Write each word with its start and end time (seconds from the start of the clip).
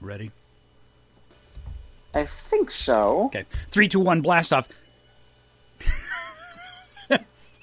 Ready? 0.00 0.30
I 2.14 2.24
think 2.26 2.70
so. 2.70 3.24
Okay. 3.26 3.44
Three, 3.68 3.88
two, 3.88 4.00
one, 4.00 4.20
blast 4.20 4.52
off. 4.52 4.68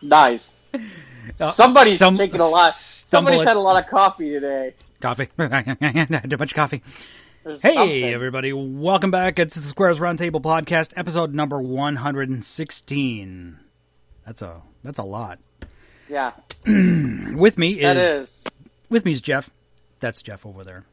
Nice. 0.02 0.54
Uh, 1.40 1.50
Somebody's 1.52 1.98
some- 1.98 2.16
taking 2.16 2.40
a 2.40 2.46
lot. 2.48 2.72
Somebody's 2.74 3.44
had 3.44 3.56
a 3.58 3.60
lot 3.60 3.82
of 3.84 3.90
coffee 3.90 4.30
today. 4.32 4.74
Coffee. 5.02 5.30
Had 5.38 6.32
a 6.34 6.38
bunch 6.38 6.52
of 6.52 6.56
coffee. 6.56 6.82
There's 7.44 7.62
Hey, 7.62 7.74
something. 7.74 8.04
everybody. 8.06 8.54
Welcome 8.54 9.12
back. 9.12 9.40
It's 9.40 9.56
the 9.56 9.62
Squares 9.62 10.00
Roundtable 10.00 10.42
Podcast, 10.42 10.94
episode 10.96 11.34
number 11.34 11.60
116. 11.62 13.60
That's 14.26 14.42
a 14.42 14.62
that's 14.84 14.98
a 15.00 15.04
lot. 15.04 15.40
Yeah, 16.10 16.32
With 16.66 17.58
me 17.58 17.82
that 17.82 17.98
is, 17.98 18.28
is. 18.30 18.46
with 18.90 19.06
me 19.06 19.12
is 19.12 19.22
Jeff. 19.22 19.50
That's 20.00 20.22
Jeff 20.22 20.46
over 20.46 20.64
there. 20.64 20.84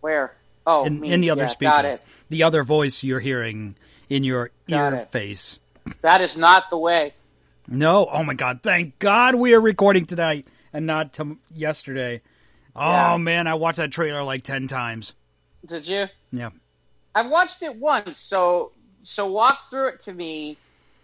Where? 0.00 0.34
Oh, 0.66 0.84
In, 0.84 1.00
me. 1.00 1.12
in 1.12 1.20
the 1.20 1.30
other 1.30 1.42
Yeah, 1.44 1.48
speaker. 1.48 1.70
Got 1.70 1.84
it. 1.84 2.02
The 2.28 2.42
other 2.42 2.62
voice 2.64 3.02
you're 3.02 3.20
hearing 3.20 3.76
in 4.08 4.24
your 4.24 4.50
Got 4.68 4.92
ear 4.92 4.98
it. 5.00 5.12
face. 5.12 5.60
That 6.02 6.20
is 6.20 6.36
not 6.36 6.70
the 6.70 6.78
way. 6.78 7.14
No. 7.68 8.06
Oh 8.10 8.24
my 8.24 8.34
God. 8.34 8.60
Thank 8.62 8.98
God 8.98 9.36
we 9.36 9.54
are 9.54 9.60
recording 9.60 10.06
tonight 10.06 10.46
and 10.72 10.86
not 10.86 11.12
to 11.14 11.38
yesterday. 11.54 12.20
Oh 12.74 12.90
Yeah. 12.90 13.16
man, 13.16 13.46
I 13.46 13.54
watched 13.54 13.78
that 13.78 13.92
trailer 13.92 14.22
like 14.24 14.42
10 14.44 14.66
times. 14.68 15.12
Did 15.64 15.86
you? 15.86 16.06
Yeah. 16.32 16.50
I've 17.14 17.30
watched 17.30 17.62
it 17.62 17.76
once, 17.76 18.18
so 18.18 18.72
so 19.04 19.30
walk 19.30 19.70
through 19.70 19.88
it 19.88 20.00
to 20.02 20.12
me 20.12 20.58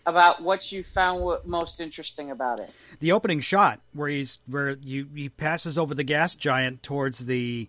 about 0.07 0.43
what 0.43 0.73
you 0.73 0.83
found 0.83 1.25
most 1.45 1.81
interesting 1.81 2.33
about 2.33 2.59
it. 2.59 2.69
the 2.99 3.13
opening 3.13 3.39
shot 3.41 3.79
where 3.93 4.09
he's 4.09 4.39
where 4.49 4.71
you 4.85 5.07
he 5.15 5.29
passes 5.29 5.79
over 5.79 5.95
the 5.95 6.03
gas 6.05 6.35
giant 6.35 6.83
towards 6.83 7.27
the 7.27 7.69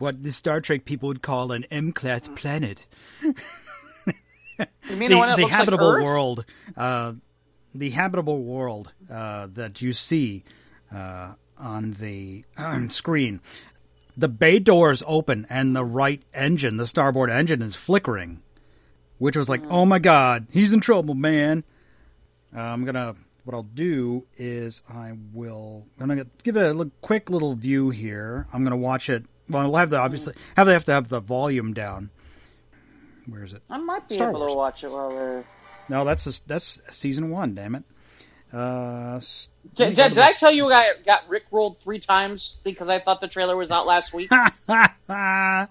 what 0.00 0.22
the 0.24 0.32
Star 0.32 0.60
Trek 0.60 0.84
people 0.84 1.06
would 1.08 1.22
call 1.22 1.52
an 1.52 1.64
M 1.70 1.92
class 1.92 2.28
planet, 2.34 2.88
You 4.88 4.96
mean 4.96 5.10
the, 5.10 5.20
the, 5.20 5.36
the 5.36 5.46
habitable 5.46 5.94
like 5.94 6.02
world, 6.02 6.44
uh, 6.76 7.14
the 7.74 7.90
habitable 7.90 8.42
world 8.42 8.92
uh, 9.10 9.48
that 9.54 9.80
you 9.80 9.92
see 9.92 10.44
uh, 10.94 11.34
on 11.56 11.92
the 11.92 12.44
screen. 12.88 13.40
The 14.16 14.28
bay 14.28 14.58
doors 14.58 15.02
open 15.06 15.46
and 15.48 15.74
the 15.74 15.84
right 15.84 16.22
engine, 16.34 16.76
the 16.76 16.86
starboard 16.86 17.30
engine, 17.30 17.62
is 17.62 17.74
flickering, 17.74 18.42
which 19.18 19.36
was 19.36 19.48
like, 19.48 19.62
oh 19.70 19.86
my 19.86 19.98
god, 19.98 20.46
he's 20.50 20.72
in 20.72 20.80
trouble, 20.80 21.14
man. 21.14 21.64
Uh, 22.54 22.60
I'm 22.60 22.84
gonna. 22.84 23.14
What 23.44 23.54
I'll 23.54 23.62
do 23.62 24.26
is 24.36 24.82
I 24.88 25.12
will. 25.32 25.86
I'm 25.98 26.08
gonna 26.08 26.26
give 26.42 26.56
it 26.56 26.62
a 26.62 26.74
little, 26.74 26.92
quick 27.00 27.30
little 27.30 27.54
view 27.54 27.90
here. 27.90 28.46
I'm 28.52 28.64
gonna 28.64 28.76
watch 28.76 29.08
it. 29.08 29.24
Well, 29.50 29.62
I'll 29.62 29.76
have 29.76 29.90
the 29.90 29.98
obviously 29.98 30.34
have 30.56 30.66
to 30.66 30.72
have 30.72 30.84
to 30.84 30.92
have 30.92 31.08
the 31.08 31.20
volume 31.20 31.74
down. 31.74 32.10
Where 33.26 33.44
is 33.44 33.52
it? 33.52 33.62
I 33.68 33.78
might 33.78 34.08
be 34.08 34.14
Star 34.14 34.30
able 34.30 34.40
Wars. 34.40 34.52
to 34.52 34.56
watch 34.56 34.84
it 34.84 34.90
while 34.90 35.10
we're. 35.10 35.44
No, 35.88 36.04
that's 36.04 36.24
just, 36.24 36.46
that's 36.48 36.80
season 36.96 37.30
one. 37.30 37.54
Damn 37.54 37.74
it. 37.74 37.84
Uh, 38.52 39.14
s- 39.16 39.48
Did, 39.74 39.94
did, 39.94 39.96
go 39.96 40.08
did 40.08 40.18
I 40.18 40.32
tell 40.32 40.50
you 40.50 40.72
I 40.72 40.92
got 41.06 41.28
Rick 41.28 41.44
rolled 41.52 41.78
three 41.78 42.00
times 42.00 42.58
because 42.64 42.88
I 42.88 42.98
thought 42.98 43.20
the 43.20 43.28
trailer 43.28 43.56
was 43.56 43.70
out 43.70 43.86
last 43.86 44.12
week, 44.12 44.30
and 44.32 44.48
I 44.68 45.66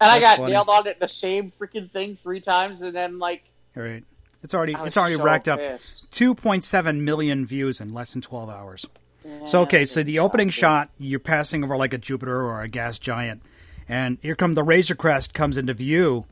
That's 0.00 0.20
got 0.20 0.36
funny. 0.38 0.52
nailed 0.52 0.68
on 0.68 0.86
it 0.86 1.00
the 1.00 1.08
same 1.08 1.50
freaking 1.50 1.90
thing 1.90 2.16
three 2.16 2.40
times, 2.40 2.82
and 2.82 2.94
then 2.94 3.18
like 3.18 3.42
All 3.76 3.82
right. 3.82 4.04
It's 4.42 4.54
already 4.54 4.76
it's 4.78 4.96
already 4.96 5.16
so 5.16 5.24
racked 5.24 5.48
up 5.48 5.58
2.7 5.58 7.00
million 7.00 7.46
views 7.46 7.80
in 7.80 7.94
less 7.94 8.12
than 8.12 8.20
12 8.20 8.50
hours. 8.50 8.86
So 9.46 9.62
okay, 9.62 9.84
so 9.84 10.02
the 10.02 10.18
opening 10.18 10.50
shot, 10.50 10.90
you're 10.98 11.18
passing 11.20 11.64
over 11.64 11.76
like 11.76 11.94
a 11.94 11.98
Jupiter 11.98 12.42
or 12.42 12.60
a 12.62 12.68
gas 12.68 12.98
giant, 12.98 13.42
and 13.88 14.18
here 14.20 14.34
come 14.34 14.54
the 14.54 14.62
Razor 14.62 14.94
Crest 14.94 15.32
comes 15.34 15.56
into 15.56 15.72
view 15.74 16.26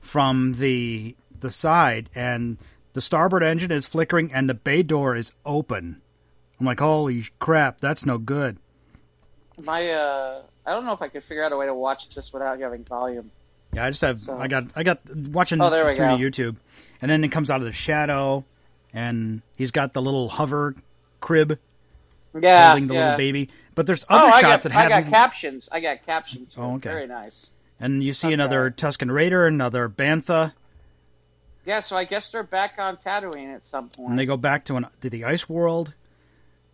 from 0.00 0.54
the 0.54 1.14
the 1.40 1.50
side, 1.50 2.08
and 2.14 2.56
the 2.94 3.00
starboard 3.00 3.42
engine 3.42 3.70
is 3.70 3.86
flickering, 3.86 4.32
and 4.32 4.48
the 4.48 4.54
bay 4.54 4.82
door 4.82 5.14
is 5.14 5.32
open. 5.44 6.00
I'm 6.58 6.66
like, 6.66 6.80
holy 6.80 7.24
crap, 7.38 7.80
that's 7.80 8.04
no 8.06 8.16
good. 8.18 8.56
My 9.64 9.90
uh, 9.90 10.42
I 10.64 10.72
don't 10.72 10.84
know 10.86 10.92
if 10.92 11.02
I 11.02 11.08
could 11.08 11.24
figure 11.24 11.44
out 11.44 11.52
a 11.52 11.56
way 11.56 11.66
to 11.66 11.74
watch 11.74 12.08
this 12.14 12.32
without 12.32 12.58
having 12.60 12.84
volume. 12.84 13.30
Yeah, 13.74 13.84
I 13.84 13.90
just 13.90 14.00
have 14.02 14.20
So- 14.20 14.38
I 14.38 14.48
got 14.48 14.64
I 14.74 14.82
got 14.84 15.00
watching 15.14 15.60
Oh, 15.60 15.68
through 15.68 15.92
go. 15.94 16.16
YouTube, 16.16 16.56
and 17.02 17.10
then 17.10 17.22
it 17.24 17.28
comes 17.28 17.50
out 17.50 17.58
of 17.58 17.64
the 17.64 17.72
shadow, 17.72 18.44
and 18.94 19.42
he's 19.58 19.70
got 19.70 19.92
the 19.92 20.00
little 20.02 20.28
hover 20.30 20.74
crib 21.20 21.58
Yeah, 22.38 22.68
holding 22.70 22.88
the 22.88 22.94
yeah. 22.94 23.00
little 23.04 23.16
baby. 23.18 23.48
But 23.74 23.86
there's 23.86 24.04
Oh, 24.08 24.16
other 24.16 24.26
I 24.28 24.40
shots 24.40 24.42
got, 24.42 24.62
that 24.64 24.72
have 24.72 24.86
I 24.92 25.02
got 25.02 25.10
captions. 25.10 25.68
I 25.72 25.80
got 25.80 26.04
captions. 26.04 26.54
Oh, 26.58 26.74
okay. 26.74 26.90
Very 26.90 27.06
nice. 27.06 27.50
And 27.80 28.02
you 28.02 28.12
see 28.12 28.28
Okay. 28.28 28.34
another 28.34 28.70
Tusken 28.70 29.10
Raider, 29.12 29.46
another 29.46 29.88
Bantha, 29.88 30.52
Yeah, 31.64 31.80
so 31.80 31.96
I 31.96 32.04
guess 32.04 32.30
they're 32.32 32.42
back 32.42 32.74
on 32.78 32.96
Tatooine 32.96 33.54
at 33.54 33.66
some 33.66 33.88
point. 33.88 34.10
and 34.10 34.18
they 34.18 34.26
go 34.26 34.36
back 34.36 34.64
to 34.66 34.76
an 34.76 34.86
to 35.00 35.10
the 35.10 35.24
ice 35.24 35.48
world. 35.48 35.92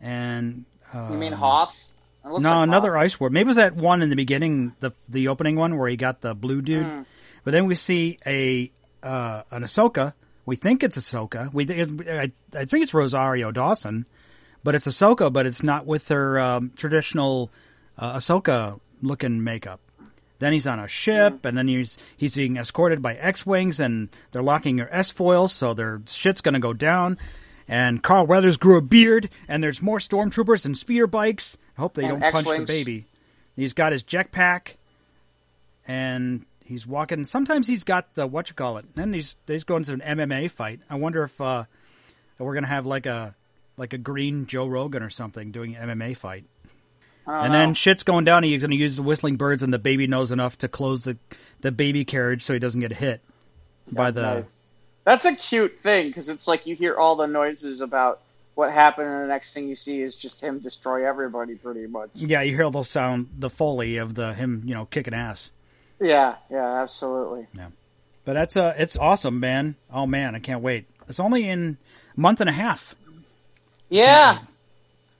And 0.01 0.65
uh, 0.93 1.09
you 1.11 1.19
mean 1.19 1.33
Hoth? 1.33 1.91
No, 2.25 2.33
like 2.35 2.45
another 2.69 2.95
Hoth. 2.95 3.03
ice 3.05 3.21
world. 3.21 3.33
Maybe 3.33 3.43
it 3.45 3.49
was 3.49 3.57
that 3.57 3.75
one 3.75 4.03
in 4.03 4.11
the 4.11 4.17
beginning, 4.17 4.75
the 4.81 4.93
the 5.09 5.29
opening 5.29 5.57
one 5.57 5.77
where 5.79 5.89
he 5.89 5.97
got 5.97 6.21
the 6.21 6.35
blue 6.35 6.63
dude. 6.63 6.87
Hmm. 6.87 7.03
But 7.45 7.51
then 7.51 7.67
we 7.67 7.75
see 7.75 8.19
a 8.27 8.71
uh, 9.03 9.43
an 9.51 9.63
Ahsoka. 9.63 10.15
We 10.47 10.57
think 10.57 10.83
it's 10.83 10.97
Ahsoka. 10.97 11.53
We 11.53 11.67
I, 11.71 12.31
I 12.57 12.65
think 12.65 12.83
it's 12.83 12.95
Rosario 12.95 13.51
Dawson, 13.51 14.07
but 14.65 14.75
it's 14.75 14.87
Ahsoka. 14.87 15.33
But 15.33 15.47
it's 15.47 15.63
not 15.63 15.87
with 15.87 16.09
her 16.09 16.41
um, 16.41 16.73
traditional 16.75 17.51
uh, 17.99 18.17
Ahsoka 18.17 18.81
looking 19.03 19.45
makeup. 19.45 19.81
Then 20.41 20.53
he's 20.53 20.67
on 20.67 20.81
a 20.81 20.89
ship, 20.89 21.45
and 21.45 21.57
then 21.57 21.69
he's 21.69 21.97
he's 22.17 22.35
being 22.35 22.57
escorted 22.57 23.01
by 23.01 23.15
X-wings, 23.15 23.79
and 23.79 24.09
they're 24.33 24.43
locking 24.43 24.79
her 24.79 24.89
S 24.93 25.11
foils, 25.11 25.53
so 25.53 25.75
their 25.75 26.01
shit's 26.07 26.41
gonna 26.41 26.59
go 26.59 26.73
down. 26.73 27.19
And 27.69 28.03
Carl 28.03 28.27
Weathers 28.27 28.57
grew 28.57 28.77
a 28.77 28.83
beard, 28.83 29.31
and 29.49 29.63
there's 29.63 29.81
more 29.81 29.99
stormtroopers 29.99 30.67
and 30.67 30.77
speeder 30.77 31.07
bikes. 31.07 31.57
I 31.79 31.81
hope 31.81 31.95
they 31.95 32.05
And 32.05 32.21
don't 32.21 32.33
punch 32.33 32.49
the 32.49 32.65
baby. 32.67 33.07
He's 33.57 33.73
got 33.73 33.93
his 33.93 34.03
jetpack, 34.03 34.75
and 35.87 36.45
he's 36.65 36.87
walking. 36.87 37.25
Sometimes 37.25 37.67
he's 37.67 37.85
got 37.85 38.15
the 38.15 38.27
what 38.27 38.49
you 38.49 38.55
call 38.55 38.79
it. 38.79 38.85
And 38.85 38.95
Then 38.95 39.13
he's 39.13 39.37
he's 39.47 39.65
going 39.65 39.85
to 39.85 39.93
an 39.95 40.01
MMA 40.01 40.51
fight. 40.51 40.81
I 40.91 40.97
wonder 40.97 41.23
if 41.23 41.41
uh, 41.41 41.65
we're 42.39 42.55
gonna 42.55 42.67
have 42.67 42.87
like 42.87 43.07
a 43.07 43.35
like 43.77 43.93
a 43.93 43.99
green 43.99 44.47
Joe 44.47 44.67
Rogan 44.67 45.03
or 45.03 45.11
something 45.11 45.51
doing 45.51 45.77
an 45.77 45.89
MMA 45.89 46.17
fight. 46.17 46.45
And 47.27 47.53
know. 47.53 47.59
then 47.59 47.75
shit's 47.75 48.03
going 48.03 48.25
down. 48.25 48.43
He's 48.43 48.63
going 48.63 48.71
to 48.71 48.77
use 48.77 48.97
the 48.97 49.03
whistling 49.03 49.37
birds, 49.37 49.63
and 49.63 49.73
the 49.73 49.79
baby 49.79 50.07
knows 50.07 50.31
enough 50.31 50.59
to 50.59 50.69
close 50.69 51.05
the 51.05 51.17
the 51.61 51.73
baby 51.73 52.05
carriage 52.05 52.45
so 52.45 52.53
he 52.53 52.59
doesn't 52.59 52.81
get 52.81 52.93
hit 52.93 53.23
by 53.91 54.11
the. 54.11 54.23
Nice. 54.23 54.61
That's 55.05 55.25
a 55.25 55.35
cute 55.35 55.79
thing 55.79 56.09
because 56.09 56.29
it's 56.29 56.47
like 56.47 56.67
you 56.67 56.75
hear 56.75 56.97
all 56.97 57.17
the 57.17 57.27
noises 57.27 57.81
about 57.81 58.21
what 58.55 58.73
happened, 58.73 59.09
and 59.09 59.23
the 59.23 59.27
next 59.27 59.53
thing 59.53 59.69
you 59.69 59.77
see 59.77 60.01
is 60.01 60.17
just 60.17 60.43
him 60.43 60.61
destroy 60.61 61.07
everybody, 61.09 61.55
pretty 61.55 61.87
much. 61.87 62.11
Yeah, 62.15 62.43
you 62.43 62.55
hear 62.55 62.71
the 62.71 62.83
sound, 62.83 63.29
the 63.39 63.51
foley 63.51 63.97
of 63.97 64.15
the 64.15 64.35
him, 64.35 64.63
you 64.65 64.75
know, 64.75 64.85
kicking 64.87 65.15
ass. 65.15 65.51
Yeah, 66.01 66.37
yeah, 66.51 66.83
absolutely. 66.83 67.47
Yeah, 67.55 67.69
but 68.25 68.35
that's 68.35 68.57
uh, 68.57 68.75
it's 68.77 68.97
awesome, 68.97 69.41
man. 69.41 69.77
Oh 69.91 70.07
man, 70.07 70.35
I 70.35 70.39
can't 70.39 70.63
wait. 70.63 70.87
It's 71.09 71.21
only 71.21 71.49
in 71.49 71.79
a 72.17 72.21
month 72.21 72.41
and 72.41 72.51
a 72.51 72.53
half. 72.53 72.95
Yeah. 73.95 74.39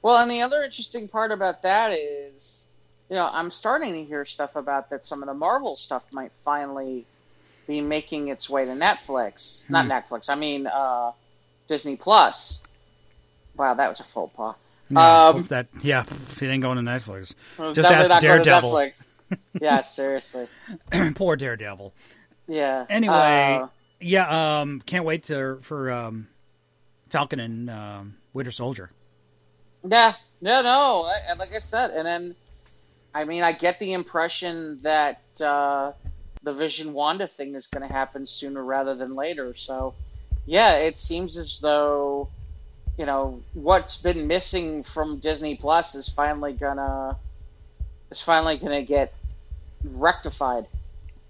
Well, 0.03 0.19
and 0.19 0.31
the 0.31 0.43
other 0.43 0.63
interesting 0.63 1.09
part 1.09 1.31
about 1.33 1.63
that 1.63 1.93
is, 1.93 2.67
you 3.09 3.17
know, 3.17 3.29
I'm 3.31 3.51
starting 3.51 3.93
to 3.95 4.05
hear 4.05 4.25
stuff 4.25 4.57
about 4.57 4.91
that 4.91 5.07
some 5.07 5.23
of 5.23 5.29
the 5.29 5.35
Marvel 5.35 5.77
stuff 5.77 6.03
might 6.11 6.33
finally 6.45 7.07
be 7.67 7.81
making 7.81 8.29
its 8.29 8.51
way 8.51 8.65
to 8.65 8.73
Netflix. 8.73 9.69
Not 9.71 9.87
Netflix, 9.87 10.29
I 10.29 10.35
mean 10.35 10.67
uh, 10.67 11.13
Disney 11.69 11.97
Plus. 11.97 12.63
Wow, 13.57 13.75
that 13.75 13.89
was 13.89 14.01
a 14.01 14.05
faux 14.05 14.35
pas. 14.37 14.57
Yeah, 14.91 15.29
Um, 15.29 15.45
that 15.45 15.69
yeah, 15.83 16.05
it 16.41 16.43
ain't 16.43 16.63
going 16.63 16.77
to 16.77 16.83
Netflix. 16.83 17.33
Just 17.75 17.89
ask 17.89 18.09
not 18.11 18.21
going 18.23 18.43
to 18.43 18.45
Daredevil. 18.45 18.91
Yeah, 19.61 19.81
seriously. 19.81 20.47
Poor 21.15 21.37
Daredevil. 21.37 21.93
Yeah. 22.47 22.85
Anyway, 22.91 23.15
Uh, 23.63 23.69
yeah, 24.01 24.61
um, 24.61 24.81
can't 24.83 25.05
wait 25.05 25.25
to 25.25 25.59
for 25.63 25.91
um, 25.91 26.29
Falcon 27.09 27.41
and 27.41 27.71
um, 27.71 28.17
Winter 28.35 28.51
Soldier. 28.51 28.91
Yeah, 29.89 30.15
no, 30.43 30.63
no. 30.63 31.05
I- 31.05 31.35
Like 31.35 31.55
I 31.55 31.61
said, 31.61 31.91
and 31.93 32.07
then, 32.07 32.37
I 33.15 33.25
mean, 33.25 33.43
I 33.43 33.53
get 33.53 33.79
the 33.79 33.93
impression 33.95 34.81
that 34.83 35.23
uh, 35.41 35.93
the 36.43 36.53
Vision 36.53 36.93
Wanda 36.93 37.29
thing 37.29 37.55
is 37.55 37.69
going 37.69 37.87
to 37.87 37.93
happen 37.93 38.27
sooner 38.27 38.63
rather 38.63 38.95
than 38.97 39.15
later. 39.15 39.55
So, 39.55 39.95
yeah, 40.47 40.79
it 40.79 40.99
seems 40.99 41.37
as 41.39 41.59
though, 41.61 42.29
you 42.99 43.07
know, 43.07 43.41
what's 43.55 44.03
been 44.03 44.27
missing 44.27 44.83
from 44.85 45.21
Disney 45.21 45.57
Plus 45.57 45.95
is 45.95 46.09
finally 46.09 46.53
gonna 46.53 47.17
is 48.11 48.21
finally 48.23 48.59
gonna 48.59 48.83
get 48.83 49.15
rectified. 49.85 50.67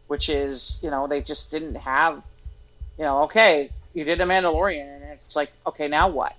Which 0.06 0.28
is, 0.28 0.80
you 0.82 0.90
know, 0.90 1.06
they 1.06 1.22
just 1.22 1.50
didn't 1.50 1.76
have, 1.76 2.22
you 2.98 3.04
know, 3.04 3.22
okay, 3.24 3.70
you 3.94 4.04
did 4.04 4.20
a 4.20 4.24
Mandalorian, 4.24 4.96
and 4.96 5.04
it's 5.04 5.34
like, 5.34 5.50
okay, 5.66 5.88
now 5.88 6.08
what? 6.08 6.34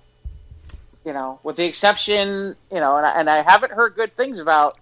You 1.06 1.12
know, 1.12 1.38
with 1.44 1.54
the 1.56 1.64
exception, 1.64 2.56
you 2.70 2.80
know, 2.80 2.96
and 2.96 3.06
I, 3.06 3.20
and 3.20 3.30
I 3.30 3.40
haven't 3.42 3.70
heard 3.72 3.94
good 3.94 4.14
things 4.16 4.40
about 4.40 4.76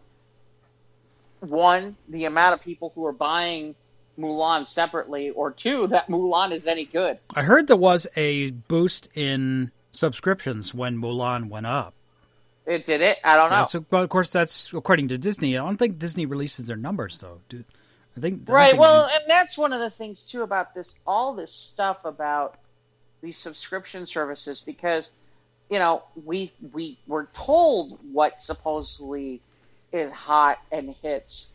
one, 1.41 1.97
the 2.09 2.25
amount 2.25 2.55
of 2.55 2.62
people 2.62 2.91
who 2.94 3.05
are 3.06 3.12
buying 3.12 3.75
Mulan 4.19 4.67
separately, 4.67 5.31
or 5.31 5.50
two, 5.50 5.87
that 5.88 6.09
Mulan 6.09 6.53
is 6.53 6.67
any 6.67 6.87
good. 6.87 7.19
I 7.35 7.43
heard 7.43 7.67
there 7.67 7.76
was 7.76 8.06
a 8.17 8.50
boost 8.53 9.09
in 9.15 9.71
subscriptions 9.93 10.73
when 10.73 10.97
Mulan 10.97 11.50
went 11.50 11.67
up. 11.67 11.93
It 12.65 12.87
did 12.87 13.03
it. 13.03 13.19
I 13.23 13.37
don't 13.37 13.50
know. 13.50 13.56
Yeah, 13.59 13.65
so, 13.67 13.81
but 13.81 14.05
of 14.05 14.09
course, 14.09 14.31
that's 14.31 14.73
according 14.73 15.09
to 15.09 15.19
Disney. 15.19 15.59
I 15.59 15.65
don't 15.65 15.77
think 15.77 15.99
Disney 15.99 16.25
releases 16.25 16.67
their 16.67 16.77
numbers 16.77 17.19
though. 17.19 17.41
Do 17.50 17.62
I 18.17 18.20
think 18.20 18.49
I 18.49 18.53
Right. 18.53 18.70
think- 18.70 18.81
Well, 18.81 19.05
and 19.12 19.25
that's 19.29 19.59
one 19.59 19.75
of 19.75 19.81
the 19.81 19.91
things 19.91 20.25
too 20.25 20.43
about 20.43 20.73
this, 20.75 20.99
all 21.06 21.35
this 21.35 21.53
stuff 21.53 22.06
about 22.06 22.56
these 23.20 23.37
subscription 23.37 24.06
services, 24.06 24.62
because 24.62 25.11
you 25.71 25.79
know 25.79 26.03
we 26.25 26.53
we 26.73 26.99
were 27.07 27.29
told 27.33 27.99
what 28.13 28.43
supposedly 28.43 29.41
is 29.93 30.11
hot 30.13 30.59
and 30.73 30.95
hits, 31.03 31.55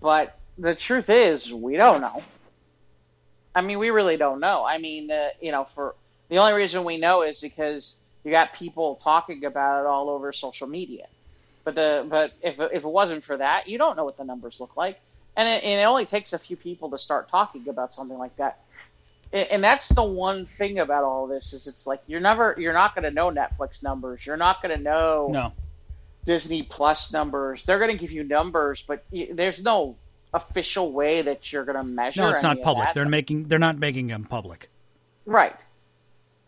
but 0.00 0.38
the 0.58 0.74
truth 0.74 1.10
is 1.10 1.52
we 1.52 1.76
don't 1.76 2.00
know. 2.00 2.22
I 3.54 3.62
mean, 3.62 3.78
we 3.78 3.90
really 3.90 4.16
don't 4.16 4.40
know. 4.40 4.64
I 4.64 4.78
mean, 4.78 5.10
uh, 5.10 5.28
you 5.40 5.50
know, 5.50 5.66
for 5.74 5.94
the 6.28 6.38
only 6.38 6.52
reason 6.54 6.84
we 6.84 6.98
know 6.98 7.22
is 7.22 7.40
because 7.40 7.96
you 8.24 8.30
got 8.30 8.52
people 8.52 8.96
talking 8.96 9.44
about 9.44 9.80
it 9.80 9.86
all 9.86 10.10
over 10.10 10.32
social 10.32 10.66
media. 10.66 11.06
But 11.64 11.74
the 11.74 12.06
but 12.08 12.32
if 12.42 12.58
if 12.60 12.84
it 12.84 12.88
wasn't 12.88 13.24
for 13.24 13.36
that, 13.36 13.68
you 13.68 13.78
don't 13.78 13.96
know 13.96 14.04
what 14.04 14.16
the 14.16 14.24
numbers 14.24 14.60
look 14.60 14.76
like 14.76 15.00
and 15.36 15.48
it, 15.48 15.64
and 15.64 15.80
it 15.80 15.84
only 15.84 16.06
takes 16.06 16.32
a 16.32 16.38
few 16.38 16.56
people 16.56 16.90
to 16.90 16.98
start 16.98 17.28
talking 17.28 17.68
about 17.68 17.92
something 17.92 18.18
like 18.18 18.36
that 18.36 18.58
and 19.32 19.48
and 19.50 19.64
that's 19.64 19.88
the 19.90 20.02
one 20.02 20.46
thing 20.46 20.78
about 20.78 21.04
all 21.04 21.26
this 21.26 21.52
is 21.52 21.66
it's 21.66 21.86
like 21.86 22.00
you're 22.06 22.20
never 22.20 22.54
you're 22.58 22.72
not 22.72 22.94
going 22.94 23.04
to 23.04 23.10
know 23.10 23.30
netflix 23.30 23.82
numbers 23.82 24.24
you're 24.26 24.36
not 24.36 24.62
going 24.62 24.76
to 24.76 24.82
know 24.82 25.28
no. 25.30 25.52
disney 26.24 26.62
plus 26.62 27.12
numbers 27.12 27.64
they're 27.64 27.78
going 27.78 27.90
to 27.90 27.96
give 27.98 28.12
you 28.12 28.24
numbers 28.24 28.82
but 28.82 29.04
there's 29.32 29.62
no 29.62 29.96
official 30.34 30.92
way 30.92 31.22
that 31.22 31.52
you're 31.52 31.64
going 31.64 31.78
to 31.78 31.84
measure 31.84 32.20
No, 32.20 32.28
it's 32.30 32.42
not 32.42 32.60
public. 32.60 32.88
They're 32.92 33.08
making. 33.08 33.44
They're 33.48 33.58
not 33.58 33.78
making 33.78 34.08
them 34.08 34.24
public. 34.24 34.68
right 35.24 35.56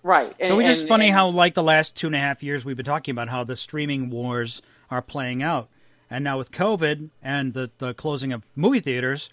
right 0.02 0.34
So 0.40 0.48
And- 0.48 0.56
we 0.58 0.64
just 0.64 0.86
funny 0.86 1.06
and- 1.06 1.14
how 1.14 1.28
like 1.28 1.54
the 1.54 1.62
last 1.62 1.96
two 1.96 2.06
and 2.08 2.16
a 2.16 2.18
half 2.18 2.42
years 2.42 2.64
we've 2.64 2.76
been 2.76 2.84
talking 2.84 3.12
about 3.12 3.28
how 3.28 3.44
the 3.44 3.56
streaming 3.56 4.10
wars 4.10 4.60
are 4.90 5.00
playing 5.00 5.42
out, 5.42 5.68
and 6.10 6.22
now 6.22 6.36
with 6.38 6.50
COVID 6.50 7.10
and 7.22 7.54
the 7.54 7.70
the 7.78 7.94
closing 7.94 8.32
of 8.32 8.46
movie 8.54 8.80
theaters, 8.80 9.30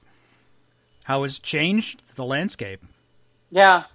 how 1.06 1.24
it's 1.24 1.38
changed 1.39 2.01
the 2.15 2.24
landscape. 2.24 2.81
Yeah, 3.56 3.86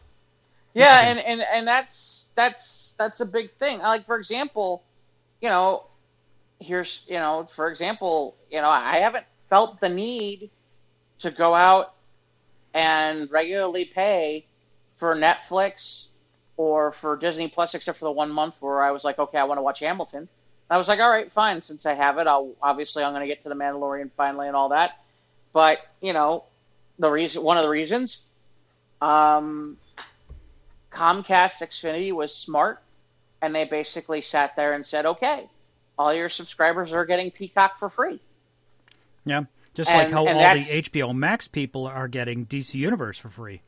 yeah, 0.74 1.02
and, 1.10 1.20
and 1.20 1.42
and 1.42 1.68
that's 1.68 2.32
that's 2.36 2.94
that's 2.98 3.20
a 3.20 3.26
big 3.26 3.52
thing. 3.58 3.80
Like 3.80 4.06
for 4.06 4.16
example, 4.18 4.84
you 5.40 5.48
know, 5.50 5.86
here's 6.60 7.06
you 7.08 7.16
know, 7.18 7.44
for 7.44 7.68
example, 7.70 8.36
you 8.50 8.60
know, 8.60 8.70
I 8.70 8.98
haven't 8.98 9.26
felt 9.50 9.80
the 9.80 9.88
need 9.90 10.50
to 11.20 11.30
go 11.30 11.54
out 11.54 11.94
and 12.74 13.30
regularly 13.30 13.84
pay 13.86 14.46
for 14.98 15.16
Netflix 15.16 16.08
or 16.56 16.92
for 16.92 17.16
Disney 17.16 17.48
Plus, 17.48 17.74
except 17.74 17.98
for 17.98 18.06
the 18.06 18.12
one 18.12 18.30
month 18.32 18.56
where 18.60 18.82
I 18.82 18.92
was 18.92 19.04
like, 19.04 19.18
okay, 19.18 19.38
I 19.38 19.44
want 19.44 19.58
to 19.58 19.62
watch 19.62 19.80
Hamilton. 19.80 20.28
I 20.70 20.78
was 20.78 20.88
like, 20.88 21.00
all 21.00 21.10
right, 21.10 21.32
fine. 21.32 21.62
Since 21.62 21.86
I 21.86 21.94
have 21.94 22.18
it, 22.18 22.28
I'll 22.28 22.54
obviously 22.62 23.04
I'm 23.04 23.12
going 23.12 23.22
to 23.22 23.28
get 23.28 23.42
to 23.44 23.50
the 23.50 23.56
Mandalorian 23.56 24.10
finally 24.16 24.48
and 24.48 24.56
all 24.56 24.70
that. 24.70 24.98
But 25.52 25.80
you 26.02 26.12
know, 26.14 26.44
the 26.98 27.10
reason, 27.10 27.42
one 27.44 27.58
of 27.58 27.64
the 27.64 27.70
reasons, 27.70 28.24
um, 29.00 29.76
Comcast 30.90 31.62
Xfinity 31.62 32.12
was 32.12 32.34
smart, 32.34 32.80
and 33.40 33.54
they 33.54 33.64
basically 33.64 34.22
sat 34.22 34.56
there 34.56 34.72
and 34.72 34.84
said, 34.84 35.06
okay, 35.06 35.48
all 35.98 36.12
your 36.12 36.28
subscribers 36.28 36.92
are 36.92 37.04
getting 37.04 37.30
Peacock 37.30 37.78
for 37.78 37.88
free. 37.88 38.20
Yeah, 39.24 39.44
just 39.74 39.90
like 39.90 40.10
how 40.10 40.26
and 40.26 40.38
all 40.38 40.54
the 40.54 40.60
HBO 40.60 41.14
Max 41.14 41.46
people 41.48 41.86
are 41.86 42.08
getting 42.08 42.46
DC 42.46 42.74
Universe 42.74 43.18
for 43.18 43.28
free. 43.28 43.62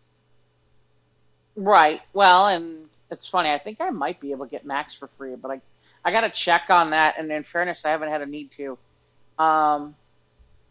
Right. 1.54 2.00
Well, 2.12 2.48
and 2.48 2.88
it's 3.10 3.28
funny. 3.28 3.50
I 3.50 3.58
think 3.58 3.80
I 3.80 3.90
might 3.90 4.20
be 4.20 4.32
able 4.32 4.46
to 4.46 4.50
get 4.50 4.64
Max 4.64 4.94
for 4.94 5.08
free, 5.18 5.36
but 5.36 5.50
I 5.50 5.60
I 6.04 6.10
got 6.10 6.22
to 6.22 6.30
check 6.30 6.70
on 6.70 6.90
that. 6.90 7.16
And 7.18 7.30
in 7.30 7.44
fairness, 7.44 7.84
I 7.84 7.90
haven't 7.90 8.08
had 8.08 8.22
a 8.22 8.26
need 8.26 8.50
to. 8.52 8.78
Um, 9.38 9.94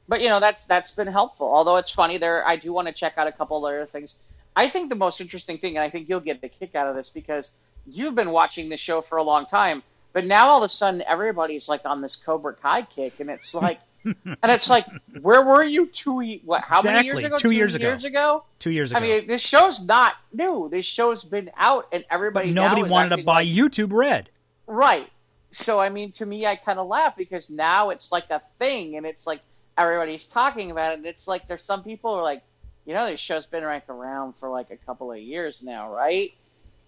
but 0.08 0.22
you 0.22 0.28
know 0.28 0.40
that's 0.40 0.66
that's 0.66 0.96
been 0.96 1.08
helpful. 1.08 1.48
Although 1.48 1.78
it's 1.78 1.92
funny, 1.92 2.18
there 2.18 2.46
I 2.46 2.56
do 2.56 2.74
want 2.74 2.88
to 2.88 2.94
check 2.94 3.14
out 3.18 3.28
a 3.28 3.32
couple 3.32 3.58
of 3.58 3.64
other 3.64 3.86
things. 3.86 4.18
I 4.56 4.68
think 4.70 4.90
the 4.90 4.96
most 4.96 5.22
interesting 5.22 5.58
thing, 5.58 5.78
and 5.78 5.84
I 5.84 5.90
think 5.90 6.10
you'll 6.10 6.20
get 6.20 6.42
the 6.42 6.50
kick 6.50 6.76
out 6.76 6.88
of 6.88 6.96
this 6.96 7.10
because 7.10 7.50
you've 7.88 8.16
been 8.16 8.32
watching 8.32 8.70
the 8.70 8.78
show 8.78 9.02
for 9.02 9.18
a 9.18 9.24
long 9.24 9.46
time, 9.46 9.84
but 10.14 10.26
now 10.26 10.50
all 10.50 10.58
of 10.58 10.64
a 10.64 10.70
sudden 10.70 11.02
everybody's 11.02 11.70
like 11.70 11.86
on 11.86 12.02
this 12.02 12.16
Cobra 12.16 12.54
Kai 12.54 12.84
kick, 12.84 13.20
and 13.20 13.30
it's 13.30 13.54
like, 13.54 13.80
and 14.04 14.38
it's 14.44 14.70
like, 14.70 14.86
where 15.22 15.46
were 15.46 15.64
you 15.64 15.86
two? 15.88 16.40
What? 16.44 16.62
How 16.64 16.82
many 16.82 17.06
years 17.06 17.24
ago? 17.24 17.38
two 17.38 17.52
years 17.52 17.76
ago. 17.76 17.88
Years 17.88 18.04
ago. 18.04 18.44
Two 18.60 18.72
years 18.72 18.92
ago, 18.92 19.00
I 19.00 19.02
mean, 19.02 19.28
this 19.28 19.42
show's 19.42 19.86
not 19.86 20.16
new. 20.34 20.70
This 20.70 20.86
show's 20.86 21.24
been 21.24 21.52
out, 21.56 21.88
and 21.92 22.04
but 22.10 22.14
everybody 22.14 22.52
nobody 22.52 22.82
now 22.82 22.88
wanted 22.88 23.18
to 23.18 23.24
buy 23.24 23.44
like- 23.44 23.48
YouTube 23.48 23.94
Red. 23.94 24.30
right. 24.68 25.10
So 25.54 25.82
I 25.82 25.90
mean, 25.90 26.14
to 26.14 26.26
me, 26.26 26.46
I 26.46 26.56
kind 26.56 26.80
of 26.80 26.88
laugh 26.88 27.16
because 27.18 27.50
now 27.50 27.90
it's 27.90 28.12
like 28.12 28.30
a 28.30 28.42
thing, 28.58 28.96
and 28.96 29.06
it's 29.06 29.28
like 29.28 29.42
everybody's 29.78 30.26
talking 30.28 30.72
about 30.72 30.94
it. 30.94 31.00
And 31.00 31.06
it's 31.06 31.28
like 31.28 31.48
there's 31.48 31.64
some 31.64 31.84
people 31.84 32.14
who 32.14 32.20
are 32.20 32.24
like, 32.24 32.42
you 32.86 32.94
know, 32.94 33.06
this 33.06 33.20
show's 33.20 33.46
been 33.46 33.64
like 33.64 33.88
around 33.90 34.34
for 34.38 34.50
like 34.50 34.72
a 34.72 34.78
couple 34.78 35.12
of 35.12 35.20
years 35.20 35.64
now, 35.64 35.94
right? 35.94 36.32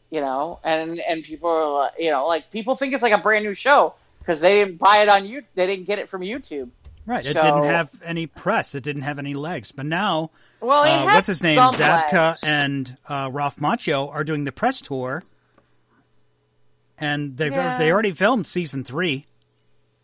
You 0.09 0.21
know, 0.21 0.59
and 0.63 0.99
and 0.99 1.23
people 1.23 1.49
are, 1.49 1.73
like- 1.73 1.93
you 1.99 2.11
know, 2.11 2.27
like 2.27 2.51
people 2.51 2.75
think 2.75 2.93
it's 2.93 3.03
like 3.03 3.13
a 3.13 3.17
brand 3.17 3.43
new 3.45 3.53
show 3.53 3.95
because 4.19 4.41
they 4.41 4.63
didn't 4.63 4.77
buy 4.79 4.97
it 4.99 5.09
on 5.09 5.25
you, 5.25 5.43
they 5.55 5.67
didn't 5.67 5.85
get 5.85 5.99
it 5.99 6.09
from 6.09 6.21
YouTube. 6.21 6.69
Right, 7.05 7.25
it 7.25 7.33
So- 7.33 7.41
didn't 7.41 7.65
have 7.65 7.89
any 8.03 8.27
press. 8.27 8.75
It 8.75 8.83
didn't 8.83 9.01
have 9.01 9.19
any 9.19 9.33
legs. 9.33 9.71
But 9.73 9.85
now, 9.87 10.29
Well, 10.61 10.83
uh, 10.83 11.13
what's 11.13 11.27
his 11.27 11.43
name, 11.43 11.57
Zabka 11.59 12.11
legs. 12.13 12.43
and 12.45 12.95
uh, 13.09 13.29
Ralph 13.31 13.57
Macchio 13.57 14.07
are 14.09 14.23
doing 14.23 14.45
the 14.45 14.53
press 14.53 14.79
tour, 14.79 15.23
and 16.97 17.35
they've 17.37 17.51
Yeah. 17.51 17.77
they 17.77 17.91
already 17.91 18.11
filmed 18.11 18.47
season 18.47 18.83
three. 18.83 19.25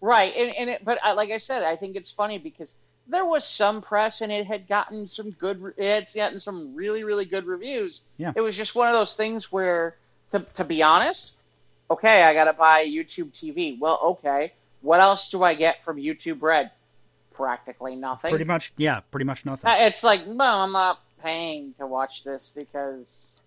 Right, 0.02 0.34
and, 0.36 0.56
and 0.56 0.70
it, 0.72 0.86
but 0.86 0.98
uh, 1.06 1.14
like 1.16 1.30
I 1.32 1.38
said, 1.38 1.64
I 1.64 1.76
think 1.76 1.96
it's 1.96 2.12
funny 2.12 2.38
because 2.38 2.78
there 3.10 3.26
was 3.26 3.46
some 3.46 3.82
press 3.82 4.22
and 4.22 4.32
it 4.32 4.46
had 4.46 4.68
gotten 4.68 5.08
some 5.08 5.32
good, 5.32 5.74
it 5.78 5.88
had 5.90 6.08
gotten 6.16 6.40
some 6.40 6.76
really, 6.76 7.04
really 7.04 7.26
good 7.26 7.46
reviews. 7.46 8.02
Yeah. 8.18 8.34
It 8.36 8.42
was 8.42 8.56
just 8.56 8.76
one 8.76 8.88
of 8.88 8.94
those 8.94 9.16
things 9.16 9.52
where, 9.52 9.96
to, 10.32 10.40
to 10.56 10.64
be 10.64 10.84
honest, 10.84 11.34
okay, 11.90 12.24
I 12.24 12.34
got 12.34 12.46
to 12.46 12.54
buy 12.54 12.86
YouTube 12.86 13.32
TV. 13.32 13.78
Well, 13.80 14.00
okay, 14.04 14.54
what 14.82 15.00
else 15.00 15.32
do 15.32 15.44
I 15.44 15.56
get 15.56 15.84
from 15.84 15.98
YouTube 15.98 16.42
Red? 16.42 16.72
Practically 17.34 17.96
nothing. 17.96 18.30
Pretty 18.30 18.46
much, 18.46 18.74
yeah, 18.78 19.00
pretty 19.12 19.26
much 19.26 19.46
nothing. 19.46 19.70
Uh, 19.70 19.76
It's 19.80 20.04
like, 20.04 20.28
no, 20.28 20.44
I'm 20.44 20.72
not 20.72 21.00
paying 21.24 21.74
to 21.80 21.88
watch 21.88 22.24
this 22.24 22.52
because 22.56 23.42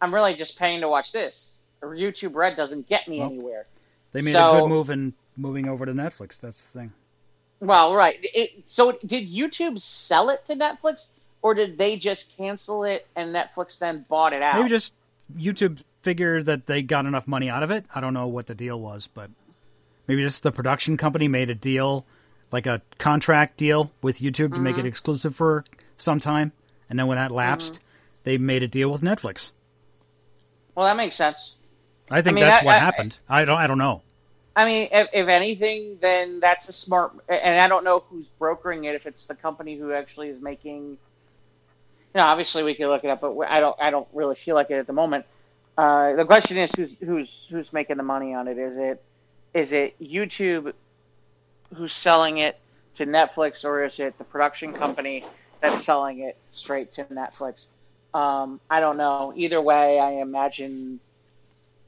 I'm 0.00 0.12
really 0.12 0.34
just 0.34 0.58
paying 0.58 0.80
to 0.80 0.88
watch 0.88 1.12
this. 1.12 1.60
YouTube 1.82 2.34
Red 2.34 2.56
doesn't 2.56 2.88
get 2.88 3.06
me 3.08 3.18
Well, 3.18 3.28
anywhere. 3.28 3.66
They 4.12 4.22
made 4.22 4.34
a 4.34 4.52
good 4.52 4.68
move 4.68 4.90
in 4.90 5.12
moving 5.36 5.68
over 5.68 5.84
to 5.84 5.92
Netflix. 5.92 6.40
That's 6.40 6.64
the 6.64 6.78
thing. 6.78 6.92
Well, 7.60 7.94
right. 7.94 8.18
It, 8.22 8.64
so 8.66 8.98
did 9.04 9.30
YouTube 9.30 9.80
sell 9.80 10.28
it 10.30 10.44
to 10.46 10.54
Netflix, 10.54 11.08
or 11.42 11.54
did 11.54 11.78
they 11.78 11.96
just 11.96 12.36
cancel 12.36 12.84
it 12.84 13.06
and 13.16 13.34
Netflix 13.34 13.78
then 13.78 14.04
bought 14.08 14.32
it 14.32 14.42
out? 14.42 14.56
Maybe 14.56 14.68
just 14.68 14.92
YouTube 15.36 15.78
figured 16.02 16.46
that 16.46 16.66
they 16.66 16.82
got 16.82 17.06
enough 17.06 17.26
money 17.26 17.48
out 17.48 17.62
of 17.62 17.70
it. 17.70 17.86
I 17.94 18.00
don't 18.00 18.14
know 18.14 18.26
what 18.26 18.46
the 18.46 18.54
deal 18.54 18.78
was, 18.78 19.06
but 19.06 19.30
maybe 20.06 20.22
just 20.22 20.42
the 20.42 20.52
production 20.52 20.96
company 20.96 21.28
made 21.28 21.50
a 21.50 21.54
deal, 21.54 22.04
like 22.52 22.66
a 22.66 22.82
contract 22.98 23.56
deal 23.56 23.90
with 24.02 24.18
YouTube 24.18 24.52
to 24.54 24.60
make 24.60 24.76
it 24.76 24.80
mm-hmm. 24.80 24.88
exclusive 24.88 25.34
for 25.34 25.64
some 25.96 26.20
time, 26.20 26.52
and 26.90 26.98
then 26.98 27.06
when 27.06 27.16
that 27.16 27.28
mm-hmm. 27.28 27.36
lapsed, 27.36 27.80
they 28.24 28.36
made 28.36 28.62
a 28.62 28.68
deal 28.68 28.90
with 28.90 29.00
Netflix. 29.00 29.52
well, 30.74 30.86
that 30.86 30.96
makes 30.96 31.16
sense. 31.16 31.56
I 32.10 32.20
think 32.20 32.34
mean, 32.34 32.44
that's 32.44 32.62
I- 32.62 32.66
what 32.66 32.74
I- 32.74 32.78
happened. 32.78 33.18
I 33.28 33.44
don't. 33.44 33.58
I 33.58 33.66
don't 33.66 33.78
know. 33.78 34.02
I 34.56 34.64
mean, 34.66 34.88
if, 34.92 35.08
if 35.12 35.28
anything, 35.28 35.98
then 36.00 36.40
that's 36.40 36.68
a 36.68 36.72
smart. 36.72 37.12
And 37.28 37.60
I 37.60 37.68
don't 37.68 37.84
know 37.84 38.04
who's 38.08 38.28
brokering 38.28 38.84
it. 38.84 38.94
If 38.94 39.06
it's 39.06 39.26
the 39.26 39.34
company 39.34 39.76
who 39.76 39.92
actually 39.92 40.28
is 40.28 40.40
making, 40.40 40.90
you 40.92 40.98
know, 42.14 42.22
obviously 42.22 42.62
we 42.62 42.74
could 42.74 42.88
look 42.88 43.04
it 43.04 43.08
up, 43.08 43.20
but 43.20 43.36
I 43.40 43.60
don't. 43.60 43.76
I 43.80 43.90
don't 43.90 44.08
really 44.12 44.36
feel 44.36 44.54
like 44.54 44.70
it 44.70 44.74
at 44.74 44.86
the 44.86 44.92
moment. 44.92 45.26
Uh, 45.76 46.14
the 46.14 46.24
question 46.24 46.56
is, 46.56 46.72
who's 46.76 46.98
who's 46.98 47.48
who's 47.50 47.72
making 47.72 47.96
the 47.96 48.04
money 48.04 48.34
on 48.34 48.46
it? 48.46 48.58
Is 48.58 48.76
it 48.76 49.02
is 49.54 49.72
it 49.72 49.98
YouTube 50.00 50.72
who's 51.74 51.92
selling 51.92 52.38
it 52.38 52.58
to 52.96 53.06
Netflix, 53.06 53.64
or 53.64 53.84
is 53.84 53.98
it 53.98 54.16
the 54.18 54.24
production 54.24 54.72
company 54.74 55.24
that's 55.60 55.84
selling 55.84 56.20
it 56.20 56.36
straight 56.50 56.92
to 56.92 57.04
Netflix? 57.06 57.66
Um, 58.12 58.60
I 58.70 58.78
don't 58.78 58.96
know. 58.96 59.32
Either 59.34 59.60
way, 59.60 59.98
I 59.98 60.12
imagine. 60.22 61.00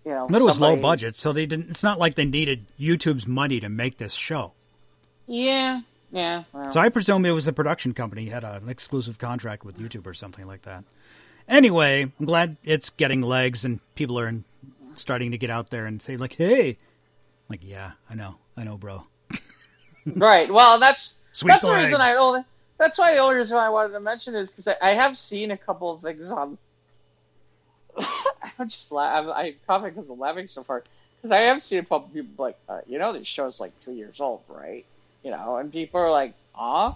You 0.06 0.12
know, 0.12 0.28
But 0.28 0.40
it 0.40 0.44
was 0.44 0.60
low 0.60 0.76
budget, 0.76 1.16
so 1.16 1.32
they 1.32 1.46
didn't. 1.46 1.68
It's 1.68 1.82
not 1.82 1.98
like 1.98 2.14
they 2.14 2.24
needed 2.24 2.66
YouTube's 2.78 3.26
money 3.26 3.58
to 3.58 3.68
make 3.68 3.98
this 3.98 4.14
show. 4.14 4.52
Yeah, 5.26 5.80
yeah. 6.12 6.44
Well. 6.52 6.70
So 6.70 6.78
I 6.78 6.90
presume 6.90 7.26
it 7.26 7.32
was 7.32 7.46
the 7.46 7.52
production 7.52 7.92
company 7.92 8.26
had 8.26 8.44
an 8.44 8.68
exclusive 8.68 9.18
contract 9.18 9.64
with 9.64 9.78
YouTube 9.78 10.06
or 10.06 10.14
something 10.14 10.46
like 10.46 10.62
that. 10.62 10.84
Anyway, 11.48 12.02
I'm 12.02 12.24
glad 12.24 12.56
it's 12.62 12.90
getting 12.90 13.20
legs 13.20 13.64
and 13.64 13.80
people 13.96 14.16
are 14.20 14.32
starting 14.94 15.32
to 15.32 15.38
get 15.38 15.50
out 15.50 15.70
there 15.70 15.86
and 15.86 16.00
say 16.00 16.16
like, 16.16 16.34
"Hey," 16.34 16.78
like, 17.48 17.60
"Yeah, 17.64 17.92
I 18.08 18.14
know, 18.14 18.36
I 18.56 18.62
know, 18.62 18.78
bro." 18.78 19.06
Right. 20.14 20.48
Well, 20.48 20.78
that's 20.78 21.16
Sweet 21.32 21.50
that's 21.50 21.64
the 21.66 21.72
reason 21.72 22.00
I 22.00 22.14
only. 22.14 22.42
That's 22.78 22.96
why 22.96 23.14
the 23.14 23.18
only 23.18 23.34
reason 23.34 23.58
I 23.58 23.70
wanted 23.70 23.92
to 23.94 23.98
mention 24.00 24.36
is 24.36 24.52
because 24.52 24.68
I, 24.68 24.76
I 24.80 24.90
have 24.90 25.18
seen 25.18 25.50
a 25.50 25.56
couple 25.56 25.90
of 25.90 26.00
things 26.00 26.30
on. 26.30 26.58
I'm 28.58 28.68
just 28.68 28.92
la- 28.92 29.18
I'm, 29.18 29.30
I'm 29.30 29.54
coughing 29.66 29.90
because 29.94 30.10
I'm 30.10 30.18
laughing 30.18 30.48
so 30.48 30.62
far 30.62 30.82
because 31.16 31.32
I 31.32 31.38
have 31.42 31.62
seen 31.62 31.78
a 31.80 31.82
couple 31.82 32.08
people 32.12 32.44
like, 32.44 32.58
uh, 32.68 32.80
you 32.86 32.98
know, 32.98 33.12
this 33.12 33.26
show's 33.26 33.60
like 33.60 33.76
three 33.80 33.94
years 33.94 34.20
old, 34.20 34.42
right? 34.48 34.84
You 35.22 35.30
know, 35.30 35.56
and 35.56 35.72
people 35.72 36.00
are 36.00 36.10
like, 36.10 36.34
huh? 36.52 36.92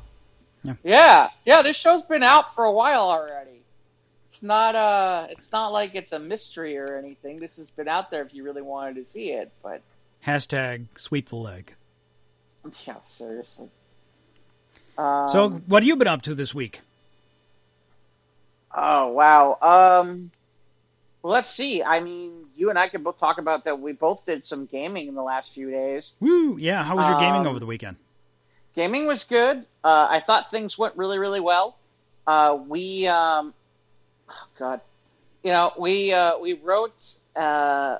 Yeah. 0.62 0.74
yeah, 0.84 1.30
yeah. 1.44 1.62
This 1.62 1.76
show's 1.76 2.02
been 2.02 2.22
out 2.22 2.54
for 2.54 2.64
a 2.64 2.72
while 2.72 3.02
already. 3.08 3.62
It's 4.32 4.42
not 4.42 4.74
uh, 4.74 5.26
it's 5.30 5.50
not 5.52 5.72
like 5.72 5.94
it's 5.94 6.12
a 6.12 6.18
mystery 6.18 6.76
or 6.78 6.96
anything. 6.98 7.36
This 7.36 7.56
has 7.56 7.70
been 7.70 7.88
out 7.88 8.10
there 8.10 8.22
if 8.22 8.34
you 8.34 8.44
really 8.44 8.62
wanted 8.62 8.96
to 8.96 9.06
see 9.10 9.32
it, 9.32 9.50
but 9.62 9.80
Hashtag 10.26 10.86
sweep 10.98 11.30
the 11.30 11.36
leg. 11.36 11.74
yeah, 12.86 12.96
seriously. 13.04 13.70
Um, 14.98 15.28
So, 15.30 15.48
what 15.66 15.82
have 15.82 15.88
you 15.88 15.96
been 15.96 16.08
up 16.08 16.20
to 16.22 16.34
this 16.34 16.54
week? 16.54 16.80
Oh 18.74 19.08
wow. 19.08 19.58
Um 20.00 20.30
well, 21.22 21.32
let's 21.32 21.50
see. 21.50 21.82
I 21.82 22.00
mean, 22.00 22.46
you 22.56 22.70
and 22.70 22.78
I 22.78 22.88
could 22.88 23.04
both 23.04 23.18
talk 23.18 23.38
about 23.38 23.64
that. 23.64 23.80
We 23.80 23.92
both 23.92 24.24
did 24.26 24.44
some 24.44 24.66
gaming 24.66 25.08
in 25.08 25.14
the 25.14 25.22
last 25.22 25.54
few 25.54 25.70
days. 25.70 26.14
Woo! 26.20 26.56
Yeah, 26.58 26.82
how 26.82 26.96
was 26.96 27.08
your 27.08 27.18
gaming 27.18 27.42
Um, 27.42 27.46
over 27.48 27.58
the 27.58 27.66
weekend? 27.66 27.96
Gaming 28.74 29.06
was 29.06 29.24
good. 29.24 29.58
Uh, 29.82 30.06
I 30.10 30.20
thought 30.20 30.50
things 30.50 30.78
went 30.78 30.96
really, 30.96 31.18
really 31.18 31.40
well. 31.40 31.76
Uh, 32.26 32.58
we, 32.68 33.06
um, 33.08 33.52
oh 34.28 34.46
god, 34.58 34.80
you 35.42 35.50
know, 35.50 35.72
we 35.78 36.12
uh, 36.12 36.38
we 36.38 36.52
wrote 36.54 37.02
uh, 37.34 37.98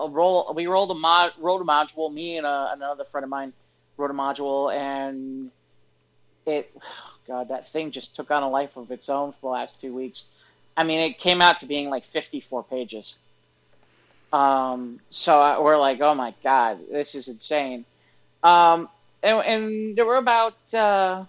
a 0.00 0.08
roll. 0.08 0.52
We 0.54 0.66
rolled 0.66 0.90
a 0.90 0.94
mod, 0.94 1.32
wrote 1.38 1.60
a 1.60 1.64
module. 1.64 2.12
Me 2.12 2.36
and 2.36 2.46
uh, 2.46 2.70
another 2.72 3.04
friend 3.04 3.22
of 3.24 3.30
mine 3.30 3.52
wrote 3.96 4.10
a 4.10 4.14
module, 4.14 4.74
and 4.74 5.50
it, 6.44 6.70
oh 6.76 7.14
God, 7.28 7.48
that 7.48 7.68
thing 7.68 7.92
just 7.92 8.16
took 8.16 8.30
on 8.30 8.42
a 8.42 8.50
life 8.50 8.76
of 8.76 8.90
its 8.90 9.08
own 9.08 9.32
for 9.32 9.38
the 9.42 9.48
last 9.48 9.80
two 9.80 9.94
weeks. 9.94 10.24
I 10.76 10.84
mean, 10.84 11.00
it 11.00 11.18
came 11.18 11.40
out 11.40 11.60
to 11.60 11.66
being 11.66 11.88
like 11.88 12.04
54 12.04 12.64
pages. 12.64 13.18
Um, 14.32 15.00
so 15.10 15.40
I, 15.40 15.60
we're 15.60 15.78
like, 15.78 16.00
oh 16.00 16.14
my 16.14 16.34
God, 16.42 16.78
this 16.90 17.14
is 17.14 17.28
insane. 17.28 17.84
Um, 18.42 18.88
and, 19.22 19.38
and 19.38 19.96
there 19.96 20.04
were 20.04 20.16
about, 20.16 20.54
uh, 20.74 21.24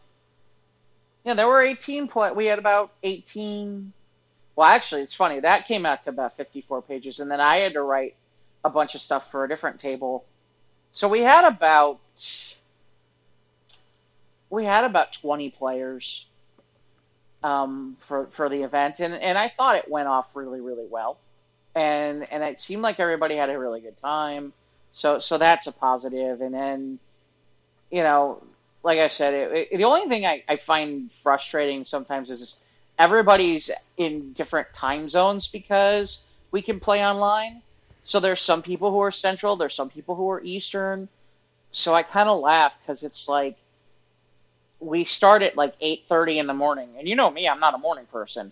yeah, 1.24 1.34
there 1.34 1.48
were 1.48 1.62
18 1.62 2.08
play. 2.08 2.32
We 2.32 2.46
had 2.46 2.60
about 2.60 2.92
18. 3.04 3.94
Well, 4.56 4.68
actually, 4.68 5.04
it's 5.04 5.13
funny. 5.13 5.39
That 5.39 5.68
came 5.68 5.86
out 5.86 6.04
to 6.04 6.10
about 6.10 6.36
54 6.36 6.82
pages. 6.82 7.20
And 7.20 7.32
then 7.32 7.39
I 7.39 7.58
had 7.58 7.74
to 7.74 7.82
write 7.82 8.16
a 8.63 8.70
bunch 8.70 8.96
of 8.96 9.01
stuff 9.01 9.32
for 9.32 9.46
a 9.46 9.48
different 9.48 9.80
table. 9.80 10.25
So 10.92 11.08
we 11.08 11.22
had 11.22 11.48
about, 11.48 12.00
we 14.50 14.66
had 14.66 14.84
about 14.84 15.13
20 15.13 15.51
players 15.51 16.25
um, 17.44 17.98
for 18.01 18.27
for 18.27 18.50
the 18.50 18.63
event, 18.63 19.00
and 19.00 19.13
and 19.13 19.38
I 19.38 19.48
thought 19.50 19.75
it 19.75 19.89
went 19.89 20.08
off 20.08 20.36
really 20.36 20.62
really 20.62 20.88
well, 20.89 21.17
and 21.75 22.32
and 22.32 22.44
it 22.44 22.60
seemed 22.60 22.82
like 22.82 23.00
everybody 23.00 23.36
had 23.36 23.50
a 23.50 23.58
really 23.58 23.82
good 23.82 23.98
time, 23.98 24.53
so 24.91 25.20
so 25.20 25.38
that's 25.38 25.67
a 25.67 25.72
positive. 25.72 26.41
And 26.41 26.53
then, 26.53 27.00
you 27.91 28.03
know, 28.03 28.44
like 28.84 29.00
I 29.00 29.08
said, 29.08 29.34
it, 29.34 29.67
it, 29.72 29.77
the 29.77 29.84
only 29.84 30.08
thing 30.08 30.25
I, 30.25 30.44
I 30.48 30.58
find 30.58 31.12
frustrating 31.12 31.84
sometimes 31.86 32.32
is 32.32 32.62
everybody's 32.98 33.70
in 33.98 34.34
different 34.34 34.74
time 34.74 35.10
zones 35.10 35.48
because 35.48 36.24
we 36.51 36.62
can 36.62 36.79
play 36.79 37.06
online. 37.06 37.62
So 38.03 38.20
there's 38.20 38.41
some 38.41 38.62
people 38.62 38.91
who 38.91 39.00
are 39.00 39.12
central, 39.12 39.58
there's 39.58 39.75
some 39.75 39.89
people 39.89 40.15
who 40.15 40.29
are 40.32 40.41
eastern. 40.41 41.10
So 41.72 41.94
I 41.94 42.03
kind 42.03 42.29
of 42.29 42.39
laugh 42.39 42.74
because 42.82 43.03
it's 43.03 43.27
like 43.27 43.58
we 44.79 45.05
start 45.05 45.41
at 45.41 45.55
like 45.57 45.75
8:30 45.81 46.38
in 46.39 46.48
the 46.48 46.53
morning. 46.53 46.89
And 46.98 47.07
you 47.07 47.15
know 47.15 47.29
me, 47.31 47.48
I'm 47.48 47.60
not 47.60 47.74
a 47.74 47.77
morning 47.79 48.05
person, 48.07 48.51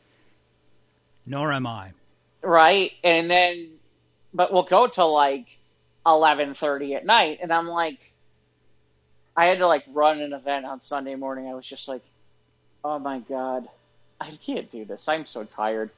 Nor 1.25 1.51
am 1.53 1.67
I. 1.67 1.93
right? 2.41 2.91
And 3.03 3.29
then 3.29 3.69
but 4.33 4.51
we'll 4.51 4.63
go 4.63 4.87
to 4.87 5.05
like 5.05 5.47
11:30 6.05 6.95
at 6.95 7.05
night 7.05 7.39
and 7.41 7.51
I'm 7.53 7.67
like 7.67 7.99
I 9.35 9.45
had 9.47 9.59
to 9.59 9.67
like 9.67 9.83
run 9.91 10.19
an 10.21 10.33
event 10.33 10.65
on 10.65 10.81
Sunday 10.81 11.15
morning. 11.15 11.47
I 11.47 11.53
was 11.55 11.65
just 11.65 11.87
like, 11.87 12.03
"Oh 12.83 12.99
my 12.99 13.19
god. 13.19 13.67
I 14.21 14.37
can't 14.45 14.71
do 14.71 14.85
this. 14.85 15.07
I'm 15.09 15.25
so 15.25 15.43
tired. 15.43 15.91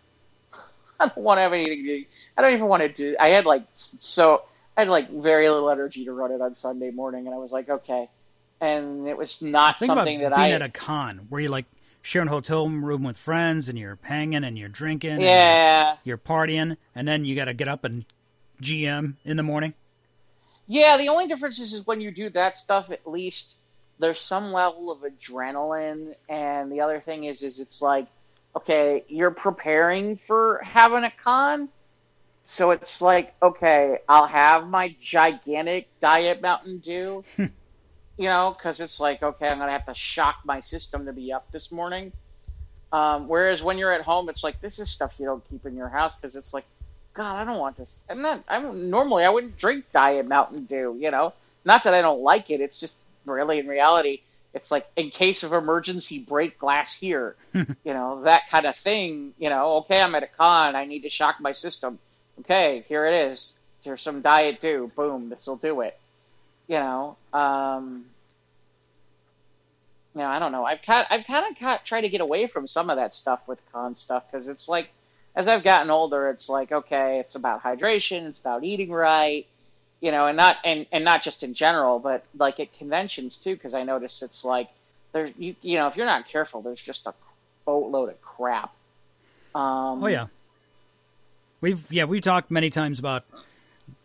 I 0.99 1.07
don't 1.07 1.17
want 1.17 1.37
to 1.37 1.41
have 1.43 1.53
anything 1.53 1.83
to 1.85 1.99
do. 1.99 2.05
I 2.37 2.41
don't 2.41 2.53
even 2.53 2.67
want 2.67 2.81
to 2.83 2.89
do 2.89 3.15
I 3.19 3.29
had 3.29 3.45
like 3.45 3.63
so 3.75 4.43
I 4.75 4.81
had 4.81 4.89
like 4.89 5.09
very 5.09 5.49
little 5.49 5.69
energy 5.69 6.05
to 6.05 6.13
run 6.13 6.31
it 6.31 6.41
on 6.41 6.55
Sunday 6.55 6.91
morning 6.91 7.25
and 7.27 7.35
I 7.35 7.37
was 7.39 7.51
like, 7.51 7.69
"Okay." 7.69 8.09
And 8.59 9.07
it 9.07 9.17
was 9.17 9.41
not 9.41 9.77
Think 9.77 9.91
about 9.91 10.01
something 10.01 10.19
being 10.19 10.29
that 10.29 10.37
I 10.37 10.49
at 10.51 10.61
a 10.61 10.69
con 10.69 11.27
where 11.29 11.41
you're 11.41 11.51
like 11.51 11.65
sharing 12.01 12.27
a 12.27 12.31
hotel 12.31 12.67
room 12.67 13.03
with 13.03 13.17
friends 13.17 13.69
and 13.69 13.77
you're 13.77 13.99
hanging 14.01 14.43
and 14.43 14.57
you're 14.57 14.69
drinking 14.69 15.11
and 15.11 15.23
Yeah. 15.23 15.97
you're 16.03 16.17
partying, 16.17 16.77
and 16.95 17.07
then 17.07 17.25
you 17.25 17.35
got 17.35 17.45
to 17.45 17.53
get 17.53 17.67
up 17.67 17.83
and 17.83 18.05
GM 18.61 19.15
in 19.25 19.37
the 19.37 19.43
morning. 19.43 19.73
Yeah, 20.67 20.97
the 20.97 21.09
only 21.09 21.27
difference 21.27 21.59
is, 21.59 21.73
is 21.73 21.85
when 21.85 22.01
you 22.01 22.11
do 22.11 22.29
that 22.31 22.57
stuff, 22.57 22.91
at 22.91 23.07
least 23.07 23.57
there's 23.99 24.19
some 24.19 24.51
level 24.51 24.91
of 24.91 24.99
adrenaline, 24.99 26.15
and 26.29 26.71
the 26.71 26.81
other 26.81 26.99
thing 26.99 27.23
is, 27.23 27.41
is 27.43 27.59
it's 27.59 27.81
like, 27.81 28.07
okay, 28.55 29.03
you're 29.07 29.31
preparing 29.31 30.17
for 30.27 30.59
having 30.63 31.03
a 31.03 31.11
con, 31.23 31.69
so 32.45 32.71
it's 32.71 33.01
like, 33.01 33.33
okay, 33.41 33.99
I'll 34.07 34.27
have 34.27 34.67
my 34.67 34.95
gigantic 34.99 35.87
diet 35.99 36.41
Mountain 36.41 36.79
Dew, 36.79 37.23
you 38.17 38.25
know, 38.25 38.55
because 38.57 38.81
it's 38.81 38.99
like, 38.99 39.23
okay, 39.23 39.47
I'm 39.47 39.59
gonna 39.59 39.71
have 39.71 39.85
to 39.85 39.93
shock 39.93 40.37
my 40.43 40.59
system 40.61 41.05
to 41.05 41.13
be 41.13 41.31
up 41.33 41.51
this 41.51 41.71
morning. 41.71 42.11
Um, 42.91 43.27
whereas 43.27 43.61
when 43.61 43.77
you're 43.77 43.91
at 43.91 44.01
home, 44.01 44.29
it's 44.29 44.43
like 44.43 44.61
this 44.61 44.79
is 44.79 44.89
stuff 44.89 45.19
you 45.19 45.25
don't 45.25 45.47
keep 45.49 45.65
in 45.65 45.75
your 45.75 45.89
house 45.89 46.15
because 46.15 46.35
it's 46.35 46.53
like 46.53 46.65
God, 47.13 47.35
I 47.35 47.45
don't 47.45 47.57
want 47.57 47.77
this. 47.77 47.99
I'm 48.09 48.21
not. 48.21 48.43
I'm 48.47 48.89
normally 48.89 49.23
I 49.25 49.29
wouldn't 49.29 49.57
drink 49.57 49.85
Diet 49.91 50.27
Mountain 50.27 50.65
Dew. 50.65 50.95
You 50.99 51.11
know, 51.11 51.33
not 51.65 51.83
that 51.85 51.93
I 51.93 52.01
don't 52.01 52.21
like 52.21 52.51
it. 52.51 52.61
It's 52.61 52.79
just 52.79 53.01
really 53.25 53.59
in 53.59 53.67
reality, 53.67 54.21
it's 54.53 54.71
like 54.71 54.87
in 54.95 55.09
case 55.09 55.43
of 55.43 55.53
emergency, 55.53 56.19
break 56.19 56.57
glass 56.57 56.97
here. 56.97 57.35
you 57.53 57.65
know, 57.85 58.23
that 58.23 58.49
kind 58.49 58.65
of 58.65 58.75
thing. 58.75 59.33
You 59.37 59.49
know, 59.49 59.77
okay, 59.77 60.01
I'm 60.01 60.15
at 60.15 60.23
a 60.23 60.27
con. 60.27 60.75
I 60.75 60.85
need 60.85 61.03
to 61.03 61.09
shock 61.09 61.39
my 61.39 61.51
system. 61.51 61.99
Okay, 62.41 62.83
here 62.87 63.05
it 63.05 63.31
is. 63.31 63.55
Here's 63.81 64.01
some 64.01 64.21
Diet 64.21 64.59
Dew. 64.61 64.91
Boom, 64.95 65.29
this 65.29 65.47
will 65.47 65.57
do 65.57 65.81
it. 65.81 65.97
You 66.67 66.79
know, 66.79 67.17
um, 67.33 68.05
you 70.13 70.21
know, 70.21 70.27
I 70.27 70.39
don't 70.39 70.51
know. 70.51 70.65
I've 70.65 70.81
kind, 70.81 71.05
I've 71.09 71.25
kind 71.25 71.45
of 71.55 71.83
tried 71.83 72.01
to 72.01 72.09
get 72.09 72.21
away 72.21 72.47
from 72.47 72.67
some 72.67 72.89
of 72.89 72.97
that 72.97 73.13
stuff 73.13 73.39
with 73.47 73.61
con 73.71 73.95
stuff 73.95 74.23
because 74.29 74.47
it's 74.47 74.67
like 74.67 74.89
as 75.35 75.47
I've 75.47 75.63
gotten 75.63 75.91
older, 75.91 76.29
it's 76.29 76.49
like 76.49 76.71
okay, 76.71 77.19
it's 77.19 77.35
about 77.35 77.63
hydration, 77.63 78.27
it's 78.27 78.39
about 78.39 78.63
eating 78.63 78.89
right, 78.89 79.45
you 80.01 80.11
know, 80.11 80.25
and 80.25 80.35
not 80.35 80.57
and 80.65 80.87
and 80.91 81.05
not 81.05 81.21
just 81.21 81.43
in 81.43 81.53
general, 81.53 81.99
but 81.99 82.25
like 82.35 82.59
at 82.59 82.75
conventions 82.77 83.39
too, 83.39 83.53
because 83.53 83.75
I 83.75 83.83
notice 83.83 84.23
it's 84.23 84.43
like 84.43 84.69
there's 85.11 85.31
you 85.37 85.55
you 85.61 85.77
know 85.77 85.87
if 85.87 85.95
you're 85.95 86.07
not 86.07 86.27
careful, 86.27 86.61
there's 86.61 86.81
just 86.81 87.05
a 87.05 87.13
boatload 87.65 88.09
of 88.09 88.21
crap. 88.21 88.71
Um, 89.53 90.03
Oh 90.03 90.07
yeah, 90.07 90.27
we've 91.61 91.85
yeah 91.91 92.05
we 92.05 92.19
talked 92.19 92.49
many 92.49 92.71
times 92.71 92.97
about 92.97 93.23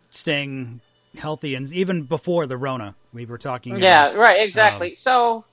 staying 0.09 0.81
healthy, 1.17 1.55
and 1.55 1.71
even 1.73 2.03
before 2.03 2.47
the 2.47 2.57
Rona, 2.57 2.95
we 3.13 3.25
were 3.25 3.37
talking. 3.37 3.77
yeah, 3.77 4.07
about 4.07 4.17
right, 4.17 4.41
exactly. 4.45 4.95
so, 4.95 5.43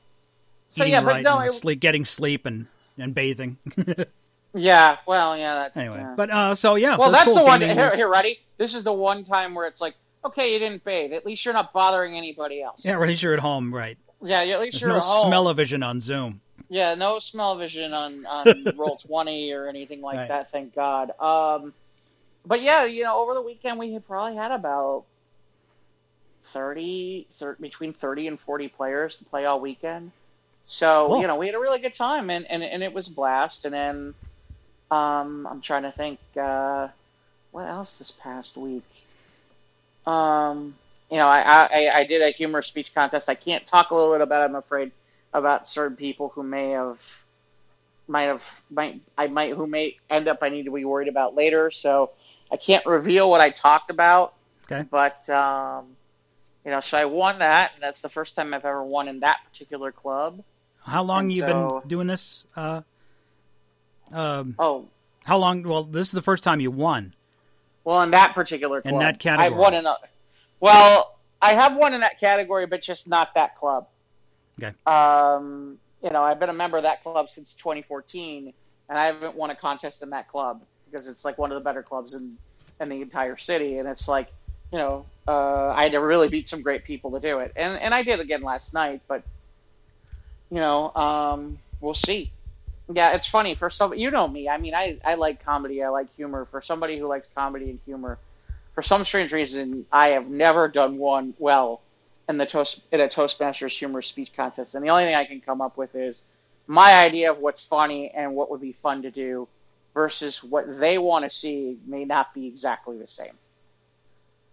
so 0.70 0.82
eating 0.82 0.92
yeah, 0.94 1.00
but 1.00 1.06
right 1.14 1.22
no, 1.24 1.38
and 1.38 1.50
it, 1.50 1.54
sleep, 1.54 1.80
getting 1.80 2.04
sleep, 2.04 2.46
and 2.46 2.66
and 2.98 3.14
bathing. 3.14 3.56
yeah, 4.54 4.96
well, 5.06 5.36
yeah, 5.36 5.54
that, 5.54 5.76
anyway, 5.76 5.98
yeah. 5.98 6.14
but 6.16 6.30
uh, 6.30 6.54
so 6.54 6.74
yeah, 6.74 6.96
Well, 6.96 7.10
that's, 7.10 7.24
cool. 7.26 7.36
the 7.36 7.44
one. 7.44 7.60
Here, 7.60 7.74
was- 7.74 7.94
here, 7.94 8.08
ready? 8.08 8.40
This 8.58 8.74
is 8.74 8.84
the 8.84 8.92
one 8.92 9.24
time 9.24 9.54
where 9.54 9.66
it's 9.66 9.80
like, 9.80 9.94
okay, 10.24 10.52
you 10.52 10.58
didn't 10.58 10.84
bathe. 10.84 11.12
At 11.12 11.24
least 11.24 11.44
you're 11.44 11.54
not 11.54 11.72
bothering 11.72 12.16
anybody 12.16 12.62
else. 12.62 12.84
Yeah, 12.84 13.00
at 13.00 13.08
least 13.08 13.22
you're 13.22 13.32
at 13.34 13.38
home, 13.40 13.72
right? 13.72 13.96
Yeah, 14.22 14.40
at 14.42 14.60
least 14.60 14.72
There's 14.74 14.80
you're 14.82 14.90
no 14.90 14.96
at 14.98 15.02
home. 15.02 15.28
smell-o-vision 15.28 15.82
on 15.82 16.00
Zoom. 16.00 16.40
Yeah, 16.68 16.94
no 16.94 17.18
smell 17.20 17.56
vision 17.56 17.92
on 17.94 18.26
on 18.26 18.64
roll 18.76 18.96
twenty 18.96 19.50
or 19.52 19.66
anything 19.66 20.02
like 20.02 20.16
Right. 20.18 20.28
that. 20.28 20.50
Thank 20.50 20.74
God. 20.74 21.10
Um, 21.18 21.72
but 22.46 22.60
yeah, 22.62 22.84
you 22.84 23.02
know, 23.02 23.18
over 23.20 23.34
the 23.34 23.42
weekend 23.42 23.78
we 23.78 23.92
had 23.92 24.06
probably 24.06 24.36
had 24.36 24.52
about 24.52 25.04
30, 26.44 27.26
thir- 27.34 27.56
between 27.60 27.92
thirty 27.92 28.26
and 28.26 28.38
forty 28.38 28.68
players 28.68 29.16
to 29.16 29.24
play 29.24 29.44
all 29.44 29.60
weekend. 29.60 30.12
So 30.64 31.08
Cool. 31.08 31.20
you 31.20 31.26
know, 31.26 31.36
we 31.36 31.46
had 31.46 31.54
a 31.54 31.60
really 31.60 31.80
good 31.80 31.94
time, 31.94 32.30
and 32.30 32.50
and, 32.50 32.62
and 32.62 32.82
it 32.82 32.92
was 32.92 33.08
a 33.08 33.12
blast. 33.12 33.64
And 33.64 33.74
then 33.74 34.14
um, 34.90 35.46
I'm 35.50 35.60
trying 35.60 35.82
to 35.82 35.92
think 35.92 36.18
uh, 36.40 36.88
what 37.50 37.68
else 37.68 37.98
this 37.98 38.10
past 38.10 38.56
week. 38.56 38.84
Um, 40.06 40.74
you 41.10 41.16
know, 41.16 41.26
I, 41.28 41.40
I 41.42 41.90
I 42.00 42.04
did 42.04 42.22
a 42.22 42.30
humor 42.30 42.62
speech 42.62 42.94
contest. 42.94 43.28
I 43.28 43.34
can't 43.34 43.66
talk 43.66 43.90
a 43.90 43.94
little 43.94 44.12
bit 44.12 44.20
about. 44.20 44.42
it, 44.42 44.50
I'm 44.50 44.54
afraid 44.56 44.92
about 45.32 45.68
certain 45.68 45.96
people 45.96 46.28
who 46.28 46.42
may 46.42 46.70
have 46.70 47.02
might 48.08 48.24
have 48.24 48.62
might 48.70 49.00
I 49.16 49.28
might 49.28 49.54
who 49.54 49.66
may 49.66 49.96
end 50.08 50.28
up 50.28 50.38
I 50.42 50.48
need 50.48 50.64
to 50.64 50.72
be 50.72 50.84
worried 50.84 51.08
about 51.08 51.34
later. 51.34 51.70
So 51.70 52.10
I 52.50 52.56
can't 52.56 52.84
reveal 52.86 53.30
what 53.30 53.40
I 53.40 53.50
talked 53.50 53.90
about. 53.90 54.34
Okay. 54.64 54.86
But 54.90 55.28
um, 55.30 55.96
you 56.64 56.70
know, 56.70 56.80
so 56.80 56.98
I 56.98 57.04
won 57.06 57.38
that, 57.40 57.72
and 57.74 57.82
that's 57.82 58.00
the 58.00 58.08
first 58.08 58.34
time 58.36 58.52
I've 58.54 58.64
ever 58.64 58.82
won 58.84 59.08
in 59.08 59.20
that 59.20 59.38
particular 59.50 59.92
club. 59.92 60.42
How 60.84 61.02
long 61.02 61.24
And 61.24 61.32
you 61.32 61.42
so- 61.42 61.80
been 61.80 61.88
doing 61.88 62.06
this? 62.06 62.46
Uh, 62.56 62.82
um, 64.12 64.54
Oh, 64.58 64.88
how 65.24 65.38
long? 65.38 65.62
Well, 65.62 65.84
this 65.84 66.08
is 66.08 66.12
the 66.12 66.22
first 66.22 66.42
time 66.42 66.60
you 66.60 66.70
won. 66.70 67.14
well, 67.84 68.02
in 68.02 68.10
that 68.12 68.34
particular 68.34 68.80
In 68.84 68.98
that 68.98 69.18
category. 69.18 69.46
I've 69.52 69.56
won 69.56 69.74
in 69.74 69.86
a. 69.86 69.96
Well, 70.60 71.18
I 71.40 71.52
have 71.54 71.76
won 71.76 71.94
in 71.94 72.00
that 72.00 72.20
category, 72.20 72.66
but 72.66 72.82
just 72.82 73.08
not 73.08 73.34
that 73.34 73.56
club. 73.58 73.86
Okay. 74.62 74.74
Um, 74.86 75.78
you 76.02 76.10
know, 76.10 76.22
I've 76.22 76.38
been 76.40 76.50
a 76.50 76.54
member 76.54 76.76
of 76.76 76.82
that 76.82 77.02
club 77.02 77.28
since 77.30 77.52
2014, 77.54 78.52
and 78.88 78.98
I 78.98 79.06
haven't 79.06 79.34
won 79.36 79.50
a 79.50 79.54
contest 79.54 80.02
in 80.02 80.10
that 80.10 80.28
club 80.28 80.62
because 80.90 81.06
it's 81.08 81.24
like 81.24 81.38
one 81.38 81.50
of 81.52 81.54
the 81.54 81.64
better 81.64 81.82
clubs 81.82 82.14
in 82.14 82.36
in 82.80 82.88
the 82.88 83.00
entire 83.02 83.36
city, 83.36 83.76
and 83.78 83.86
it's 83.86 84.08
like, 84.08 84.28
you 84.72 84.78
know, 84.78 85.06
uh, 85.28 85.68
I 85.70 85.84
had 85.84 85.92
to 85.92 86.00
really 86.00 86.28
beat 86.28 86.48
some 86.48 86.62
great 86.62 86.84
people 86.84 87.12
to 87.12 87.20
do 87.20 87.40
it, 87.40 87.52
and 87.56 87.78
and 87.78 87.94
I 87.94 88.02
did 88.02 88.20
again 88.20 88.42
last 88.42 88.74
night, 88.74 89.02
but 89.08 89.22
you 90.50 90.58
know, 90.58 90.94
um, 90.94 91.58
we'll 91.80 91.94
see. 91.94 92.32
Yeah, 92.92 93.14
it's 93.14 93.26
funny 93.26 93.54
for 93.54 93.70
some. 93.70 93.94
You 93.94 94.10
know 94.10 94.26
me. 94.26 94.48
I 94.48 94.58
mean, 94.58 94.74
I 94.74 94.98
I 95.04 95.14
like 95.14 95.44
comedy. 95.44 95.82
I 95.82 95.88
like 95.90 96.14
humor. 96.16 96.46
For 96.50 96.62
somebody 96.62 96.98
who 96.98 97.06
likes 97.06 97.28
comedy 97.34 97.70
and 97.70 97.80
humor, 97.86 98.18
for 98.74 98.82
some 98.82 99.04
strange 99.04 99.32
reason, 99.32 99.86
I 99.92 100.10
have 100.10 100.28
never 100.28 100.68
done 100.68 100.98
one 100.98 101.34
well 101.38 101.82
in 102.28 102.38
the 102.38 102.46
toast 102.46 102.82
in 102.92 103.00
a 103.00 103.08
Toastmasters 103.08 103.76
humor 103.78 104.02
speech 104.02 104.32
contest. 104.34 104.74
And 104.74 104.84
the 104.84 104.90
only 104.90 105.04
thing 105.04 105.14
I 105.14 105.24
can 105.24 105.40
come 105.40 105.60
up 105.60 105.76
with 105.76 105.94
is 105.94 106.22
my 106.66 106.94
idea 106.94 107.30
of 107.32 107.38
what's 107.38 107.64
funny 107.64 108.10
and 108.10 108.34
what 108.34 108.50
would 108.50 108.60
be 108.60 108.72
fun 108.72 109.02
to 109.02 109.10
do 109.10 109.48
versus 109.94 110.42
what 110.42 110.78
they 110.78 110.98
want 110.98 111.24
to 111.24 111.30
see 111.30 111.78
may 111.86 112.04
not 112.04 112.32
be 112.34 112.46
exactly 112.46 112.98
the 112.98 113.06
same. 113.06 113.36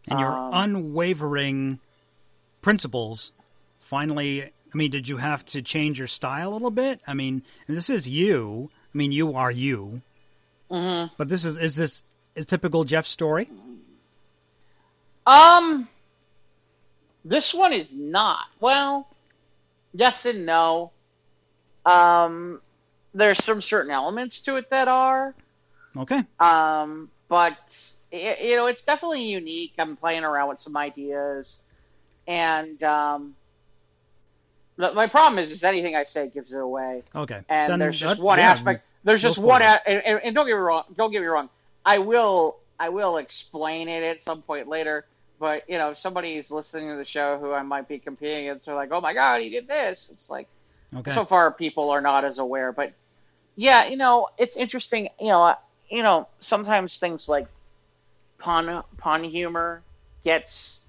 And 0.08 0.20
your 0.20 0.32
Um, 0.32 0.54
unwavering 0.54 1.80
principles 2.62 3.32
finally. 3.80 4.44
I 4.44 4.78
mean, 4.78 4.92
did 4.92 5.08
you 5.08 5.18
have 5.18 5.46
to 5.48 5.62
change 5.62 5.98
your 5.98 6.08
style 6.08 6.52
a 6.52 6.54
little 6.54 6.72
bit? 6.72 7.02
I 7.08 7.14
mean, 7.14 7.44
this 7.68 7.90
is 7.90 8.08
you. 8.08 8.70
I 8.94 8.98
mean, 8.98 9.12
you 9.12 9.36
are 9.36 9.52
you. 9.52 10.02
Mm-hmm. 10.70 11.14
But 11.18 11.30
this 11.30 11.46
is 11.46 11.58
is 11.58 11.76
this 11.76 12.04
a 12.36 12.44
typical 12.44 12.84
Jeff 12.84 13.06
story? 13.08 13.50
Um, 15.26 15.88
this 17.26 17.54
one 17.54 17.74
is 17.74 17.98
not. 17.98 18.46
Well, 18.60 19.08
yes 19.94 20.26
and 20.26 20.46
no. 20.46 20.92
Um, 21.86 22.62
there's 23.14 23.44
some 23.44 23.62
certain 23.62 23.92
elements 23.92 24.42
to 24.42 24.58
it 24.58 24.70
that 24.70 24.88
are. 24.88 25.34
Okay. 25.96 26.24
Um, 26.40 27.10
but 27.28 27.97
y- 28.12 28.38
you 28.42 28.56
know, 28.56 28.68
it's 28.68 28.84
definitely 28.84 29.24
unique. 29.24 29.74
I'm 29.78 29.96
playing 29.96 30.24
around 30.24 30.50
with 30.50 30.62
some 30.62 30.76
ideas, 30.78 31.58
and 32.28 32.82
um, 32.84 33.36
my 34.78 35.08
problem 35.08 35.40
is, 35.40 35.52
is 35.52 35.64
anything 35.64 35.96
I 35.96 36.04
say 36.04 36.28
gives 36.30 36.54
it 36.54 36.62
away. 36.62 37.04
Okay. 37.16 37.42
And 37.50 37.72
Then 37.72 37.80
there's 37.80 38.00
just 38.00 38.18
that- 38.18 38.24
one 38.24 38.40
yeah, 38.40 38.52
aspect. 38.52 38.84
There's 39.04 39.22
just 39.22 39.38
one, 39.38 39.62
a- 39.62 39.82
and, 39.88 40.22
and, 40.24 40.36
don't 40.36 40.46
get 40.46 40.54
me 40.54 40.60
wrong. 40.60 40.84
Don't 40.96 41.12
get 41.12 41.22
me 41.22 41.28
wrong. 41.28 41.50
I 41.86 42.00
will, 42.00 42.58
I 42.80 42.90
will 42.90 43.18
explain 43.18 43.88
it 43.88 44.04
at 44.04 44.22
some 44.22 44.42
point 44.42 44.68
later. 44.68 45.06
But 45.40 45.70
you 45.70 45.78
know, 45.78 45.92
if 45.92 45.98
somebody's 45.98 46.50
listening 46.52 46.90
to 46.90 46.96
the 46.98 47.06
show 47.06 47.38
who 47.38 47.54
I 47.54 47.62
might 47.62 47.88
be 47.88 48.00
competing 48.00 48.48
against, 48.50 48.66
they're 48.66 48.76
like, 48.76 48.92
"Oh 48.92 49.00
my 49.02 49.14
god, 49.14 49.42
he 49.42 49.50
did 49.50 49.68
this!" 49.68 50.10
It's 50.12 50.30
like 50.30 50.48
Okay. 50.96 51.12
so 51.12 51.26
far 51.26 51.52
people 51.52 51.90
are 51.92 52.00
not 52.00 52.24
as 52.24 52.40
aware 52.40 52.72
but 52.72 52.94
yeah 53.58 53.88
you 53.88 53.98
know 53.98 54.30
it's 54.38 54.56
interesting 54.56 55.10
you 55.20 55.28
know 55.28 55.54
you 55.90 56.02
know 56.02 56.30
sometimes 56.40 56.98
things 56.98 57.28
like 57.28 57.46
pun 58.48 58.82
pun 58.98 59.26
humor 59.26 59.84
gets 60.24 60.86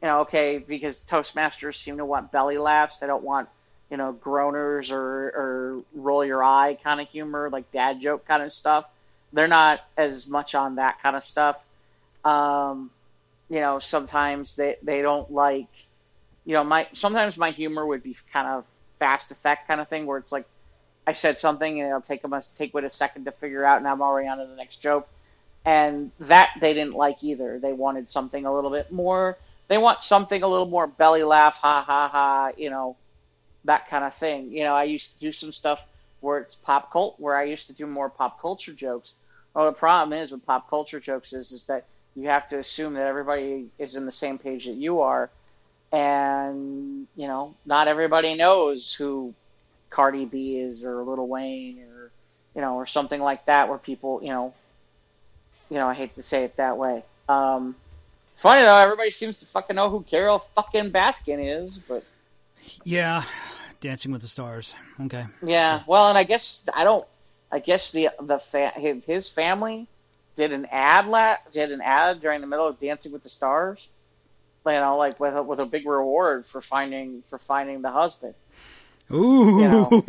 you 0.00 0.08
know 0.08 0.20
okay 0.20 0.56
because 0.56 1.04
toastmasters 1.06 1.74
seem 1.74 1.98
to 1.98 2.04
want 2.04 2.32
belly 2.32 2.56
laughs. 2.56 2.98
They 2.98 3.06
don't 3.06 3.22
want 3.22 3.46
you 3.90 3.98
know 3.98 4.14
groaners 4.14 4.90
or 4.90 5.02
or 5.02 5.82
roll 5.94 6.24
your 6.24 6.42
eye 6.42 6.78
kind 6.82 7.02
of 7.02 7.08
humor 7.10 7.50
like 7.50 7.70
dad 7.72 8.00
joke 8.00 8.26
kind 8.26 8.42
of 8.42 8.50
stuff. 8.54 8.86
They're 9.34 9.48
not 9.48 9.80
as 9.98 10.26
much 10.26 10.54
on 10.54 10.76
that 10.76 11.02
kind 11.02 11.14
of 11.14 11.26
stuff. 11.26 11.62
Um 12.24 12.90
you 13.50 13.60
know 13.60 13.80
sometimes 13.80 14.56
they 14.56 14.76
they 14.82 15.02
don't 15.02 15.30
like 15.30 15.68
you 16.46 16.54
know 16.54 16.64
my 16.64 16.88
sometimes 16.94 17.36
my 17.36 17.50
humor 17.50 17.84
would 17.84 18.02
be 18.02 18.16
kind 18.32 18.48
of 18.48 18.64
fast 18.98 19.30
effect 19.30 19.68
kind 19.68 19.78
of 19.78 19.88
thing 19.88 20.06
where 20.06 20.16
it's 20.16 20.32
like 20.32 20.46
I 21.06 21.12
said 21.12 21.36
something 21.36 21.80
and 21.80 21.86
it'll 21.86 22.00
take 22.00 22.22
them 22.22 22.32
a 22.32 22.40
take 22.56 22.74
a 22.74 22.88
second 22.88 23.26
to 23.26 23.32
figure 23.32 23.62
out 23.62 23.76
and 23.76 23.86
I'm 23.86 24.00
already 24.00 24.26
on 24.26 24.38
to 24.38 24.46
the 24.46 24.56
next 24.56 24.76
joke. 24.76 25.06
And 25.64 26.10
that 26.20 26.50
they 26.60 26.74
didn't 26.74 26.94
like 26.94 27.24
either. 27.24 27.58
They 27.58 27.72
wanted 27.72 28.10
something 28.10 28.44
a 28.44 28.54
little 28.54 28.70
bit 28.70 28.92
more 28.92 29.38
they 29.68 29.78
want 29.78 30.02
something 30.02 30.42
a 30.42 30.48
little 30.48 30.66
more 30.66 30.86
belly 30.86 31.22
laugh, 31.22 31.56
ha 31.56 31.82
ha 31.82 32.08
ha, 32.08 32.50
you 32.56 32.70
know, 32.70 32.96
that 33.64 33.88
kind 33.88 34.04
of 34.04 34.14
thing. 34.14 34.52
You 34.52 34.64
know, 34.64 34.74
I 34.74 34.84
used 34.84 35.14
to 35.14 35.20
do 35.20 35.32
some 35.32 35.52
stuff 35.52 35.84
where 36.20 36.38
it's 36.38 36.54
pop 36.54 36.92
cult 36.92 37.18
where 37.18 37.36
I 37.36 37.44
used 37.44 37.66
to 37.68 37.72
do 37.72 37.86
more 37.86 38.08
pop 38.08 38.40
culture 38.40 38.72
jokes. 38.72 39.14
Well 39.54 39.66
the 39.66 39.72
problem 39.72 40.18
is 40.18 40.32
with 40.32 40.44
pop 40.44 40.68
culture 40.68 41.00
jokes 41.00 41.32
is 41.32 41.52
is 41.52 41.66
that 41.66 41.84
you 42.16 42.28
have 42.28 42.48
to 42.48 42.58
assume 42.58 42.94
that 42.94 43.06
everybody 43.06 43.68
is 43.78 43.96
in 43.96 44.06
the 44.06 44.12
same 44.12 44.38
page 44.38 44.66
that 44.66 44.74
you 44.74 45.00
are 45.00 45.30
and 45.92 47.06
you 47.14 47.26
know, 47.26 47.54
not 47.66 47.88
everybody 47.88 48.34
knows 48.34 48.94
who 48.94 49.34
Cardi 49.90 50.24
B 50.24 50.58
is 50.58 50.84
or 50.84 51.02
Lil 51.02 51.26
Wayne 51.26 51.80
or 51.80 52.10
you 52.54 52.60
know, 52.60 52.76
or 52.76 52.86
something 52.86 53.20
like 53.20 53.46
that 53.46 53.68
where 53.68 53.78
people, 53.78 54.20
you 54.22 54.30
know, 54.30 54.54
you 55.70 55.76
know, 55.76 55.88
I 55.88 55.94
hate 55.94 56.14
to 56.16 56.22
say 56.22 56.44
it 56.44 56.56
that 56.56 56.76
way. 56.76 57.02
Um, 57.28 57.74
it's 58.32 58.42
funny 58.42 58.62
though, 58.62 58.76
everybody 58.76 59.10
seems 59.10 59.40
to 59.40 59.46
fucking 59.46 59.76
know 59.76 59.90
who 59.90 60.02
Carole 60.02 60.40
fucking 60.40 60.90
Baskin 60.90 61.62
is, 61.62 61.78
but 61.78 62.04
Yeah. 62.84 63.22
Dancing 63.80 64.12
with 64.12 64.22
the 64.22 64.26
Stars. 64.28 64.74
Okay. 64.98 65.24
yeah, 65.42 65.82
well, 65.86 66.08
and 66.08 66.16
I 66.16 66.24
guess 66.24 66.66
I 66.72 66.84
don't. 66.84 67.06
I 67.52 67.58
guess 67.58 67.92
the 67.92 68.08
the 68.20 68.38
fa- 68.38 68.72
his, 69.06 69.28
family 69.28 69.86
did 70.36 70.52
an 70.52 70.66
ad 70.70 71.06
la- 71.06 71.36
did 71.52 71.70
an 71.70 71.80
ad 71.82 72.20
during 72.22 72.40
the 72.40 72.46
middle 72.46 72.66
of 72.66 72.80
Dancing 72.80 73.12
with 73.12 73.22
the 73.22 73.28
Stars, 73.28 73.86
you 74.66 74.72
know, 74.72 74.96
like 74.96 75.20
with 75.20 75.36
a, 75.36 75.42
with 75.42 75.60
a 75.60 75.66
big 75.66 75.86
reward 75.86 76.46
for 76.46 76.60
finding 76.62 77.22
for 77.28 77.38
finding 77.38 77.82
the 77.82 77.90
husband. 77.90 78.34
Ooh. 79.12 79.60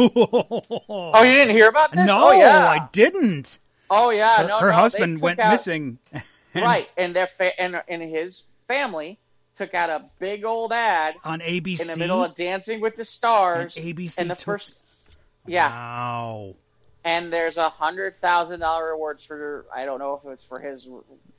Oh, 0.87 1.23
you 1.23 1.33
didn't 1.33 1.55
hear 1.55 1.67
about 1.67 1.91
this? 1.91 2.05
No, 2.05 2.29
oh, 2.29 2.31
yeah. 2.31 2.67
I 2.67 2.87
didn't. 2.91 3.59
Oh 3.89 4.09
yeah, 4.09 4.37
Her, 4.43 4.47
no, 4.47 4.59
her 4.59 4.67
no, 4.69 4.73
husband 4.73 5.21
went 5.21 5.39
out- 5.39 5.51
missing. 5.51 5.99
right, 6.55 6.89
and 6.97 7.15
their 7.15 7.27
fa- 7.27 7.59
and 7.59 7.81
and 7.87 8.01
his 8.01 8.43
family 8.67 9.19
took 9.55 9.73
out 9.73 9.89
a 9.89 10.03
big 10.19 10.43
old 10.43 10.71
ad 10.73 11.15
on 11.23 11.39
ABC. 11.39 11.81
in 11.81 11.87
the 11.87 11.97
middle 11.97 12.23
of 12.23 12.35
Dancing 12.35 12.81
with 12.81 12.95
the 12.95 13.05
Stars. 13.05 13.77
And 13.77 13.85
ABC 13.85 14.17
and 14.17 14.29
the 14.29 14.35
took- 14.35 14.43
first, 14.45 14.77
yeah, 15.45 15.69
Wow. 15.69 16.55
and 17.03 17.31
there's 17.31 17.57
a 17.57 17.69
hundred 17.69 18.15
thousand 18.17 18.59
dollar 18.61 18.91
rewards 18.91 19.25
for 19.25 19.65
I 19.73 19.85
don't 19.85 19.99
know 19.99 20.19
if 20.23 20.31
it's 20.31 20.45
for 20.45 20.59
his 20.59 20.87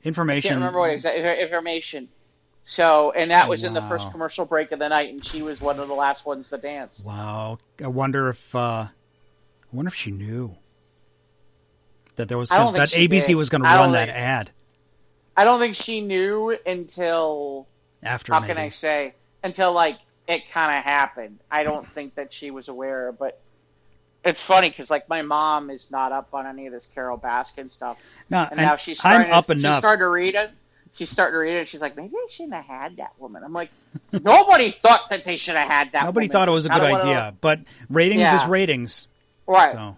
Information. 0.03 0.49
can't 0.49 0.59
remember 0.59 0.79
what 0.79 0.91
exact 0.91 1.17
information. 1.17 2.07
So, 2.63 3.11
and 3.11 3.31
that 3.31 3.47
was 3.47 3.63
in 3.63 3.73
the 3.73 3.81
first 3.81 4.11
commercial 4.11 4.45
break 4.45 4.73
of 4.73 4.79
the 4.79 4.89
night, 4.89 5.09
and 5.09 5.23
she 5.23 5.41
was 5.41 5.61
one 5.61 5.79
of 5.79 5.87
the 5.87 5.93
last 5.93 6.25
ones 6.25 6.49
to 6.49 6.57
dance. 6.57 7.03
Wow. 7.05 7.59
I 7.81 7.87
wonder 7.87 8.29
if 8.29 8.53
uh 8.55 8.59
I 8.87 8.89
wonder 9.71 9.87
if 9.89 9.95
she 9.95 10.11
knew 10.11 10.55
that 12.17 12.27
there 12.29 12.37
was 12.37 12.49
don't 12.49 12.73
that 12.73 12.89
ABC 12.89 13.27
did. 13.27 13.35
was 13.35 13.49
going 13.49 13.61
to 13.63 13.67
run 13.69 13.93
that 13.93 14.09
ad 14.09 14.51
I 15.35 15.43
don't 15.45 15.59
think 15.59 15.75
she 15.75 16.01
knew 16.01 16.57
until 16.65 17.67
after. 18.03 18.33
how 18.33 18.39
maybe. 18.39 18.53
can 18.53 18.61
I 18.61 18.69
say 18.69 19.13
until 19.43 19.71
like 19.73 19.97
it 20.27 20.49
kind 20.51 20.77
of 20.77 20.83
happened. 20.83 21.39
I 21.49 21.63
don't 21.63 21.85
think 21.87 22.15
that 22.15 22.33
she 22.33 22.51
was 22.51 22.67
aware, 22.67 23.11
but 23.13 23.39
it's 24.25 24.41
funny 24.41 24.67
because 24.69 24.89
like 24.89 25.07
my 25.07 25.21
mom 25.21 25.69
is 25.69 25.89
not 25.91 26.11
up 26.11 26.29
on 26.33 26.45
any 26.47 26.65
of 26.67 26.73
this 26.73 26.85
Carole 26.87 27.17
Baskin 27.17 27.69
stuff, 27.69 27.97
No, 28.29 28.39
and, 28.41 28.53
and 28.53 28.61
now 28.61 28.75
she's 28.75 28.99
I'm 29.05 29.31
up 29.31 29.45
to, 29.45 29.53
She's 29.53 29.63
enough. 29.63 29.77
starting 29.79 30.01
to 30.01 30.09
read 30.09 30.35
it. 30.35 30.49
She's 30.93 31.09
starting 31.11 31.33
to 31.35 31.37
read 31.37 31.53
it. 31.53 31.69
She's 31.69 31.79
like, 31.81 31.95
maybe 31.95 32.13
I 32.15 32.25
shouldn't 32.29 32.55
have 32.55 32.65
had 32.65 32.97
that 32.97 33.11
woman. 33.19 33.43
I'm 33.43 33.53
like, 33.53 33.69
nobody 34.11 34.71
thought 34.71 35.09
that 35.11 35.23
they 35.23 35.37
should 35.37 35.55
have 35.55 35.67
had 35.69 35.91
that. 35.91 36.03
Nobody 36.05 36.25
woman. 36.25 36.33
thought 36.33 36.47
it 36.49 36.51
was 36.51 36.65
a 36.65 36.69
good 36.69 36.81
idea, 36.81 37.35
but 37.39 37.59
ratings 37.89 38.21
Yeah. 38.21 38.41
is 38.41 38.47
ratings. 38.47 39.07
right? 39.45 39.71
So 39.71 39.95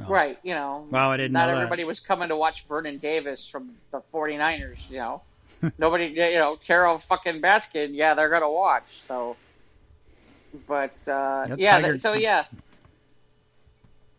Oh. 0.00 0.04
Right, 0.08 0.38
you 0.42 0.54
know. 0.54 0.86
Wow, 0.90 1.10
I 1.10 1.16
didn't 1.16 1.32
Not 1.32 1.48
know 1.48 1.54
that. 1.54 1.62
everybody 1.62 1.84
was 1.84 2.00
coming 2.00 2.28
to 2.28 2.36
watch 2.36 2.64
Vernon 2.66 2.98
Davis 2.98 3.48
from 3.48 3.74
the 3.90 4.00
49ers, 4.12 4.90
you 4.90 4.98
know. 4.98 5.22
Nobody, 5.78 6.06
you 6.06 6.34
know, 6.34 6.56
Carole 6.56 6.98
fucking 6.98 7.42
Baskin, 7.42 7.90
yeah, 7.94 8.14
they're 8.14 8.28
going 8.28 8.42
to 8.42 8.48
watch, 8.48 8.88
so. 8.90 9.36
But, 10.68 10.94
uh, 11.08 11.46
Yep, 11.48 11.58
yeah, 11.58 11.80
that, 11.80 12.00
so 12.00 12.14
yeah. 12.14 12.44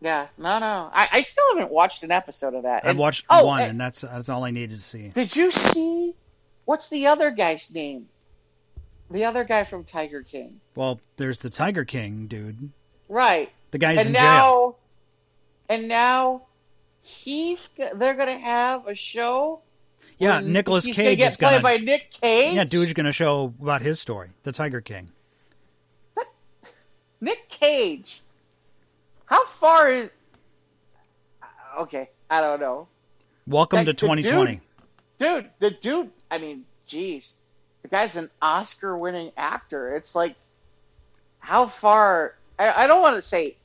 Yeah, 0.02 0.28
no, 0.38 0.58
no. 0.58 0.90
I, 0.92 1.08
I 1.12 1.20
still 1.22 1.44
haven't 1.54 1.70
watched 1.70 2.02
an 2.02 2.10
episode 2.10 2.54
of 2.54 2.62
that. 2.62 2.86
I've 2.86 2.96
watched 2.96 3.26
oh, 3.28 3.46
one, 3.46 3.62
and- 3.62 3.70
and 3.72 3.80
that's 3.80 4.00
that's 4.02 4.28
all 4.28 4.44
I 4.44 4.50
needed 4.50 4.78
to 4.78 4.84
see. 4.84 5.08
Did 5.08 5.34
you 5.36 5.50
see, 5.50 6.14
what's 6.64 6.88
the 6.88 7.08
other 7.08 7.30
guy's 7.30 7.72
name? 7.74 8.08
The 9.10 9.24
other 9.24 9.44
guy 9.44 9.64
from 9.64 9.84
Tiger 9.84 10.22
King. 10.22 10.60
Well, 10.74 11.00
there's 11.16 11.40
the 11.40 11.50
Tiger 11.50 11.84
King 11.84 12.28
dude. 12.28 12.70
Right. 13.08 13.50
The 13.72 13.78
guy's 13.78 13.98
and 13.98 14.06
in 14.08 14.12
now, 14.12 14.20
jail. 14.48 14.69
And 15.70 15.86
now 15.88 16.42
he's 17.00 17.68
they're 17.94 18.14
going 18.14 18.26
to 18.38 18.44
have 18.44 18.86
a 18.86 18.94
show 18.94 19.60
Yeah, 20.18 20.40
Nicolas 20.40 20.84
Cage 20.84 20.96
gonna 20.96 21.10
is 21.10 21.16
get 21.16 21.38
played 21.38 21.50
gonna- 21.52 21.62
by 21.62 21.76
Nick 21.78 22.10
Cage. 22.10 22.54
Yeah, 22.56 22.64
dude's 22.64 22.92
going 22.92 23.06
to 23.06 23.12
show 23.12 23.54
about 23.62 23.80
his 23.80 23.98
story, 24.00 24.30
the 24.42 24.52
Tiger 24.52 24.80
King. 24.82 25.10
Nick 27.20 27.48
Cage. 27.48 28.20
How 29.26 29.44
far 29.46 29.90
is? 29.90 30.10
Okay, 31.78 32.10
I 32.28 32.40
don't 32.40 32.60
know, 32.60 32.88
Welcome 33.46 33.80
to 33.80 33.84
the 33.84 33.92
dude- 33.92 33.98
2020. 33.98 34.60
dude. 35.18 35.50
The 35.60 35.70
dude. 35.70 36.10
I 36.30 36.38
mean, 36.38 36.64
geez, 36.86 37.36
the 37.82 37.88
guy's 37.88 38.16
an 38.16 38.28
Oscar-winning 38.42 39.30
actor. 39.36 39.94
It's 39.96 40.14
like, 40.16 40.34
how 41.38 41.66
far? 41.68 42.34
I, 42.58 42.84
I 42.84 42.86
don't 42.88 43.00
want 43.02 43.16
to 43.16 43.22
say, 43.22 43.56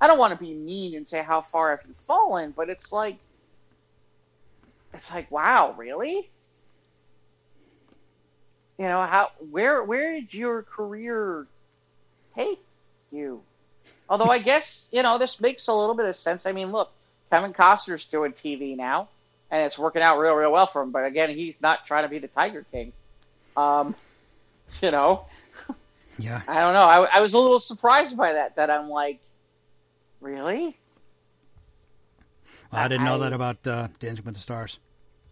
I 0.00 0.06
don't 0.06 0.18
want 0.18 0.32
to 0.32 0.38
be 0.38 0.54
mean 0.54 0.94
and 0.96 1.06
say 1.06 1.22
how 1.22 1.42
far 1.42 1.70
have 1.76 1.80
you 1.86 1.94
fallen, 2.06 2.52
but 2.56 2.70
it's 2.70 2.92
like, 2.92 3.16
it's 4.94 5.12
like, 5.12 5.30
wow, 5.30 5.74
really? 5.76 6.30
You 8.78 8.86
know 8.86 9.02
how? 9.02 9.30
Where 9.50 9.82
where 9.84 10.14
did 10.14 10.32
your 10.32 10.62
career 10.62 11.46
take 12.34 12.60
you? 13.12 13.42
Although 14.08 14.30
I 14.30 14.38
guess 14.50 14.88
you 14.92 15.02
know 15.02 15.18
this 15.18 15.40
makes 15.40 15.68
a 15.68 15.74
little 15.74 15.94
bit 15.94 16.06
of 16.06 16.16
sense. 16.16 16.46
I 16.46 16.52
mean, 16.52 16.72
look, 16.72 16.90
Kevin 17.30 17.52
Costner's 17.52 18.08
doing 18.08 18.32
TV 18.32 18.76
now, 18.76 19.08
and 19.50 19.62
it's 19.66 19.78
working 19.78 20.02
out 20.02 20.18
real, 20.18 20.34
real 20.34 20.50
well 20.52 20.66
for 20.66 20.82
him. 20.82 20.92
But 20.92 21.04
again, 21.04 21.30
he's 21.30 21.60
not 21.60 21.84
trying 21.84 22.04
to 22.04 22.08
be 22.08 22.18
the 22.18 22.28
Tiger 22.28 22.64
King. 22.72 22.92
Um, 23.56 23.94
you 24.80 24.90
know, 24.90 25.26
Yeah. 26.18 26.42
I 26.48 26.60
don't 26.60 26.74
know. 26.74 26.82
I, 26.82 27.18
I 27.18 27.20
was 27.20 27.34
a 27.34 27.38
little 27.38 27.58
surprised 27.58 28.16
by 28.16 28.34
that. 28.34 28.56
That 28.56 28.70
I'm 28.70 28.88
like, 28.88 29.20
really? 30.20 30.76
I 32.72 32.88
didn't 32.88 33.04
know 33.04 33.16
I- 33.16 33.18
that 33.18 33.32
about 33.32 33.66
uh, 33.66 33.88
Dancing 33.98 34.24
with 34.24 34.34
the 34.34 34.40
Stars. 34.40 34.78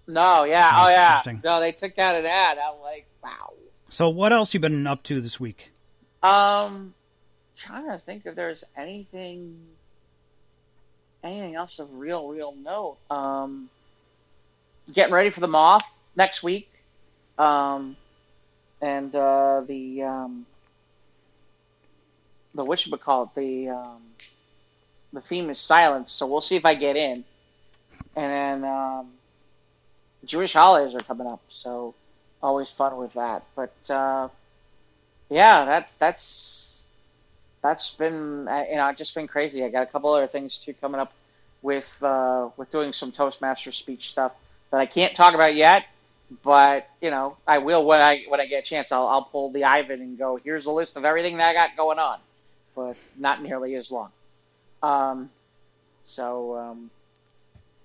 No, 0.06 0.44
yeah, 0.44 0.72
Oh, 0.74 0.86
oh 0.86 0.88
yeah. 0.88 1.18
interesting. 1.18 1.40
No, 1.44 1.60
they 1.60 1.72
took 1.72 1.98
out 1.98 2.16
an 2.16 2.24
ad. 2.24 2.56
I'm 2.58 2.80
like, 2.80 3.06
wow. 3.22 3.52
So, 3.90 4.08
what 4.08 4.32
else 4.32 4.54
you 4.54 4.60
been 4.60 4.86
up 4.86 5.02
to 5.04 5.20
this 5.20 5.38
week? 5.38 5.70
Um, 6.22 6.94
trying 7.56 7.86
to 7.90 7.98
think 7.98 8.24
if 8.24 8.34
there's 8.34 8.64
anything, 8.74 9.58
anything 11.22 11.54
else 11.56 11.78
of 11.78 11.92
real, 11.94 12.26
real 12.28 12.54
note. 12.54 12.96
Um, 13.10 13.68
getting 14.92 15.12
ready 15.12 15.28
for 15.30 15.40
the 15.40 15.48
moth 15.48 15.84
next 16.16 16.42
week. 16.42 16.70
Um, 17.38 17.96
and 18.80 19.14
uh, 19.14 19.62
the 19.66 20.02
um, 20.04 20.46
the 22.54 22.64
which 22.64 22.90
call 23.02 23.24
it 23.24 23.28
the 23.34 23.68
um, 23.68 24.00
the 25.12 25.20
theme 25.20 25.50
is 25.50 25.58
silence. 25.58 26.12
So 26.12 26.26
we'll 26.26 26.40
see 26.40 26.56
if 26.56 26.66
I 26.66 26.74
get 26.74 26.96
in. 26.96 27.24
And 28.16 28.64
then 28.64 28.70
um, 28.70 29.06
Jewish 30.24 30.52
holidays 30.52 30.94
are 30.94 31.00
coming 31.00 31.26
up, 31.26 31.40
so 31.48 31.94
always 32.42 32.70
fun 32.70 32.96
with 32.96 33.12
that. 33.14 33.44
But 33.54 33.74
uh, 33.90 34.28
yeah, 35.30 35.64
that's 35.64 35.94
that's 35.94 36.82
that's 37.62 37.94
been 37.94 38.48
uh, 38.48 38.64
you 38.68 38.76
know 38.76 38.92
just 38.92 39.14
been 39.14 39.28
crazy. 39.28 39.64
I 39.64 39.68
got 39.68 39.82
a 39.82 39.86
couple 39.86 40.12
other 40.12 40.26
things 40.26 40.58
too 40.58 40.74
coming 40.74 41.00
up 41.00 41.12
with 41.62 42.02
uh, 42.02 42.48
with 42.56 42.70
doing 42.70 42.92
some 42.92 43.12
Toastmaster 43.12 43.72
speech 43.72 44.10
stuff 44.10 44.32
that 44.70 44.80
I 44.80 44.86
can't 44.86 45.14
talk 45.14 45.34
about 45.34 45.54
yet. 45.54 45.86
But 46.42 46.88
you 47.00 47.10
know, 47.10 47.36
I 47.46 47.58
will 47.58 47.84
when 47.86 48.00
I 48.00 48.24
when 48.28 48.40
I 48.40 48.46
get 48.46 48.64
a 48.64 48.66
chance. 48.66 48.92
I'll 48.92 49.06
I'll 49.06 49.22
pull 49.22 49.50
the 49.50 49.64
Ivan 49.64 50.00
and 50.00 50.18
go. 50.18 50.36
Here's 50.36 50.66
a 50.66 50.70
list 50.72 50.96
of 50.96 51.04
everything 51.04 51.38
that 51.38 51.48
I 51.48 51.54
got 51.54 51.76
going 51.76 51.98
on, 51.98 52.18
but 52.74 52.96
not 53.16 53.42
nearly 53.42 53.74
as 53.76 53.90
long. 53.90 54.10
Um, 54.82 55.30
so 56.04 56.56
um, 56.56 56.90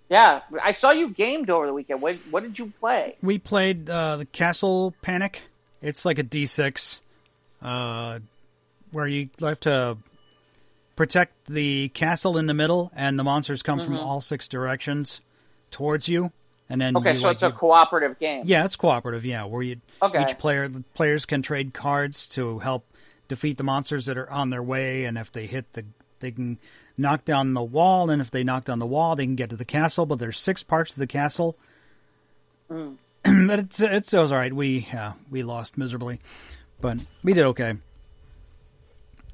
yeah, 0.09 0.41
I 0.61 0.71
saw 0.71 0.91
you 0.91 1.09
gamed 1.09 1.49
over 1.49 1.65
the 1.65 1.73
weekend. 1.73 2.01
What 2.01 2.15
what 2.29 2.43
did 2.43 2.57
you 2.59 2.71
play? 2.79 3.15
We 3.21 3.37
played 3.39 3.89
uh, 3.89 4.17
the 4.17 4.25
Castle 4.25 4.93
Panic. 5.01 5.43
It's 5.81 6.05
like 6.05 6.17
a 6.19 6.23
D6, 6.23 7.01
uh, 7.61 8.19
where 8.91 9.07
you 9.07 9.29
have 9.41 9.59
to 9.61 9.97
protect 10.95 11.33
the 11.47 11.89
castle 11.89 12.37
in 12.37 12.45
the 12.45 12.53
middle, 12.53 12.91
and 12.95 13.17
the 13.19 13.23
monsters 13.23 13.61
come 13.61 13.81
from 13.81 13.95
Mhm. 13.97 14.01
all 14.05 14.21
six 14.21 14.47
directions 14.47 15.19
towards 15.71 16.07
you. 16.07 16.31
And 16.69 16.79
then 16.79 16.95
Okay, 16.95 17.09
you, 17.09 17.15
so 17.15 17.27
like, 17.27 17.33
it's 17.35 17.43
a 17.43 17.47
you- 17.47 17.51
cooperative 17.51 18.17
game. 18.19 18.43
yeah, 18.45 18.63
it's 18.63 18.75
cooperative. 18.77 19.25
Yeah, 19.25 19.43
where 19.43 19.61
you 19.61 19.81
Okay. 20.01 20.21
each 20.21 20.37
player 20.37 20.67
the 20.69 20.83
players 20.93 21.25
can 21.25 21.41
trade 21.41 21.73
cards 21.73 22.27
to 22.29 22.59
help 22.59 22.85
defeat 23.27 23.57
the 23.57 23.63
monsters 23.63 24.05
that 24.05 24.17
are 24.17 24.29
on 24.31 24.49
their 24.51 24.63
way, 24.63 25.03
and 25.05 25.17
if 25.17 25.31
they 25.31 25.47
hit 25.47 25.71
the, 25.73 25.83
they 26.19 26.31
can 26.31 26.59
knock 26.97 27.25
down 27.25 27.53
the 27.53 27.63
wall, 27.63 28.09
and 28.09 28.21
if 28.21 28.31
they 28.31 28.43
knock 28.43 28.65
down 28.65 28.79
the 28.79 28.85
wall, 28.85 29.15
they 29.15 29.25
can 29.25 29.35
get 29.35 29.49
to 29.49 29.55
the 29.55 29.65
castle. 29.65 30.05
But 30.05 30.19
there's 30.19 30.39
six 30.39 30.63
parts 30.63 30.93
of 30.93 30.99
the 30.99 31.07
castle. 31.07 31.57
Mm. 32.69 32.97
but 33.47 33.59
it's 33.59 33.79
it's 33.79 34.13
it 34.13 34.19
was 34.19 34.31
all 34.31 34.37
right. 34.37 34.53
We 34.53 34.87
uh, 34.95 35.13
we 35.29 35.43
lost 35.43 35.77
miserably, 35.77 36.19
but 36.81 36.97
we 37.23 37.33
did 37.33 37.45
okay. 37.45 37.75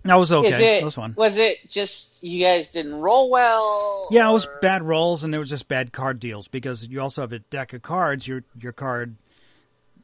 That 0.03 0.15
was 0.15 0.31
okay. 0.31 0.77
It 0.77 0.79
that 0.79 0.85
was 0.85 0.95
fun. 0.95 1.13
was 1.17 1.37
it 1.37 1.57
just 1.69 2.23
you 2.23 2.39
guys 2.39 2.71
didn't 2.71 2.95
roll 2.95 3.29
well? 3.29 4.07
Yeah, 4.11 4.29
it 4.29 4.33
was 4.33 4.47
bad 4.61 4.83
rolls, 4.83 5.23
and 5.23 5.33
there 5.33 5.39
was 5.39 5.49
just 5.49 5.67
bad 5.67 5.91
card 5.91 6.19
deals 6.19 6.47
because 6.47 6.85
you 6.87 7.01
also 7.01 7.21
have 7.21 7.33
a 7.33 7.39
deck 7.39 7.73
of 7.73 7.81
cards. 7.81 8.27
Your 8.27 8.43
your 8.59 8.71
card 8.71 9.15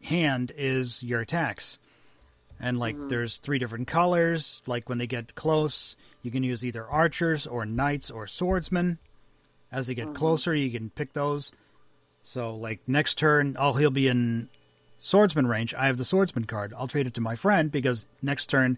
hand 0.01 0.51
is 0.57 1.01
your 1.03 1.21
attacks, 1.21 1.79
and 2.59 2.79
like 2.79 2.95
Mm-hmm. 2.95 3.07
there's 3.09 3.37
three 3.37 3.59
different 3.59 3.87
colors. 3.87 4.61
Like 4.65 4.87
when 4.89 4.97
they 4.97 5.07
get 5.07 5.35
close, 5.35 5.95
you 6.21 6.31
can 6.31 6.43
use 6.43 6.63
either 6.65 6.85
archers 6.87 7.45
or 7.47 7.65
knights 7.65 8.09
or 8.11 8.27
swordsmen. 8.27 8.97
As 9.71 9.87
they 9.87 9.95
get 9.95 10.05
Mm-hmm. 10.07 10.15
closer, 10.15 10.55
you 10.55 10.71
can 10.71 10.89
pick 10.89 11.13
those. 11.13 11.51
So 12.23 12.55
like 12.55 12.79
next 12.87 13.17
turn, 13.17 13.55
oh 13.59 13.73
he'll 13.73 13.91
be 13.91 14.07
in 14.07 14.49
swordsman 14.99 15.47
range. 15.47 15.73
I 15.73 15.87
have 15.87 15.97
the 15.97 16.05
swordsman 16.05 16.45
card. 16.45 16.73
I'll 16.77 16.87
trade 16.87 17.07
it 17.07 17.13
to 17.15 17.21
my 17.21 17.35
friend 17.35 17.71
because 17.71 18.05
next 18.21 18.47
turn 18.47 18.77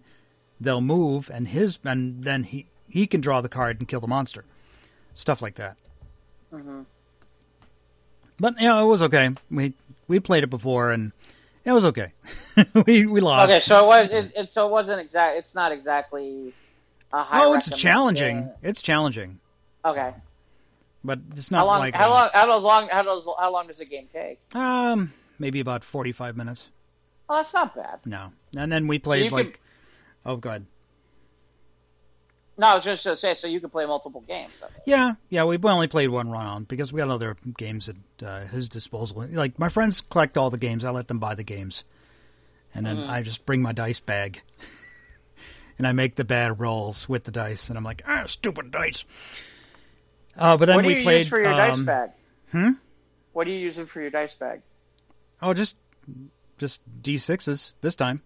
they'll 0.60 0.80
move 0.80 1.30
and 1.32 1.48
his 1.48 1.78
and 1.84 2.24
then 2.24 2.42
he 2.44 2.66
he 2.88 3.06
can 3.06 3.20
draw 3.20 3.40
the 3.40 3.48
card 3.48 3.78
and 3.78 3.86
kill 3.88 4.00
the 4.00 4.06
monster. 4.08 4.44
Stuff 5.14 5.40
like 5.40 5.54
that. 5.56 5.76
Mhm. 6.52 6.84
But 8.38 8.54
yeah, 8.60 8.80
it 8.80 8.84
was 8.86 9.02
okay. 9.02 9.30
We 9.50 9.74
we 10.06 10.20
played 10.20 10.42
it 10.44 10.50
before 10.50 10.90
and 10.90 11.12
it 11.68 11.72
was 11.72 11.84
okay. 11.84 12.12
we 12.86 13.04
we 13.06 13.20
lost. 13.20 13.50
Okay, 13.50 13.60
so 13.60 13.84
it 13.84 13.86
was 13.86 14.10
it, 14.10 14.32
it 14.34 14.52
so 14.52 14.66
it 14.66 14.70
wasn't 14.70 15.00
exact. 15.02 15.36
It's 15.36 15.54
not 15.54 15.70
exactly 15.70 16.54
a 17.12 17.22
high. 17.22 17.44
oh, 17.44 17.54
it's 17.54 17.68
challenging. 17.68 18.44
game. 18.44 18.50
It's 18.62 18.80
challenging, 18.80 19.38
Okay, 19.84 20.14
but 21.04 21.20
it's 21.36 21.50
not 21.50 21.58
how 21.58 21.66
long? 21.66 21.78
like 21.80 21.94
how 21.94 22.06
uh, 22.06 22.10
long? 22.10 22.30
How 22.32 22.58
long? 22.58 22.88
How 22.88 23.02
does 23.02 23.28
how 23.38 23.52
long 23.52 23.66
does 23.66 23.80
a 23.80 23.84
game 23.84 24.08
take? 24.10 24.40
um 24.54 25.12
maybe 25.38 25.60
about 25.60 25.84
forty 25.84 26.12
five 26.12 26.38
minutes. 26.38 26.70
Oh, 27.28 27.36
that's 27.36 27.52
not 27.52 27.76
bad. 27.76 28.00
No, 28.06 28.32
and 28.56 28.72
then 28.72 28.86
we 28.86 28.98
played 28.98 29.26
you 29.26 29.30
like 29.30 29.52
could- 29.52 29.58
oh 30.24 30.36
god 30.36 30.64
No, 32.58 32.66
I 32.66 32.74
was 32.74 32.84
just 32.84 33.04
gonna 33.04 33.16
say, 33.16 33.34
so 33.34 33.46
you 33.46 33.60
can 33.60 33.70
play 33.70 33.86
multiple 33.86 34.20
games. 34.26 34.52
yeah 34.84 35.14
yeah 35.30 35.44
we 35.44 35.56
only 35.62 35.86
played 35.86 36.08
one 36.10 36.30
round 36.30 36.66
because 36.68 36.92
we 36.92 36.98
got 36.98 37.08
other 37.08 37.36
games 37.56 37.88
at 37.88 37.96
uh, 38.26 38.40
his 38.46 38.68
disposal. 38.68 39.24
Like 39.30 39.58
my 39.58 39.68
friends 39.68 40.00
collect 40.00 40.36
all 40.36 40.50
the 40.50 40.58
games. 40.58 40.84
I 40.84 40.90
let 40.90 41.06
them 41.08 41.20
buy 41.20 41.34
the 41.36 41.44
games, 41.44 41.84
and 42.74 42.84
then 42.84 42.96
Mm-hmm. 42.96 43.10
I 43.10 43.22
just 43.22 43.46
bring 43.46 43.62
my 43.62 43.72
dice 43.72 44.00
bag. 44.00 44.42
And 45.78 45.86
I 45.86 45.92
make 45.92 46.16
the 46.16 46.24
bad 46.24 46.58
rolls 46.58 47.08
with 47.08 47.22
the 47.22 47.30
dice, 47.30 47.68
and 47.68 47.78
I'm 47.78 47.84
like, 47.84 48.02
ah, 48.04 48.24
stupid 48.26 48.72
dice. 48.72 49.04
Uh, 50.36 50.56
but 50.56 50.66
then 50.66 50.74
What 50.74 50.82
do 50.82 50.88
we 50.88 50.96
you 50.96 51.02
played 51.04 51.18
use 51.18 51.28
for 51.28 51.38
your 51.40 51.52
dice 51.52 51.78
um, 51.78 51.84
bag? 51.84 52.10
Hmm? 52.50 52.70
What 53.32 53.46
are 53.46 53.50
you 53.50 53.58
using 53.60 53.86
for 53.86 54.00
your 54.00 54.10
dice 54.10 54.34
bag? 54.34 54.62
Oh, 55.40 55.54
just 55.54 55.76
just 56.58 56.80
D 57.00 57.16
sixes 57.16 57.76
this 57.80 57.94
time. 57.94 58.22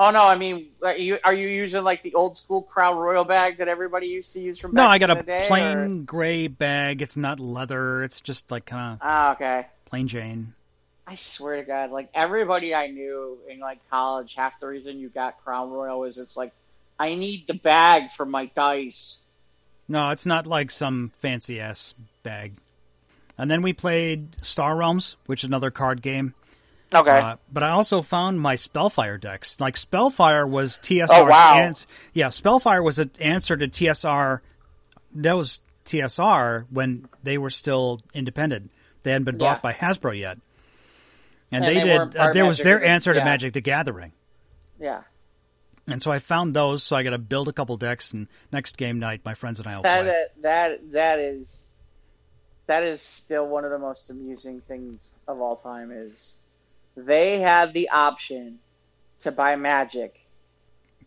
Oh 0.00 0.10
no, 0.10 0.24
I 0.24 0.36
mean, 0.36 0.68
are 0.82 0.96
you 0.96 1.18
are 1.24 1.34
you 1.34 1.48
using 1.48 1.82
like 1.82 2.02
the 2.02 2.14
old 2.14 2.36
school 2.36 2.62
Crown 2.62 2.96
Royal 2.96 3.24
bag 3.24 3.58
that 3.58 3.66
everybody 3.66 4.06
used 4.06 4.32
to 4.34 4.40
use 4.40 4.58
from 4.60 4.74
No, 4.74 4.86
I 4.86 4.98
got 4.98 5.10
a 5.10 5.22
day, 5.22 5.46
plain 5.48 6.04
gray 6.04 6.46
bag. 6.46 7.02
It's 7.02 7.16
not 7.16 7.40
leather. 7.40 8.04
It's 8.04 8.20
just 8.20 8.50
like 8.50 8.64
kind 8.64 8.94
of 8.94 9.00
Or... 9.00 9.10
Ah, 9.10 9.32
okay. 9.32 9.66
plain 9.86 10.06
Jane. 10.06 10.54
I 11.04 11.16
swear 11.16 11.56
to 11.56 11.62
God, 11.62 11.90
like 11.90 12.10
everybody 12.14 12.74
I 12.74 12.88
knew 12.88 13.38
in 13.48 13.58
like 13.58 13.80
college, 13.90 14.34
half 14.34 14.60
the 14.60 14.68
reason 14.68 15.00
you 15.00 15.08
got 15.08 15.42
Crown 15.42 15.70
Royal 15.70 16.04
is 16.04 16.18
it's 16.18 16.36
like 16.36 16.52
I 16.98 17.14
need 17.14 17.46
the 17.48 17.54
bag 17.54 18.10
for 18.16 18.24
my 18.24 18.46
dice. 18.46 19.24
No, 19.88 20.10
it's 20.10 20.26
not 20.26 20.46
like 20.46 20.70
some 20.70 21.10
fancy 21.16 21.60
ass 21.60 21.94
bag. 22.22 22.52
And 23.36 23.50
then 23.50 23.62
we 23.62 23.72
played 23.72 24.36
Star 24.44 24.76
Realms, 24.76 25.16
which 25.26 25.42
is 25.42 25.48
another 25.48 25.70
card 25.70 26.02
game. 26.02 26.34
Okay. 26.94 27.18
Uh, 27.18 27.36
but 27.52 27.62
I 27.62 27.70
also 27.70 28.00
found 28.02 28.40
my 28.40 28.56
Spellfire 28.56 29.18
decks. 29.18 29.60
Like 29.60 29.76
Spellfire 29.76 30.46
was 30.46 30.78
TSR. 30.78 31.08
Oh, 31.10 31.24
wow. 31.26 31.58
ans- 31.58 31.86
yeah, 32.14 32.30
Spellfire 32.30 32.82
was 32.82 32.98
an 32.98 33.10
answer 33.20 33.56
to 33.56 33.68
TSR. 33.68 34.40
That 35.16 35.36
was 35.36 35.60
TSR 35.84 36.66
when 36.70 37.06
they 37.22 37.36
were 37.38 37.50
still 37.50 38.00
independent. 38.14 38.70
They 39.02 39.12
hadn't 39.12 39.24
been 39.26 39.38
bought 39.38 39.58
Yeah. 39.58 39.60
by 39.60 39.72
Hasbro 39.74 40.18
yet. 40.18 40.38
And, 41.52 41.64
And 41.64 41.76
they, 41.76 41.80
they 41.80 41.86
did. 41.98 42.16
Uh, 42.16 42.32
there 42.32 42.46
was 42.46 42.58
their 42.58 42.80
the- 42.80 42.88
answer 42.88 43.12
to 43.12 43.18
yeah. 43.20 43.24
Magic 43.24 43.52
the 43.54 43.60
Gathering. 43.60 44.12
yeah. 44.80 45.02
And 45.90 46.02
so 46.02 46.10
I 46.12 46.18
found 46.18 46.52
those. 46.54 46.82
So 46.82 46.96
I 46.96 47.02
got 47.02 47.10
to 47.10 47.18
build 47.18 47.48
a 47.48 47.52
couple 47.52 47.74
decks. 47.78 48.12
And 48.12 48.28
next 48.52 48.76
game 48.76 48.98
night, 48.98 49.22
my 49.24 49.32
friends 49.32 49.58
and 49.58 49.66
I 49.66 49.76
will 49.76 49.82
That, 49.84 50.02
play. 50.02 50.06
that 50.06 50.42
that 50.42 50.92
that 50.92 51.18
is 51.18 51.70
that 52.66 52.82
is 52.82 53.00
still 53.00 53.46
one 53.46 53.64
of 53.64 53.70
the 53.70 53.78
most 53.78 54.10
amusing 54.10 54.60
things 54.60 55.14
of 55.26 55.40
all 55.40 55.56
time. 55.56 55.90
Is 55.90 56.40
they 57.06 57.40
had 57.40 57.72
the 57.72 57.88
option 57.90 58.58
to 59.20 59.32
buy 59.32 59.56
Magic, 59.56 60.14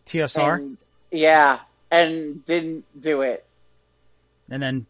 TSR, 0.06 0.56
and, 0.56 0.76
yeah, 1.10 1.60
and 1.90 2.44
didn't 2.44 2.84
do 3.00 3.22
it. 3.22 3.44
and 4.50 4.62
then 4.62 4.86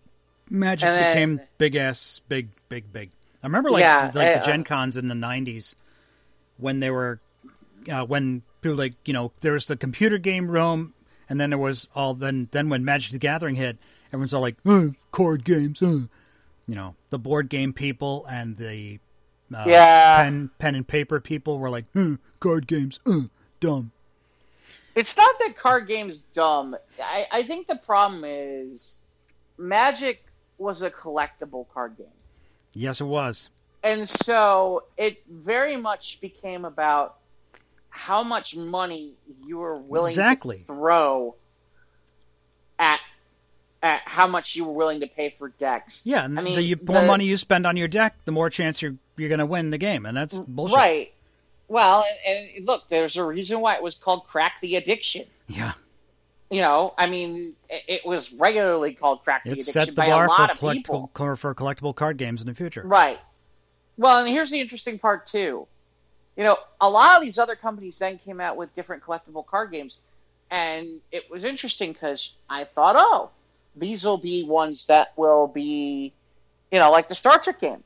Magic 0.50 0.88
And 0.88 0.96
then- 0.98 1.12
became 1.12 1.40
big 1.58 1.76
ass, 1.76 2.20
big, 2.28 2.48
big, 2.68 2.92
big. 2.92 3.10
I 3.42 3.46
remember 3.46 3.70
like 3.70 3.80
Yeah, 3.80 4.10
like 4.14 4.28
I- 4.28 4.38
the 4.38 4.44
Gen 4.44 4.64
Cons 4.64 4.96
in 4.96 5.08
the 5.08 5.14
'90s 5.14 5.74
when 6.58 6.80
they 6.80 6.90
were 6.90 7.20
uh, 7.90 8.04
when 8.04 8.42
people 8.60 8.76
like 8.76 8.94
you 9.04 9.12
know 9.12 9.32
there 9.40 9.52
was 9.52 9.66
the 9.66 9.76
computer 9.76 10.18
game 10.18 10.48
room, 10.50 10.94
and 11.28 11.40
then 11.40 11.50
there 11.50 11.58
was 11.58 11.88
all 11.94 12.14
then 12.14 12.48
then 12.52 12.68
when 12.68 12.84
Magic 12.84 13.12
the 13.12 13.18
Gathering 13.18 13.54
hit, 13.56 13.78
everyone's 14.08 14.34
all 14.34 14.42
like 14.42 14.56
uh, 14.66 14.88
card 15.10 15.44
games, 15.44 15.82
uh. 15.82 16.06
you 16.66 16.74
know 16.74 16.94
the 17.10 17.18
board 17.18 17.48
game 17.48 17.72
people 17.72 18.24
and 18.26 18.56
the 18.58 18.98
uh, 19.54 19.64
Yeah. 19.66 20.16
pen 20.22 20.50
pen 20.58 20.74
and 20.74 20.86
paper 20.86 21.20
people 21.20 21.58
were 21.58 21.70
like 21.70 21.86
uh, 21.96 22.16
card 22.40 22.66
games, 22.66 22.98
uh, 23.06 23.22
dumb. 23.60 23.92
It's 24.94 25.16
not 25.16 25.34
that 25.38 25.56
card 25.56 25.86
games 25.88 26.20
dumb. 26.34 26.76
I, 27.02 27.26
I 27.30 27.42
think 27.44 27.66
the 27.66 27.76
problem 27.76 28.24
is 28.26 28.98
Magic 29.58 30.22
was 30.58 30.82
a 30.82 30.90
collectible 30.90 31.66
card 31.72 31.96
game. 31.96 32.06
Yes, 32.74 33.00
it 33.00 33.04
was. 33.04 33.50
And 33.82 34.08
so 34.08 34.84
it 34.96 35.22
very 35.28 35.76
much 35.76 36.20
became 36.20 36.64
about 36.64 37.16
how 37.88 38.22
much 38.22 38.54
money 38.56 39.14
you 39.44 39.58
were 39.58 39.76
willing 39.78 40.10
Exactly. 40.12 40.58
to 40.58 40.64
throw 40.66 41.36
at 43.82 44.02
how 44.04 44.26
much 44.26 44.54
you 44.54 44.64
were 44.64 44.72
willing 44.72 45.00
to 45.00 45.06
pay 45.06 45.30
for 45.30 45.48
decks. 45.48 46.02
Yeah, 46.04 46.24
and 46.24 46.38
I 46.38 46.42
mean, 46.42 46.56
the 46.56 46.76
more 46.92 47.00
the- 47.00 47.06
money 47.06 47.24
you 47.24 47.36
spend 47.36 47.66
on 47.66 47.76
your 47.76 47.88
deck, 47.88 48.14
the 48.24 48.32
more 48.32 48.48
chance 48.50 48.80
you're 48.80 48.94
you're 49.16 49.28
going 49.28 49.40
to 49.40 49.46
win 49.46 49.70
the 49.70 49.78
game, 49.78 50.06
and 50.06 50.16
that's 50.16 50.38
bullshit. 50.40 50.76
Right. 50.76 51.12
Well, 51.68 52.04
and, 52.26 52.48
and 52.56 52.66
look, 52.66 52.88
there's 52.88 53.16
a 53.16 53.24
reason 53.24 53.60
why 53.60 53.76
it 53.76 53.82
was 53.82 53.94
called 53.96 54.26
Crack 54.26 54.54
the 54.60 54.76
Addiction. 54.76 55.24
Yeah, 55.48 55.72
You 56.50 56.60
know, 56.60 56.92
I 56.98 57.06
mean, 57.06 57.54
it, 57.70 57.82
it 57.88 58.06
was 58.06 58.32
regularly 58.32 58.94
called 58.94 59.22
Crack 59.24 59.44
the 59.44 59.50
it 59.50 59.52
Addiction 59.54 59.72
set 59.72 59.86
the 59.88 59.92
by 59.92 60.06
bar 60.06 60.26
a 60.26 60.28
lot 60.28 60.58
for 60.58 60.70
of 60.70 60.74
people. 60.74 61.10
for 61.14 61.54
collectible 61.54 61.94
card 61.94 62.16
games 62.18 62.40
in 62.42 62.46
the 62.46 62.54
future. 62.54 62.82
Right. 62.84 63.18
Well, 63.98 64.18
and 64.18 64.28
here's 64.28 64.50
the 64.50 64.60
interesting 64.60 64.98
part 64.98 65.26
too. 65.26 65.66
You 66.36 66.44
know, 66.44 66.56
a 66.80 66.88
lot 66.88 67.16
of 67.16 67.22
these 67.22 67.38
other 67.38 67.54
companies 67.56 67.98
then 67.98 68.18
came 68.18 68.40
out 68.40 68.56
with 68.56 68.74
different 68.74 69.02
collectible 69.02 69.44
card 69.46 69.70
games, 69.70 69.98
and 70.50 71.00
it 71.10 71.30
was 71.30 71.44
interesting 71.44 71.92
because 71.92 72.36
I 72.48 72.64
thought, 72.64 72.96
oh, 72.96 73.30
these 73.76 74.04
will 74.04 74.18
be 74.18 74.42
ones 74.44 74.86
that 74.86 75.12
will 75.16 75.46
be, 75.46 76.12
you 76.70 76.78
know, 76.78 76.90
like 76.90 77.08
the 77.08 77.14
Star 77.14 77.38
Trek 77.38 77.60
game. 77.60 77.82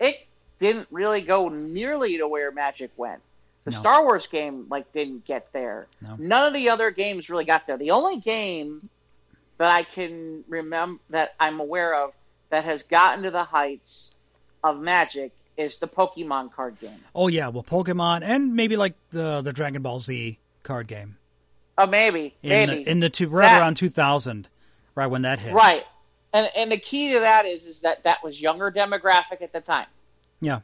It 0.00 0.26
didn't 0.58 0.88
really 0.90 1.20
go 1.22 1.48
nearly 1.48 2.18
to 2.18 2.28
where 2.28 2.50
Magic 2.50 2.90
went. 2.96 3.20
The 3.64 3.70
No. 3.70 3.78
Star 3.78 4.02
Wars 4.04 4.26
game 4.26 4.66
like 4.68 4.92
didn't 4.92 5.24
get 5.24 5.52
there. 5.52 5.86
No. 6.00 6.16
None 6.18 6.46
of 6.48 6.54
the 6.54 6.68
other 6.68 6.90
games 6.90 7.30
really 7.30 7.44
got 7.44 7.66
there. 7.66 7.76
The 7.78 7.92
only 7.92 8.18
game 8.18 8.88
that 9.58 9.70
I 9.72 9.84
can 9.84 10.44
remember 10.48 11.00
that 11.10 11.34
I'm 11.40 11.60
aware 11.60 11.94
of 12.04 12.12
that 12.50 12.64
has 12.64 12.82
gotten 12.82 13.24
to 13.24 13.30
the 13.30 13.44
heights 13.44 14.16
of 14.62 14.78
Magic 14.80 15.32
is 15.56 15.78
the 15.78 15.88
Pokemon 15.88 16.52
card 16.52 16.78
game. 16.80 16.98
Oh 17.14 17.28
yeah, 17.28 17.48
well, 17.48 17.62
Pokemon 17.62 18.22
and 18.22 18.54
maybe 18.54 18.76
like 18.76 18.94
the 19.10 19.40
the 19.40 19.52
Dragon 19.52 19.80
Ball 19.82 20.00
Z 20.00 20.38
card 20.62 20.86
game 20.88 21.16
Oh, 21.78 21.86
maybe, 21.86 22.34
in 22.42 22.48
maybe, 22.50 22.84
the, 22.84 22.90
in 22.90 23.00
the 23.00 23.10
two 23.10 23.28
right 23.28 23.46
That- 23.46 23.60
around 23.60 23.76
2000, 23.76 24.48
right 24.94 25.06
when 25.06 25.22
that 25.22 25.38
hit. 25.38 25.52
right. 25.54 25.84
And 26.32 26.50
and 26.56 26.72
the 26.72 26.76
key 26.78 27.12
to 27.12 27.20
that 27.20 27.46
is 27.46 27.64
is 27.66 27.80
that 27.82 28.04
that 28.04 28.22
was 28.24 28.40
younger 28.40 28.70
demographic 28.70 29.40
at 29.42 29.52
the 29.52 29.60
time. 29.60 29.86
Yeah. 30.40 30.60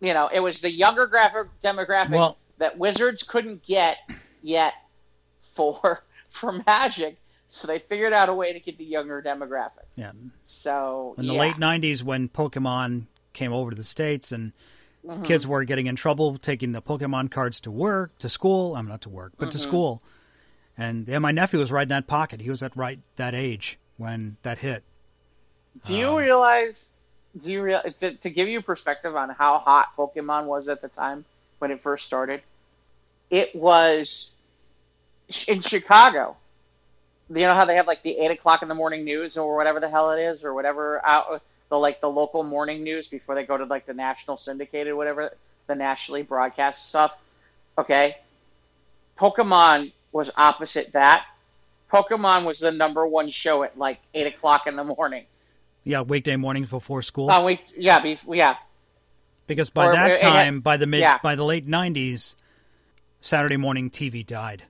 You 0.00 0.12
know, 0.12 0.28
it 0.32 0.40
was 0.40 0.60
the 0.60 0.70
younger 0.70 1.06
graphic 1.06 1.46
demographic 1.62 2.10
Well- 2.10 2.38
that 2.58 2.78
Wizards 2.78 3.22
couldn't 3.22 3.62
get 3.64 3.96
yet 4.42 4.74
for 5.40 6.02
for 6.28 6.52
Magic, 6.66 7.16
so 7.48 7.66
they 7.66 7.78
figured 7.78 8.12
out 8.12 8.28
a 8.28 8.34
way 8.34 8.52
to 8.52 8.60
get 8.60 8.76
the 8.78 8.84
younger 8.84 9.22
demographic. 9.22 9.86
Yeah. 9.96 10.12
So 10.44 11.14
In 11.18 11.26
the 11.26 11.34
yeah. 11.34 11.40
late 11.40 11.56
90s, 11.56 12.02
when 12.02 12.28
Pokemon 12.28 13.06
came 13.32 13.52
over 13.52 13.70
to 13.70 13.76
the 13.76 13.84
states 13.84 14.32
and 14.32 14.52
Mm-hmm. 15.06 15.24
kids 15.24 15.46
were 15.46 15.64
getting 15.64 15.84
in 15.86 15.96
trouble 15.96 16.38
taking 16.38 16.72
the 16.72 16.80
Pokemon 16.80 17.30
cards 17.30 17.60
to 17.60 17.70
work, 17.70 18.16
to 18.20 18.28
school. 18.30 18.74
I'm 18.74 18.88
not 18.88 19.02
to 19.02 19.10
work, 19.10 19.34
but 19.36 19.50
to 19.50 19.58
Mm-hmm. 19.58 19.68
school. 19.68 20.02
And 20.76 21.06
yeah, 21.08 21.18
my 21.20 21.30
nephew 21.32 21.58
was 21.60 21.70
right 21.72 21.82
in 21.84 21.88
that 21.90 22.06
pocket. 22.06 22.40
He 22.40 22.50
was 22.50 22.62
at 22.62 22.76
right 22.76 22.98
that 23.16 23.34
age 23.34 23.78
when 23.96 24.36
that 24.42 24.58
hit. 24.58 24.82
Do 25.84 25.94
you 25.94 26.08
Um, 26.08 26.16
realize? 26.16 26.92
Do 27.36 27.52
you 27.52 27.62
real 27.62 27.82
to, 27.98 28.12
to 28.14 28.30
give 28.30 28.48
you 28.48 28.62
perspective 28.62 29.16
on 29.16 29.30
how 29.30 29.58
hot 29.58 29.88
Pokemon 29.96 30.44
was 30.46 30.68
at 30.68 30.80
the 30.80 30.88
time 30.88 31.24
when 31.58 31.70
it 31.70 31.80
first 31.80 32.06
started? 32.06 32.42
It 33.30 33.54
was 33.54 34.34
in 35.48 35.60
Chicago. 35.60 36.36
You 37.30 37.40
know 37.42 37.54
how 37.54 37.64
they 37.64 37.76
have 37.76 37.86
like 37.86 38.02
the 38.02 38.18
eight 38.18 38.30
o'clock 38.30 38.62
in 38.62 38.68
the 38.68 38.74
morning 38.74 39.04
news 39.04 39.36
or 39.38 39.56
whatever 39.56 39.80
the 39.80 39.88
hell 39.88 40.10
it 40.12 40.20
is 40.20 40.44
or 40.44 40.52
whatever 40.54 41.04
out 41.04 41.42
the 41.70 41.78
like 41.78 42.00
the 42.00 42.10
local 42.10 42.42
morning 42.42 42.84
news 42.84 43.08
before 43.08 43.34
they 43.34 43.44
go 43.44 43.56
to 43.56 43.64
like 43.64 43.86
the 43.86 43.94
national 43.94 44.36
syndicated 44.36 44.94
whatever 44.94 45.34
the 45.66 45.74
nationally 45.74 46.22
broadcast 46.22 46.88
stuff. 46.88 47.16
Okay, 47.78 48.16
Pokemon 49.18 49.92
was 50.14 50.30
opposite 50.36 50.92
that. 50.92 51.26
Pokemon 51.92 52.44
was 52.44 52.60
the 52.60 52.72
number 52.72 53.06
one 53.06 53.28
show 53.28 53.62
at 53.64 53.76
like 53.76 53.98
eight 54.14 54.26
o'clock 54.26 54.66
in 54.66 54.76
the 54.76 54.84
morning. 54.84 55.24
Yeah, 55.82 56.00
weekday 56.00 56.36
mornings 56.36 56.70
before 56.70 57.02
school. 57.02 57.30
Uh, 57.30 57.56
yeah, 57.76 58.00
be, 58.00 58.18
yeah, 58.26 58.56
because 59.46 59.68
by 59.68 59.88
or- 59.88 59.92
that 59.92 60.10
it- 60.12 60.20
time, 60.20 60.60
by 60.60 60.78
the 60.78 60.86
mid, 60.86 61.00
yeah. 61.00 61.18
by 61.22 61.34
the 61.34 61.44
late 61.44 61.66
90s, 61.66 62.36
Saturday 63.20 63.56
morning 63.58 63.90
TV 63.90 64.24
died. 64.26 64.62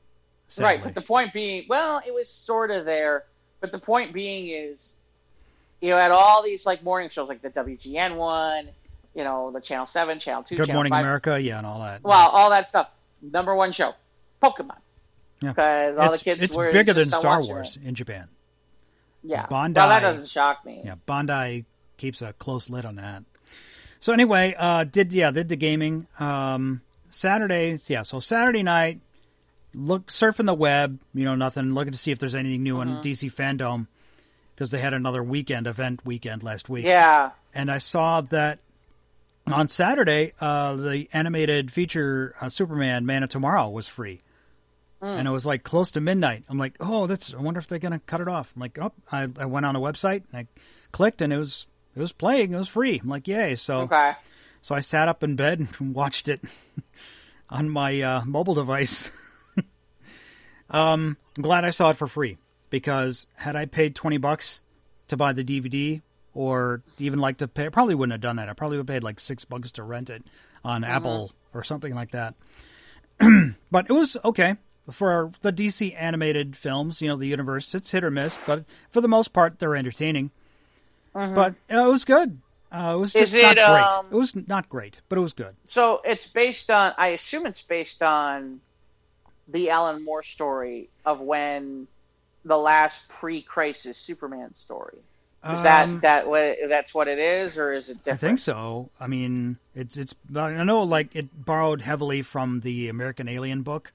right. 0.59 0.83
But 0.83 0.95
the 0.95 1.01
point 1.03 1.33
being, 1.33 1.67
well, 1.69 2.01
it 2.05 2.13
was 2.13 2.29
sort 2.29 2.71
of 2.71 2.85
there. 2.85 3.25
But 3.61 3.73
the 3.73 3.79
point 3.79 4.13
being 4.13 4.49
is, 4.49 4.97
you 5.81 5.91
know, 5.91 5.99
at 5.99 6.11
all 6.11 6.43
these 6.43 6.67
like 6.67 6.83
morning 6.83 7.09
shows, 7.09 7.29
like 7.29 7.43
the 7.43 7.51
WGN 7.51 8.17
one, 8.17 8.69
you 9.15 9.25
know, 9.25 9.51
the 9.53 9.61
Channel 9.61 9.87
Seven, 9.87 10.19
Channel 10.19 10.43
Two, 10.43 10.57
Good 10.57 10.67
Channel 10.67 10.79
Morning 10.79 10.91
5, 10.93 11.01
America, 11.01 11.41
yeah, 11.41 11.59
and 11.59 11.67
all 11.67 11.81
that. 11.81 12.03
Well, 12.03 12.29
all 12.29 12.51
that 12.51 12.69
stuff. 12.69 12.91
Number 13.23 13.55
one 13.55 13.73
show, 13.73 13.95
Pokemon. 14.43 14.77
Yeah. 15.45 15.95
All 15.99 16.13
it's, 16.13 16.19
the 16.23 16.25
kids 16.25 16.43
it's 16.43 16.57
were 16.57 16.73
bigger 16.73 16.93
than 16.93 17.11
Star 17.11 17.43
Wars 17.43 17.77
it. 17.77 17.87
in 17.87 17.95
Japan. 17.95 18.29
Yeah. 19.23 19.47
Bandai- 19.47 19.77
Well, 19.77 19.89
that 19.89 20.01
doesn't 20.01 20.29
shock 20.29 20.65
me. 20.65 20.83
Yeah, 20.85 20.97
Bandai 21.09 21.65
keeps 21.97 22.21
a 22.23 22.33
close 22.35 22.69
lid 22.69 22.85
on 22.85 22.97
that. 22.97 23.23
So 24.01 24.13
anyway, 24.13 24.55
uh, 24.59 24.85
did 24.85 25.13
yeah, 25.13 25.31
did 25.31 25.49
the 25.49 25.57
gaming 25.57 26.07
um, 26.21 26.83
Saturday? 27.11 27.81
Yeah, 27.87 28.03
so 28.03 28.21
Saturday 28.21 28.63
night, 28.63 29.01
look 29.75 30.09
surfing 30.09 30.45
the 30.47 30.55
web, 30.55 30.99
you 31.15 31.25
know, 31.25 31.35
nothing, 31.37 31.73
looking 31.73 31.93
to 31.93 31.99
see 31.99 32.11
if 32.11 32.19
there's 32.19 32.35
anything 32.35 32.63
new 32.63 32.77
Mm-hmm. 32.77 32.97
on 32.99 33.03
DC 33.03 33.33
Fandom 33.33 33.87
because 34.55 34.71
they 34.71 34.79
had 34.81 34.93
another 34.93 35.23
weekend 35.23 35.67
event 35.67 36.05
weekend 36.05 36.43
last 36.43 36.69
week, 36.69 36.85
Yeah. 36.85 37.31
and 37.55 37.71
I 37.71 37.79
saw 37.79 38.21
that 38.21 38.59
on 39.47 39.69
Saturday, 39.69 40.33
uh, 40.41 40.75
the 40.77 41.09
animated 41.13 41.71
feature 41.71 42.35
uh, 42.41 42.49
Superman 42.51 43.05
Man 43.07 43.23
of 43.23 43.31
Tomorrow 43.31 43.69
was 43.71 43.89
free. 43.89 44.21
Mm. 45.05 45.19
And 45.19 45.29
it 45.29 45.31
was 45.31 45.45
like 45.45 45.65
close 45.65 45.91
to 45.91 46.01
midnight. 46.01 46.45
I'm 46.49 46.57
like, 46.57 46.77
oh, 46.81 47.07
that's. 47.07 47.35
I 47.35 47.37
wonder 47.37 47.61
if 47.61 47.69
they're 47.69 47.79
gonna 47.79 47.99
cut 47.99 48.23
it 48.23 48.29
off. 48.29 48.55
I'm 48.57 48.61
like, 48.61 48.79
oh, 48.79 48.91
I, 49.13 49.29
I 49.39 49.45
went 49.45 49.67
on 49.67 49.75
the 49.75 49.81
website 49.81 50.23
and 50.33 50.41
I 50.41 50.47
clicked, 50.93 51.21
and 51.21 51.31
it 51.31 51.37
was 51.37 51.67
it 51.95 52.01
was 52.01 52.13
playing. 52.13 52.55
It 52.55 52.57
was 52.57 52.71
free. 52.71 53.01
I'm 53.03 53.09
like, 53.11 53.29
yay! 53.29 53.55
So 53.55 53.81
Okay. 53.83 54.13
so 54.63 54.75
I 54.75 54.81
sat 54.81 55.09
up 55.09 55.23
in 55.23 55.37
bed 55.37 55.69
and 55.79 55.95
watched 55.95 56.27
it 56.29 56.41
on 57.51 57.69
my 57.69 58.01
uh, 58.01 58.23
mobile 58.25 58.55
device. 58.55 59.13
um, 60.71 61.19
I'm 61.37 61.43
glad 61.43 61.67
I 61.67 61.71
saw 61.71 61.91
it 61.91 61.99
for 61.99 62.07
free 62.07 62.39
because 62.71 63.27
had 63.37 63.57
I 63.57 63.67
paid 63.67 63.95
twenty 63.95 64.17
bucks 64.17 64.63
to 65.09 65.19
buy 65.19 65.35
the 65.35 65.45
DVD 65.45 66.01
or 66.33 66.83
even 66.97 67.19
like 67.19 67.37
to 67.39 67.47
pay, 67.49 67.67
I 67.67 67.69
probably 67.69 67.95
wouldn't 67.95 68.13
have 68.13 68.23
done 68.23 68.37
that. 68.37 68.49
I 68.49 68.55
probably 68.55 68.79
would 68.79 68.89
have 68.89 68.95
paid 68.95 69.05
like 69.05 69.21
six 69.21 69.45
bucks 69.45 69.73
to 69.73 69.83
rent 69.83 70.09
it 70.09 70.25
on 70.65 70.83
Apple 70.83 71.31
or 71.53 71.63
something 71.63 71.95
like 71.95 72.13
that. 72.13 72.35
but 73.71 73.87
it 73.91 73.93
was 73.93 74.17
okay 74.25 74.55
for 74.91 75.33
the 75.41 75.53
DC 75.53 75.95
animated 75.99 76.57
films. 76.57 77.01
You 77.01 77.09
know, 77.09 77.17
the 77.17 77.27
universe 77.27 77.75
it's 77.75 77.91
hit 77.91 78.05
or 78.05 78.11
miss, 78.11 78.39
but 78.47 78.65
for 78.91 79.01
the 79.01 79.09
most 79.09 79.33
part, 79.33 79.59
they're 79.59 79.77
entertaining. 79.77 80.31
But 81.13 81.55
uh, 81.73 81.87
it 81.87 81.93
was 81.93 82.05
good. 82.05 82.41
Uh, 82.73 82.95
it 82.97 82.99
was 83.01 83.13
just 83.13 83.33
Is 83.35 83.43
not 83.43 83.55
great. 83.55 83.85
um, 83.85 84.07
It 84.11 84.15
was 84.17 84.49
not 84.49 84.69
great, 84.69 85.01
but 85.09 85.17
it 85.17 85.21
was 85.21 85.33
good. 85.33 85.55
So 85.69 86.01
it's 86.05 86.27
based 86.27 86.71
on. 86.71 86.93
I 86.99 87.09
assume 87.09 87.47
it's 87.47 87.63
based 87.63 88.03
on 88.03 88.61
the 89.47 89.71
Alan 89.71 90.05
Moore 90.05 90.23
story 90.25 90.89
of 91.05 91.21
when 91.21 91.87
the 92.45 92.57
last 92.59 93.09
pre-crisis 93.09 93.97
Superman 93.97 94.55
story. 94.55 94.99
Is 95.45 95.61
Um, 95.61 95.63
that 95.65 96.01
that 96.01 96.27
what 96.27 96.57
that's 96.69 96.95
what 96.95 97.07
it 97.07 97.19
is, 97.19 97.59
or 97.59 97.73
is 97.75 97.91
it 97.91 97.99
different? 97.99 98.19
I 98.19 98.27
think 98.27 98.39
so. 98.39 98.89
I 98.99 99.07
mean, 99.07 99.59
it's 99.75 99.97
it's. 99.97 100.15
I 100.35 100.65
know 100.65 100.83
like 100.83 101.15
it 101.15 101.29
borrowed 101.45 101.83
heavily 101.83 102.23
from 102.23 102.61
the 102.61 102.89
American 102.89 103.29
Alien 103.29 103.63
book, 103.63 103.93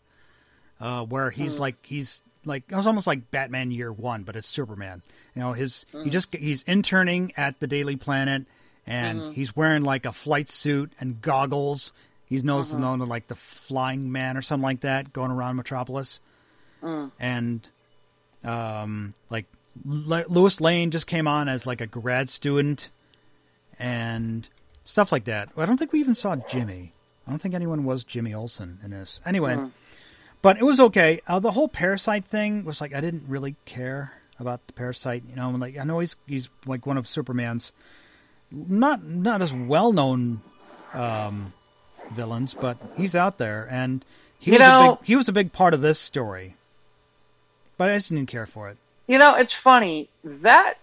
uh, 0.80 1.04
where 1.06 1.30
he's 1.30 1.56
Hmm. 1.56 1.62
like 1.62 1.76
he's 1.86 2.22
like 2.46 2.63
it 2.70 2.76
was 2.76 2.88
almost 2.88 3.06
like 3.08 3.32
Batman 3.32 3.72
Year 3.72 3.92
One, 3.92 4.24
but 4.24 4.36
it's 4.36 4.48
Superman. 4.50 5.02
You 5.36 5.42
know, 5.42 5.54
his 5.54 5.86
he 6.04 6.10
just 6.10 6.34
he's 6.36 6.63
interning 6.63 7.32
at 7.38 7.60
the 7.60 7.68
Daily 7.68 7.96
Planet, 7.96 8.46
and 8.88 9.34
he's 9.34 9.56
wearing 9.56 9.84
like 9.84 10.06
a 10.06 10.12
flight 10.12 10.50
suit 10.50 10.92
and 11.00 11.22
goggles. 11.22 11.94
He's 12.26 12.44
known 12.44 12.60
as 12.62 12.74
known 12.76 13.02
as 13.02 13.08
like 13.08 13.28
the 13.28 13.36
Flying 13.36 14.12
Man 14.12 14.38
or 14.38 14.42
something 14.42 14.63
like 14.63 14.82
that, 14.82 15.12
going 15.13 15.32
around 15.32 15.56
Metropolis, 15.56 16.20
and 17.20 17.68
um, 18.44 19.13
like 19.30 19.46
Le- 19.84 20.26
Lois 20.30 20.62
Lane 20.62 20.92
just 20.92 21.08
came 21.08 21.28
on 21.28 21.48
as 21.50 21.65
like 21.68 21.82
a 21.82 21.88
grad 21.88 22.30
student, 22.30 22.89
and 23.78 24.48
stuff 24.84 25.12
like 25.12 25.26
that. 25.26 25.50
I 25.58 25.65
don't 25.65 25.78
think 25.78 25.92
we 25.94 26.00
even 26.00 26.15
saw 26.15 26.36
Jimmy. 26.36 26.94
I 27.28 27.32
don't 27.32 27.39
think 27.42 27.54
anyone 27.54 27.84
was 27.84 28.04
Jimmy 28.04 28.34
Olsen 28.34 28.80
in 28.84 28.92
this. 28.92 29.22
Anyway, 29.26 29.58
but 30.41 30.58
it 30.58 30.63
was 30.63 30.80
okay. 30.80 31.21
Uh, 31.28 31.39
the 31.39 31.52
whole 31.52 31.67
parasite 31.67 32.25
thing 32.25 32.65
was 32.65 32.82
like 32.82 32.93
I 32.93 33.02
didn't 33.02 33.23
really 33.28 33.56
care 33.65 34.13
about 34.39 34.65
the 34.67 34.73
parasite. 34.73 35.23
You 35.30 35.36
know, 35.36 35.49
like 35.52 35.78
I 35.78 35.84
know 35.84 35.99
he's 35.99 36.15
he's 36.28 36.49
like 36.65 36.86
one 36.86 36.97
of 36.97 37.08
Superman's 37.08 37.71
not 38.52 39.04
not 39.04 39.41
as 39.41 39.54
well 39.54 39.93
known 39.93 40.41
um, 40.93 41.54
villains, 42.12 42.54
but 42.54 42.78
he's 42.97 43.15
out 43.15 43.38
there, 43.38 43.67
and 43.69 44.04
he 44.39 44.52
You 44.52 44.58
was 44.58 44.67
a 44.67 44.97
big 44.97 45.06
he 45.06 45.15
was 45.15 45.30
a 45.30 45.34
big 45.34 45.52
part 45.52 45.73
of 45.73 45.82
this 45.82 45.99
story. 45.99 46.56
But 47.78 47.89
I 47.91 47.95
just 47.95 48.10
didn't 48.10 48.28
care 48.28 48.45
for 48.45 48.69
it. 48.69 48.78
You 49.08 49.17
know, 49.17 49.36
it's 49.36 49.54
funny 49.54 50.10
that 50.23 50.78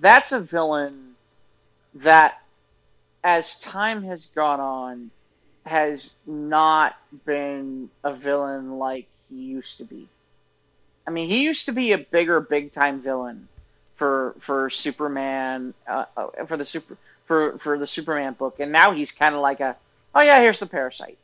that's 0.00 0.32
a 0.32 0.40
villain 0.40 1.14
that, 1.96 2.40
as 3.24 3.58
time 3.58 4.04
has 4.04 4.26
gone 4.26 4.60
on, 4.60 5.10
has 5.64 6.10
not 6.26 6.96
been 7.24 7.90
a 8.02 8.14
villain 8.14 8.78
like 8.78 9.06
he 9.30 9.42
used 9.42 9.78
to 9.78 9.84
be. 9.84 10.08
I 11.06 11.10
mean, 11.10 11.28
he 11.28 11.44
used 11.44 11.66
to 11.66 11.72
be 11.72 11.92
a 11.92 11.98
bigger, 11.98 12.40
big 12.40 12.72
time 12.72 13.00
villain 13.00 13.48
for 13.96 14.34
for 14.38 14.70
Superman, 14.70 15.74
uh, 15.86 16.04
uh, 16.16 16.44
for 16.46 16.56
the 16.56 16.64
super 16.64 16.96
for 17.26 17.58
for 17.58 17.78
the 17.78 17.86
Superman 17.86 18.34
book, 18.34 18.60
and 18.60 18.72
now 18.72 18.92
he's 18.92 19.12
kind 19.12 19.34
of 19.34 19.40
like 19.40 19.60
a, 19.60 19.76
oh 20.14 20.20
yeah, 20.20 20.40
here's 20.40 20.58
the 20.58 20.66
parasite. 20.66 21.18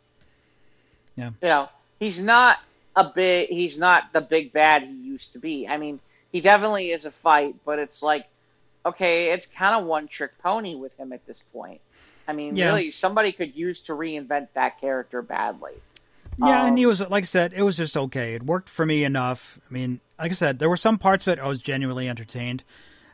Yeah. 1.16 1.31
You 1.42 1.48
know, 1.48 1.68
he's 1.98 2.22
not 2.22 2.59
a 2.94 3.05
big, 3.05 3.48
he's 3.48 3.79
not 3.79 4.12
the 4.12 4.20
big 4.20 4.53
bad 4.53 4.83
he 4.83 4.92
used 4.92 5.33
to 5.33 5.38
be. 5.38 5.66
I 5.66 5.77
mean, 5.77 6.01
he 6.31 6.40
definitely 6.40 6.90
is 6.90 7.05
a 7.05 7.11
fight, 7.11 7.57
but 7.64 7.79
it's 7.79 8.03
like, 8.03 8.27
okay, 8.87 9.31
it's 9.31 9.46
kind 9.46 9.74
of 9.74 9.85
one 9.85 10.09
trick 10.09 10.38
pony 10.38 10.74
with 10.74 10.96
him 10.98 11.12
at 11.12 11.27
this 11.27 11.40
point. 11.53 11.81
I 12.29 12.33
mean, 12.35 12.55
Yeah. 12.55 12.67
really, 12.69 12.91
somebody 12.91 13.33
could 13.33 13.57
use 13.57 13.83
to 13.83 13.93
reinvent 13.95 14.49
that 14.55 14.81
character 14.81 15.23
badly. 15.23 15.73
Yeah, 16.38 16.67
and 16.67 16.79
he 16.79 16.85
Um, 16.85 16.91
was 16.91 17.01
like 17.01 17.25
I 17.25 17.27
said, 17.27 17.53
it 17.53 17.62
was 17.62 17.77
just 17.79 17.97
okay. 17.97 18.35
It 18.35 18.45
worked 18.45 18.69
for 18.69 18.87
me 18.87 19.03
enough. 19.03 19.59
I 19.69 19.73
mean, 19.73 20.01
like 20.19 20.31
I 20.31 20.35
said, 20.35 20.59
there 20.61 20.69
were 20.69 20.77
some 20.77 20.99
parts 20.99 21.27
of 21.27 21.33
it 21.33 21.41
I 21.41 21.49
was 21.49 21.59
genuinely 21.59 22.09
entertained. 22.09 22.62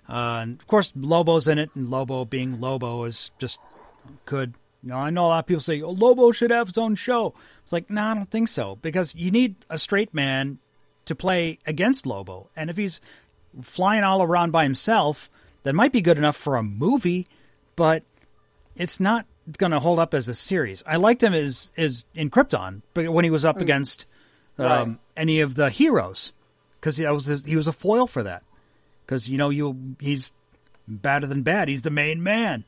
Uh, 0.07 0.40
and 0.42 0.61
of 0.61 0.66
course, 0.66 0.92
Lobo's 0.94 1.48
in 1.48 1.59
it, 1.59 1.70
and 1.74 1.88
Lobo 1.88 2.27
being 2.27 2.61
Lobo 2.61 3.05
is 3.05 3.31
just 3.38 3.59
good. 4.27 4.53
You 4.83 4.90
know, 4.90 4.98
I 4.98 5.09
know 5.09 5.27
a 5.27 5.29
lot 5.29 5.38
of 5.38 5.46
people 5.46 5.62
say, 5.62 5.81
"Oh, 5.81 5.92
Lobo 5.92 6.33
should 6.33 6.50
have 6.50 6.66
his 6.68 6.77
own 6.77 6.94
show." 6.96 7.33
It's 7.62 7.72
like, 7.72 7.88
no, 7.88 8.03
I 8.03 8.14
don't 8.14 8.31
think 8.31 8.48
so 8.48 8.77
because 8.83 9.14
you 9.14 9.31
need 9.31 9.55
a 9.70 9.79
straight 9.79 10.12
man 10.12 10.59
to 11.07 11.14
play 11.14 11.59
against 11.66 12.05
Lobo, 12.05 12.50
and 12.55 12.68
if 12.68 12.77
he's 12.77 13.00
flying 13.62 14.05
all 14.05 14.22
around 14.22 14.50
by 14.50 14.64
himself, 14.64 15.31
that 15.62 15.74
might 15.74 15.92
be 15.92 16.03
good 16.03 16.18
enough 16.18 16.37
for 16.37 16.57
a 16.57 16.62
movie, 16.62 17.27
but 17.77 18.03
it's 18.76 19.00
not 19.00 19.26
going 19.58 19.72
to 19.72 19.80
hold 19.80 19.98
up 19.98 20.14
as 20.14 20.28
a 20.28 20.34
series. 20.34 20.82
I 20.87 20.96
liked 20.96 21.22
him 21.22 21.34
as 21.34 21.70
as 21.76 22.04
in 22.14 22.30
Krypton, 22.30 22.82
but 22.94 23.12
when 23.12 23.24
he 23.24 23.30
was 23.30 23.44
up 23.44 23.60
against 23.60 24.06
um, 24.58 24.66
Right. 24.66 24.98
any 25.16 25.40
of 25.40 25.54
the 25.54 25.70
heroes, 25.70 26.32
because 26.80 26.96
he 26.96 27.06
was 27.06 27.44
he 27.44 27.56
was 27.56 27.66
a 27.66 27.72
foil 27.72 28.06
for 28.06 28.22
that. 28.22 28.42
Because 29.04 29.28
you 29.28 29.37
know 29.37 29.50
you 29.50 29.96
he's 30.00 30.32
better 30.88 31.26
than 31.26 31.42
bad. 31.42 31.68
He's 31.68 31.82
the 31.82 31.90
main 31.90 32.22
man, 32.22 32.64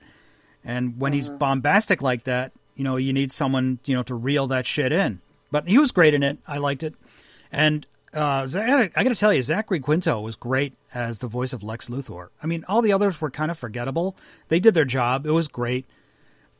and 0.65 0.99
when 1.01 1.13
he's 1.13 1.29
bombastic 1.31 2.03
like 2.03 2.25
that, 2.25 2.53
you 2.75 2.85
know 2.85 2.97
you 2.97 3.13
need 3.13 3.33
someone 3.33 3.79
you 3.85 3.95
know 3.95 4.03
to 4.05 4.15
reel 4.15 4.47
that 4.49 4.67
shit 4.67 4.93
in. 4.93 5.21
But 5.51 5.67
he 5.69 5.79
was 5.79 5.93
great 5.93 6.13
in 6.15 6.23
it. 6.23 6.39
I 6.47 6.59
liked 6.59 6.83
it, 6.83 6.95
and. 7.51 7.87
Uh, 8.15 8.49
I 8.55 8.91
I 8.97 9.03
gotta 9.03 9.15
tell 9.15 9.35
you, 9.35 9.43
Zachary 9.43 9.79
Quinto 9.81 10.19
was 10.23 10.37
great 10.37 10.73
as 10.95 11.19
the 11.19 11.29
voice 11.29 11.53
of 11.53 11.63
Lex 11.63 11.91
Luthor. 11.91 12.29
I 12.43 12.47
mean, 12.47 12.65
all 12.67 12.81
the 12.81 12.95
others 12.95 13.21
were 13.21 13.29
kind 13.31 13.51
of 13.51 13.59
forgettable. 13.59 14.17
They 14.49 14.59
did 14.59 14.73
their 14.73 14.87
job; 14.87 15.27
it 15.27 15.33
was 15.33 15.49
great. 15.49 15.85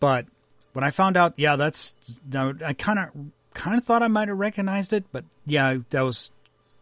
But 0.01 0.27
when 0.73 0.85
I 0.85 0.91
found 0.91 1.17
out, 1.17 1.39
yeah, 1.39 1.57
that's 1.57 1.95
I 2.35 2.73
kind 2.75 2.99
of 2.99 3.11
kind 3.55 3.79
of 3.79 3.85
thought 3.85 4.03
I 4.03 4.09
might 4.09 4.29
have 4.29 4.37
recognized 4.39 4.93
it, 4.93 5.05
but 5.13 5.25
yeah, 5.47 5.79
that 5.91 6.03
was 6.03 6.31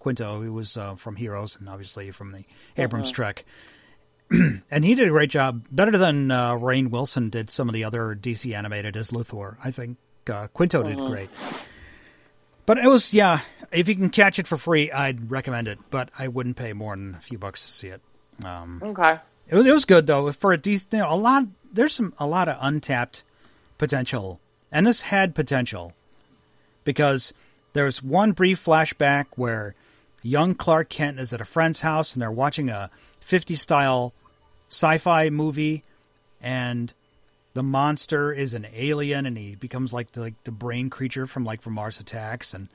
Quinto. 0.00 0.42
He 0.42 0.48
was 0.48 0.76
uh, 0.76 0.96
from 0.96 1.16
Heroes 1.16 1.56
and 1.58 1.68
obviously 1.68 2.10
from 2.10 2.32
the 2.32 2.44
Abrams 2.76 3.10
Trek, 3.10 3.44
and 4.70 4.84
he 4.84 4.94
did 4.94 5.06
a 5.06 5.10
great 5.10 5.30
job, 5.30 5.64
better 5.70 5.96
than 5.96 6.30
uh, 6.30 6.52
Rainn 6.54 6.90
Wilson 6.90 7.30
did 7.30 7.50
some 7.50 7.68
of 7.68 7.74
the 7.74 7.84
other 7.84 8.14
DC 8.20 8.54
animated 8.54 8.96
as 8.96 9.10
Luthor. 9.10 9.56
I 9.64 9.70
think 9.70 9.96
uh, 10.28 10.48
Quinto 10.48 10.82
did 10.82 10.98
great. 10.98 11.30
But 12.66 12.78
it 12.78 12.88
was 12.88 13.12
yeah. 13.12 13.40
If 13.70 13.88
you 13.88 13.94
can 13.94 14.08
catch 14.10 14.38
it 14.38 14.46
for 14.46 14.56
free, 14.56 14.90
I'd 14.90 15.30
recommend 15.30 15.68
it. 15.68 15.78
But 15.90 16.10
I 16.18 16.28
wouldn't 16.28 16.56
pay 16.56 16.72
more 16.72 16.96
than 16.96 17.14
a 17.14 17.20
few 17.20 17.38
bucks 17.38 17.64
to 17.66 17.70
see 17.70 17.88
it. 17.88 18.00
Um, 18.42 18.80
Okay. 18.82 19.18
It 19.48 19.54
was 19.54 19.66
it 19.66 19.72
was 19.72 19.84
good 19.84 20.06
though 20.06 20.30
for 20.32 20.52
a 20.52 20.58
decent 20.58 20.92
you 20.92 20.98
know, 21.00 21.12
a 21.12 21.16
lot. 21.16 21.44
There's 21.72 21.94
some 21.94 22.14
a 22.18 22.26
lot 22.26 22.48
of 22.48 22.56
untapped 22.60 23.24
potential, 23.78 24.40
and 24.70 24.86
this 24.86 25.02
had 25.02 25.34
potential 25.34 25.92
because 26.84 27.32
there's 27.72 28.02
one 28.02 28.32
brief 28.32 28.64
flashback 28.64 29.26
where 29.36 29.74
young 30.22 30.54
Clark 30.54 30.88
Kent 30.88 31.18
is 31.18 31.32
at 31.32 31.40
a 31.40 31.44
friend's 31.44 31.80
house 31.80 32.14
and 32.14 32.22
they're 32.22 32.30
watching 32.30 32.70
a 32.70 32.90
50 33.20 33.54
style 33.54 34.14
sci-fi 34.68 35.30
movie, 35.30 35.82
and 36.40 36.92
the 37.54 37.62
monster 37.62 38.32
is 38.32 38.54
an 38.54 38.66
alien 38.74 39.26
and 39.26 39.38
he 39.38 39.54
becomes 39.54 39.92
like 39.92 40.12
the, 40.12 40.20
like 40.20 40.44
the 40.44 40.52
brain 40.52 40.90
creature 40.90 41.26
from 41.26 41.44
like 41.44 41.62
from 41.62 41.74
Mars 41.74 42.00
Attacks 42.00 42.52
and 42.52 42.68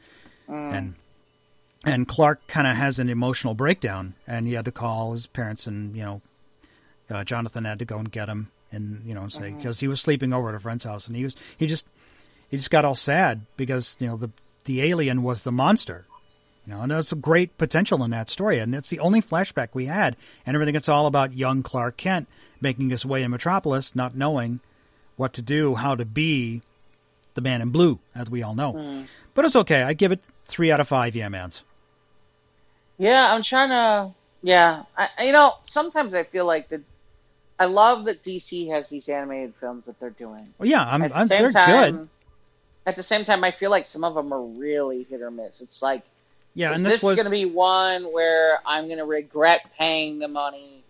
mm. 0.47 0.73
and 0.73 0.95
and 1.85 2.07
Clark 2.07 2.45
kind 2.47 2.67
of 2.67 2.75
has 2.75 2.99
an 2.99 3.09
emotional 3.09 3.53
breakdown 3.53 4.15
and 4.25 4.47
he 4.47 4.53
had 4.53 4.65
to 4.65 4.71
call 4.71 5.13
his 5.13 5.27
parents 5.27 5.67
and 5.67 5.95
you 5.95 6.03
know 6.03 6.21
uh, 7.09 7.23
Jonathan 7.23 7.65
had 7.65 7.79
to 7.79 7.85
go 7.85 7.97
and 7.97 8.11
get 8.11 8.29
him 8.29 8.49
and 8.71 9.03
you 9.05 9.13
know 9.13 9.27
say 9.27 9.51
because 9.51 9.79
he 9.79 9.87
was 9.87 9.99
sleeping 9.99 10.33
over 10.33 10.49
at 10.49 10.55
a 10.55 10.59
friend's 10.59 10.83
house 10.83 11.07
and 11.07 11.15
he 11.15 11.23
was 11.23 11.35
he 11.57 11.67
just 11.67 11.85
he 12.49 12.57
just 12.57 12.69
got 12.69 12.85
all 12.85 12.95
sad 12.95 13.41
because 13.57 13.95
you 13.99 14.07
know 14.07 14.17
the 14.17 14.29
the 14.65 14.81
alien 14.81 15.23
was 15.23 15.43
the 15.43 15.51
monster 15.51 16.05
you 16.65 16.73
know 16.73 16.81
and 16.81 16.91
there's 16.91 17.07
some 17.07 17.19
great 17.19 17.57
potential 17.57 18.03
in 18.03 18.11
that 18.11 18.29
story 18.29 18.59
and 18.59 18.73
that's 18.73 18.89
the 18.89 18.99
only 18.99 19.21
flashback 19.21 19.69
we 19.73 19.87
had 19.87 20.15
and 20.45 20.55
everything 20.55 20.75
it's 20.75 20.89
all 20.89 21.07
about 21.07 21.33
young 21.33 21.63
Clark 21.63 21.97
Kent 21.97 22.27
making 22.61 22.89
his 22.89 23.05
way 23.05 23.23
in 23.23 23.31
Metropolis 23.31 23.95
not 23.95 24.15
knowing 24.15 24.59
what 25.15 25.33
to 25.33 25.41
do 25.41 25.75
how 25.75 25.95
to 25.95 26.05
be 26.05 26.61
the 27.33 27.41
man 27.41 27.61
in 27.61 27.69
blue 27.69 27.99
as 28.13 28.29
we 28.29 28.43
all 28.43 28.53
know 28.55 29.03
but 29.33 29.45
it's 29.45 29.55
okay 29.55 29.81
I 29.81 29.93
give 29.93 30.11
it 30.11 30.27
three 30.45 30.71
out 30.71 30.79
of 30.79 30.87
five 30.87 31.15
yeah 31.15 31.29
mans 31.29 31.63
Yeah, 32.99 33.33
I'm 33.33 33.41
trying 33.41 33.69
to. 33.69 34.13
Yeah, 34.43 34.83
I, 34.95 35.25
you 35.25 35.31
know, 35.31 35.53
sometimes 35.63 36.13
I 36.13 36.23
feel 36.23 36.45
like 36.45 36.69
that. 36.69 36.81
I 37.59 37.65
love 37.65 38.05
that 38.05 38.23
DC 38.23 38.69
has 38.71 38.89
these 38.89 39.09
animated 39.09 39.53
films 39.55 39.85
that 39.85 39.99
they're 39.99 40.09
doing. 40.11 40.53
well 40.57 40.67
yeah 40.69 40.83
I'm, 40.83 41.01
At 41.03 41.11
the 41.11 41.17
I'm 41.17 41.27
same 41.27 41.41
they're 41.41 41.51
time, 41.51 41.95
good 41.97 42.09
at 42.85 42.95
the 42.95 43.03
same 43.03 43.23
time, 43.23 43.43
I 43.43 43.51
feel 43.51 43.69
like 43.69 43.85
some 43.85 44.03
of 44.03 44.15
them 44.15 44.33
are 44.33 44.41
really 44.41 45.03
hit 45.03 45.21
or 45.21 45.29
miss. 45.29 45.61
It's 45.61 45.81
like, 45.83 46.01
yeah 46.55 46.71
is 46.71 46.77
and 46.77 46.85
this, 46.85 46.93
this 46.93 47.03
was 47.03 47.15
going 47.17 47.25
to 47.25 47.29
be 47.31 47.45
one 47.45 48.05
where 48.11 48.57
I'm 48.65 48.85
going 48.85 48.97
to 48.97 49.05
regret 49.05 49.61
paying 49.77 50.17
the 50.17 50.27
money, 50.29 50.83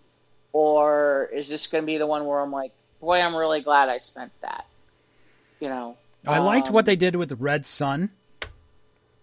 or 0.53 1.29
is 1.33 1.49
this 1.49 1.67
going 1.67 1.81
to 1.81 1.85
be 1.85 1.97
the 1.97 2.07
one 2.07 2.25
where 2.25 2.39
I'm 2.39 2.51
like, 2.51 2.71
boy, 3.01 3.19
I'm 3.19 3.35
really 3.35 3.59
glad 3.61 3.89
I 3.89 3.97
spent 3.97 4.31
that. 4.41 4.65
You 5.59 5.67
know, 5.67 5.97
I 6.25 6.39
liked 6.39 6.67
Um, 6.69 6.73
what 6.75 6.85
they 6.85 6.95
did 6.95 7.17
with 7.17 7.33
Red 7.33 7.65
Sun. 7.65 8.11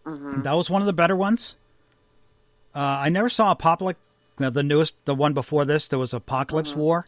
mhm. 0.04 0.42
That 0.42 0.52
was 0.52 0.68
one 0.68 0.82
of 0.82 0.86
the 0.86 0.92
better 0.92 1.16
ones. 1.16 1.54
Uh, 2.74 2.80
I 2.80 3.08
never 3.08 3.30
saw 3.30 3.52
Apocalypse, 3.52 4.00
the 4.36 4.62
newest, 4.62 4.94
the 5.06 5.14
one 5.14 5.32
before 5.32 5.64
this. 5.64 5.88
There 5.88 5.98
was 5.98 6.12
Apocalypse 6.12 6.70
Mm-hmm. 6.72 6.80
War. 6.80 7.06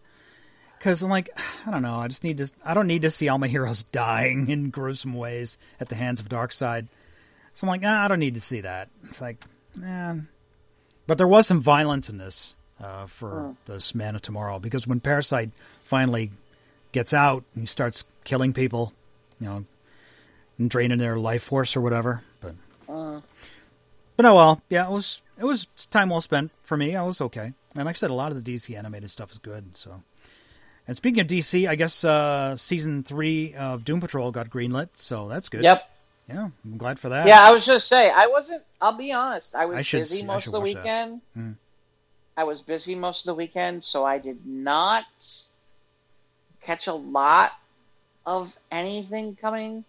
Because 0.78 1.02
I'm 1.02 1.10
like, 1.10 1.28
I 1.66 1.70
don't 1.70 1.82
know. 1.82 1.96
I 1.96 2.08
just 2.08 2.24
need 2.24 2.38
to. 2.38 2.50
I 2.64 2.74
don't 2.74 2.86
need 2.86 3.02
to 3.02 3.10
see 3.10 3.28
all 3.28 3.38
my 3.38 3.48
heroes 3.48 3.82
dying 3.92 4.48
in 4.48 4.70
gruesome 4.70 5.14
ways 5.14 5.58
at 5.80 5.88
the 5.88 5.94
hands 5.94 6.20
of 6.20 6.28
Darkseid. 6.28 6.86
So 7.54 7.66
I'm 7.66 7.68
like, 7.68 7.82
ah, 7.84 8.04
I 8.04 8.08
don't 8.08 8.20
need 8.20 8.34
to 8.34 8.40
see 8.40 8.60
that. 8.60 8.88
It's 9.04 9.20
like, 9.20 9.44
man. 9.74 10.28
But 11.06 11.18
there 11.18 11.26
was 11.26 11.46
some 11.46 11.60
violence 11.60 12.08
in 12.08 12.18
this 12.18 12.54
uh, 12.80 13.06
for 13.06 13.54
this 13.66 13.94
Man 13.94 14.14
of 14.14 14.22
Tomorrow 14.22 14.58
because 14.58 14.86
when 14.86 15.00
Parasite 15.00 15.50
finally 15.82 16.30
gets 16.92 17.12
out 17.12 17.44
and 17.54 17.62
he 17.62 17.66
starts 17.66 18.04
killing 18.24 18.52
people, 18.52 18.92
you 19.40 19.46
know, 19.46 19.64
and 20.58 20.70
draining 20.70 20.98
their 20.98 21.16
life 21.16 21.42
force 21.42 21.76
or 21.76 21.80
whatever. 21.80 22.22
But 22.40 22.54
but 22.86 24.26
oh 24.26 24.34
well, 24.34 24.62
yeah, 24.68 24.88
it 24.88 24.92
was 24.92 25.22
it 25.38 25.44
was 25.44 25.66
time 25.90 26.10
well 26.10 26.20
spent 26.20 26.50
for 26.62 26.76
me. 26.76 26.96
I 26.96 27.02
was 27.04 27.20
okay, 27.20 27.52
and 27.74 27.84
like 27.84 27.96
I 27.96 27.98
said, 27.98 28.10
a 28.10 28.14
lot 28.14 28.32
of 28.32 28.42
the 28.42 28.54
DC 28.54 28.76
animated 28.76 29.10
stuff 29.10 29.32
is 29.32 29.38
good. 29.38 29.76
So, 29.76 30.02
and 30.88 30.96
speaking 30.96 31.20
of 31.20 31.26
DC, 31.28 31.68
I 31.68 31.76
guess 31.76 32.02
uh, 32.02 32.56
season 32.56 33.04
three 33.04 33.54
of 33.54 33.84
Doom 33.84 34.00
Patrol 34.00 34.32
got 34.32 34.50
greenlit, 34.50 34.88
so 34.96 35.28
that's 35.28 35.48
good. 35.48 35.62
Yep. 35.62 35.88
Yeah, 36.28 36.48
I'm 36.64 36.76
glad 36.76 36.98
for 36.98 37.10
that. 37.10 37.26
Yeah, 37.26 37.40
I 37.40 37.52
was 37.52 37.64
just 37.64 37.88
say 37.88 38.10
I 38.10 38.26
wasn't. 38.26 38.62
I'll 38.80 38.96
be 38.96 39.12
honest. 39.12 39.54
I 39.54 39.66
was 39.66 39.78
I 39.78 39.82
should 39.82 40.00
busy 40.00 40.24
most 40.24 40.46
of 40.46 40.52
the 40.52 40.60
weekend. 40.60 41.20
Hmm. 41.34 41.52
I 42.36 42.44
was 42.44 42.60
busy 42.62 42.94
most 42.94 43.22
of 43.22 43.26
the 43.26 43.34
weekend, 43.34 43.82
so 43.84 44.04
I 44.04 44.18
did 44.18 44.44
not 44.46 45.04
catch 46.62 46.86
a 46.86 46.92
lot 46.92 47.52
of 48.26 48.56
anything 48.70 49.36
coming 49.40 49.84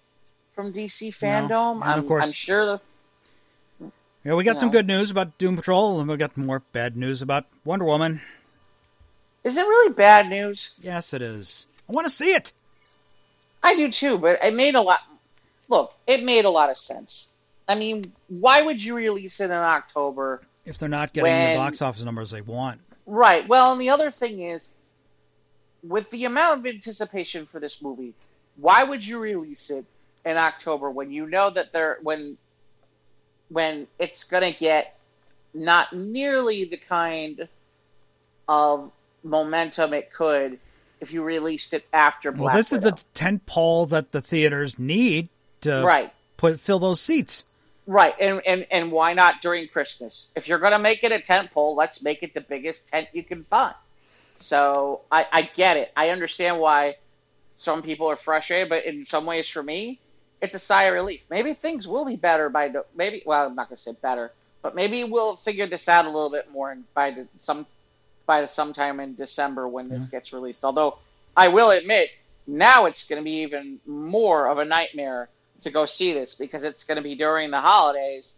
from 0.55 0.73
DC 0.73 1.09
FanDome. 1.09 1.75
And 1.75 1.83
I'm, 1.83 1.99
of 1.99 2.07
course- 2.07 2.25
I'm 2.25 2.31
sure. 2.31 2.65
The, 2.65 3.91
Yeah, 4.23 4.33
we 4.35 4.43
got 4.43 4.55
you 4.55 4.59
some 4.59 4.69
know. 4.69 4.73
good 4.73 4.87
news 4.87 5.11
about 5.11 5.37
Doom 5.37 5.55
Patrol, 5.57 5.99
and 5.99 6.09
we 6.09 6.17
got 6.17 6.35
more 6.37 6.61
bad 6.71 6.95
news 6.97 7.21
about 7.21 7.45
Wonder 7.65 7.85
Woman. 7.85 8.21
Is 9.43 9.57
it 9.57 9.61
really 9.61 9.93
bad 9.93 10.29
news? 10.29 10.73
Yes, 10.81 11.13
it 11.13 11.21
is. 11.21 11.65
I 11.87 11.93
want 11.93 12.05
to 12.05 12.13
see 12.13 12.33
it. 12.33 12.53
I 13.61 13.75
do 13.75 13.91
too, 13.91 14.17
but 14.17 14.39
it 14.43 14.53
made 14.53 14.75
a 14.75 14.81
lot. 14.81 14.99
Look, 15.67 15.93
it 16.07 16.23
made 16.23 16.45
a 16.45 16.49
lot 16.49 16.69
of 16.69 16.77
sense. 16.77 17.29
I 17.67 17.75
mean, 17.75 18.11
why 18.27 18.61
would 18.61 18.83
you 18.83 18.95
release 18.95 19.39
it 19.39 19.45
in 19.45 19.51
October? 19.51 20.41
If 20.65 20.77
they're 20.77 20.89
not 20.89 21.13
getting 21.13 21.31
When- 21.31 21.51
the 21.51 21.57
box 21.57 21.81
office 21.81 22.03
numbers 22.03 22.31
they 22.31 22.41
want, 22.41 22.81
Right. 23.09 23.47
Well, 23.47 23.71
and 23.71 23.81
the 23.81 23.89
other 23.89 24.11
thing 24.11 24.39
is, 24.43 24.71
with 25.81 26.11
the 26.11 26.25
amount 26.25 26.59
of 26.59 26.65
anticipation 26.67 27.47
for 27.47 27.59
this 27.59 27.81
movie, 27.81 28.13
why 28.55 28.83
would 28.83 29.03
you 29.03 29.17
release 29.17 29.71
it 29.71 29.83
in 30.25 30.37
October 30.37 30.91
when 30.91 31.09
you 31.11 31.25
know 31.25 31.49
that 31.49 31.71
they're 31.73 31.97
when 32.03 32.37
when 33.47 33.87
it's 33.97 34.25
gonna 34.25 34.51
get 34.51 34.95
not 35.55 35.91
nearly 35.91 36.65
the 36.65 36.77
kind 36.77 37.47
of 38.47 38.91
momentum 39.23 39.93
it 39.93 40.11
could 40.11 40.59
if 41.01 41.13
you 41.13 41.23
released 41.23 41.73
it 41.73 41.85
after 41.93 42.31
Black 42.31 42.53
well, 42.53 42.61
this 42.61 42.71
Widow. 42.71 42.87
is 42.87 43.03
the 43.03 43.05
tent 43.13 43.45
pole 43.45 43.85
that 43.87 44.11
the 44.11 44.21
theaters 44.21 44.77
need 44.77 45.29
to 45.61 45.83
right. 45.83 46.13
put 46.37 46.59
fill 46.59 46.79
those 46.79 46.99
seats. 47.01 47.45
Right, 47.87 48.13
and, 48.19 48.41
and 48.45 48.67
and 48.69 48.91
why 48.91 49.13
not 49.13 49.41
during 49.41 49.67
Christmas? 49.67 50.29
If 50.35 50.47
you're 50.47 50.59
gonna 50.59 50.79
make 50.79 51.03
it 51.03 51.11
a 51.11 51.19
tent 51.19 51.51
pole, 51.51 51.75
let's 51.75 52.03
make 52.03 52.21
it 52.21 52.33
the 52.33 52.41
biggest 52.41 52.89
tent 52.89 53.07
you 53.13 53.23
can 53.23 53.43
find. 53.43 53.73
So 54.39 55.01
I, 55.11 55.25
I 55.31 55.41
get 55.41 55.77
it. 55.77 55.91
I 55.95 56.09
understand 56.09 56.59
why 56.59 56.95
some 57.55 57.81
people 57.81 58.07
are 58.07 58.15
frustrated, 58.15 58.69
but 58.69 58.85
in 58.85 59.05
some 59.05 59.25
ways, 59.25 59.47
for 59.49 59.61
me, 59.61 59.99
it's 60.41 60.55
a 60.55 60.59
sigh 60.59 60.83
of 60.83 60.93
relief. 60.93 61.25
Maybe 61.29 61.53
things 61.53 61.87
will 61.87 62.05
be 62.05 62.15
better 62.15 62.49
by 62.49 62.69
the 62.69 62.85
maybe. 62.95 63.23
Well, 63.25 63.47
I'm 63.47 63.55
not 63.55 63.69
gonna 63.69 63.77
say 63.77 63.93
better, 63.99 64.31
but 64.61 64.75
maybe 64.75 65.03
we'll 65.03 65.35
figure 65.35 65.65
this 65.65 65.89
out 65.89 66.05
a 66.05 66.09
little 66.09 66.29
bit 66.29 66.51
more 66.51 66.71
and 66.71 66.83
by 66.93 67.11
the, 67.11 67.27
some 67.39 67.65
by 68.29 68.41
the 68.41 68.47
sometime 68.47 68.99
in 68.99 69.15
December 69.15 69.67
when 69.67 69.89
this 69.89 70.05
gets 70.05 70.31
released. 70.33 70.63
Although 70.63 70.99
I 71.35 71.47
will 71.47 71.71
admit, 71.71 72.09
now 72.45 72.85
it's 72.85 73.07
going 73.07 73.19
to 73.19 73.23
be 73.23 73.41
even 73.41 73.79
more 73.87 74.47
of 74.47 74.59
a 74.59 74.65
nightmare 74.65 75.29
to 75.63 75.71
go 75.71 75.87
see 75.87 76.13
this 76.13 76.35
because 76.35 76.63
it's 76.63 76.85
going 76.85 76.97
to 76.97 77.01
be 77.01 77.15
during 77.15 77.49
the 77.49 77.59
holidays, 77.59 78.37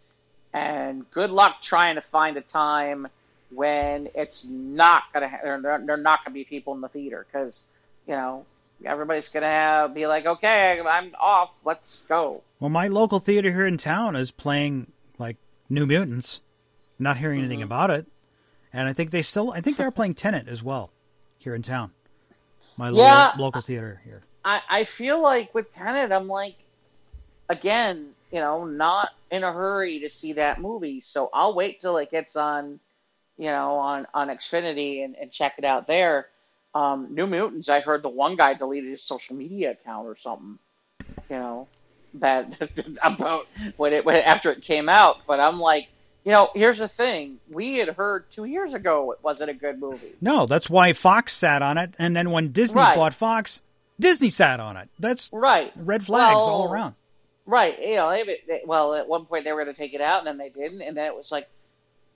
and 0.53 1.09
good 1.11 1.29
luck 1.29 1.61
trying 1.61 1.95
to 1.95 2.01
find 2.01 2.37
a 2.37 2.41
time 2.41 3.07
when 3.53 4.07
it's 4.15 4.47
not 4.47 5.03
going 5.11 5.23
to 5.23 5.27
ha- 5.29 5.39
there 5.43 5.73
are 5.73 5.97
not 5.97 6.23
going 6.23 6.31
to 6.31 6.39
be 6.39 6.45
people 6.45 6.73
in 6.73 6.79
the 6.79 6.87
theater 6.87 7.25
because 7.29 7.67
you 8.07 8.13
know 8.13 8.45
everybody's 8.85 9.27
going 9.29 9.43
to 9.43 9.47
have 9.49 9.93
be 9.93 10.07
like, 10.07 10.25
okay, 10.25 10.79
I'm 10.79 11.13
off, 11.19 11.51
let's 11.65 12.03
go. 12.07 12.41
Well, 12.61 12.69
my 12.69 12.87
local 12.87 13.19
theater 13.19 13.51
here 13.51 13.67
in 13.67 13.77
town 13.77 14.15
is 14.15 14.31
playing 14.31 14.91
like 15.17 15.35
New 15.69 15.85
Mutants. 15.85 16.39
Not 16.97 17.17
hearing 17.17 17.39
anything 17.39 17.59
Mm-hmm. 17.59 17.65
about 17.65 17.89
it, 17.89 18.05
and 18.73 18.87
I 18.87 18.93
think 18.93 19.11
they 19.11 19.21
still. 19.21 19.51
I 19.51 19.61
think 19.61 19.77
they're 19.77 19.91
playing 19.91 20.15
Tenet 20.15 20.47
as 20.47 20.63
well 20.63 20.91
here 21.37 21.55
in 21.55 21.61
town. 21.61 21.91
My 22.77 22.89
Yeah. 22.89 23.27
local, 23.27 23.41
local 23.43 23.61
theater 23.61 24.01
here. 24.05 24.21
I, 24.43 24.61
I 24.69 24.83
feel 24.85 25.21
like 25.21 25.53
with 25.53 25.71
Tenet, 25.71 26.11
I'm 26.11 26.27
like, 26.27 26.55
again, 27.49 28.13
you 28.31 28.39
know, 28.39 28.65
not 28.65 29.09
in 29.29 29.43
a 29.43 29.51
hurry 29.51 29.99
to 29.99 30.09
see 30.09 30.33
that 30.33 30.59
movie. 30.59 31.01
So 31.01 31.29
I'll 31.33 31.53
wait 31.53 31.79
till 31.79 31.97
it 31.97 32.09
gets 32.11 32.35
on, 32.35 32.79
you 33.37 33.47
know, 33.47 33.75
on, 33.75 34.07
on 34.13 34.29
Xfinity 34.29 35.03
and, 35.03 35.15
and 35.15 35.31
check 35.31 35.55
it 35.57 35.65
out 35.65 35.87
there. 35.87 36.27
Um, 36.73 37.09
New 37.13 37.27
Mutants, 37.27 37.69
I 37.69 37.81
heard 37.81 38.01
the 38.01 38.09
one 38.09 38.35
guy 38.35 38.53
deleted 38.53 38.89
his 38.89 39.03
social 39.03 39.35
media 39.35 39.71
account 39.71 40.07
or 40.07 40.15
something, 40.15 40.57
you 41.29 41.35
know, 41.35 41.67
that 42.15 42.57
about 43.03 43.45
when 43.77 43.93
it 43.93 44.05
when, 44.05 44.15
after 44.17 44.51
it 44.51 44.61
came 44.61 44.87
out. 44.87 45.17
But 45.27 45.39
I'm 45.39 45.59
like, 45.59 45.89
you 46.23 46.31
know, 46.31 46.49
here's 46.53 46.77
the 46.77 46.87
thing: 46.87 47.39
we 47.49 47.77
had 47.77 47.89
heard 47.89 48.25
two 48.31 48.45
years 48.45 48.73
ago 48.73 49.11
it 49.11 49.19
wasn't 49.23 49.49
a 49.49 49.53
good 49.53 49.79
movie. 49.79 50.13
No, 50.21 50.45
that's 50.45 50.69
why 50.69 50.93
Fox 50.93 51.33
sat 51.33 51.61
on 51.61 51.77
it, 51.77 51.93
and 51.97 52.15
then 52.15 52.31
when 52.31 52.51
Disney 52.51 52.81
Right. 52.81 52.95
bought 52.95 53.13
Fox, 53.13 53.61
Disney 53.99 54.29
sat 54.29 54.59
on 54.59 54.77
it. 54.77 54.89
That's 54.99 55.29
Right. 55.33 55.71
red 55.75 56.05
flags 56.05 56.37
Well, 56.37 56.49
all 56.49 56.65
around. 56.65 56.95
Right. 57.45 57.79
You 57.81 57.95
know, 57.95 58.11
they, 58.11 58.39
they, 58.47 58.61
well, 58.65 58.93
at 58.93 59.07
one 59.07 59.25
point 59.25 59.45
they 59.45 59.51
were 59.51 59.63
going 59.63 59.75
to 59.75 59.81
take 59.81 59.93
it 59.93 60.01
out, 60.01 60.19
and 60.19 60.27
then 60.27 60.37
they 60.37 60.49
didn't, 60.49 60.81
and 60.81 60.95
then 60.95 61.07
it 61.07 61.15
was 61.15 61.31
like, 61.31 61.47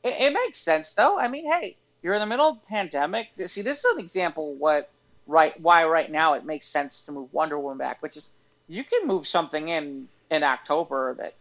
it, 0.03 0.16
it 0.20 0.34
makes 0.34 0.60
sense 0.60 0.93
though. 0.93 1.18
I 1.18 1.28
mean, 1.28 1.51
hey, 1.51 1.76
you're 2.03 2.14
in 2.14 2.20
the 2.20 2.28
middle 2.28 2.49
of 2.49 2.58
a 2.58 2.70
pandemic. 2.70 3.28
See, 3.47 3.64
this 3.64 3.80
is 3.80 3.86
an 3.86 3.99
example 3.99 4.53
of 4.53 4.60
what 4.60 4.89
right 5.28 5.60
why 5.60 5.86
right 5.86 6.12
now 6.12 6.34
it 6.34 6.45
makes 6.45 6.68
sense 6.68 7.06
to 7.06 7.12
move 7.12 7.34
Wonder 7.34 7.58
Woman 7.58 7.80
back, 7.80 8.03
which 8.03 8.16
is 8.16 8.30
you 8.68 8.84
can 8.84 9.08
move 9.08 9.26
something 9.26 9.68
in 9.70 10.08
in 10.30 10.43
October 10.43 11.16
that 11.16 11.34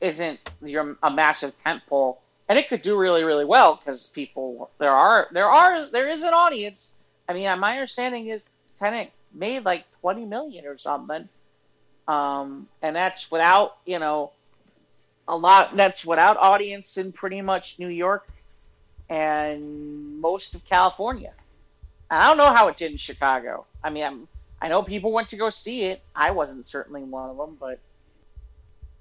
isn't 0.00 0.38
your 0.62 0.96
a 1.02 1.10
massive 1.10 1.56
tentpole, 1.58 2.18
and 2.48 2.58
it 2.58 2.68
could 2.68 2.82
do 2.82 2.98
really 2.98 3.24
really 3.24 3.44
well 3.44 3.76
because 3.76 4.06
people 4.08 4.70
there 4.78 4.92
are 4.92 5.28
there 5.32 5.46
are 5.46 5.86
there 5.90 6.08
is 6.08 6.22
an 6.22 6.34
audience. 6.34 6.94
I 7.28 7.34
mean, 7.34 7.58
my 7.60 7.72
understanding 7.72 8.28
is 8.28 8.48
Tenet 8.78 9.10
made 9.32 9.64
like 9.64 9.84
twenty 10.00 10.24
million 10.24 10.66
or 10.66 10.76
something 10.76 11.28
um, 12.10 12.66
and 12.82 12.96
that's 12.96 13.30
without 13.30 13.76
you 13.86 13.98
know 13.98 14.32
a 15.28 15.36
lot. 15.36 15.76
That's 15.76 16.04
without 16.04 16.36
audience 16.36 16.96
in 16.96 17.12
pretty 17.12 17.40
much 17.40 17.78
New 17.78 17.88
York 17.88 18.26
and 19.08 20.20
most 20.20 20.54
of 20.56 20.64
California. 20.64 21.32
I 22.10 22.26
don't 22.26 22.36
know 22.36 22.52
how 22.52 22.66
it 22.66 22.76
did 22.76 22.90
in 22.90 22.98
Chicago. 22.98 23.64
I 23.84 23.90
mean, 23.90 24.02
I'm, 24.02 24.28
I 24.60 24.68
know 24.68 24.82
people 24.82 25.12
went 25.12 25.28
to 25.28 25.36
go 25.36 25.50
see 25.50 25.84
it. 25.84 26.02
I 26.14 26.32
wasn't 26.32 26.66
certainly 26.66 27.02
one 27.02 27.30
of 27.30 27.36
them, 27.36 27.56
but 27.60 27.78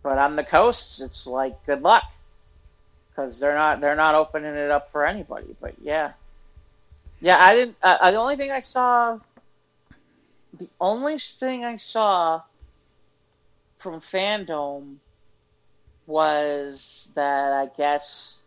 but 0.03 0.17
on 0.17 0.35
the 0.35 0.43
coasts, 0.43 1.01
it's 1.01 1.27
like 1.27 1.65
good 1.65 1.81
luck 1.81 2.03
because 3.09 3.39
they're 3.39 3.55
not 3.55 3.81
they're 3.81 3.95
not 3.95 4.15
opening 4.15 4.55
it 4.55 4.71
up 4.71 4.91
for 4.91 5.05
anybody. 5.05 5.55
But 5.59 5.75
yeah, 5.81 6.13
yeah, 7.21 7.37
I 7.39 7.55
didn't. 7.55 7.75
Uh, 7.83 7.97
uh, 8.01 8.11
the 8.11 8.17
only 8.17 8.35
thing 8.37 8.51
I 8.51 8.61
saw, 8.61 9.19
the 10.57 10.69
only 10.79 11.19
thing 11.19 11.65
I 11.65 11.75
saw 11.75 12.41
from 13.79 13.99
FanDome 14.01 14.95
was 16.07 17.11
that 17.15 17.53
I 17.53 17.69
guess 17.77 18.41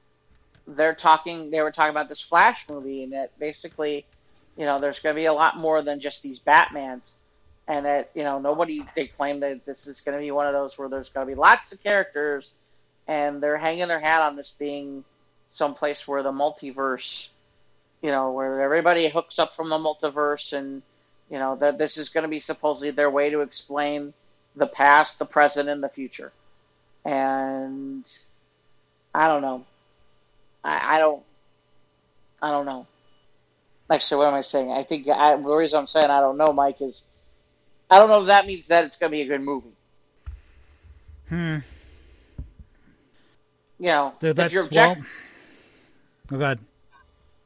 they're 0.67 0.95
talking. 0.95 1.51
They 1.51 1.61
were 1.61 1.71
talking 1.71 1.91
about 1.91 2.09
this 2.09 2.23
Flash 2.23 2.69
movie, 2.69 3.05
and 3.05 3.13
that 3.13 3.39
basically, 3.39 4.07
you 4.57 4.65
know, 4.65 4.79
there's 4.79 5.01
going 5.01 5.15
to 5.15 5.21
be 5.21 5.27
a 5.27 5.35
lot 5.35 5.59
more 5.59 5.83
than 5.83 6.01
just 6.01 6.23
these 6.23 6.39
Batmans, 6.39 7.13
and 7.69 7.87
that 7.87 8.11
you 8.15 8.23
know 8.23 8.39
nobody. 8.39 8.85
They 8.95 9.07
claim 9.07 9.41
that 9.41 9.65
this 9.65 9.87
is 9.87 10.01
going 10.01 10.17
to 10.19 10.23
be 10.23 10.31
one 10.31 10.47
of 10.47 10.53
those 10.53 10.79
where 10.79 10.89
there's 10.89 11.11
going 11.11 11.27
to 11.27 11.31
be 11.31 11.39
lots 11.39 11.73
of 11.73 11.83
characters, 11.83 12.53
and 13.07 13.43
they're 13.43 13.59
hanging 13.59 13.89
their 13.89 14.01
hat 14.01 14.23
on 14.23 14.37
this 14.37 14.51
being 14.51 15.05
some 15.51 15.75
place 15.75 16.07
where 16.09 16.23
the 16.23 16.33
multiverse, 16.33 17.31
you 18.03 18.11
know, 18.11 18.33
where 18.33 18.61
everybody 18.61 19.09
hooks 19.09 19.39
up 19.39 19.55
from 19.55 19.69
the 19.69 19.79
multiverse, 19.79 20.53
and 20.53 20.83
you 21.31 21.39
know 21.39 21.57
that 21.57 21.79
this 21.79 21.99
is 21.99 22.09
going 22.09 22.23
to 22.23 22.29
be 22.29 22.41
supposedly 22.41 22.91
their 22.91 23.11
way 23.11 23.31
to 23.31 23.41
explain 23.41 24.13
the 24.57 24.67
past, 24.67 25.19
the 25.19 25.25
present, 25.25 25.69
and 25.69 25.83
the 25.83 25.89
future. 25.89 26.33
And 27.05 28.05
I 29.15 29.29
don't 29.29 29.43
know. 29.43 29.65
I, 30.65 30.97
I 30.97 30.99
don't. 30.99 31.23
I 32.41 32.51
don't 32.51 32.67
know. 32.67 32.87
Actually, 33.89 34.19
what 34.19 34.29
am 34.29 34.35
I 34.35 34.41
saying? 34.41 34.73
I 34.73 34.83
think 34.83 35.09
I, 35.09 35.37
the 35.37 35.43
reason 35.43 35.79
I'm 35.79 35.87
saying 35.87 36.11
I 36.11 36.21
don't 36.21 36.39
know, 36.39 36.53
Mike, 36.53 36.81
is 36.81 37.07
I 37.93 37.99
don't 37.99 38.09
know 38.09 38.21
if 38.23 38.27
that 38.29 38.47
means 38.47 38.69
that 38.69 38.87
it's 38.87 38.99
going 38.99 39.11
to 39.11 39.17
be 39.17 39.21
a 39.21 39.27
good 39.27 39.43
movie. 39.43 39.69
Hmm. 41.29 41.59
You 43.79 43.89
know, 43.89 44.15
That's 44.21 44.53
your 44.53 44.65
object- 44.65 45.01
well. 45.01 45.07
Oh 46.31 46.39
God. 46.39 46.59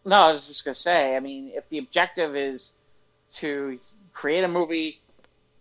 No, 0.05 0.17
I 0.17 0.31
was 0.31 0.47
just 0.47 0.65
gonna 0.65 0.75
say. 0.77 1.17
I 1.17 1.21
mean, 1.21 1.51
if 1.55 1.69
the 1.69 1.79
objective 1.79 2.37
is 2.37 2.73
to 3.37 3.81
create 4.13 4.45
a 4.45 4.49
movie 4.49 5.01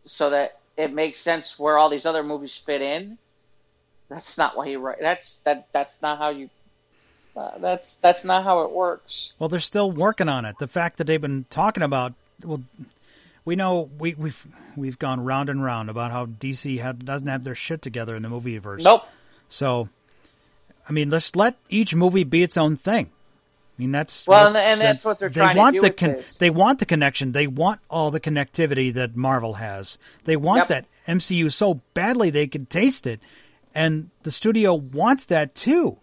so 0.05 0.29
that 0.29 0.59
it 0.77 0.93
makes 0.93 1.17
sense 1.17 1.57
where 1.57 1.77
all 1.77 1.89
these 1.89 2.05
other 2.05 2.21
movies 2.21 2.55
fit 2.57 2.81
in, 2.81 3.17
that's 4.09 4.37
not 4.37 4.55
why 4.55 4.67
you 4.67 4.79
write. 4.79 4.99
That's 4.99 5.39
that. 5.39 5.67
That's 5.71 6.01
not 6.01 6.19
how 6.19 6.29
you. 6.29 6.49
Uh, 7.35 7.57
that's 7.57 7.95
that's 7.95 8.23
not 8.23 8.43
how 8.43 8.61
it 8.63 8.71
works. 8.71 9.33
Well, 9.39 9.49
they're 9.49 9.59
still 9.59 9.89
working 9.89 10.29
on 10.29 10.45
it. 10.45 10.59
The 10.59 10.67
fact 10.67 10.97
that 10.97 11.05
they've 11.05 11.21
been 11.21 11.45
talking 11.49 11.81
about, 11.83 12.13
well, 12.43 12.61
we 13.45 13.55
know 13.55 13.89
we, 13.99 14.15
we've 14.15 14.45
we've 14.75 14.99
gone 14.99 15.23
round 15.23 15.49
and 15.49 15.63
round 15.63 15.89
about 15.89 16.11
how 16.11 16.25
DC 16.25 16.79
had, 16.81 17.05
doesn't 17.05 17.27
have 17.27 17.43
their 17.43 17.55
shit 17.55 17.81
together 17.81 18.15
in 18.15 18.23
the 18.23 18.29
movieverse. 18.29 18.83
Nope. 18.83 19.07
So, 19.47 19.89
I 20.89 20.91
mean, 20.91 21.09
let's 21.09 21.35
let 21.35 21.55
each 21.69 21.93
movie 21.95 22.23
be 22.23 22.43
its 22.43 22.57
own 22.57 22.75
thing. 22.75 23.05
I 23.07 23.81
mean, 23.81 23.91
that's 23.91 24.25
Well, 24.25 24.45
what- 24.51 24.55
and- 24.55 24.71
and 24.73 24.81
that's 24.81 25.05
what 25.05 25.19
they're 25.19 25.29
they 25.29 25.41
trying 25.41 25.55
to 25.55 25.59
want 25.59 25.73
do 25.75 25.81
the 25.81 25.91
con-. 25.91 26.23
They 26.39 26.49
want 26.49 26.79
the 26.79 26.85
connection. 26.85 27.31
They 27.33 27.45
want 27.47 27.81
all 27.89 28.09
the 28.09 28.19
connectivity 28.19 28.93
that 28.93 29.15
Marvel 29.15 29.53
has. 29.53 29.97
They 30.23 30.35
want 30.37 30.59
Yep. 30.59 30.67
that 30.69 30.85
MCU 31.07 31.49
so 31.51 31.81
badly 31.93 32.29
they 32.29 32.47
can 32.47 32.65
taste 32.65 33.05
it, 33.05 33.19
and 33.75 34.09
the 34.23 34.31
studio 34.31 34.73
wants 34.73 35.25
that 35.25 35.53
too. 35.55 35.97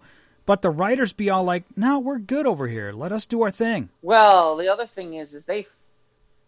But 0.44 0.60
the 0.62 0.70
writers 0.70 1.12
be 1.12 1.30
all 1.30 1.44
like, 1.44 1.64
"No, 1.76 1.98
we're 1.98 2.18
good 2.18 2.46
over 2.46 2.66
here. 2.68 2.92
Let 2.92 3.10
us 3.12 3.24
do 3.26 3.42
our 3.42 3.50
thing." 3.50 3.88
Well, 4.02 4.56
the 4.56 4.68
other 4.68 4.86
thing 4.86 5.14
is, 5.14 5.34
is 5.34 5.44
they, 5.46 5.66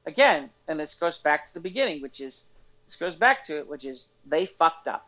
again, 0.06 0.50
and 0.68 0.78
this 0.78 0.94
goes 0.94 1.18
back 1.18 1.46
to 1.48 1.54
the 1.54 1.60
beginning, 1.60 2.02
which 2.02 2.20
is, 2.20 2.44
this 2.86 2.96
goes 2.96 3.16
back 3.16 3.44
to 3.46 3.58
it, 3.58 3.68
which 3.68 3.84
is 3.84 4.06
they 4.26 4.46
fucked 4.46 4.88
up. 4.88 5.06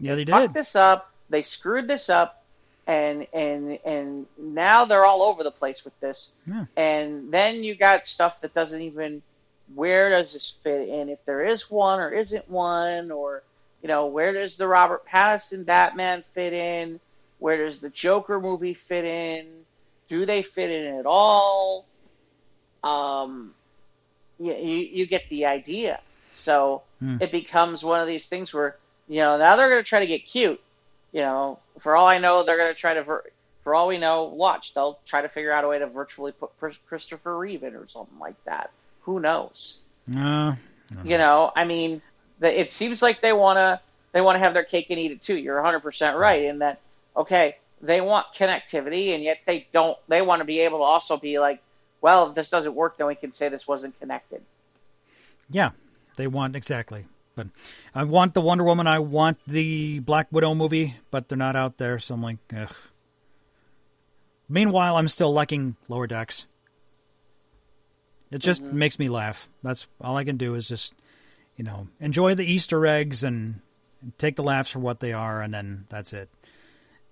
Yeah, 0.00 0.14
they 0.14 0.24
did. 0.24 0.32
Fucked 0.32 0.54
this 0.54 0.76
up. 0.76 1.12
They 1.30 1.42
screwed 1.42 1.88
this 1.88 2.10
up, 2.10 2.44
and 2.86 3.26
and 3.32 3.78
and 3.84 4.26
now 4.36 4.84
they're 4.84 5.04
all 5.04 5.22
over 5.22 5.42
the 5.42 5.50
place 5.50 5.84
with 5.84 5.98
this. 6.00 6.32
Yeah. 6.46 6.64
And 6.76 7.32
then 7.32 7.62
you 7.62 7.74
got 7.74 8.06
stuff 8.06 8.40
that 8.40 8.54
doesn't 8.54 8.82
even. 8.82 9.22
Where 9.74 10.10
does 10.10 10.34
this 10.34 10.58
fit 10.62 10.88
in? 10.88 11.08
If 11.08 11.24
there 11.24 11.46
is 11.46 11.70
one 11.70 12.00
or 12.00 12.10
isn't 12.10 12.50
one, 12.50 13.10
or 13.10 13.42
you 13.80 13.88
know, 13.88 14.06
where 14.06 14.32
does 14.32 14.56
the 14.56 14.66
Robert 14.66 15.06
Pattinson 15.06 15.64
Batman 15.64 16.24
fit 16.34 16.52
in? 16.52 17.00
Where 17.38 17.64
does 17.64 17.78
the 17.78 17.88
Joker 17.88 18.40
movie 18.40 18.74
fit 18.74 19.04
in? 19.04 19.46
Do 20.08 20.26
they 20.26 20.42
fit 20.42 20.70
in 20.70 20.98
at 20.98 21.06
all? 21.06 21.86
Um, 22.84 23.54
you, 24.42 24.54
you, 24.54 24.76
you 24.92 25.06
get 25.06 25.22
the 25.30 25.46
idea. 25.46 26.00
So 26.32 26.82
Hmm. 27.00 27.18
it 27.20 27.32
becomes 27.32 27.84
one 27.84 28.00
of 28.00 28.06
these 28.06 28.26
things 28.26 28.54
where, 28.54 28.76
you 29.08 29.18
know, 29.18 29.38
now 29.38 29.56
they're 29.56 29.68
going 29.68 29.82
to 29.82 29.88
try 29.88 30.00
to 30.00 30.06
get 30.06 30.26
cute. 30.26 30.60
You 31.12 31.20
know, 31.20 31.58
for 31.78 31.94
all 31.96 32.06
I 32.06 32.18
know, 32.18 32.42
they're 32.42 32.56
going 32.56 32.74
to 32.74 32.80
try 32.80 32.94
to, 32.94 33.02
vir- 33.02 33.24
for 33.64 33.74
all 33.74 33.88
we 33.88 33.98
know, 33.98 34.24
watch, 34.24 34.72
they'll 34.74 34.98
try 35.04 35.22
to 35.22 35.28
figure 35.28 35.52
out 35.52 35.64
a 35.64 35.68
way 35.68 35.78
to 35.78 35.86
virtually 35.86 36.32
put 36.32 36.50
Chris- 36.58 36.78
Christopher 36.88 37.36
Reeve 37.36 37.62
in 37.64 37.74
or 37.76 37.86
something 37.86 38.18
like 38.18 38.42
that. 38.44 38.70
Who 39.02 39.20
knows? 39.20 39.80
Uh, 40.16 40.54
You 41.04 41.18
know, 41.18 41.52
I 41.54 41.64
mean, 41.64 42.00
the, 42.38 42.60
it 42.60 42.72
seems 42.72 43.02
like 43.02 43.20
they 43.20 43.32
want 43.32 43.56
to 43.58 43.80
they 44.12 44.20
want 44.20 44.36
to 44.36 44.40
have 44.40 44.54
their 44.54 44.64
cake 44.64 44.88
and 44.90 44.98
eat 44.98 45.10
it 45.12 45.22
too. 45.22 45.36
You're 45.36 45.60
100% 45.60 46.18
right 46.18 46.44
in 46.44 46.58
that. 46.58 46.80
Okay, 47.16 47.56
they 47.80 48.00
want 48.00 48.26
connectivity, 48.36 49.14
and 49.14 49.22
yet 49.22 49.38
they 49.46 49.66
don't. 49.72 49.96
They 50.08 50.22
want 50.22 50.40
to 50.40 50.44
be 50.44 50.60
able 50.60 50.78
to 50.78 50.84
also 50.84 51.16
be 51.16 51.38
like, 51.38 51.60
well, 52.02 52.28
if 52.28 52.34
this 52.34 52.50
doesn't 52.50 52.74
work, 52.74 52.98
then 52.98 53.06
we 53.06 53.14
can 53.14 53.32
say 53.32 53.48
this 53.48 53.66
wasn't 53.66 53.98
connected. 53.98 54.42
yeah, 55.48 55.70
they 56.16 56.26
want 56.26 56.54
exactly. 56.56 57.06
But 57.34 57.46
I 57.94 58.04
want 58.04 58.34
the 58.34 58.42
Wonder 58.42 58.64
Woman. 58.64 58.86
I 58.86 58.98
want 58.98 59.38
the 59.46 60.00
Black 60.00 60.26
Widow 60.30 60.54
movie, 60.54 60.96
but 61.10 61.28
they're 61.30 61.38
not 61.38 61.56
out 61.56 61.78
there. 61.78 61.98
So 61.98 62.12
I'm 62.12 62.22
like, 62.22 62.36
ugh. 62.54 62.74
Meanwhile, 64.48 64.96
I'm 64.96 65.08
still 65.08 65.32
liking 65.32 65.76
Lower 65.88 66.06
Decks. 66.06 66.46
It 68.30 68.38
just 68.38 68.62
Mm-hmm. 68.62 68.78
makes 68.78 68.98
me 68.98 69.08
laugh. 69.08 69.48
That's 69.62 69.86
all 70.00 70.16
I 70.16 70.24
can 70.24 70.36
do 70.36 70.54
is 70.54 70.66
just, 70.68 70.92
you 71.56 71.64
know, 71.64 71.88
enjoy 72.00 72.34
the 72.34 72.44
Easter 72.44 72.86
eggs 72.86 73.24
and, 73.24 73.60
and 74.02 74.16
take 74.18 74.36
the 74.36 74.42
laughs 74.42 74.70
for 74.70 74.78
what 74.80 75.00
they 75.00 75.12
are, 75.12 75.40
and 75.40 75.52
then 75.54 75.86
that's 75.88 76.12
it. 76.12 76.28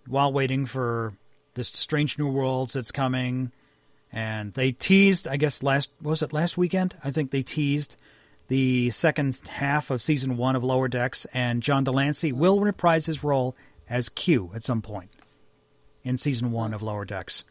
While 0.06 0.32
waiting 0.32 0.66
for 0.66 1.14
this 1.54 1.68
Strange 1.68 2.18
New 2.18 2.28
Worlds 2.28 2.72
that's 2.74 2.92
coming, 2.92 3.52
and 4.12 4.52
they 4.54 4.72
teased, 4.72 5.28
I 5.28 5.36
guess 5.36 5.62
last 5.62 5.90
was 6.02 6.22
it 6.22 6.32
last 6.32 6.56
weekend? 6.58 6.94
I 7.04 7.10
think 7.10 7.30
they 7.30 7.42
teased 7.42 7.96
the 8.48 8.90
second 8.90 9.40
half 9.48 9.90
of 9.90 10.02
season 10.02 10.36
one 10.36 10.56
of 10.56 10.64
Lower 10.64 10.88
Decks, 10.88 11.24
and 11.32 11.62
John 11.62 11.84
de 11.84 11.92
Lancie 11.92 12.32
will 12.32 12.60
reprise 12.60 13.06
his 13.06 13.22
role 13.22 13.54
as 13.88 14.08
Q 14.08 14.50
at 14.54 14.64
some 14.64 14.82
point 14.82 15.10
in 16.02 16.18
season 16.18 16.50
one 16.50 16.74
of 16.74 16.82
Lower 16.82 17.04
Decks. 17.04 17.44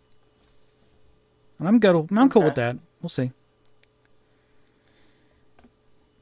And 1.57 1.67
I'm 1.67 1.79
good. 1.79 1.95
I'm 2.11 2.29
cool 2.29 2.41
Okay. 2.41 2.45
with 2.45 2.55
that. 2.55 2.77
We'll 3.01 3.09
see. 3.09 3.31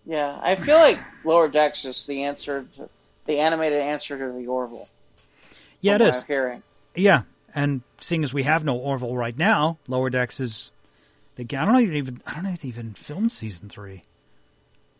Yeah, 0.05 0.39
I 0.41 0.55
feel 0.55 0.77
like 0.77 0.99
Lower 1.25 1.47
Decks 1.49 1.83
is 1.85 2.05
the 2.05 2.23
answer, 2.23 2.65
to, 2.77 2.89
the 3.25 3.39
animated 3.39 3.79
answer 3.81 4.17
to 4.17 4.31
the 4.39 4.47
Orville. 4.47 4.87
Yeah, 5.81 5.95
it 5.95 6.01
is. 6.01 6.23
Hearing. 6.23 6.63
Yeah, 6.95 7.23
and 7.55 7.81
seeing 7.99 8.23
as 8.23 8.33
we 8.33 8.43
have 8.43 8.63
no 8.63 8.75
Orville 8.75 9.15
right 9.15 9.37
now, 9.37 9.77
Lower 9.87 10.09
Decks 10.09 10.39
is. 10.39 10.71
They, 11.35 11.43
I 11.43 11.65
don't 11.65 11.73
know 11.73 11.79
even. 11.79 12.21
I 12.25 12.33
don't 12.33 12.43
know 12.43 12.51
if 12.51 12.61
they 12.61 12.67
even 12.69 12.93
filmed 12.93 13.31
season 13.31 13.69
three. 13.69 14.03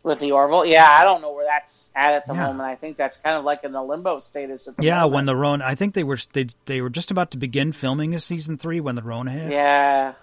With 0.04 0.20
the 0.20 0.30
Orville, 0.32 0.64
yeah, 0.64 0.88
I 0.88 1.02
don't 1.02 1.20
know 1.20 1.32
where 1.32 1.44
that's 1.44 1.90
at 1.94 2.14
at 2.14 2.26
the 2.26 2.32
Yeah. 2.34 2.46
moment. 2.46 2.68
I 2.68 2.76
think 2.76 2.96
that's 2.96 3.18
kind 3.18 3.36
of 3.36 3.44
like 3.44 3.64
in 3.64 3.72
the 3.72 3.82
limbo 3.82 4.20
status 4.20 4.68
at 4.68 4.76
the 4.76 4.84
Yeah, 4.84 5.00
moment. 5.00 5.12
when 5.12 5.26
the 5.26 5.36
Rona, 5.36 5.64
I 5.66 5.74
think 5.74 5.94
they 5.94 6.04
were 6.04 6.18
they 6.32 6.46
they 6.66 6.80
were 6.80 6.88
just 6.90 7.10
about 7.10 7.32
to 7.32 7.36
begin 7.38 7.72
filming 7.72 8.14
a 8.14 8.20
season 8.20 8.56
three 8.56 8.80
when 8.80 8.94
the 8.94 9.02
Rona 9.02 9.32
hit. 9.32 9.50
yeah, 9.52 10.14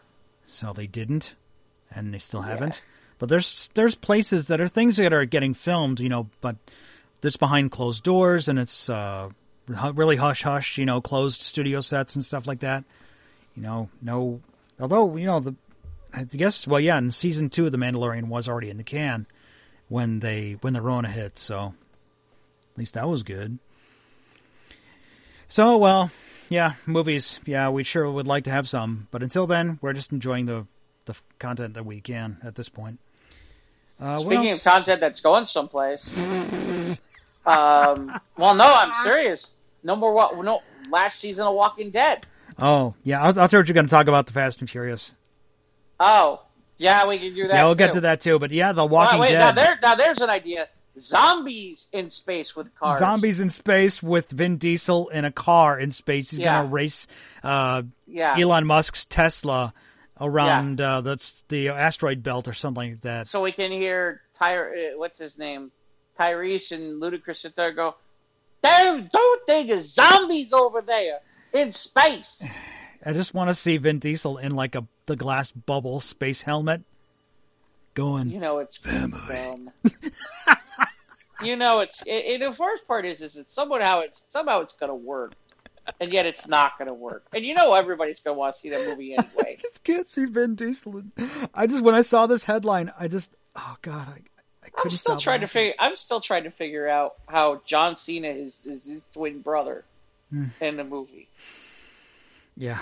so 0.45 0.71
they 0.71 0.88
didn't, 0.88 1.36
and 1.93 2.13
they 2.13 2.19
still 2.19 2.41
haven't. 2.43 2.82
But 3.19 3.28
there's 3.30 3.69
there's 3.73 3.95
places 3.95 4.47
that 4.47 4.61
are 4.61 4.67
things 4.69 4.95
that 4.97 5.13
are 5.13 5.26
getting 5.26 5.53
filmed, 5.53 5.99
you 5.99 6.09
know, 6.09 6.30
but 6.39 6.55
this 7.21 7.36
behind 7.36 7.71
closed 7.71 8.01
doors, 8.03 8.47
and 8.47 8.57
it's 8.57 8.89
uh, 8.89 9.30
really 9.68 10.16
hush 10.16 10.43
hush, 10.43 10.78
you 10.78 10.86
know, 10.86 11.01
closed 11.01 11.41
studio 11.41 11.82
sets 11.82 12.16
and 12.16 12.24
stuff 12.24 12.47
like 12.47 12.59
that. 12.59 12.84
You 13.55 13.63
know, 13.63 13.89
no. 14.01 14.41
Although 14.80 15.16
you 15.16 15.26
know 15.26 15.39
the, 15.39 15.55
I 16.13 16.24
guess 16.24 16.68
well, 16.68 16.80
yeah, 16.80 16.97
in 16.97 17.11
season 17.11 17.49
two, 17.49 17.70
the 17.70 17.78
Mandalorian 17.78 18.28
was 18.28 18.47
already 18.49 18.70
in 18.70 18.78
the 18.78 18.84
can 18.84 19.26
when 19.88 20.20
they 20.20 20.57
when 20.61 20.74
the 20.74 20.82
Rona 20.82 21.09
hit, 21.09 21.39
so 21.39 21.74
at 22.74 22.78
least 22.78 22.95
that 22.95 23.07
was 23.07 23.24
good. 23.24 23.59
So 25.47 25.78
well, 25.78 26.11
yeah, 26.49 26.74
movies. 26.86 27.39
Yeah, 27.45 27.70
we 27.70 27.84
sure 27.84 28.09
would 28.09 28.28
like 28.28 28.43
to 28.45 28.51
have 28.51 28.68
some, 28.68 29.07
but 29.11 29.24
until 29.24 29.47
then, 29.47 29.80
we're 29.82 29.93
just 29.93 30.11
enjoying 30.11 30.45
the 30.45 30.68
the 31.05 31.16
content 31.39 31.76
that 31.76 31.86
we 31.86 32.01
can 32.01 32.38
at 32.43 32.55
this 32.55 32.70
point. 32.70 32.99
Uh, 33.99 34.20
Speaking 34.20 34.51
of 34.51 34.63
content 34.63 34.99
that's 34.99 35.22
going 35.22 35.45
someplace, 35.45 36.13
um, 37.45 38.19
well, 38.37 38.55
no, 38.55 38.65
I'm 38.73 38.93
serious. 39.03 39.51
No 39.83 39.95
more 39.95 40.13
what? 40.13 40.43
No, 40.43 40.61
last 40.89 41.19
season 41.19 41.45
of 41.47 41.53
Walking 41.53 41.91
Dead. 41.91 42.25
Oh, 42.57 42.93
yeah, 43.03 43.21
I, 43.21 43.29
I 43.29 43.31
thought 43.33 43.51
you 43.51 43.57
were 43.59 43.63
going 43.63 43.85
to 43.85 43.89
talk 43.89 44.07
about 44.07 44.27
the 44.27 44.33
Fast 44.33 44.61
and 44.61 44.69
Furious. 44.69 45.13
Oh, 45.99 46.41
yeah, 46.77 47.07
we 47.07 47.17
can 47.19 47.33
do 47.33 47.47
that. 47.47 47.53
yeah, 47.53 47.65
we'll 47.65 47.75
get 47.75 47.93
to 47.93 48.01
that 48.01 48.21
too. 48.21 48.39
But 48.39 48.51
yeah, 48.51 48.71
The 48.73 48.83
Wow, 48.85 48.91
Walking 49.05 49.19
wait, 49.19 49.33
now 49.33 49.51
Dead, 49.51 49.57
there, 49.57 49.79
now 49.81 49.95
there's 49.95 50.19
an 50.21 50.29
idea. 50.29 50.67
Zombies 50.97 51.89
in 51.91 52.09
space 52.09 52.55
with 52.55 52.73
cars. 52.75 52.99
zombies 52.99 53.39
in 53.41 53.49
space 53.49 54.01
with 54.01 54.29
Vin 54.29 54.57
Diesel 54.57 55.09
in 55.09 55.25
a 55.25 55.31
car 55.31 55.77
in 55.79 55.91
space. 55.91 56.31
He's 56.31 56.39
Yeah. 56.39 56.53
going 56.53 56.67
to 56.67 56.71
race 56.73 57.07
uh, 57.43 57.83
Yeah. 58.07 58.37
Elon 58.39 58.65
Musk's 58.65 59.05
Tesla 59.05 59.73
around 60.19 60.79
uh, 60.79 61.01
that's 61.01 61.43
the 61.49 61.69
asteroid 61.69 62.23
belt 62.23 62.47
or 62.47 62.53
something 62.53 62.91
like 62.91 63.01
that. 63.01 63.27
So 63.27 63.41
we 63.43 63.51
can 63.51 63.71
hear 63.71 64.21
Ty- 64.39 64.57
uh, 64.57 64.71
what's 64.95 65.19
his 65.19 65.37
name, 65.37 65.71
Tyrese 66.20 66.72
and 66.72 67.01
Ludacris 67.01 67.38
sit 67.38 67.55
there 67.55 67.68
and 67.68 67.76
go, 67.76 67.95
"Don't 68.63 69.11
don't 69.11 69.45
think 69.45 69.70
of 69.72 69.82
zombies 69.82 70.53
over 70.53 70.82
there 70.82 71.20
in 71.53 71.72
space." 71.72 72.47
I 73.07 73.13
just 73.13 73.36
want 73.36 73.49
to 73.51 73.55
see 73.55 73.78
Vin 73.78 73.99
Diesel 73.99 74.38
in 74.38 74.55
like 74.55 74.74
a 74.74 74.88
the 75.05 75.16
glass 75.16 75.51
bubble 75.51 75.99
space 75.99 76.41
helmet, 76.41 76.82
going. 77.93 78.30
You 78.30 78.39
know 78.39 78.59
it's 78.59 78.80
dumb. 78.80 79.72
you 81.43 81.55
know 81.55 81.82
it's. 81.82 82.01
It, 82.07 82.11
it, 82.11 82.39
the 82.39 82.55
worst 82.59 82.88
part 82.88 83.05
is, 83.05 83.22
is 83.22 83.38
it's 83.38 83.53
somehow 83.53 83.99
it's 83.99 84.26
somehow 84.30 84.61
it's 84.61 84.76
gonna 84.76 84.95
work, 84.95 85.34
and 85.99 86.11
yet 86.11 86.26
it's 86.26 86.47
not 86.47 86.80
gonna 86.80 86.93
work. 86.93 87.26
And 87.36 87.45
you 87.45 87.53
know 87.53 87.74
everybody's 87.74 88.22
gonna 88.22 88.38
want 88.38 88.55
to 88.55 88.59
see 88.59 88.70
that 88.70 88.88
movie 88.88 89.13
anyway. 89.13 89.57
just 89.61 89.84
can't 89.84 90.09
see 90.09 90.26
Vin 90.26 90.55
Diesel. 90.55 91.03
I 91.53 91.68
just 91.68 91.84
when 91.84 91.95
I 91.95 92.01
saw 92.01 92.26
this 92.26 92.45
headline, 92.45 92.91
I 92.99 93.07
just 93.07 93.36
oh 93.55 93.76
god, 93.82 94.07
I, 94.07 94.22
I 94.78 94.82
I'm 94.84 94.89
still 94.89 95.18
trying 95.18 95.41
to 95.41 95.47
figure. 95.47 95.74
I'm 95.80 95.95
still 95.97 96.20
trying 96.22 96.43
to 96.45 96.51
figure 96.51 96.88
out 96.88 97.16
how 97.28 97.61
John 97.66 97.95
Cena 97.95 98.30
is, 98.30 98.66
is 98.66 98.86
his 98.86 99.03
twin 99.13 99.41
brother 99.41 99.84
Hmm. 100.32 100.45
in 100.59 100.78
the 100.78 100.84
movie. 100.84 101.28
Yeah. 102.57 102.80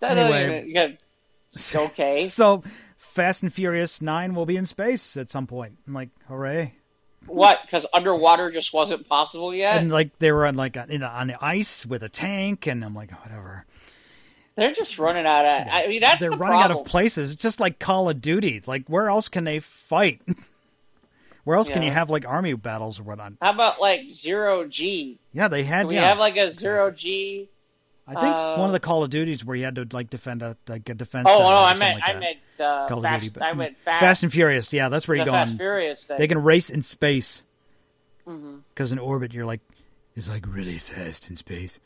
That 0.00 0.16
Anyway. 0.16 0.66
yeah, 0.68 0.88
okay. 1.74 2.28
So, 2.28 2.62
Fast 2.96 3.42
and 3.42 3.52
Furious 3.52 4.00
Nine 4.00 4.34
will 4.34 4.46
be 4.46 4.56
in 4.56 4.66
space 4.66 5.16
at 5.16 5.30
some 5.30 5.46
point. 5.46 5.78
I'm 5.86 5.94
like, 5.94 6.10
hooray! 6.28 6.74
What? 7.26 7.60
Because 7.62 7.86
underwater 7.92 8.50
just 8.50 8.72
wasn't 8.72 9.08
possible 9.08 9.54
yet. 9.54 9.76
And 9.76 9.90
like 9.90 10.18
they 10.20 10.32
were 10.32 10.46
on 10.46 10.56
like 10.56 10.76
in, 10.76 11.02
on 11.02 11.26
the 11.26 11.44
ice 11.44 11.84
with 11.84 12.02
a 12.02 12.08
tank, 12.08 12.66
and 12.66 12.84
I'm 12.84 12.94
like, 12.94 13.10
whatever. 13.22 13.66
They're 14.56 14.72
just 14.72 14.98
running 14.98 15.26
out 15.26 15.44
of. 15.44 15.68
I 15.72 15.86
mean, 15.86 16.00
that's 16.00 16.20
They're 16.20 16.30
the 16.30 16.36
running 16.36 16.58
problem. 16.58 16.78
out 16.78 16.80
of 16.82 16.86
places. 16.90 17.32
It's 17.32 17.42
just 17.42 17.60
like 17.60 17.78
Call 17.78 18.08
of 18.10 18.20
Duty. 18.20 18.62
Like, 18.66 18.88
where 18.88 19.08
else 19.08 19.28
can 19.28 19.44
they 19.44 19.58
fight? 19.58 20.20
where 21.44 21.56
else 21.56 21.68
can 21.68 21.82
you 21.82 21.90
have 21.90 22.10
like 22.10 22.26
army 22.26 22.54
battles 22.54 23.00
or 23.00 23.04
whatnot? 23.04 23.34
How 23.40 23.50
about 23.52 23.80
like 23.80 24.12
zero 24.12 24.66
G? 24.66 25.18
Yeah, 25.32 25.48
they 25.48 25.64
had. 25.64 25.82
Do 25.82 25.88
we 25.88 25.96
yeah, 25.96 26.08
have 26.08 26.18
like 26.18 26.36
a 26.36 26.50
zero 26.50 26.90
G? 26.90 27.48
I 28.06 28.14
think 28.16 28.34
uh, 28.34 28.58
one 28.58 28.68
of 28.68 28.72
the 28.72 28.80
Call 28.80 29.04
of 29.04 29.10
Duties 29.10 29.44
where 29.44 29.56
you 29.56 29.64
had 29.64 29.76
to 29.76 29.86
like 29.92 30.10
defend 30.10 30.42
a 30.42 30.56
like 30.68 30.88
a 30.88 30.94
defense. 30.94 31.30
Oh 31.30 31.38
no, 31.38 31.46
I 31.46 31.74
something 31.74 31.78
meant 31.80 32.00
like 32.00 32.16
I 32.16 32.20
meant 32.20 32.38
uh, 32.60 32.88
Call 32.88 32.98
of 32.98 33.04
fast. 33.04 33.22
Duty, 33.22 33.32
but 33.34 33.42
I 33.44 33.52
meant 33.52 33.76
fast. 33.78 34.00
Fast 34.00 34.22
and 34.24 34.32
Furious. 34.32 34.72
Yeah, 34.72 34.88
that's 34.88 35.06
where 35.06 35.16
the 35.16 35.22
you 35.22 35.26
go. 35.26 35.32
Fast 35.32 35.56
Furious 35.56 36.06
thing. 36.06 36.18
They 36.18 36.26
can 36.26 36.42
race 36.42 36.70
in 36.70 36.82
space 36.82 37.44
hmm 38.26 38.58
because 38.74 38.92
in 38.92 38.98
orbit 38.98 39.32
you're 39.32 39.46
like 39.46 39.60
it's 40.16 40.28
like 40.28 40.44
really 40.46 40.78
fast 40.78 41.30
in 41.30 41.36
space. 41.36 41.78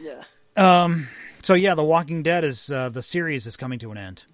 Yeah. 0.00 0.22
Um. 0.56 1.08
So 1.42 1.54
yeah, 1.54 1.74
The 1.74 1.84
Walking 1.84 2.22
Dead 2.22 2.44
is 2.44 2.70
uh, 2.70 2.88
the 2.90 3.02
series 3.02 3.46
is 3.46 3.56
coming 3.56 3.78
to 3.78 3.90
an 3.90 3.98
end. 3.98 4.24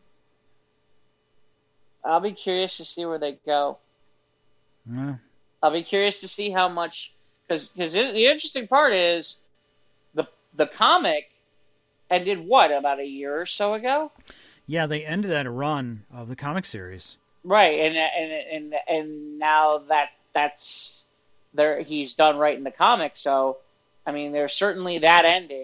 I'll 2.04 2.20
be 2.20 2.32
curious 2.32 2.76
to 2.78 2.84
see 2.84 3.06
where 3.06 3.18
they 3.18 3.38
go. 3.46 3.78
Yeah. 4.90 5.14
I'll 5.62 5.70
be 5.70 5.82
curious 5.82 6.20
to 6.20 6.28
see 6.28 6.50
how 6.50 6.68
much 6.68 7.12
because 7.46 7.68
because 7.68 7.94
the 7.94 8.26
interesting 8.26 8.66
part 8.68 8.92
is 8.92 9.40
the 10.14 10.26
the 10.54 10.66
comic 10.66 11.30
ended 12.10 12.46
what 12.46 12.70
about 12.70 13.00
a 13.00 13.06
year 13.06 13.40
or 13.40 13.46
so 13.46 13.74
ago. 13.74 14.12
Yeah, 14.66 14.86
they 14.86 15.04
ended 15.04 15.30
that 15.30 15.50
run 15.50 16.04
of 16.12 16.28
the 16.28 16.36
comic 16.36 16.66
series. 16.66 17.16
Right, 17.44 17.80
and 17.80 17.96
and 17.96 18.32
and 18.32 18.74
and 18.88 19.38
now 19.38 19.78
that 19.88 20.10
that's 20.32 21.04
there, 21.54 21.80
he's 21.80 22.14
done 22.14 22.38
in 22.56 22.64
the 22.64 22.70
comic. 22.70 23.12
So, 23.14 23.58
I 24.06 24.12
mean, 24.12 24.32
there's 24.32 24.52
certainly 24.52 24.98
that 24.98 25.24
ending. 25.24 25.63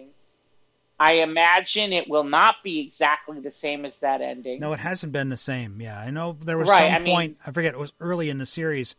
I 1.03 1.13
imagine 1.15 1.95
it 1.95 2.09
will 2.11 2.25
not 2.25 2.57
be 2.63 2.79
exactly 2.81 3.41
the 3.41 3.51
same 3.51 3.87
as 3.87 4.01
that 4.01 4.21
ending. 4.21 4.61
No, 4.61 4.75
it 4.75 4.81
hasn't 4.81 5.13
been 5.13 5.31
the 5.31 5.37
same. 5.37 5.81
Yeah, 5.81 5.99
I 5.99 6.11
know 6.11 6.37
there 6.39 6.59
was 6.59 6.69
Right, 6.69 6.93
some 6.93 6.95
I 6.95 6.99
mean- 6.99 7.15
point. 7.15 7.37
I 7.47 7.53
forget 7.53 7.73
it 7.75 7.81
was 7.81 7.95
early 8.01 8.29
in 8.29 8.37
the 8.37 8.45
series 8.47 8.95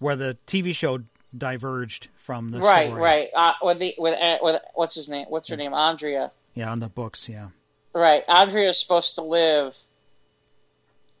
where 0.00 0.16
the 0.16 0.36
TV 0.48 0.74
show 0.74 0.98
diverged 1.36 2.08
from 2.16 2.48
the 2.48 2.58
right, 2.58 2.88
story. 2.88 3.00
right. 3.00 3.28
Uh, 3.34 3.52
with 3.62 3.78
the 3.78 3.94
with 3.96 4.18
uh, 4.20 4.38
with 4.42 4.60
what's 4.74 4.94
his 4.96 5.08
name? 5.08 5.26
What's 5.28 5.48
her 5.48 5.56
name? 5.56 5.72
Andrea. 5.72 6.32
Yeah, 6.54 6.70
on 6.72 6.80
the 6.80 6.88
books. 6.88 7.28
Yeah. 7.28 7.50
Right. 7.92 8.24
Andrea 8.28 8.70
is 8.70 8.78
supposed 8.80 9.14
to 9.14 9.22
live, 9.22 9.76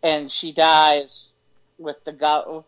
and 0.02 0.30
she 0.30 0.52
dies 0.52 1.30
with 1.78 2.02
the 2.04 2.12
go. 2.12 2.64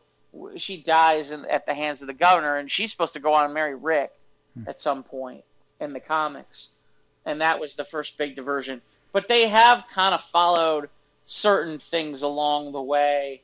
She 0.59 0.77
dies 0.77 1.31
in, 1.31 1.45
at 1.47 1.67
the 1.67 1.75
hands 1.75 2.03
of 2.03 2.07
the 2.07 2.15
governor, 2.15 2.57
and 2.57 2.71
she's 2.71 2.91
supposed 2.91 3.15
to 3.15 3.21
go 3.21 3.33
on 3.35 3.45
and 3.47 3.55
marry 3.55 3.75
Rick 3.75 4.13
at 4.67 4.81
some 4.81 5.03
point 5.03 5.45
in 5.81 5.93
the 5.93 6.01
comics, 6.01 6.71
and 7.29 7.41
that 7.41 7.61
was 7.61 7.77
the 7.77 7.85
first 7.85 8.19
big 8.19 8.35
diversion. 8.35 8.81
But 9.13 9.29
they 9.29 9.49
have 9.49 9.85
kind 9.93 10.15
of 10.15 10.23
followed 10.23 10.89
certain 11.25 11.79
things 11.79 12.23
along 12.23 12.73
the 12.73 12.83
way. 12.83 13.43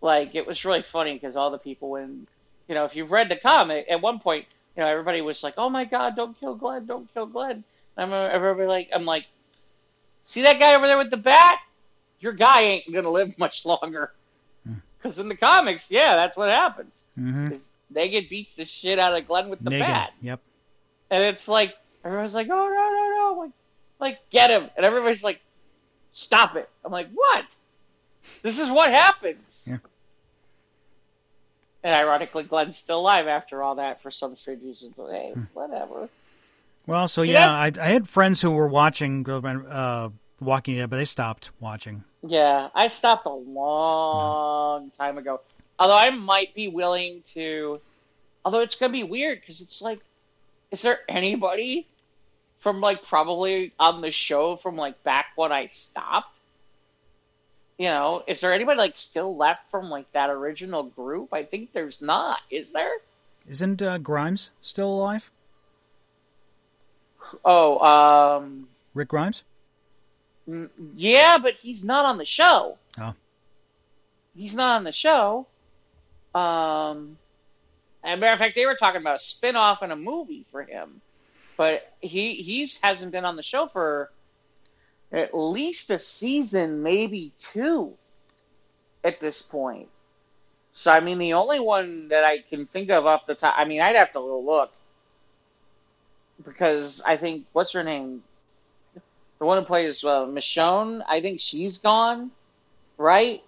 Like 0.00 0.34
it 0.34 0.46
was 0.46 0.64
really 0.64 0.82
funny 0.82 1.14
because 1.14 1.36
all 1.36 1.50
the 1.50 1.58
people 1.58 1.90
when 1.90 2.26
you 2.68 2.74
know 2.74 2.84
if 2.84 2.94
you've 2.96 3.10
read 3.10 3.28
the 3.28 3.36
comic 3.36 3.86
at 3.88 4.00
one 4.02 4.18
point 4.20 4.44
you 4.76 4.82
know 4.82 4.88
everybody 4.88 5.20
was 5.22 5.42
like 5.42 5.54
oh 5.56 5.70
my 5.70 5.84
god 5.84 6.14
don't 6.16 6.38
kill 6.38 6.54
Glenn 6.54 6.84
don't 6.86 7.12
kill 7.14 7.26
Glenn 7.26 7.64
I'm 7.96 8.12
everybody 8.12 8.68
like 8.68 8.90
I'm 8.94 9.04
like 9.06 9.24
see 10.24 10.42
that 10.42 10.58
guy 10.58 10.74
over 10.74 10.86
there 10.86 10.98
with 10.98 11.10
the 11.10 11.16
bat 11.16 11.58
your 12.20 12.32
guy 12.32 12.62
ain't 12.62 12.92
gonna 12.92 13.08
live 13.10 13.38
much 13.38 13.64
longer 13.64 14.12
because 14.98 15.18
in 15.18 15.28
the 15.28 15.36
comics 15.36 15.90
yeah 15.90 16.14
that's 16.16 16.36
what 16.36 16.50
happens 16.50 17.06
Mm-hmm. 17.18 17.54
they 17.90 18.08
get 18.10 18.28
beats 18.28 18.54
the 18.56 18.64
shit 18.66 18.98
out 18.98 19.16
of 19.16 19.26
Glenn 19.26 19.48
with 19.48 19.60
the 19.60 19.70
bat 19.80 20.12
Yep. 20.20 20.40
and 21.10 21.22
it's 21.22 21.48
like 21.48 21.74
everyone's 22.04 22.34
like 22.34 22.48
oh 22.50 22.54
no 22.54 22.66
no 22.66 22.92
no 22.92 23.05
like 24.00 24.18
get 24.30 24.50
him 24.50 24.68
and 24.76 24.84
everybody's 24.86 25.22
like 25.24 25.40
stop 26.12 26.56
it 26.56 26.68
I'm 26.84 26.92
like 26.92 27.08
what 27.14 27.46
this 28.42 28.58
is 28.58 28.70
what 28.70 28.90
happens 28.90 29.66
Yeah. 29.70 29.78
and 31.82 31.94
ironically 31.94 32.44
Glenn's 32.44 32.76
still 32.76 33.00
alive 33.00 33.26
after 33.26 33.62
all 33.62 33.76
that 33.76 34.02
for 34.02 34.10
some 34.10 34.36
strange 34.36 34.62
reason 34.62 34.94
but 34.96 35.10
hey 35.10 35.32
Hmm. 35.34 35.42
whatever 35.54 36.08
Well, 36.86 37.08
so 37.08 37.22
See, 37.24 37.32
yeah, 37.32 37.50
I, 37.50 37.72
I 37.80 37.86
had 37.86 38.08
friends 38.08 38.40
who 38.40 38.52
were 38.52 38.68
watching 38.68 39.28
uh, 39.28 40.10
Walking 40.40 40.76
Dead, 40.76 40.88
but 40.88 40.98
they 40.98 41.04
stopped 41.04 41.50
watching. 41.58 42.04
Yeah, 42.22 42.68
I 42.76 42.86
stopped 42.88 43.26
a 43.26 43.30
long 43.30 44.90
time 44.92 45.18
ago. 45.18 45.40
Although 45.80 45.96
I 45.96 46.10
might 46.10 46.54
be 46.54 46.68
willing 46.68 47.22
to, 47.34 47.80
although 48.44 48.60
it's 48.60 48.76
gonna 48.76 48.92
be 48.92 49.02
weird 49.02 49.40
because 49.40 49.60
it's 49.60 49.82
like, 49.82 49.98
is 50.70 50.82
there 50.82 51.00
anybody 51.08 51.88
from 52.58 52.80
like 52.80 53.02
probably 53.02 53.72
on 53.78 54.00
the 54.00 54.10
show 54.10 54.56
from 54.56 54.76
like 54.76 55.02
back 55.02 55.26
when 55.36 55.52
I 55.52 55.68
stopped? 55.68 56.36
You 57.78 57.86
know, 57.86 58.22
is 58.26 58.40
there 58.40 58.52
anybody 58.52 58.78
like 58.78 58.96
still 58.96 59.36
left 59.36 59.70
from 59.70 59.90
like 59.90 60.10
that 60.12 60.30
original 60.30 60.84
group? 60.84 61.32
I 61.32 61.42
think 61.42 61.72
there's 61.72 62.00
not. 62.00 62.38
Is 62.50 62.72
there? 62.72 62.92
Isn't 63.48 63.80
uh, 63.82 63.98
Grimes 63.98 64.50
still 64.62 64.92
alive? 64.92 65.30
Oh, 67.44 67.78
um, 67.80 68.68
Rick 68.94 69.08
Grimes? 69.08 69.42
Mm, 70.48 70.70
Yeah, 70.96 71.38
but 71.38 71.54
he's 71.54 71.84
not 71.84 72.06
on 72.06 72.18
the 72.18 72.24
show. 72.24 72.78
Oh. 73.00 73.14
He's 74.36 74.54
not 74.54 74.76
on 74.76 74.84
the 74.84 74.92
show. 74.92 75.46
Um, 76.34 77.18
and 78.04 78.20
matter 78.20 78.32
of 78.34 78.38
fact, 78.38 78.54
they 78.54 78.66
were 78.66 78.74
talking 78.76 79.00
about 79.00 79.16
a 79.16 79.20
spin-off 79.20 79.82
and 79.82 79.92
a 79.92 79.96
movie 79.96 80.44
for 80.50 80.62
him, 80.62 81.00
but 81.56 81.90
he 82.00 82.34
he's 82.34 82.78
hasn't 82.82 83.12
been 83.12 83.24
on 83.24 83.36
the 83.36 83.42
show 83.42 83.66
for 83.66 84.10
at 85.12 85.36
least 85.36 85.90
a 85.90 85.98
season, 85.98 86.82
maybe 86.82 87.32
two, 87.38 87.94
at 89.04 89.20
this 89.20 89.42
point. 89.42 89.88
So 90.72 90.92
I 90.92 91.00
mean, 91.00 91.18
the 91.18 91.34
only 91.34 91.60
one 91.60 92.08
that 92.08 92.24
I 92.24 92.38
can 92.38 92.66
think 92.66 92.90
of 92.90 93.06
off 93.06 93.26
the 93.26 93.34
top, 93.34 93.54
I 93.56 93.64
mean, 93.64 93.80
I'd 93.80 93.96
have 93.96 94.12
to 94.12 94.20
look 94.20 94.72
because 96.44 97.02
I 97.02 97.16
think 97.16 97.46
what's 97.52 97.72
her 97.72 97.82
name, 97.82 98.22
the 99.38 99.44
one 99.44 99.58
who 99.58 99.64
plays 99.64 100.04
uh, 100.04 100.26
Michonne, 100.26 101.02
I 101.08 101.20
think 101.20 101.40
she's 101.40 101.78
gone, 101.78 102.30
right? 102.98 103.42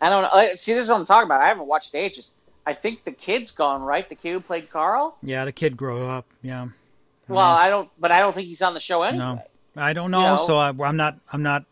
I 0.00 0.10
don't 0.10 0.22
know. 0.22 0.28
Uh, 0.28 0.56
See, 0.56 0.74
this 0.74 0.84
is 0.84 0.90
what 0.90 0.96
I'm 1.00 1.06
talking 1.06 1.26
about. 1.26 1.40
I 1.40 1.48
haven't 1.48 1.66
watched 1.66 1.94
Ages. 1.94 2.32
I 2.66 2.72
think 2.72 3.04
the 3.04 3.12
kid's 3.12 3.52
gone, 3.52 3.80
right? 3.82 4.08
The 4.08 4.16
kid 4.16 4.32
who 4.32 4.40
played 4.40 4.70
Carl. 4.70 5.16
Yeah, 5.22 5.44
the 5.44 5.52
kid 5.52 5.76
grew 5.76 6.04
up. 6.06 6.26
Yeah. 6.42 6.68
Well, 7.28 7.38
I 7.44 7.68
don't, 7.68 7.88
but 7.98 8.12
I 8.12 8.20
don't 8.20 8.34
think 8.34 8.48
he's 8.48 8.62
on 8.62 8.74
the 8.74 8.80
show 8.80 9.02
anyway. 9.02 9.24
No, 9.24 9.42
I 9.76 9.92
don't 9.92 10.10
know. 10.10 10.20
You 10.20 10.26
know? 10.26 10.36
so 10.36 10.56
I, 10.58 10.68
I'm 10.68 10.96
not. 10.96 11.18
I'm 11.32 11.42
not 11.42 11.64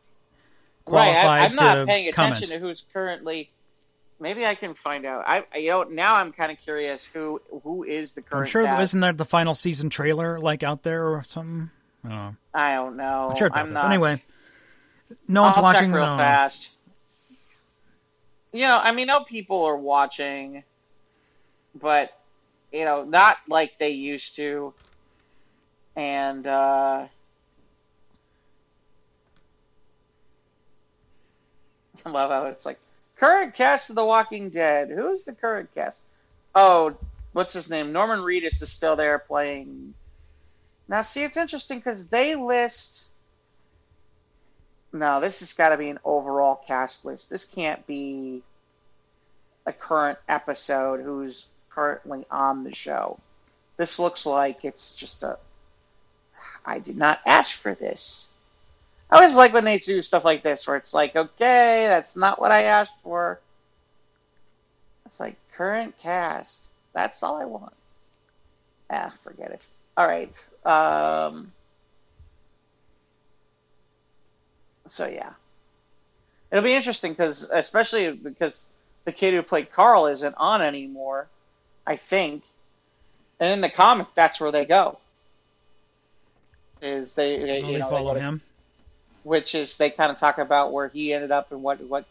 Right, 0.86 1.12
qualified 1.12 1.40
I, 1.40 1.44
I'm 1.46 1.52
not 1.54 1.86
paying 1.88 2.12
comment. 2.12 2.36
attention 2.36 2.60
to 2.60 2.64
who's 2.64 2.84
currently. 2.92 3.50
Maybe 4.20 4.44
I 4.44 4.54
can 4.54 4.74
find 4.74 5.06
out. 5.06 5.24
I, 5.26 5.44
you 5.58 5.70
know, 5.70 5.82
now 5.84 6.16
I'm 6.16 6.30
kind 6.32 6.52
of 6.52 6.58
curious 6.58 7.06
who 7.06 7.40
who 7.62 7.84
is 7.84 8.12
the 8.12 8.22
current. 8.22 8.42
I'm 8.42 8.50
sure 8.50 8.64
cast. 8.64 8.82
isn't 8.82 9.00
there 9.00 9.12
the 9.14 9.24
final 9.24 9.54
season 9.54 9.88
trailer 9.90 10.38
like 10.38 10.62
out 10.62 10.82
there 10.82 11.06
or 11.08 11.22
something? 11.26 11.70
I 12.04 12.08
don't 12.08 12.16
know. 12.18 12.36
I 12.52 12.74
don't 12.74 12.96
know. 12.96 13.28
I'm 13.30 13.36
sure 13.36 13.46
it's 13.46 13.56
I'm 13.56 13.72
not. 13.72 13.84
But 13.84 13.92
anyway, 13.92 14.22
no 15.26 15.42
one's 15.42 15.56
I'll 15.56 15.62
watching. 15.62 15.88
check 15.88 15.94
real 15.94 16.06
no. 16.06 16.16
fast. 16.18 16.70
You 18.52 18.60
know, 18.62 18.78
I 18.82 18.92
mean, 18.92 19.06
no 19.08 19.24
people 19.24 19.64
are 19.64 19.76
watching, 19.76 20.62
but 21.74 22.12
you 22.74 22.84
know, 22.84 23.04
not 23.04 23.38
like 23.48 23.78
they 23.78 23.90
used 23.90 24.34
to. 24.36 24.74
And 25.94 26.44
uh, 26.44 27.06
I 32.04 32.10
love 32.10 32.30
how 32.30 32.46
it's 32.46 32.66
like 32.66 32.80
current 33.16 33.54
cast 33.54 33.90
of 33.90 33.96
The 33.96 34.04
Walking 34.04 34.50
Dead. 34.50 34.90
Who's 34.90 35.22
the 35.22 35.32
current 35.32 35.72
cast? 35.74 36.00
Oh, 36.54 36.96
what's 37.32 37.52
his 37.52 37.70
name? 37.70 37.92
Norman 37.92 38.20
Reedus 38.20 38.60
is 38.60 38.72
still 38.72 38.96
there 38.96 39.20
playing. 39.20 39.94
Now, 40.88 41.02
see, 41.02 41.22
it's 41.22 41.36
interesting 41.36 41.78
because 41.78 42.08
they 42.08 42.34
list. 42.34 43.10
No, 44.92 45.20
this 45.20 45.38
has 45.40 45.52
got 45.54 45.70
to 45.70 45.76
be 45.76 45.90
an 45.90 45.98
overall 46.04 46.60
cast 46.66 47.04
list. 47.04 47.30
This 47.30 47.46
can't 47.46 47.84
be 47.86 48.42
a 49.66 49.72
current 49.72 50.18
episode 50.28 51.00
who's 51.00 51.48
currently 51.74 52.26
on 52.30 52.64
the 52.64 52.74
show. 52.74 53.18
This 53.76 53.98
looks 53.98 54.26
like 54.26 54.64
it's 54.64 54.94
just 54.94 55.22
a. 55.22 55.38
I 56.64 56.78
did 56.78 56.96
not 56.96 57.20
ask 57.26 57.56
for 57.56 57.74
this. 57.74 58.32
I 59.10 59.16
always 59.16 59.36
like 59.36 59.52
when 59.52 59.64
they 59.64 59.78
do 59.78 60.02
stuff 60.02 60.24
like 60.24 60.42
this 60.42 60.66
where 60.66 60.76
it's 60.76 60.94
like, 60.94 61.14
okay, 61.14 61.86
that's 61.86 62.16
not 62.16 62.40
what 62.40 62.52
I 62.52 62.62
asked 62.64 62.96
for. 63.02 63.40
It's 65.06 65.20
like 65.20 65.36
current 65.56 65.96
cast. 66.00 66.70
That's 66.94 67.22
all 67.22 67.36
I 67.36 67.44
want. 67.44 67.74
Ah, 68.90 69.12
forget 69.22 69.50
it. 69.50 69.60
All 69.96 70.06
right. 70.06 70.32
Um, 70.66 71.52
so 74.86 75.06
yeah, 75.06 75.30
it'll 76.50 76.64
be 76.64 76.74
interesting 76.74 77.12
because, 77.12 77.50
especially 77.52 78.12
because 78.12 78.66
the 79.04 79.12
kid 79.12 79.34
who 79.34 79.42
played 79.42 79.72
Carl 79.72 80.06
isn't 80.06 80.34
on 80.36 80.62
anymore. 80.62 81.28
I 81.86 81.96
think, 81.96 82.42
and 83.40 83.52
in 83.52 83.60
the 83.60 83.68
comic, 83.70 84.06
that's 84.14 84.40
where 84.40 84.52
they 84.52 84.64
go. 84.64 84.98
Is 86.82 87.14
they, 87.14 87.38
they 87.38 87.60
you 87.60 87.66
they 87.74 87.78
know, 87.78 87.88
follow 87.88 88.14
to- 88.14 88.20
him. 88.20 88.42
which 89.22 89.54
is 89.54 89.76
they 89.78 89.90
kind 89.90 90.10
of 90.12 90.18
talk 90.18 90.38
about 90.38 90.72
where 90.72 90.88
he 90.88 91.12
ended 91.12 91.30
up 91.30 91.50
and 91.52 91.62
what 91.62 91.80
what 91.82 92.04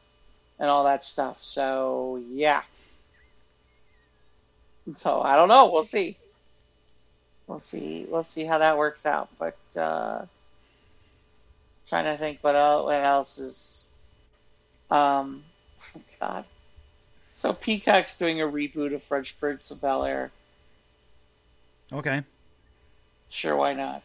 and 0.60 0.70
all 0.70 0.86
that 0.86 1.06
stuff. 1.06 1.44
So 1.44 2.22
yeah. 2.32 2.62
So 4.98 5.22
I 5.22 5.36
don't 5.36 5.48
know. 5.48 5.72
We'll 5.72 5.84
see. 5.84 6.18
We'll 7.48 7.60
see. 7.60 8.06
We'll 8.10 8.24
see 8.24 8.44
how 8.46 8.60
that 8.60 8.78
works 8.78 9.06
out. 9.06 9.30
But 9.40 9.58
uh, 9.78 10.26
trying 11.90 12.06
to 12.06 12.18
think 12.18 12.40
what 12.42 12.56
else, 12.56 12.86
what 12.86 12.96
else 13.04 13.38
is. 13.38 13.90
Um, 14.92 15.44
God. 16.20 16.46
So 17.44 17.52
Peacock's 17.52 18.18
doing 18.18 18.40
a 18.40 18.46
reboot 18.46 18.96
of 18.96 19.04
Fresh 19.04 19.38
Prince 19.38 19.70
of 19.70 19.82
Bel 19.82 20.06
Air. 20.06 20.32
Okay. 21.92 22.24
Sure, 23.30 23.58
why 23.58 23.74
not? 23.74 24.02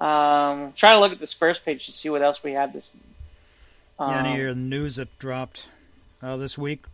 Um, 0.00 0.72
trying 0.76 0.94
to 0.94 1.00
look 1.00 1.10
at 1.10 1.18
this 1.18 1.32
first 1.32 1.64
page 1.64 1.86
to 1.86 1.92
see 1.92 2.08
what 2.08 2.22
else 2.22 2.44
we 2.44 2.52
have 2.52 2.72
this. 2.72 2.94
Um, 3.98 4.12
yeah, 4.12 4.18
any 4.20 4.44
of 4.44 4.54
the 4.54 4.60
news 4.60 4.94
that 4.94 5.18
dropped 5.18 5.66
uh, 6.22 6.36
this 6.36 6.56
week? 6.56 6.84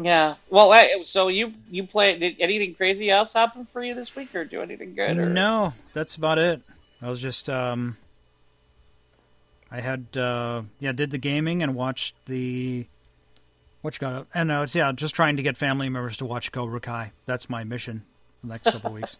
Yeah. 0.00 0.36
Well, 0.48 0.72
hey, 0.72 1.02
so 1.06 1.26
you 1.26 1.54
you 1.68 1.84
play? 1.84 2.16
Did 2.16 2.36
anything 2.38 2.76
crazy 2.76 3.10
else 3.10 3.32
happen 3.32 3.66
for 3.72 3.82
you 3.82 3.96
this 3.96 4.14
week, 4.14 4.32
or 4.36 4.44
do 4.44 4.62
anything 4.62 4.94
good? 4.94 5.18
Or? 5.18 5.26
No, 5.26 5.74
that's 5.92 6.14
about 6.14 6.38
it. 6.38 6.62
I 7.02 7.10
was 7.10 7.20
just 7.20 7.50
um, 7.50 7.96
I 9.72 9.80
had 9.80 10.16
uh, 10.16 10.62
yeah, 10.78 10.92
did 10.92 11.10
the 11.10 11.18
gaming 11.18 11.64
and 11.64 11.74
watched 11.74 12.14
the 12.26 12.86
what 13.82 13.94
you 13.94 14.00
got, 14.00 14.26
and 14.34 14.50
uh, 14.50 14.62
it's 14.62 14.74
yeah, 14.74 14.92
just 14.92 15.14
trying 15.14 15.36
to 15.36 15.42
get 15.42 15.56
family 15.56 15.88
members 15.88 16.16
to 16.18 16.24
watch 16.24 16.52
Cobra 16.52 16.80
Kai. 16.80 17.12
That's 17.26 17.48
my 17.48 17.64
mission 17.64 18.02
for 18.40 18.46
the 18.48 18.52
next 18.54 18.64
couple 18.64 18.92
weeks. 18.94 19.16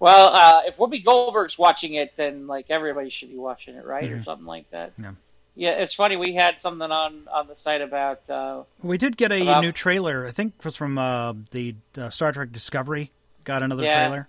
Well, 0.00 0.28
uh, 0.32 0.60
if 0.66 0.76
Whoopi 0.76 1.04
Goldberg's 1.04 1.58
watching 1.58 1.94
it, 1.94 2.12
then 2.16 2.46
like 2.46 2.66
everybody 2.70 3.10
should 3.10 3.30
be 3.30 3.36
watching 3.36 3.74
it, 3.74 3.84
right, 3.84 4.08
Mhm. 4.08 4.20
or 4.20 4.22
something 4.22 4.46
like 4.46 4.70
that. 4.70 4.92
Yeah. 5.00 5.12
Yeah, 5.56 5.70
it's 5.72 5.92
funny. 5.94 6.16
We 6.16 6.34
had 6.34 6.60
something 6.60 6.88
on 6.88 7.26
on 7.32 7.48
the 7.48 7.56
site 7.56 7.80
about. 7.80 8.28
Uh, 8.30 8.62
We 8.80 8.96
did 8.96 9.16
get 9.16 9.32
a 9.32 9.42
About- 9.42 9.62
new 9.62 9.72
trailer. 9.72 10.24
I 10.26 10.30
think 10.30 10.54
it 10.58 10.64
was 10.64 10.76
from 10.76 10.98
uh, 10.98 11.34
the 11.50 11.74
uh, 11.96 12.10
Star 12.10 12.30
Trek 12.30 12.52
Discovery. 12.52 13.10
Got 13.42 13.62
another 13.64 13.82
Yeah. 13.82 13.98
trailer, 14.06 14.28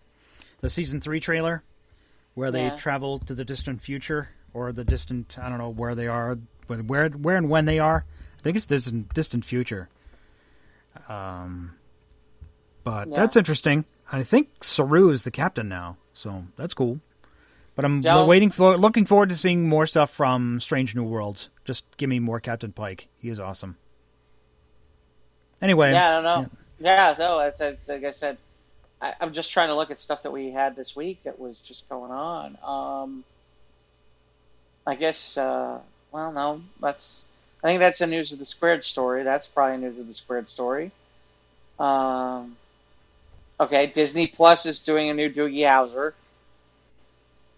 the 0.62 0.70
season 0.72 1.02
three 1.02 1.20
trailer, 1.20 1.62
where 2.34 2.50
they 2.52 2.64
Yeah. 2.68 2.78
travel 2.78 3.20
to 3.20 3.36
the 3.36 3.46
distant 3.46 3.82
future 3.84 4.30
or 4.56 4.72
the 4.72 4.84
distant. 4.84 5.38
I 5.40 5.50
don't 5.50 5.60
know 5.60 5.70
where 5.70 5.94
they 5.94 6.08
are, 6.08 6.36
but 6.68 6.86
where 6.86 7.10
where 7.10 7.36
and 7.38 7.48
when 7.48 7.66
they 7.66 7.78
are. 7.78 8.06
I 8.40 8.42
think 8.42 8.58
it's 8.58 8.66
distant 8.66 9.14
distant 9.14 9.46
future. 9.46 9.90
Um, 11.08 11.76
but 12.84 13.10
Yeah. 13.10 13.16
that's 13.16 13.36
interesting. 13.36 13.86
I 14.12 14.24
think 14.24 14.64
Saru 14.64 15.10
is 15.10 15.24
the 15.24 15.32
captain 15.32 15.70
now, 15.70 15.98
so 16.14 16.46
that's 16.56 16.74
cool. 16.74 17.00
But 17.76 17.86
I'm 17.86 18.02
Don't- 18.02 18.28
waiting 18.28 18.50
for, 18.52 18.78
looking 18.78 19.06
forward 19.06 19.30
to 19.30 19.36
seeing 19.36 19.70
more 19.70 19.86
stuff 19.86 20.10
from 20.10 20.60
Strange 20.60 20.96
New 20.96 21.04
Worlds. 21.04 21.50
Just 21.64 21.86
give 21.98 22.10
me 22.10 22.20
more 22.20 22.40
Captain 22.42 22.74
Pike. 22.74 23.08
He 23.18 23.30
is 23.30 23.40
awesome. 23.40 23.78
Anyway, 25.62 25.92
yeah, 25.92 26.20
I 26.20 26.22
don't 26.22 26.24
know. 26.44 26.50
Yeah, 26.80 27.16
no. 27.18 27.40
I, 27.40 27.48
I, 27.60 27.78
like 27.88 28.04
I 28.04 28.12
said, 28.12 28.38
I, 29.02 29.14
I'm 29.22 29.34
just 29.34 29.52
trying 29.52 29.68
to 29.70 29.76
look 29.76 29.92
at 29.92 30.00
stuff 30.00 30.24
that 30.24 30.32
we 30.32 30.52
had 30.52 30.76
this 30.76 30.96
week 30.96 31.24
that 31.24 31.40
was 31.40 31.58
just 31.60 31.88
going 31.88 32.12
on. 32.12 32.58
Um, 32.64 33.24
I 34.86 34.96
guess. 34.96 35.38
Uh, 35.38 35.80
well, 36.12 36.32
no, 36.34 36.62
that's. 36.82 37.28
I 37.64 37.68
think 37.68 37.80
that's 37.80 38.02
a 38.02 38.08
news 38.08 38.32
of 38.32 38.40
the 38.40 38.46
squared 38.46 38.84
story. 38.84 39.24
That's 39.24 39.48
probably 39.48 39.78
news 39.78 40.00
of 40.00 40.08
the 40.08 40.14
squared 40.14 40.50
story. 40.50 40.92
Um, 41.78 42.56
okay, 43.60 43.88
Disney 43.88 44.28
Plus 44.28 44.66
is 44.66 44.84
doing 44.84 45.10
a 45.10 45.14
new 45.14 45.30
Doogie 45.30 45.62
Howser. 45.62 46.14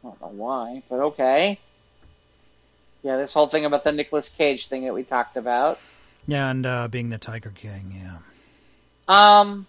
I 0.03 0.07
don't 0.07 0.21
know 0.21 0.27
why, 0.29 0.81
but 0.89 0.99
okay. 0.99 1.59
Yeah, 3.03 3.17
this 3.17 3.33
whole 3.33 3.47
thing 3.47 3.65
about 3.65 3.83
the 3.83 3.91
Nicolas 3.91 4.29
Cage 4.29 4.67
thing 4.67 4.85
that 4.85 4.93
we 4.93 5.03
talked 5.03 5.37
about. 5.37 5.79
yeah, 6.27 6.49
and 6.49 6.65
uh, 6.65 6.87
being 6.87 7.09
the 7.09 7.17
Tiger 7.17 7.51
King, 7.51 7.93
yeah. 7.95 8.17
Um. 9.07 9.67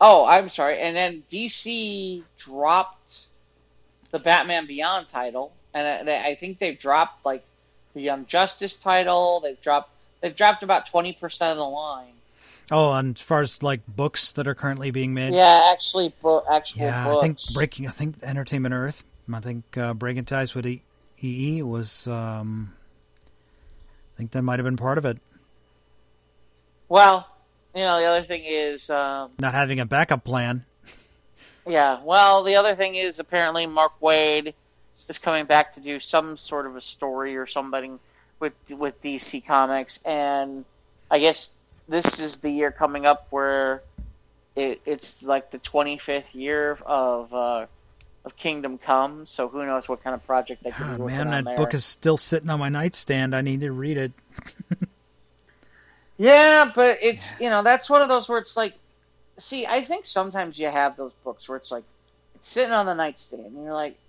Oh, 0.00 0.24
I'm 0.24 0.48
sorry. 0.48 0.78
And 0.80 0.96
then 0.96 1.22
DC 1.30 2.22
dropped 2.38 3.26
the 4.10 4.18
Batman 4.18 4.66
Beyond 4.66 5.08
title, 5.08 5.52
and 5.74 6.08
I, 6.08 6.28
I 6.28 6.34
think 6.36 6.58
they've 6.58 6.78
dropped 6.78 7.24
like 7.26 7.44
the 7.94 8.00
Young 8.02 8.26
Justice 8.26 8.76
title. 8.78 9.40
They've 9.40 9.60
dropped 9.60 9.90
they've 10.20 10.34
dropped 10.34 10.62
about 10.62 10.86
twenty 10.86 11.12
percent 11.12 11.52
of 11.52 11.56
the 11.58 11.64
line. 11.64 12.12
Oh, 12.70 12.92
and 12.92 13.16
as 13.16 13.22
far 13.22 13.40
as 13.40 13.62
like 13.62 13.80
books 13.86 14.32
that 14.32 14.46
are 14.46 14.54
currently 14.54 14.90
being 14.90 15.14
made, 15.14 15.32
Yeah, 15.34 15.70
actually, 15.72 16.12
bo- 16.20 16.44
actual 16.50 16.82
yeah, 16.82 17.04
books. 17.04 17.16
I 17.18 17.26
think 17.26 17.38
breaking. 17.54 17.86
I 17.86 17.90
think 17.90 18.16
Entertainment 18.22 18.74
Earth. 18.74 19.04
I 19.32 19.40
think 19.40 19.76
uh, 19.78 19.94
breaking 19.94 20.26
ties 20.26 20.54
with 20.54 20.66
E- 20.66 20.82
EE 21.22 21.62
was. 21.62 22.06
Um, 22.06 22.74
I 24.14 24.18
think 24.18 24.32
that 24.32 24.42
might 24.42 24.58
have 24.58 24.64
been 24.64 24.76
part 24.76 24.98
of 24.98 25.04
it. 25.06 25.18
Well, 26.88 27.26
you 27.74 27.82
know, 27.82 27.98
the 28.00 28.06
other 28.06 28.22
thing 28.26 28.42
is, 28.44 28.90
um, 28.90 29.30
Not 29.38 29.54
having 29.54 29.78
a 29.80 29.86
backup 29.86 30.24
plan. 30.24 30.64
yeah. 31.66 32.00
Well, 32.02 32.42
the 32.42 32.56
other 32.56 32.74
thing 32.74 32.94
is 32.96 33.18
apparently 33.18 33.66
Mark 33.66 33.92
Waid 34.00 34.54
is 35.08 35.18
coming 35.18 35.46
back 35.46 35.74
to 35.74 35.80
do 35.80 35.98
some 36.00 36.36
sort 36.36 36.66
of 36.66 36.76
a 36.76 36.80
story 36.80 37.36
or 37.36 37.46
something 37.46 37.98
with 38.40 38.52
with 38.70 39.00
DC 39.02 39.44
Comics, 39.46 40.00
and 40.04 40.64
I 41.10 41.18
guess 41.18 41.54
this 41.88 42.20
is 42.20 42.36
the 42.38 42.50
year 42.50 42.70
coming 42.70 43.06
up 43.06 43.26
where 43.30 43.82
it, 44.54 44.80
it's 44.84 45.22
like 45.22 45.50
the 45.50 45.58
25th 45.58 46.34
year 46.34 46.78
of 46.84 47.32
uh, 47.34 47.66
of 48.24 48.36
Kingdom 48.36 48.78
Come. 48.78 49.24
So 49.26 49.48
who 49.48 49.64
knows 49.64 49.88
what 49.88 50.04
kind 50.04 50.14
of 50.14 50.24
project 50.26 50.62
they 50.62 50.70
could 50.70 50.86
be 50.86 50.92
Oh, 50.94 50.96
working 50.98 51.16
man, 51.18 51.26
on 51.28 51.32
that 51.32 51.44
there. 51.44 51.56
book 51.56 51.74
is 51.74 51.84
still 51.84 52.16
sitting 52.16 52.50
on 52.50 52.58
my 52.58 52.68
nightstand. 52.68 53.34
I 53.34 53.40
need 53.40 53.60
to 53.62 53.72
read 53.72 53.96
it. 53.98 54.12
Yeah, 56.16 56.70
but 56.74 56.98
it's 57.00 57.40
you 57.40 57.48
know 57.48 57.62
that's 57.62 57.88
one 57.88 58.02
of 58.02 58.08
those 58.08 58.28
where 58.28 58.38
it's 58.38 58.56
like, 58.56 58.74
see, 59.38 59.66
I 59.66 59.82
think 59.82 60.04
sometimes 60.04 60.58
you 60.58 60.66
have 60.66 60.96
those 60.96 61.12
books 61.24 61.48
where 61.48 61.56
it's 61.56 61.70
like 61.70 61.84
it's 62.34 62.48
sitting 62.48 62.72
on 62.72 62.86
the 62.86 62.94
nightstand 62.94 63.46
and 63.46 63.64
you're 63.64 63.72
like, 63.72 63.94
ah, 63.94 64.07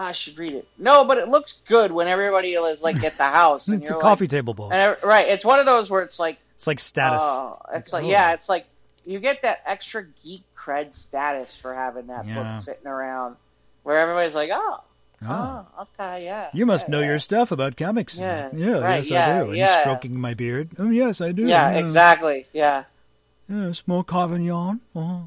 I 0.00 0.12
should 0.12 0.38
read 0.38 0.52
it. 0.54 0.68
No, 0.78 1.04
but 1.04 1.18
it 1.18 1.28
looks 1.28 1.60
good 1.66 1.90
when 1.90 2.06
everybody 2.06 2.52
is 2.54 2.82
like 2.84 3.02
at 3.02 3.14
the 3.16 3.24
house 3.40 3.66
and 3.66 3.82
It's 3.82 3.90
a 3.90 3.94
you're 3.94 4.00
coffee 4.00 4.28
table 4.28 4.54
book. 4.54 4.70
right. 4.70 5.26
It's 5.26 5.44
one 5.44 5.58
of 5.58 5.66
those 5.66 5.90
where 5.90 6.02
it's 6.02 6.20
like, 6.20 6.38
It's 6.54 6.68
like 6.68 6.78
status. 6.78 7.20
oh, 7.24 7.60
it's 7.74 7.92
like 7.92 8.04
Oh. 8.04 8.08
yeah, 8.08 8.32
it's 8.32 8.48
like 8.48 8.66
you 9.04 9.18
get 9.18 9.42
that 9.42 9.60
extra 9.66 10.04
geek 10.22 10.42
cred 10.56 10.94
status 10.94 11.56
for 11.56 11.74
having 11.74 12.06
that 12.06 12.26
Yeah. 12.26 12.34
book 12.52 12.62
sitting 12.62 12.86
around, 12.86 13.34
where 13.82 13.98
everybody's 13.98 14.34
like, 14.36 14.50
oh, 14.52 14.80
Oh. 15.26 15.66
oh, 15.76 15.82
okay, 15.98 16.24
yeah, 16.26 16.48
You 16.52 16.64
must 16.64 16.86
yeah, 16.86 16.90
know 16.92 17.00
yeah. 17.00 17.06
your 17.06 17.18
stuff 17.18 17.50
about 17.50 17.76
comics. 17.76 18.16
Yeah, 18.18 18.50
yeah, 18.52 18.78
right, 18.78 19.04
yes, 19.04 19.10
I 19.10 19.38
do. 19.42 19.48
And 19.48 19.56
yeah. 19.56 19.80
stroking 19.80 20.20
my 20.20 20.34
beard. 20.34 20.68
Oh, 20.78 20.90
yes, 20.90 21.20
I 21.20 21.32
do. 21.32 21.44
Yeah, 21.44 21.70
exactly. 21.70 22.46
Yeah. 22.52 22.84
Yeah, 23.48 23.72
small 23.72 24.04
Cavignon. 24.04 24.80
Uh-huh. 24.94 25.22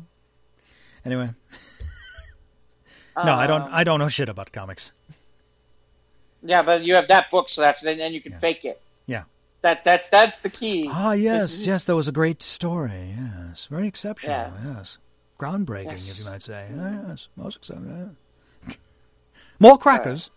Anyway, 1.04 1.32
no, 3.18 3.34
I 3.36 3.48
don't. 3.48 3.64
Um, 3.64 3.70
I 3.72 3.84
don't 3.84 4.00
know 4.00 4.10
shit 4.10 4.30
about 4.30 4.52
comics. 4.52 4.92
Yeah, 6.44 6.64
but 6.64 6.82
you 6.84 6.96
have 6.96 7.08
that 7.10 7.30
book, 7.30 7.50
so 7.50 7.62
that's 7.62 7.82
then 7.82 8.00
and 8.00 8.14
you 8.14 8.22
can 8.22 8.32
Yeah. 8.34 8.40
fake 8.40 8.66
it. 8.66 8.82
Yeah. 9.06 9.24
That 9.62 9.84
that's 9.84 10.10
that's 10.10 10.42
the 10.42 10.50
key. 10.50 10.90
Ah, 10.92 11.12
yes, 11.14 11.66
yes, 11.66 11.86
that 11.86 11.96
was 11.96 12.08
a 12.08 12.12
great 12.12 12.42
story. 12.42 13.16
Yes, 13.16 13.68
very 13.70 13.88
exceptional. 13.88 14.36
Yeah. 14.64 14.76
Yes, 14.78 14.98
groundbreaking, 15.40 15.92
Yes. 15.92 16.12
if 16.20 16.26
you 16.26 16.32
might 16.32 16.42
say. 16.44 16.68
Yes, 16.74 17.28
most 17.36 17.58
exceptional. 17.58 18.16
Yeah. 18.68 18.74
more 19.60 19.78
crackers 19.78 20.32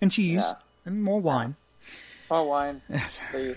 and 0.00 0.12
cheese 0.12 0.44
and 0.84 1.02
more 1.02 1.20
wine. 1.20 1.56
More 2.30 2.46
wine, 2.46 2.82
Yes. 2.88 3.20
please. 3.30 3.56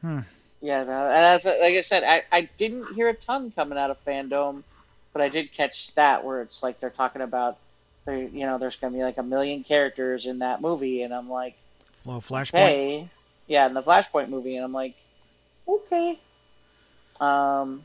Hmm. 0.00 0.20
Yeah, 0.62 0.84
no, 0.84 1.06
and 1.08 1.42
that's 1.42 1.44
like 1.44 1.74
I 1.74 1.80
said, 1.82 2.04
I, 2.04 2.22
I 2.32 2.42
didn't 2.56 2.94
hear 2.94 3.08
a 3.08 3.14
ton 3.14 3.50
coming 3.50 3.76
out 3.78 3.90
of 3.90 4.02
FanDome, 4.06 4.62
but 5.12 5.22
I 5.22 5.28
did 5.28 5.52
catch 5.52 5.94
that 5.94 6.24
where 6.24 6.42
it's 6.42 6.62
like 6.62 6.80
they're 6.80 6.90
talking 6.90 7.22
about, 7.22 7.58
you 8.06 8.30
know, 8.46 8.58
there's 8.58 8.76
gonna 8.76 8.96
be 8.96 9.02
like 9.02 9.18
a 9.18 9.22
million 9.22 9.64
characters 9.64 10.26
in 10.26 10.38
that 10.40 10.60
movie, 10.60 11.02
and 11.02 11.12
I'm 11.14 11.28
like, 11.30 11.56
Well, 12.04 12.20
Flashpoint. 12.20 12.52
hey, 12.58 13.08
yeah, 13.46 13.66
in 13.66 13.74
the 13.74 13.82
Flashpoint 13.82 14.28
movie, 14.28 14.56
and 14.56 14.64
I'm 14.64 14.72
like, 14.72 14.94
okay. 15.68 16.18
Um, 17.20 17.84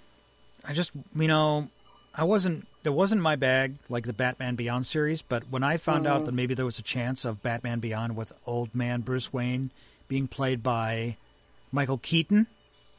I 0.68 0.74
just, 0.74 0.92
you 1.16 1.28
know, 1.28 1.70
I 2.14 2.24
wasn't. 2.24 2.68
It 2.84 2.94
wasn't 2.94 3.22
my 3.22 3.36
bag 3.36 3.76
like 3.90 4.06
the 4.06 4.14
Batman 4.14 4.56
Beyond 4.56 4.86
series, 4.86 5.24
but 5.24 5.50
when 5.50 5.64
I 5.64 5.78
found 5.78 6.06
out 6.06 6.22
Mhm. 6.22 6.26
that 6.26 6.32
maybe 6.34 6.54
there 6.54 6.66
was 6.66 6.78
a 6.78 6.84
chance 6.84 7.26
of 7.26 7.42
Batman 7.42 7.80
Beyond 7.80 8.16
with 8.16 8.32
old 8.46 8.76
man 8.76 9.02
Bruce 9.02 9.34
Wayne 9.34 9.72
being 10.08 10.28
played 10.28 10.62
by 10.62 11.18
Michael 11.72 11.98
Keaton, 11.98 12.46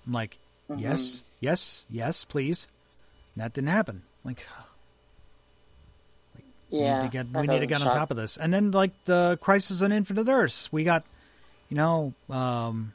I'm 0.05 0.13
like, 0.13 0.39
Mhm. 0.69 0.81
yes, 0.81 1.23
yes, 1.41 1.87
yes, 1.89 2.25
please. 2.25 2.67
And 3.35 3.45
that 3.45 3.53
didn't 3.53 3.69
happen. 3.71 4.03
Like, 4.27 4.45
we 6.71 6.81
yeah, 6.81 7.01
need 7.01 7.07
to 7.07 7.13
get 7.13 7.27
we 7.33 7.47
need 7.47 7.61
to 7.61 7.67
get 7.67 7.81
on 7.81 7.87
top 7.87 8.11
of 8.11 8.17
this. 8.17 8.37
And 8.37 8.53
then 8.53 8.73
like 8.73 8.91
the 9.05 9.39
Crisis 9.41 9.83
on 9.83 9.93
Infinite 9.93 10.29
Earths, 10.29 10.73
we 10.73 10.85
got, 10.85 11.05
you 11.71 11.77
know, 11.77 12.13
um, 12.29 12.93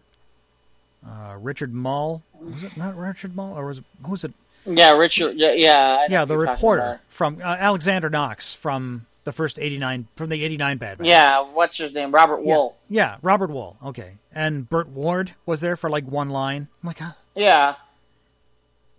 uh, 1.08 1.38
Richard 1.40 1.74
Mull. 1.74 2.22
Was 2.40 2.64
it 2.64 2.76
not 2.76 2.98
Richard 2.98 3.36
Mull, 3.36 3.58
or 3.58 3.68
was 3.68 3.78
it, 3.80 3.86
who 4.04 4.12
was 4.12 4.24
it? 4.24 4.34
Yeah, 4.66 4.92
Richard. 4.92 5.38
Yeah, 5.38 5.54
yeah. 5.54 6.06
Yeah, 6.10 6.26
the 6.26 6.38
reporter 6.38 7.00
from 7.08 7.40
uh, 7.42 7.56
Alexander 7.60 8.10
Knox 8.10 8.54
from 8.54 9.08
the 9.24 9.32
first 9.32 9.58
eighty 9.58 9.78
nine 9.78 10.08
from 10.16 10.30
the 10.30 10.44
eighty 10.44 10.58
nine 10.58 10.78
Batman. 10.78 11.08
Yeah, 11.08 11.42
what's 11.42 11.78
his 11.78 11.94
name? 11.94 12.12
Robert 12.12 12.42
yeah, 12.44 12.56
Wool. 12.56 12.78
yeah, 12.90 13.18
Robert 13.22 13.50
Wuhl. 13.50 13.78
Okay, 13.84 14.16
and 14.34 14.70
Burt 14.70 14.90
Ward 14.90 15.32
was 15.46 15.62
there 15.62 15.76
for 15.76 15.90
like 15.90 16.06
one 16.06 16.30
line. 16.30 16.68
I'm 16.84 16.88
like, 16.88 17.00
huh? 17.00 17.14
Yeah, 17.36 17.76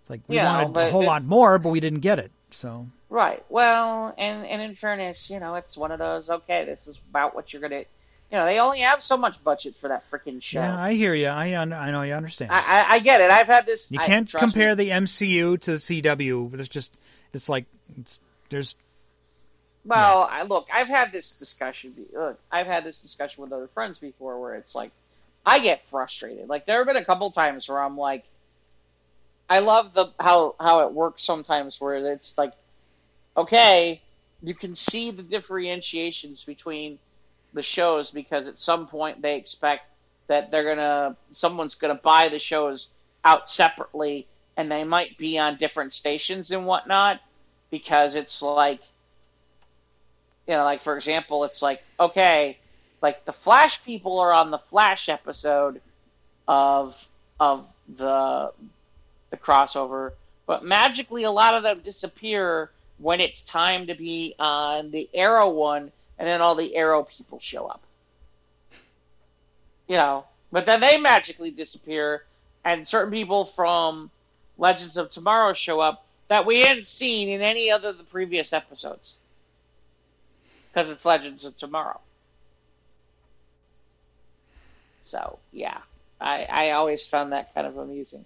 like 0.09 0.21
we 0.27 0.35
Yeah, 0.37 0.63
wanted 0.65 0.77
a 0.87 0.91
whole 0.91 1.03
it- 1.03 1.07
lot 1.07 1.23
more, 1.23 1.59
but 1.59 1.69
we 1.69 1.79
didn't 1.79 1.99
get 2.01 2.19
it. 2.19 2.31
So 2.51 2.87
right. 3.09 3.43
Well, 3.49 4.13
and 4.17 4.45
and 4.45 4.61
in 4.61 4.75
fairness, 4.75 5.29
you 5.29 5.39
know, 5.39 5.55
it's 5.55 5.75
one 5.77 5.91
of 5.91 5.99
those. 5.99 6.29
Okay, 6.29 6.65
this 6.65 6.87
is 6.87 6.99
about 7.09 7.35
what 7.35 7.51
you're 7.53 7.61
gonna. 7.61 7.83
You 8.31 8.39
know, 8.39 8.45
they 8.45 8.59
only 8.59 8.79
have 8.79 9.03
so 9.03 9.15
much 9.15 9.43
budget 9.43 9.75
for 9.75 9.89
that 9.89 10.09
freaking 10.09 10.41
show. 10.41 10.59
yeah, 10.59 10.75
I 10.81 10.93
hear 10.93 11.13
you. 11.13 11.27
I 11.27 11.53
I 11.55 11.65
know 11.91 12.01
you 12.01 12.13
understand. 12.13 12.51
I, 12.51 12.61
I, 12.61 12.85
I 12.95 12.99
get 12.99 13.21
it. 13.21 13.29
I've 13.29 13.45
had 13.47 13.65
this. 13.67 13.91
You 13.91 13.99
can't 13.99 14.27
trust 14.27 14.41
compare 14.43 14.75
me. 14.75 14.85
the 14.85 14.89
MCU 14.89 15.59
to 15.61 15.71
the 15.73 15.77
CW. 15.77 16.49
But 16.49 16.59
it's 16.59 16.69
just, 16.69 16.91
it's 17.31 17.47
like, 17.47 17.65
it's, 17.95 18.19
there's, 18.49 18.73
Well, 19.85 20.27
I 20.31 20.43
look, 20.43 20.67
I've 20.73 20.87
had 20.87 21.11
this 21.11 21.33
discussion. 21.35 21.93
Look, 22.11 22.39
I've 22.51 22.65
had 22.67 22.83
this 22.83 23.01
discussion 23.01 23.43
with 23.43 23.51
other 23.51 23.67
friends 23.67 23.99
before, 23.99 24.39
where 24.41 24.55
it's 24.55 24.73
like, 24.73 24.91
I 25.45 25.59
get 25.59 25.87
frustrated. 25.89 26.47
Like 26.47 26.65
there 26.65 26.77
have 26.77 26.87
been 26.87 26.95
a 26.95 27.05
couple 27.05 27.29
times 27.31 27.67
where 27.69 27.79
I'm 27.83 27.97
like, 27.97 28.23
I 29.49 29.59
love 29.59 29.93
the 29.93 30.07
how 30.19 30.55
how 30.59 30.87
it 30.87 30.93
works 30.93 31.23
sometimes, 31.23 31.79
where 31.79 31.95
it's 32.13 32.37
like, 32.37 32.53
okay, 33.35 34.01
you 34.41 34.53
can 34.53 34.75
see 34.75 35.11
the 35.11 35.23
differentiations 35.23 36.43
between 36.43 36.99
the 37.53 37.63
shows 37.63 38.11
because 38.11 38.47
at 38.47 38.57
some 38.57 38.87
point 38.87 39.21
they 39.21 39.37
expect 39.37 39.85
that 40.27 40.51
they're 40.51 40.75
gonna 40.75 41.15
someone's 41.31 41.75
gonna 41.75 41.95
buy 41.95 42.29
the 42.29 42.39
shows 42.39 42.89
out 43.23 43.49
separately 43.49 44.27
and 44.57 44.71
they 44.71 44.83
might 44.83 45.17
be 45.17 45.39
on 45.39 45.57
different 45.57 45.93
stations 45.93 46.51
and 46.51 46.65
whatnot 46.65 47.19
because 47.71 48.15
it's 48.15 48.41
like 48.41 48.81
you 50.47 50.53
know 50.55 50.63
like 50.63 50.81
for 50.81 50.95
example 50.95 51.43
it's 51.43 51.61
like 51.61 51.83
okay 51.99 52.57
like 53.01 53.25
the 53.25 53.33
flash 53.33 53.83
people 53.83 54.19
are 54.19 54.33
on 54.33 54.51
the 54.51 54.57
flash 54.57 55.09
episode 55.09 55.81
of 56.47 57.07
of 57.39 57.67
the 57.97 58.51
the 59.33 59.37
crossover 59.37 60.11
but 60.45 60.63
magically 60.63 61.23
a 61.23 61.31
lot 61.31 61.55
of 61.55 61.63
them 61.63 61.81
disappear 61.83 62.69
when 62.99 63.19
it's 63.19 63.43
time 63.43 63.87
to 63.87 63.95
be 63.95 64.35
on 64.37 64.91
the 64.91 65.09
arrow 65.13 65.49
one 65.49 65.91
and 66.19 66.29
then 66.29 66.39
all 66.39 66.53
the 66.53 66.75
arrow 66.75 67.01
people 67.03 67.39
show 67.39 67.65
up 67.65 67.81
you 69.87 69.95
know 69.95 70.23
but 70.51 70.67
then 70.67 70.79
they 70.79 70.99
magically 70.99 71.49
disappear 71.49 72.23
and 72.63 72.87
certain 72.87 73.11
people 73.11 73.45
from 73.45 74.11
Legends 74.57 74.97
of 74.97 75.11
Tomorrow 75.11 75.53
show 75.53 75.79
up 75.79 76.05
that 76.27 76.45
we 76.45 76.61
hadn't 76.61 76.87
seen 76.87 77.29
in 77.29 77.41
any 77.41 77.71
other 77.71 77.89
of 77.89 77.97
the 77.97 78.03
previous 78.03 78.53
episodes. 78.53 79.19
Because 80.71 80.89
it's 80.89 81.05
Legends 81.05 81.45
of 81.45 81.57
Tomorrow. 81.57 81.99
So, 85.03 85.39
yeah. 85.51 85.79
I, 86.21 86.45
I 86.45 86.71
always 86.71 87.05
found 87.05 87.33
that 87.33 87.53
kind 87.53 87.67
of 87.67 87.77
amusing. 87.77 88.25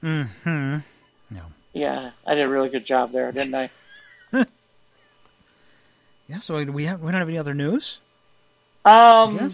Hmm. 0.00 0.22
No. 1.30 1.42
Yeah, 1.72 2.10
I 2.26 2.34
did 2.34 2.44
a 2.44 2.48
really 2.48 2.68
good 2.68 2.84
job 2.84 3.12
there, 3.12 3.32
didn't 3.32 3.54
I? 3.54 3.70
Yeah. 6.28 6.40
So 6.40 6.62
we 6.62 6.84
have 6.84 7.00
we 7.00 7.10
don't 7.10 7.20
have 7.20 7.28
any 7.28 7.38
other 7.38 7.54
news. 7.54 8.00
Um, 8.84 9.50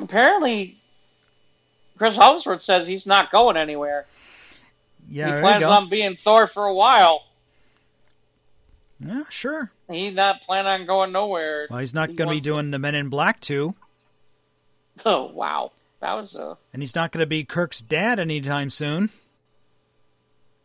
apparently, 0.00 0.76
Chris 1.98 2.16
Hemsworth 2.16 2.62
says 2.62 2.88
he's 2.88 3.06
not 3.06 3.30
going 3.30 3.56
anywhere. 3.56 4.06
Yeah. 5.08 5.36
he 5.36 5.40
plans 5.42 5.64
on 5.64 5.88
being 5.88 6.16
Thor 6.16 6.46
for 6.46 6.64
a 6.64 6.74
while. 6.74 7.22
Yeah. 8.98 9.24
Sure. 9.28 9.70
He's 9.90 10.14
not 10.14 10.40
planning 10.42 10.72
on 10.80 10.86
going 10.86 11.12
nowhere. 11.12 11.66
Well, 11.70 11.78
he's 11.80 11.94
not 11.94 12.08
He 12.08 12.16
going 12.16 12.28
to 12.30 12.34
be 12.34 12.40
doing 12.40 12.70
the 12.70 12.78
Men 12.78 12.94
in 12.94 13.08
Black 13.08 13.40
two, 13.40 13.74
Oh 15.04 15.26
wow, 15.26 15.72
that 16.00 16.14
was 16.14 16.36
uh, 16.36 16.54
and 16.72 16.82
he's 16.82 16.94
not 16.94 17.12
going 17.12 17.22
to 17.22 17.26
be 17.26 17.44
Kirk's 17.44 17.80
dad 17.80 18.18
anytime 18.18 18.70
soon. 18.70 19.10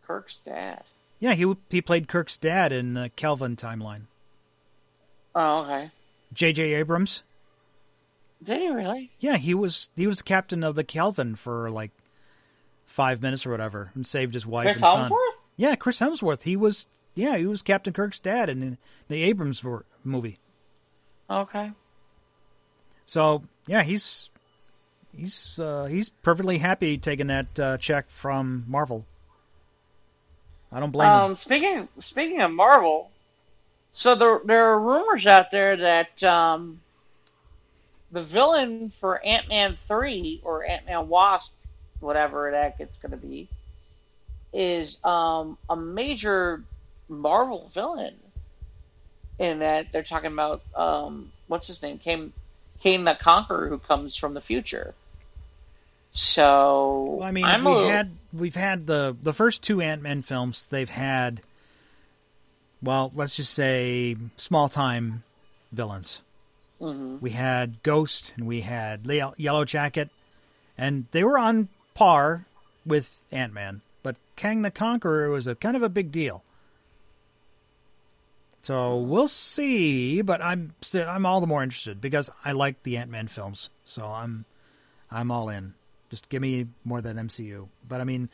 Kirk's 0.05 0.37
dad. 0.37 0.83
Yeah, 1.19 1.33
he 1.33 1.55
he 1.69 1.81
played 1.81 2.07
Kirk's 2.07 2.37
dad 2.37 2.71
in 2.71 2.93
the 2.95 3.09
Kelvin 3.15 3.55
timeline. 3.55 4.03
Oh 5.35 5.63
okay. 5.63 5.91
J.J. 6.33 6.73
Abrams. 6.73 7.23
Did 8.43 8.61
he 8.61 8.69
really? 8.69 9.11
Yeah, 9.19 9.37
he 9.37 9.53
was 9.53 9.89
he 9.95 10.07
was 10.07 10.21
captain 10.21 10.63
of 10.63 10.75
the 10.75 10.83
Kelvin 10.83 11.35
for 11.35 11.69
like 11.69 11.91
five 12.85 13.21
minutes 13.21 13.45
or 13.45 13.51
whatever, 13.51 13.91
and 13.95 14.05
saved 14.05 14.33
his 14.33 14.45
wife 14.45 14.65
Chris 14.65 14.77
and 14.77 14.85
son. 14.85 15.09
Hemsworth? 15.09 15.49
Yeah, 15.57 15.75
Chris 15.75 15.99
Hemsworth. 15.99 16.41
He 16.41 16.55
was 16.55 16.87
yeah 17.13 17.37
he 17.37 17.45
was 17.45 17.61
Captain 17.61 17.93
Kirk's 17.93 18.19
dad 18.19 18.49
in 18.49 18.59
the, 18.59 18.77
the 19.07 19.23
Abrams 19.23 19.63
movie. 20.03 20.39
Okay. 21.29 21.71
So 23.05 23.43
yeah, 23.67 23.83
he's 23.83 24.29
he's 25.15 25.59
uh, 25.59 25.85
he's 25.85 26.09
perfectly 26.09 26.57
happy 26.57 26.97
taking 26.97 27.27
that 27.27 27.59
uh, 27.59 27.77
check 27.77 28.09
from 28.09 28.65
Marvel. 28.67 29.05
I 30.71 30.79
don't 30.79 30.91
blame 30.91 31.09
him. 31.09 31.15
Um, 31.15 31.35
speaking 31.35 31.87
speaking 31.99 32.41
of 32.41 32.51
Marvel, 32.51 33.11
so 33.91 34.15
there 34.15 34.41
there 34.45 34.65
are 34.67 34.79
rumors 34.79 35.27
out 35.27 35.51
there 35.51 35.75
that 35.77 36.23
um, 36.23 36.79
the 38.11 38.21
villain 38.21 38.89
for 38.89 39.23
Ant 39.23 39.49
Man 39.49 39.75
three 39.75 40.41
or 40.43 40.65
Ant 40.65 40.85
Man 40.85 41.09
Wasp, 41.09 41.53
whatever 41.99 42.51
heck 42.51 42.79
it's 42.79 42.97
going 42.97 43.11
to 43.11 43.17
be, 43.17 43.47
is 44.53 45.03
um, 45.03 45.57
a 45.69 45.75
major 45.75 46.63
Marvel 47.09 47.69
villain. 47.73 48.15
In 49.39 49.59
that 49.59 49.91
they're 49.91 50.03
talking 50.03 50.31
about 50.31 50.61
um, 50.75 51.31
what's 51.47 51.67
his 51.67 51.81
name, 51.81 51.97
Kang 51.97 52.31
Kang 52.81 53.03
the 53.03 53.15
Conqueror, 53.15 53.69
who 53.69 53.79
comes 53.79 54.15
from 54.15 54.33
the 54.35 54.41
future. 54.41 54.93
So 56.11 57.15
Well, 57.19 57.27
I 57.27 57.31
mean, 57.31 57.45
I'm 57.45 57.63
we 57.63 57.71
little- 57.71 57.89
had 57.89 58.11
we've 58.33 58.55
had 58.55 58.87
the 58.87 59.15
the 59.21 59.33
first 59.33 59.61
two 59.63 59.81
Ant 59.81 60.01
Man 60.01 60.21
films. 60.21 60.67
They've 60.69 60.89
had, 60.89 61.41
well, 62.81 63.11
let's 63.15 63.35
just 63.35 63.53
say 63.53 64.15
small 64.37 64.67
time 64.69 65.23
villains. 65.71 66.21
Mhm. 66.81 67.21
We 67.21 67.31
had 67.31 67.81
Ghost 67.83 68.33
and 68.35 68.45
we 68.45 68.61
had 68.61 69.07
Le- 69.07 69.33
Yellow 69.37 69.63
Jacket, 69.65 70.09
and 70.77 71.05
they 71.11 71.23
were 71.23 71.37
on 71.37 71.69
par 71.93 72.45
with 72.85 73.23
Ant 73.31 73.53
Man. 73.53 73.81
But 74.03 74.15
Kang 74.35 74.63
the 74.63 74.71
Conqueror 74.71 75.29
was 75.29 75.47
a 75.47 75.55
kind 75.55 75.77
of 75.77 75.83
a 75.83 75.89
big 75.89 76.11
deal. 76.11 76.43
So 78.63 78.97
we'll 78.97 79.27
see, 79.27 80.21
but 80.21 80.41
I'm 80.41 80.73
still 80.81 81.07
I'm 81.07 81.25
all 81.25 81.39
the 81.39 81.47
more 81.47 81.63
interested 81.63 82.01
because 82.01 82.29
I 82.43 82.51
like 82.51 82.83
the 82.83 82.97
Ant 82.97 83.09
Man 83.09 83.27
films. 83.27 83.69
So 83.85 84.05
I'm 84.07 84.43
I'm 85.09 85.31
all 85.31 85.47
in. 85.49 85.73
Just 86.11 86.27
give 86.27 86.41
me 86.41 86.67
more 86.83 87.01
than 87.01 87.15
MCU. 87.15 87.69
But 87.87 88.01
I 88.01 88.03
mean, 88.03 88.29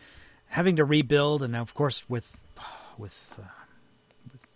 having 0.47 0.77
to 0.77 0.83
rebuild, 0.83 1.43
and 1.43 1.55
of 1.55 1.75
course 1.75 2.03
with 2.09 2.35
with 2.97 3.39
uh, 3.39 3.47
with 4.33 4.47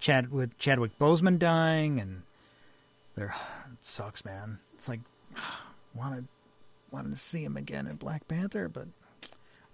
Chad 0.00 0.32
with 0.32 0.58
Chadwick 0.58 0.98
Boseman 0.98 1.38
dying, 1.38 2.00
and 2.00 2.22
there 3.14 3.34
it 3.72 3.84
sucks, 3.86 4.24
man. 4.24 4.58
It's 4.74 4.88
like 4.88 5.00
wanted 5.94 6.26
wanted 6.90 7.10
to 7.10 7.16
see 7.16 7.44
him 7.44 7.56
again 7.56 7.86
in 7.86 7.94
Black 7.96 8.26
Panther, 8.26 8.68
but 8.68 8.88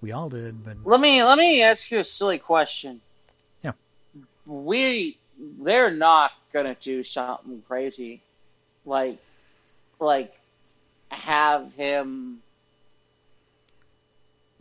we 0.02 0.12
all 0.12 0.28
did. 0.28 0.62
But 0.62 0.76
Let 0.84 1.00
me 1.00 1.24
let 1.24 1.38
me 1.38 1.62
ask 1.62 1.90
you 1.90 1.98
a 1.98 2.04
silly 2.04 2.38
question. 2.38 3.00
Yeah. 3.64 3.72
We 4.44 5.16
they're 5.60 5.90
not 5.90 6.32
gonna 6.52 6.76
do 6.78 7.02
something 7.04 7.62
crazy, 7.66 8.20
like 8.84 9.16
like 9.98 10.34
have 11.08 11.72
him 11.72 12.41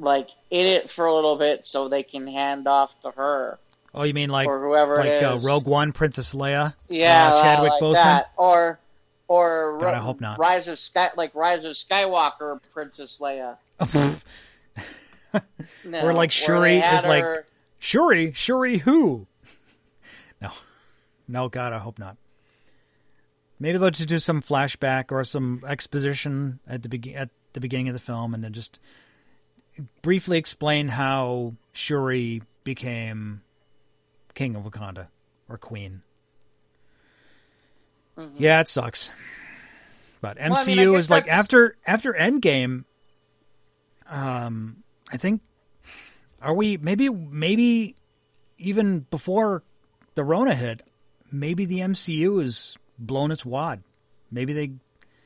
like 0.02 0.30
in 0.50 0.66
it 0.66 0.90
for 0.90 1.06
a 1.06 1.16
little 1.16 1.38
bit 1.38 1.66
so 1.66 1.88
they 1.88 2.04
can 2.04 2.28
hand 2.28 2.68
off 2.68 2.92
to 3.02 3.12
her 3.12 3.60
oh, 3.94 4.04
you 4.04 4.14
mean 4.14 4.30
like 4.30 4.48
or 4.48 4.60
whoever 4.60 4.96
like 4.96 5.24
uh. 5.24 5.40
Rogue 5.42 5.66
One, 5.66 5.92
Princess 5.92 6.34
Leia? 6.34 6.74
yeah, 6.90 7.34
uh, 7.34 7.42
Chadwick 7.42 7.72
like 7.72 7.82
Boseman? 7.82 7.94
that. 7.94 8.32
or 8.38 8.80
or 9.28 9.78
God, 9.80 9.94
I 9.94 10.00
hope 10.00 10.20
not. 10.20 10.40
Rise 10.40 10.68
of 10.68 10.78
Sky 10.78 11.12
like 11.16 11.34
Rise 11.36 11.64
of 11.66 11.74
Skywalker, 11.74 12.60
Princess 12.74 13.22
Leia. 13.22 13.58
No, 15.86 16.02
Or 16.06 16.14
like 16.14 16.32
Shuri 16.32 16.80
is 16.80 17.06
like- 17.06 17.46
Shuri, 17.80 18.34
Shuri, 18.34 18.78
who? 18.80 19.28
No, 20.42 20.50
no, 21.28 21.50
God, 21.50 21.72
I 21.72 21.78
hope 21.78 22.00
not. 22.00 22.18
Maybe 23.60 23.78
they'll 23.78 23.92
just 23.92 24.10
do 24.10 24.18
some 24.18 24.42
flashback 24.42 25.12
or 25.12 25.24
some 25.24 25.62
exposition 25.68 26.60
at 26.68 26.82
the 26.82 26.90
be- 26.90 27.14
at 27.14 27.30
the 27.54 27.60
beginning 27.62 27.90
of 27.90 27.94
the 27.94 28.00
film, 28.00 28.34
and 28.34 28.44
then 28.44 28.52
just 28.52 28.80
briefly 30.02 30.38
explain 30.38 30.88
how 30.90 31.56
Shuri 31.74 32.42
became 32.64 33.42
king 34.34 34.56
of 34.56 34.64
Wakanda 34.64 35.08
or 35.50 35.58
queen. 35.58 36.02
Yeah, 38.38 38.62
it 38.62 38.68
sucks. 38.68 39.12
But 40.22 40.38
MCU 40.38 40.44
Mm-hmm. 40.52 40.54
I 40.54 40.66
mean, 40.76 40.80
I 40.80 40.98
is 40.98 41.10
like 41.10 41.26
that's- 41.26 41.40
after 41.40 41.76
after 41.88 42.14
Endgame. 42.14 42.84
Um, 44.08 44.84
I 45.12 45.18
think 45.18 45.42
are 46.42 46.54
we 46.54 46.78
maybe 46.78 47.10
maybe 47.10 47.96
even 48.58 49.00
before 49.10 49.64
the 50.16 50.24
Rona 50.24 50.54
hit, 50.54 50.84
maybe 51.32 51.66
the 51.66 51.80
MCU 51.80 52.44
is 52.44 52.78
blown 53.00 53.32
its 53.32 53.44
wad. 53.46 53.82
Maybe 54.30 54.54
they, 54.54 54.72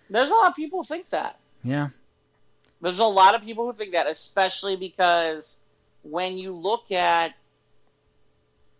There's 0.10 0.30
a 0.30 0.34
lot 0.34 0.50
of 0.50 0.56
people 0.56 0.84
think 0.84 1.10
that. 1.10 1.40
yeah, 1.64 1.90
There's 2.82 3.00
a 3.00 3.06
lot 3.06 3.36
of 3.36 3.42
people 3.44 3.66
who 3.66 3.74
think 3.74 3.94
that, 3.94 4.08
especially 4.08 4.76
because 4.76 5.60
when 6.04 6.38
you 6.38 6.54
look 6.54 6.92
at 6.92 7.34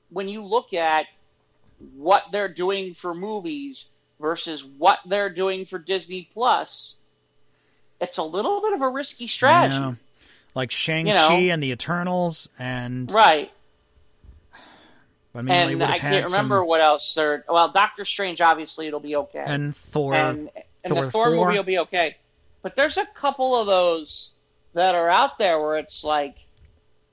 when 0.10 0.30
you 0.30 0.44
look 0.44 0.74
at 0.74 1.08
what 1.96 2.26
they're 2.32 2.48
doing 2.50 2.94
for 2.94 3.14
movies 3.14 3.90
versus 4.20 4.64
what 4.64 5.00
they're 5.06 5.30
doing 5.30 5.66
for 5.66 5.78
Disney 5.80 6.30
Plus, 6.34 6.96
it's 8.00 8.18
a 8.18 8.24
little 8.24 8.62
bit 8.62 8.74
of 8.74 8.82
a 8.82 8.90
risky 8.90 9.28
strategy. 9.28 9.76
yeah. 9.76 9.94
like 10.54 10.72
Shang 10.72 11.06
Chi 11.06 11.12
You 11.12 11.48
know. 11.48 11.54
and 11.54 11.64
the 11.64 11.72
Eternals, 11.72 12.48
and 12.60 13.12
Right. 13.12 13.52
I 15.34 15.42
mean, 15.42 15.82
and 15.82 15.84
I 15.84 16.00
can't 16.00 16.26
remember 16.28 16.60
some, 16.60 16.68
what 16.68 16.80
else 16.80 17.14
they're 17.14 17.44
well, 17.50 17.68
Doctor 17.70 18.06
Strange 18.06 18.40
obviously 18.40 18.88
it'll 18.88 19.02
be 19.02 19.18
okay. 19.18 19.44
and 19.46 19.76
Thor. 19.76 20.14
and, 20.14 20.50
and 20.84 20.94
Thor 20.94 21.06
the 21.06 21.12
Thor 21.12 21.26
4. 21.26 21.36
movie 21.36 21.58
will 21.58 21.64
be 21.64 21.80
okay. 21.80 22.16
But 22.66 22.76
there's 22.76 22.98
a 22.98 23.06
couple 23.06 23.56
of 23.56 23.68
those 23.68 24.32
that 24.74 24.96
are 24.96 25.08
out 25.08 25.38
there 25.38 25.62
where 25.62 25.78
it's 25.78 26.04
like, 26.04 26.34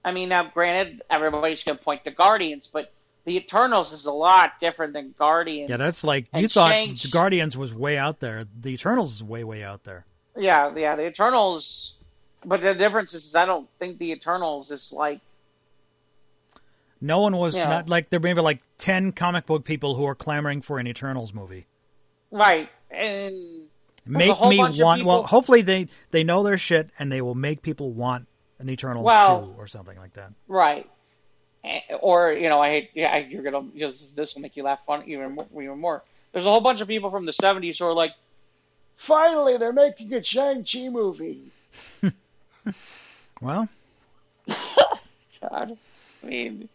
I 0.03 0.11
mean, 0.11 0.31
now 0.31 0.45
granted, 0.45 1.03
everybody's 1.11 1.63
going 1.63 1.77
to 1.77 1.85
point 1.85 2.05
to 2.05 2.11
Guardians, 2.11 2.71
but 2.73 2.91
the 3.27 3.37
Eternals 3.37 3.93
is 3.93 4.07
a 4.07 4.15
lot 4.15 4.59
different 4.61 4.95
than 4.95 5.15
Guardians. 5.19 5.69
yeah, 5.69 5.77
that's 5.77 6.05
like 6.05 6.25
and 6.33 6.41
you 6.41 6.49
thought 6.49 6.71
Shang- 6.71 6.97
Guardians 7.11 7.55
was 7.55 7.75
way 7.75 7.99
out 7.99 8.19
there. 8.21 8.47
The 8.63 8.71
Eternals 8.71 9.17
is 9.17 9.23
way 9.23 9.45
way 9.45 9.63
out 9.63 9.85
there. 9.85 10.07
yeah, 10.39 10.75
yeah, 10.75 10.97
the 10.97 11.07
Eternals. 11.07 11.97
But 12.43 12.63
the 12.63 12.73
difference 12.73 13.13
is, 13.13 13.35
I 13.35 13.45
don't 13.45 13.69
think 13.79 13.99
the 13.99 14.11
Eternals 14.11 14.71
is 14.71 14.91
like, 14.91 15.21
No 16.99 17.21
one 17.21 17.37
was 17.37 17.59
not 17.59 17.91
like 17.91 18.09
there 18.09 18.21
may 18.21 18.33
be 18.33 18.41
like 18.41 18.63
ten 18.79 19.13
comic 19.13 19.45
book 19.45 19.67
people 19.67 19.97
who 19.97 20.07
are 20.07 20.15
clamoring 20.15 20.63
for 20.63 20.79
an 20.79 20.87
Eternals 20.87 21.35
movie. 21.35 21.67
right, 22.31 22.71
and 22.91 23.62
Make 24.05 24.41
me 24.41 24.59
want. 24.59 25.05
Well, 25.05 25.23
hopefully 25.23 25.63
they 25.63 25.89
they 26.11 26.25
know 26.25 26.43
their 26.43 26.59
shit 26.59 26.91
and 26.99 27.11
they 27.13 27.21
will 27.23 27.35
make 27.37 27.63
people 27.63 27.93
want 27.93 28.27
an 28.59 28.69
Eternal 28.69 29.03
Well- 29.05 29.47
two 29.47 29.55
or 29.59 29.67
something 29.67 29.97
like 29.99 30.15
that. 30.15 30.33
right. 30.49 30.89
Eh, 31.65 31.81
Or 32.01 32.33
you 32.33 32.49
know, 32.49 32.61
I 32.61 32.71
hate. 32.71 32.91
Yeah, 32.95 33.17
you're 33.19 33.45
gonna. 33.45 33.69
This, 33.75 34.13
this 34.13 34.35
will 34.35 34.43
make 34.43 34.57
you 34.57 34.65
laugh 34.65 34.85
fun 34.85 35.05
even 35.07 35.33
more, 35.37 35.47
even 35.63 35.79
more. 35.79 36.03
There's 36.33 36.47
a 36.47 36.51
whole 36.51 36.61
bunch 36.61 36.81
of 36.81 36.89
people 36.89 37.11
from 37.13 37.25
the 37.27 37.33
'70s 37.33 37.79
who 37.79 37.85
are 37.85 37.93
like, 37.93 38.11
"Finally, 38.97 39.59
they're 39.59 39.73
making 39.73 40.13
a 40.15 40.23
Shang 40.25 40.65
Chi 40.65 40.89
movie." 40.89 41.43
Well, 43.41 43.69
God, 45.41 45.77
I 46.23 46.27
mean, 46.27 46.69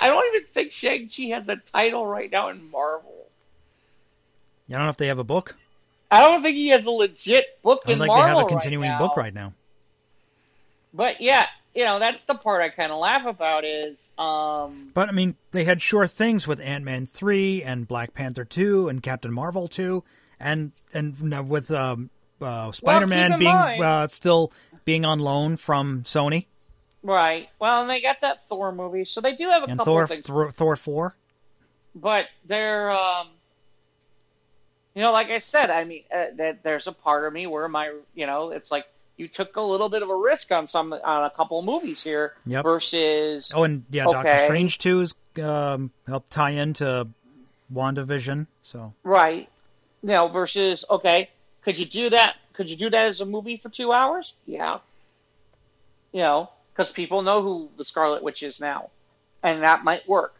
I 0.00 0.06
don't 0.06 0.34
even 0.36 0.46
think 0.48 0.70
Shang 0.70 1.08
Chi 1.08 1.24
has 1.34 1.48
a 1.48 1.56
title 1.56 2.06
right 2.06 2.30
now 2.30 2.48
in 2.50 2.70
Marvel. 2.70 3.26
I 4.68 4.74
don't 4.74 4.82
know 4.84 4.90
if 4.90 4.96
they 4.96 5.08
have 5.08 5.18
a 5.18 5.24
book. 5.24 5.56
I 6.10 6.20
don't 6.20 6.42
think 6.42 6.56
he 6.56 6.68
has 6.68 6.86
a 6.86 6.90
legit 6.90 7.60
book 7.62 7.82
I 7.86 7.92
in 7.92 7.98
think 7.98 8.08
Marvel 8.08 8.24
they 8.24 8.38
have 8.40 8.46
a 8.46 8.48
continuing 8.48 8.88
now. 8.88 8.98
book 8.98 9.16
right 9.16 9.34
now. 9.34 9.52
But 10.92 11.20
yeah, 11.20 11.46
you 11.74 11.84
know, 11.84 11.98
that's 11.98 12.24
the 12.24 12.34
part 12.34 12.62
I 12.62 12.68
kind 12.68 12.92
of 12.92 12.98
laugh 12.98 13.26
about 13.26 13.64
is, 13.64 14.12
um, 14.16 14.90
But 14.94 15.08
I 15.08 15.12
mean, 15.12 15.36
they 15.50 15.64
had 15.64 15.82
sure 15.82 16.06
things 16.06 16.46
with 16.46 16.60
Ant 16.60 16.84
Man 16.84 17.06
three 17.06 17.62
and 17.62 17.88
Black 17.88 18.14
Panther 18.14 18.44
two 18.44 18.88
and 18.88 19.02
Captain 19.02 19.32
Marvel 19.32 19.66
two, 19.66 20.04
and 20.38 20.72
and 20.92 21.20
now 21.22 21.42
with 21.42 21.70
um, 21.70 22.10
uh, 22.40 22.70
Spider 22.72 23.06
Man 23.06 23.32
in 23.32 23.38
being 23.40 23.50
uh, 23.50 24.06
still 24.08 24.52
being 24.84 25.04
on 25.04 25.18
loan 25.18 25.56
from 25.56 26.02
Sony 26.04 26.46
right. 27.04 27.48
Well, 27.60 27.82
and 27.82 27.90
they 27.90 28.00
got 28.00 28.20
that 28.22 28.48
Thor 28.48 28.72
movie, 28.72 29.04
so 29.04 29.20
they 29.20 29.34
do 29.34 29.48
have 29.50 29.62
a 29.62 29.66
and 29.66 29.78
couple 29.78 29.92
Thor 29.94 30.02
of 30.04 30.08
things. 30.08 30.26
Thor, 30.26 30.50
Thor 30.50 30.76
four. 30.76 31.14
but 31.94 32.26
they're 32.44 32.90
um 32.90 33.28
you 34.94 35.02
know 35.02 35.12
like 35.12 35.30
i 35.30 35.38
said 35.38 35.70
i 35.70 35.84
mean 35.84 36.02
uh, 36.14 36.26
that 36.36 36.62
there's 36.62 36.86
a 36.86 36.92
part 36.92 37.26
of 37.26 37.32
me 37.32 37.46
where 37.46 37.68
my 37.68 37.92
you 38.14 38.26
know 38.26 38.50
it's 38.50 38.70
like 38.70 38.86
you 39.16 39.28
took 39.28 39.56
a 39.56 39.60
little 39.60 39.88
bit 39.88 40.02
of 40.02 40.10
a 40.10 40.16
risk 40.16 40.50
on 40.50 40.66
some 40.66 40.92
on 40.92 41.24
a 41.24 41.30
couple 41.30 41.58
of 41.58 41.64
movies 41.64 42.02
here 42.02 42.34
Yep. 42.46 42.64
versus 42.64 43.52
Oh, 43.54 43.62
and 43.62 43.84
yeah, 43.90 44.04
Doctor 44.04 44.36
Strange 44.44 44.78
two 44.78 45.00
is 45.02 45.14
um, 45.42 45.92
helped 46.06 46.30
tie 46.30 46.50
into 46.50 47.06
WandaVision. 47.72 48.46
So. 48.62 48.92
Right. 49.04 49.48
You 50.02 50.08
know 50.08 50.28
versus 50.28 50.84
okay 50.90 51.30
could 51.62 51.78
you 51.78 51.86
do 51.86 52.10
that 52.10 52.34
could 52.54 52.68
you 52.68 52.76
do 52.76 52.90
that 52.90 53.06
as 53.06 53.20
a 53.20 53.24
movie 53.24 53.56
for 53.56 53.68
two 53.68 53.92
hours? 53.92 54.34
Yeah. 54.46 54.78
You 56.12 56.20
know 56.20 56.50
because 56.72 56.90
people 56.90 57.22
know 57.22 57.40
who 57.42 57.68
the 57.76 57.84
scarlet 57.84 58.22
witch 58.22 58.42
is 58.42 58.60
now 58.60 58.90
and 59.44 59.62
that 59.62 59.84
might 59.84 60.08
work 60.08 60.34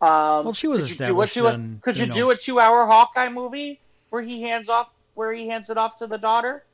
um, 0.00 0.44
Well, 0.44 0.52
she 0.52 0.66
was 0.66 0.82
could 0.82 0.90
you 0.90 0.96
do 0.96 1.02
a 1.20 1.24
established 1.24 1.34
two, 1.34 1.46
in, 1.48 1.80
could 1.82 1.96
you, 1.96 2.02
you 2.04 2.08
know- 2.08 2.14
do 2.14 2.30
a 2.30 2.36
two-hour 2.36 2.86
Hawkeye 2.86 3.28
movie 3.30 3.80
where 4.10 4.22
he 4.22 4.42
hands 4.42 4.68
off 4.68 4.90
where 5.14 5.32
he 5.32 5.48
hands 5.48 5.70
it 5.70 5.78
off 5.78 5.98
to 5.98 6.06
the 6.06 6.18
daughter? 6.18 6.64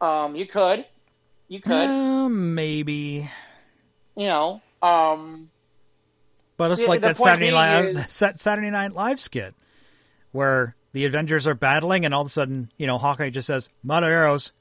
Um, 0.00 0.34
you 0.36 0.46
could, 0.46 0.84
you 1.48 1.60
could, 1.60 1.72
Uh, 1.72 2.28
maybe, 2.28 3.30
you 4.16 4.26
know. 4.26 4.60
Um, 4.82 5.50
but 6.56 6.70
it's 6.72 6.82
The- 6.82 6.88
like 6.88 7.00
the 7.00 7.08
that 7.08 7.16
Saturday 7.18 7.50
Night 7.50 7.84
is- 7.86 8.10
Saturday 8.40 8.70
Night 8.70 8.92
Live 8.92 9.20
skit 9.20 9.54
where 10.32 10.74
the 10.92 11.04
Avengers 11.06 11.46
are 11.46 11.54
battling, 11.54 12.04
and 12.04 12.12
all 12.14 12.22
of 12.22 12.26
a 12.26 12.30
sudden, 12.30 12.70
you 12.78 12.86
know, 12.86 12.98
Hawkeye 12.98 13.30
just 13.30 13.46
says, 13.46 13.68
"I'm 13.84 13.90
out 13.90 14.02
of 14.02 14.08
arrows." 14.10 14.52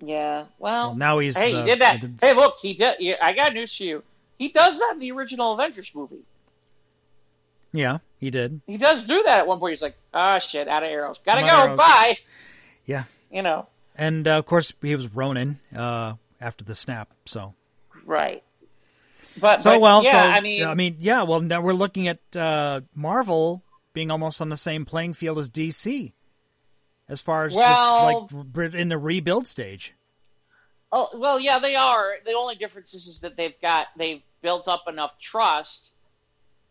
yeah. 0.00 0.44
Well, 0.58 0.88
Well, 0.88 0.94
now 0.94 1.18
he's 1.18 1.36
hey, 1.36 1.52
the- 1.52 1.60
he 1.60 1.66
did 1.66 1.80
that. 1.80 2.00
the- 2.00 2.12
Hey, 2.20 2.32
look, 2.34 2.56
he 2.60 2.74
did. 2.74 2.96
Yeah, 3.00 3.16
I 3.20 3.32
got 3.32 3.54
news 3.54 3.76
for 3.76 3.82
you. 3.84 4.02
He 4.38 4.48
does 4.48 4.78
that 4.78 4.92
in 4.94 5.00
the 5.00 5.12
original 5.12 5.54
Avengers 5.54 5.92
movie. 5.94 6.22
Yeah, 7.72 7.98
he 8.18 8.30
did. 8.30 8.60
He 8.66 8.78
does 8.78 9.06
do 9.06 9.22
that 9.24 9.40
at 9.40 9.46
one 9.46 9.58
point. 9.58 9.72
He's 9.72 9.82
like, 9.82 9.96
ah, 10.14 10.38
shit, 10.38 10.68
out 10.68 10.82
of 10.82 10.88
arrows. 10.88 11.18
Gotta 11.24 11.42
go. 11.42 11.46
arrows. 11.48 11.76
Bye. 11.76 12.16
Yeah, 12.86 13.04
You 13.30 13.42
know. 13.42 13.66
and 13.96 14.26
uh, 14.26 14.38
of 14.38 14.46
course 14.46 14.72
he 14.80 14.94
was 14.94 15.12
Ronin 15.12 15.58
uh, 15.76 16.14
after 16.40 16.64
the 16.64 16.74
snap. 16.74 17.12
So, 17.26 17.54
Right. 18.06 18.42
But 19.38 19.62
so 19.62 19.72
but, 19.72 19.80
well, 19.80 20.02
yeah, 20.02 20.22
so 20.22 20.28
I 20.30 20.40
mean, 20.40 20.64
I 20.64 20.74
mean, 20.74 20.96
yeah. 21.00 21.22
Well, 21.24 21.40
now 21.40 21.60
we're 21.60 21.74
looking 21.74 22.08
at 22.08 22.18
uh, 22.34 22.80
Marvel 22.94 23.62
being 23.92 24.10
almost 24.10 24.40
on 24.40 24.48
the 24.48 24.56
same 24.56 24.84
playing 24.84 25.14
field 25.14 25.38
as 25.38 25.50
DC, 25.50 26.12
as 27.08 27.20
far 27.20 27.44
as 27.44 27.54
Well- 27.54 28.28
just, 28.32 28.56
like 28.56 28.74
in 28.74 28.88
the 28.88 28.98
rebuild 28.98 29.46
stage. 29.46 29.94
Oh 30.90 31.10
well, 31.14 31.38
yeah, 31.38 31.58
they 31.58 31.74
are. 31.74 32.14
The 32.24 32.32
only 32.32 32.54
difference 32.54 32.94
is, 32.94 33.06
is 33.06 33.20
that 33.20 33.36
they've 33.36 33.58
got 33.60 33.88
they've 33.96 34.22
built 34.42 34.68
up 34.68 34.84
enough 34.88 35.18
trust 35.18 35.94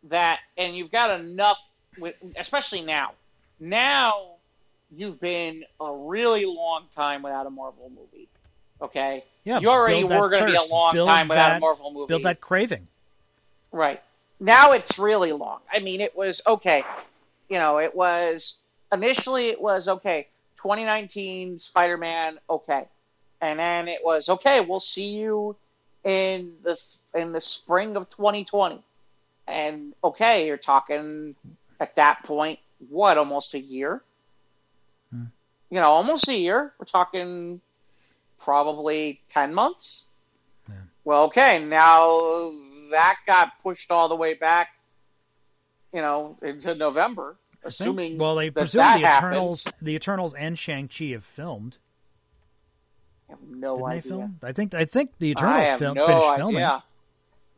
that, 0.05 0.39
and 0.57 0.75
you've 0.75 0.91
got 0.91 1.19
enough, 1.19 1.59
with, 1.99 2.15
especially 2.37 2.81
now. 2.81 3.11
Now 3.59 4.31
you've 4.95 5.19
been 5.19 5.65
a 5.79 5.91
really 5.93 6.45
long 6.45 6.85
time 6.95 7.21
without 7.21 7.45
a 7.45 7.49
Marvel 7.49 7.89
movie. 7.89 8.27
Okay, 8.81 9.23
Yeah, 9.43 9.59
you 9.59 9.69
already 9.69 10.03
were 10.03 10.29
going 10.29 10.45
to 10.45 10.51
be 10.51 10.55
a 10.55 10.63
long 10.63 10.93
Build 10.93 11.07
time 11.07 11.27
without 11.27 11.49
that- 11.49 11.57
a 11.57 11.59
Marvel 11.59 11.91
movie. 11.91 12.07
Build 12.07 12.23
that 12.23 12.39
craving. 12.41 12.87
Right. 13.71 14.01
Now 14.39 14.73
it's 14.73 14.99
really 14.99 15.31
long. 15.31 15.59
I 15.71 15.79
mean, 15.79 15.99
it 15.99 16.15
was 16.15 16.41
okay. 16.45 16.83
You 17.49 17.57
know, 17.57 17.79
it 17.79 17.95
was 17.95 18.57
initially 18.91 19.47
it 19.49 19.59
was 19.59 19.87
okay. 19.87 20.27
2019 20.57 21.59
Spider-Man, 21.59 22.39
okay, 22.49 22.85
and 23.41 23.59
then 23.59 23.87
it 23.87 24.01
was 24.03 24.29
okay. 24.29 24.61
We'll 24.61 24.79
see 24.79 25.17
you 25.17 25.55
in 26.03 26.53
the 26.63 26.79
in 27.13 27.31
the 27.31 27.41
spring 27.41 27.95
of 27.95 28.09
2020, 28.09 28.81
and 29.47 29.93
okay, 30.03 30.47
you're 30.47 30.57
talking 30.57 31.35
at 31.79 31.95
that 31.95 32.23
point 32.23 32.59
what 32.89 33.17
almost 33.17 33.53
a 33.53 33.59
year. 33.59 34.01
Hmm. 35.11 35.25
You 35.69 35.77
know, 35.77 35.89
almost 35.91 36.27
a 36.27 36.37
year. 36.37 36.73
We're 36.79 36.85
talking 36.85 37.61
probably 38.39 39.19
10 39.29 39.53
months. 39.53 40.05
Yeah. 40.69 40.75
Well, 41.03 41.23
okay, 41.23 41.63
now 41.63 42.51
that 42.91 43.17
got 43.25 43.61
pushed 43.63 43.91
all 43.91 44.09
the 44.09 44.15
way 44.15 44.33
back, 44.35 44.69
you 45.93 46.01
know, 46.01 46.37
into 46.41 46.75
November, 46.75 47.35
I 47.61 47.63
think- 47.63 47.71
assuming 47.71 48.17
well, 48.17 48.35
they 48.35 48.49
that 48.49 48.59
presume 48.61 48.79
that 48.79 48.99
the 48.99 49.07
happens. 49.07 49.27
Eternals, 49.31 49.67
the 49.81 49.95
Eternals, 49.95 50.33
and 50.35 50.57
Shang 50.57 50.87
Chi 50.87 51.05
have 51.05 51.25
filmed. 51.25 51.77
I 53.29 53.33
have 53.33 53.39
no 53.49 53.75
Didn't 53.75 53.89
idea. 53.89 54.01
film? 54.11 54.39
I 54.43 54.51
think 54.53 54.73
I 54.73 54.85
think 54.85 55.11
the 55.19 55.29
I 55.29 55.31
Eternals 55.31 55.79
film, 55.79 55.95
no 55.97 56.05
finished 56.07 56.25
idea. 56.27 56.37
filming. 56.37 56.63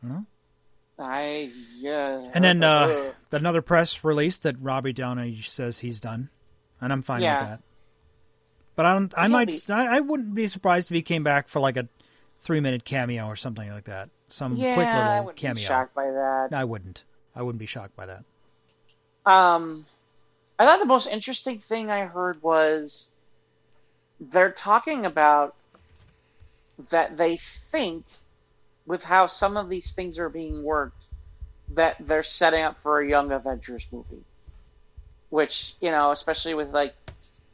Huh? 0.08 0.22
I 0.98 1.52
yeah. 1.78 2.30
And 2.34 2.44
then 2.44 2.64
uh, 2.64 3.12
another 3.32 3.62
press 3.62 4.04
release 4.04 4.38
that 4.40 4.56
Robbie 4.60 4.94
Downey 4.94 5.36
says 5.42 5.80
he's 5.80 6.00
done, 6.00 6.30
and 6.82 6.92
I'm 6.92 7.02
fine 7.02 7.22
Yeah. 7.22 7.40
with 7.42 7.50
that. 7.50 7.62
But 8.76 8.86
I 8.86 8.94
don't. 8.94 9.14
I 9.18 9.22
He'll 9.24 9.30
might. 9.32 9.48
be- 9.48 9.74
I, 9.74 9.98
I 9.98 10.00
wouldn't 10.00 10.34
be 10.36 10.48
surprised 10.48 10.90
if 10.92 10.96
he 10.96 11.02
came 11.02 11.24
back 11.24 11.48
for 11.48 11.60
like 11.60 11.78
a 11.78 11.88
three 12.40 12.60
minute 12.60 12.84
cameo 12.86 13.26
or 13.26 13.36
something 13.36 13.70
like 13.72 13.86
that. 13.86 14.10
Some 14.30 14.56
yeah, 14.56 14.74
quick 14.76 14.88
I 14.88 15.10
little 15.10 15.26
wouldn't 15.26 15.36
be 15.36 15.42
cameo. 15.42 15.64
shocked 15.64 15.94
by 15.96 16.12
that. 16.12 16.50
I 16.54 16.64
wouldn't. 16.66 17.04
I 17.36 17.42
wouldn't 17.44 17.60
be 17.60 17.66
shocked 17.66 17.96
by 17.96 18.06
that. 18.08 18.24
Um, 19.26 19.86
I 20.58 20.66
thought 20.66 20.80
the 20.80 20.86
most 20.86 21.08
interesting 21.08 21.60
thing 21.60 21.90
I 21.92 22.06
heard 22.06 22.42
was 22.42 23.10
they're 24.20 24.52
talking 24.52 25.06
about 25.06 25.56
that 26.90 27.18
they 27.18 27.38
think 27.38 28.06
with 28.86 29.04
how 29.04 29.28
some 29.28 29.58
of 29.58 29.70
these 29.70 29.94
things 29.94 30.18
are 30.20 30.30
being 30.30 30.64
worked 30.64 30.96
that 31.76 31.96
they're 32.00 32.24
setting 32.24 32.64
up 32.64 32.82
for 32.82 33.00
a 33.00 33.08
young 33.08 33.32
Avengers 33.32 33.88
movie, 33.92 34.24
which 35.30 35.76
you 35.82 35.92
know, 35.92 36.12
especially 36.12 36.54
with 36.54 36.72
like 36.74 36.96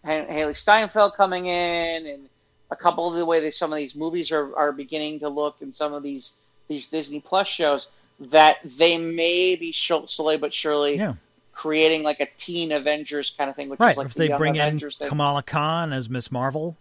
Hailee 0.06 0.56
Steinfeld 0.56 1.16
coming 1.16 1.48
in 1.48 2.06
and 2.06 2.30
a 2.72 2.76
couple 2.76 3.10
of 3.10 3.16
the 3.16 3.26
way 3.26 3.40
that 3.42 3.54
some 3.54 3.72
of 3.74 3.78
these 3.78 3.96
movies 3.96 4.32
are, 4.32 4.56
are 4.56 4.72
beginning 4.72 5.20
to 5.20 5.30
look 5.30 5.58
and 5.62 5.76
some 5.76 5.94
of 5.94 6.04
these 6.04 6.36
these 6.68 6.90
Disney 6.90 7.20
Plus 7.20 7.48
shows 7.48 7.92
that 8.20 8.58
they 8.64 8.98
may 8.98 9.56
be 9.56 9.72
slowly 9.74 10.38
but 10.38 10.54
surely 10.54 10.96
Yeah. 10.96 11.16
creating 11.54 12.04
like 12.04 12.22
a 12.22 12.28
teen 12.38 12.72
Avengers 12.72 13.32
kind 13.38 13.50
of 13.50 13.56
thing, 13.56 13.70
which 13.70 13.80
Right. 13.80 13.92
is 13.92 13.98
like 13.98 14.08
if 14.08 14.14
the 14.14 14.30
they 14.30 14.36
bring 14.36 14.56
in 14.56 14.62
Avengers 14.62 14.98
thing. 14.98 15.10
Kamala 15.10 15.44
Khan 15.44 15.92
as 15.94 16.10
Miss 16.10 16.32
Marvel, 16.32 16.78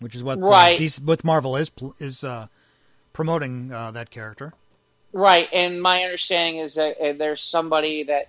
which 0.00 0.14
is 0.14 0.22
what 0.22 0.38
uh, 0.38 0.42
Right. 0.42 0.78
DC, 0.78 1.02
what 1.02 1.24
Marvel 1.24 1.56
is 1.56 1.70
is 1.98 2.24
uh, 2.24 2.46
promoting 3.12 3.72
uh, 3.72 3.90
that 3.92 4.10
character. 4.10 4.52
Right, 5.12 5.48
and 5.52 5.80
my 5.80 6.02
understanding 6.02 6.60
is 6.60 6.74
that 6.74 7.00
uh, 7.00 7.12
there's 7.14 7.40
somebody 7.40 8.04
that 8.04 8.28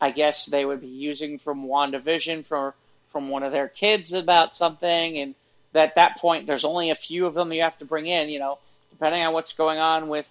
I 0.00 0.10
guess 0.10 0.46
they 0.46 0.64
would 0.64 0.80
be 0.80 0.88
using 0.88 1.38
from 1.38 1.66
WandaVision 1.66 2.44
for 2.44 2.74
from 3.12 3.28
one 3.28 3.44
of 3.44 3.52
their 3.52 3.68
kids 3.68 4.12
about 4.12 4.56
something, 4.56 5.18
and 5.18 5.34
that 5.72 5.90
at 5.90 5.94
that 5.94 6.18
point 6.18 6.46
there's 6.46 6.64
only 6.64 6.90
a 6.90 6.96
few 6.96 7.26
of 7.26 7.34
them 7.34 7.52
you 7.52 7.62
have 7.62 7.78
to 7.78 7.84
bring 7.84 8.06
in. 8.06 8.28
You 8.28 8.40
know, 8.40 8.58
depending 8.90 9.22
on 9.22 9.32
what's 9.32 9.52
going 9.54 9.78
on 9.78 10.08
with 10.08 10.28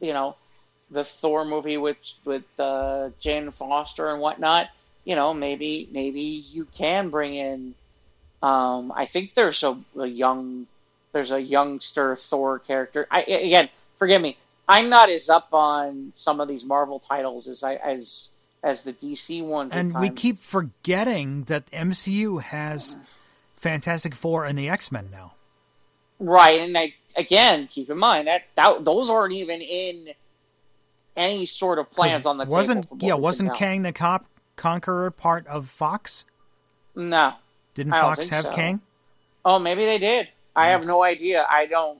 you 0.00 0.12
know 0.12 0.36
the 0.90 1.04
Thor 1.04 1.44
movie 1.44 1.76
with 1.76 1.98
with 2.24 2.44
uh, 2.58 3.10
Jane 3.20 3.50
Foster 3.50 4.08
and 4.08 4.20
whatnot. 4.20 4.68
You 5.04 5.16
know, 5.16 5.34
maybe 5.34 5.88
maybe 5.90 6.20
you 6.20 6.66
can 6.76 7.10
bring 7.10 7.34
in. 7.34 7.74
Um, 8.42 8.92
I 8.94 9.06
think 9.06 9.34
there's 9.34 9.62
a, 9.62 9.78
a 9.96 10.06
young 10.06 10.66
there's 11.12 11.30
a 11.30 11.40
youngster 11.40 12.16
Thor 12.16 12.58
character. 12.58 13.06
I 13.10 13.22
again, 13.22 13.68
forgive 13.98 14.20
me. 14.20 14.36
I'm 14.68 14.88
not 14.88 15.10
as 15.10 15.28
up 15.28 15.48
on 15.52 16.12
some 16.16 16.40
of 16.40 16.48
these 16.48 16.64
Marvel 16.64 16.98
titles 16.98 17.48
as 17.48 17.62
I 17.62 17.74
as 17.74 18.30
as 18.62 18.84
the 18.84 18.92
DC 18.92 19.44
ones. 19.44 19.74
And 19.74 19.94
we 19.94 20.10
keep 20.10 20.40
forgetting 20.40 21.44
that 21.44 21.70
MCU 21.70 22.42
has 22.42 22.96
Fantastic 23.56 24.14
Four 24.14 24.44
and 24.44 24.58
the 24.58 24.68
X 24.68 24.90
Men 24.90 25.08
now. 25.12 25.34
right, 26.18 26.60
and 26.60 26.76
I 26.76 26.94
again 27.16 27.68
keep 27.68 27.90
in 27.90 27.98
mind 27.98 28.28
that, 28.28 28.44
that 28.54 28.84
those 28.84 29.10
aren't 29.10 29.34
even 29.34 29.60
in 29.60 30.08
any 31.16 31.46
sort 31.46 31.78
of 31.78 31.90
plans 31.90 32.26
on 32.26 32.38
the 32.38 32.46
wasn't 32.46 32.86
yeah 32.98 33.14
wasn't. 33.14 33.54
Kang 33.54 33.82
the 33.82 33.92
Cop 33.92 34.26
Conqueror 34.56 35.10
part 35.10 35.46
of 35.46 35.68
Fox? 35.68 36.24
No. 36.94 37.34
Didn't 37.74 37.92
Fox 37.92 38.28
have 38.28 38.44
so. 38.44 38.52
Kang? 38.52 38.80
Oh, 39.44 39.58
maybe 39.58 39.84
they 39.84 39.98
did. 39.98 40.28
I 40.54 40.68
have 40.68 40.86
no 40.86 41.02
idea. 41.02 41.46
I 41.48 41.66
don't. 41.66 41.98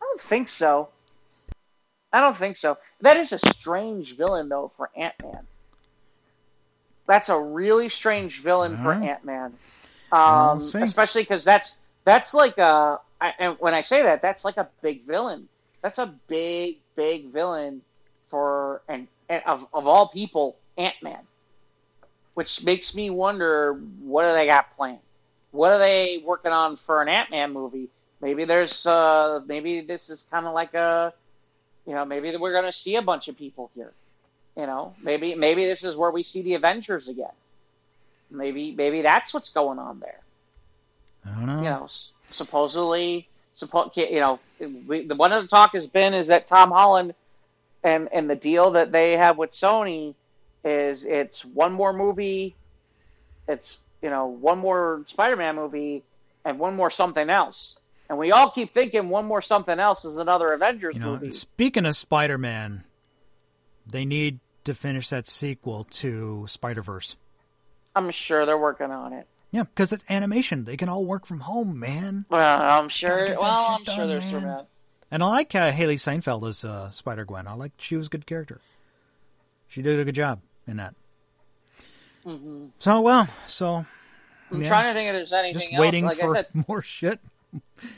I 0.00 0.04
don't 0.04 0.20
think 0.20 0.48
so. 0.48 0.88
I 2.12 2.20
don't 2.20 2.36
think 2.36 2.56
so. 2.56 2.78
That 3.02 3.16
is 3.16 3.32
a 3.32 3.38
strange 3.38 4.16
villain, 4.16 4.48
though, 4.48 4.68
for 4.68 4.90
Ant 4.96 5.14
Man. 5.22 5.46
That's 7.06 7.28
a 7.28 7.38
really 7.38 7.88
strange 7.88 8.40
villain 8.40 8.76
for. 8.82 8.92
Ant 8.92 9.24
Man. 9.24 9.54
Um, 10.10 10.58
especially 10.58 11.22
because 11.22 11.44
that's 11.44 11.78
that's 12.04 12.34
like 12.34 12.58
a. 12.58 13.00
I, 13.20 13.34
and 13.38 13.56
when 13.60 13.74
I 13.74 13.82
say 13.82 14.02
that, 14.02 14.22
that's 14.22 14.44
like 14.44 14.56
a 14.56 14.68
big 14.82 15.04
villain. 15.04 15.48
That's 15.82 15.98
a 15.98 16.14
big, 16.26 16.78
big 16.96 17.26
villain 17.26 17.82
for 18.26 18.82
and, 18.88 19.06
and 19.28 19.42
of 19.44 19.66
of 19.72 19.86
all 19.86 20.08
people, 20.08 20.56
Ant 20.76 20.96
Man. 21.02 21.20
Which 22.40 22.64
makes 22.64 22.94
me 22.94 23.10
wonder, 23.10 23.74
what 24.00 24.22
do 24.22 24.32
they 24.32 24.46
got 24.46 24.74
planned? 24.74 25.00
What 25.50 25.72
are 25.72 25.78
they 25.78 26.22
working 26.24 26.52
on 26.52 26.78
for 26.78 27.02
an 27.02 27.08
Ant 27.08 27.30
Man 27.30 27.52
movie? 27.52 27.90
Maybe 28.22 28.46
there's, 28.46 28.86
uh, 28.86 29.42
maybe 29.46 29.82
this 29.82 30.08
is 30.08 30.26
kind 30.30 30.46
of 30.46 30.54
like 30.54 30.72
a, 30.72 31.12
you 31.86 31.92
know, 31.92 32.06
maybe 32.06 32.34
we're 32.34 32.54
going 32.54 32.64
to 32.64 32.72
see 32.72 32.96
a 32.96 33.02
bunch 33.02 33.28
of 33.28 33.36
people 33.36 33.70
here. 33.74 33.92
You 34.56 34.64
know, 34.64 34.94
maybe 35.02 35.34
maybe 35.34 35.66
this 35.66 35.84
is 35.84 35.98
where 35.98 36.10
we 36.10 36.22
see 36.22 36.40
the 36.40 36.54
Avengers 36.54 37.08
again. 37.08 37.36
Maybe 38.30 38.72
maybe 38.72 39.02
that's 39.02 39.34
what's 39.34 39.50
going 39.50 39.78
on 39.78 40.00
there. 40.00 40.20
I 41.26 41.34
don't 41.36 41.44
know. 41.44 41.56
You 41.58 41.68
know, 41.68 41.88
supposedly, 42.30 43.28
suppo- 43.54 43.94
you 43.94 44.20
know, 44.20 44.40
we, 44.86 45.04
the 45.04 45.14
one 45.14 45.34
of 45.34 45.42
the 45.42 45.48
talk 45.48 45.72
has 45.72 45.86
been 45.86 46.14
is 46.14 46.28
that 46.28 46.46
Tom 46.46 46.70
Holland 46.70 47.12
and 47.84 48.08
and 48.10 48.30
the 48.30 48.34
deal 48.34 48.70
that 48.70 48.92
they 48.92 49.18
have 49.18 49.36
with 49.36 49.52
Sony 49.52 50.14
is 50.64 51.04
it's 51.04 51.44
one 51.44 51.72
more 51.72 51.92
movie, 51.92 52.54
it's 53.48 53.78
you 54.02 54.10
know 54.10 54.26
one 54.26 54.58
more 54.58 55.02
Spider-Man 55.06 55.56
movie, 55.56 56.02
and 56.44 56.58
one 56.58 56.74
more 56.76 56.90
something 56.90 57.28
else. 57.28 57.78
And 58.08 58.18
we 58.18 58.32
all 58.32 58.50
keep 58.50 58.70
thinking 58.70 59.08
one 59.08 59.24
more 59.26 59.40
something 59.40 59.78
else 59.78 60.04
is 60.04 60.16
another 60.16 60.52
Avengers 60.52 60.94
You 60.96 61.00
know, 61.00 61.12
movie. 61.12 61.30
speaking 61.30 61.86
of 61.86 61.94
Spider 61.94 62.38
Man, 62.38 62.84
they 63.86 64.04
need 64.04 64.40
to 64.64 64.74
finish 64.74 65.08
that 65.10 65.28
sequel 65.28 65.84
to 65.90 66.46
Spider 66.48 66.82
Verse. 66.82 67.16
I'm 67.94 68.10
sure 68.10 68.46
they're 68.46 68.58
working 68.58 68.90
on 68.90 69.12
it. 69.12 69.26
Yeah, 69.52 69.64
because 69.64 69.92
it's 69.92 70.04
animation. 70.08 70.64
They 70.64 70.76
can 70.76 70.88
all 70.88 71.04
work 71.04 71.26
from 71.26 71.40
home, 71.40 71.78
man. 71.78 72.24
Well, 72.28 72.62
I'm 72.62 72.88
sure. 72.88 73.26
Well, 73.38 73.66
I'm 73.70 73.84
sure 73.84 73.96
done, 73.96 74.08
there's 74.08 74.30
some. 74.30 74.66
And 75.10 75.24
I 75.24 75.26
like 75.26 75.54
uh, 75.56 75.72
Hailee 75.72 75.94
Seinfeld 75.94 76.48
as 76.48 76.64
uh, 76.64 76.90
Spider 76.90 77.24
Gwen. 77.24 77.48
I 77.48 77.54
like 77.54 77.72
she 77.78 77.96
was 77.96 78.06
a 78.06 78.10
good 78.10 78.26
character. 78.26 78.60
She 79.66 79.82
did 79.82 79.98
a 79.98 80.04
good 80.04 80.14
job 80.14 80.40
in 80.70 80.76
that. 80.76 80.94
So 82.78 83.00
well, 83.00 83.28
so 83.46 83.66
mm-hmm. 83.66 84.54
I'm 84.54 84.62
yeah, 84.62 84.68
trying 84.68 84.86
to 84.86 84.94
think 84.94 85.08
if 85.08 85.14
there's 85.14 85.32
anything 85.32 85.60
just 85.60 85.72
else. 85.72 85.80
waiting 85.80 86.04
like 86.04 86.18
for 86.18 86.34
said, 86.34 86.46
more 86.68 86.82
shit. 86.82 87.18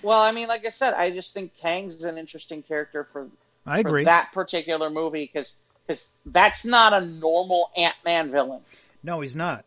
well, 0.02 0.20
I 0.20 0.32
mean, 0.32 0.48
like 0.48 0.64
I 0.64 0.70
said, 0.70 0.94
I 0.94 1.10
just 1.10 1.34
think 1.34 1.56
Kang's 1.58 2.04
an 2.04 2.18
interesting 2.18 2.62
character 2.62 3.04
for, 3.04 3.28
I 3.66 3.82
for 3.82 3.88
agree. 3.88 4.04
that 4.04 4.32
particular 4.32 4.90
movie 4.90 5.28
because 5.32 5.56
because 5.86 6.12
that's 6.24 6.64
not 6.64 6.92
a 6.92 7.04
normal 7.04 7.70
Ant 7.76 7.96
Man 8.04 8.30
villain, 8.30 8.60
No, 9.02 9.20
he's 9.20 9.34
not. 9.34 9.64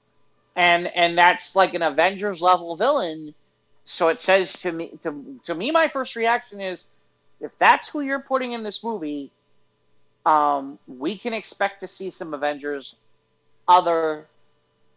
and 0.55 0.87
and 0.87 1.17
that's 1.17 1.55
like 1.55 1.73
an 1.73 1.81
Avengers 1.81 2.41
level 2.41 2.75
villain. 2.77 3.33
So 3.83 4.07
it 4.07 4.19
says 4.19 4.61
to 4.61 4.71
me, 4.71 4.91
to 5.03 5.39
to 5.45 5.53
me, 5.53 5.71
my 5.71 5.89
first 5.89 6.15
reaction 6.15 6.61
is, 6.61 6.87
if 7.41 7.57
that's 7.57 7.89
who 7.89 7.99
you're 8.01 8.19
putting 8.19 8.53
in 8.53 8.63
this 8.63 8.83
movie, 8.83 9.31
um, 10.25 10.79
we 10.87 11.17
can 11.17 11.33
expect 11.33 11.81
to 11.81 11.87
see 11.87 12.09
some 12.09 12.33
Avengers 12.33 12.95
other 13.67 14.25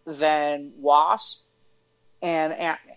than 0.06 0.72
Wasp 0.78 1.44
and 2.22 2.52
Ant 2.52 2.80
Man. 2.86 2.96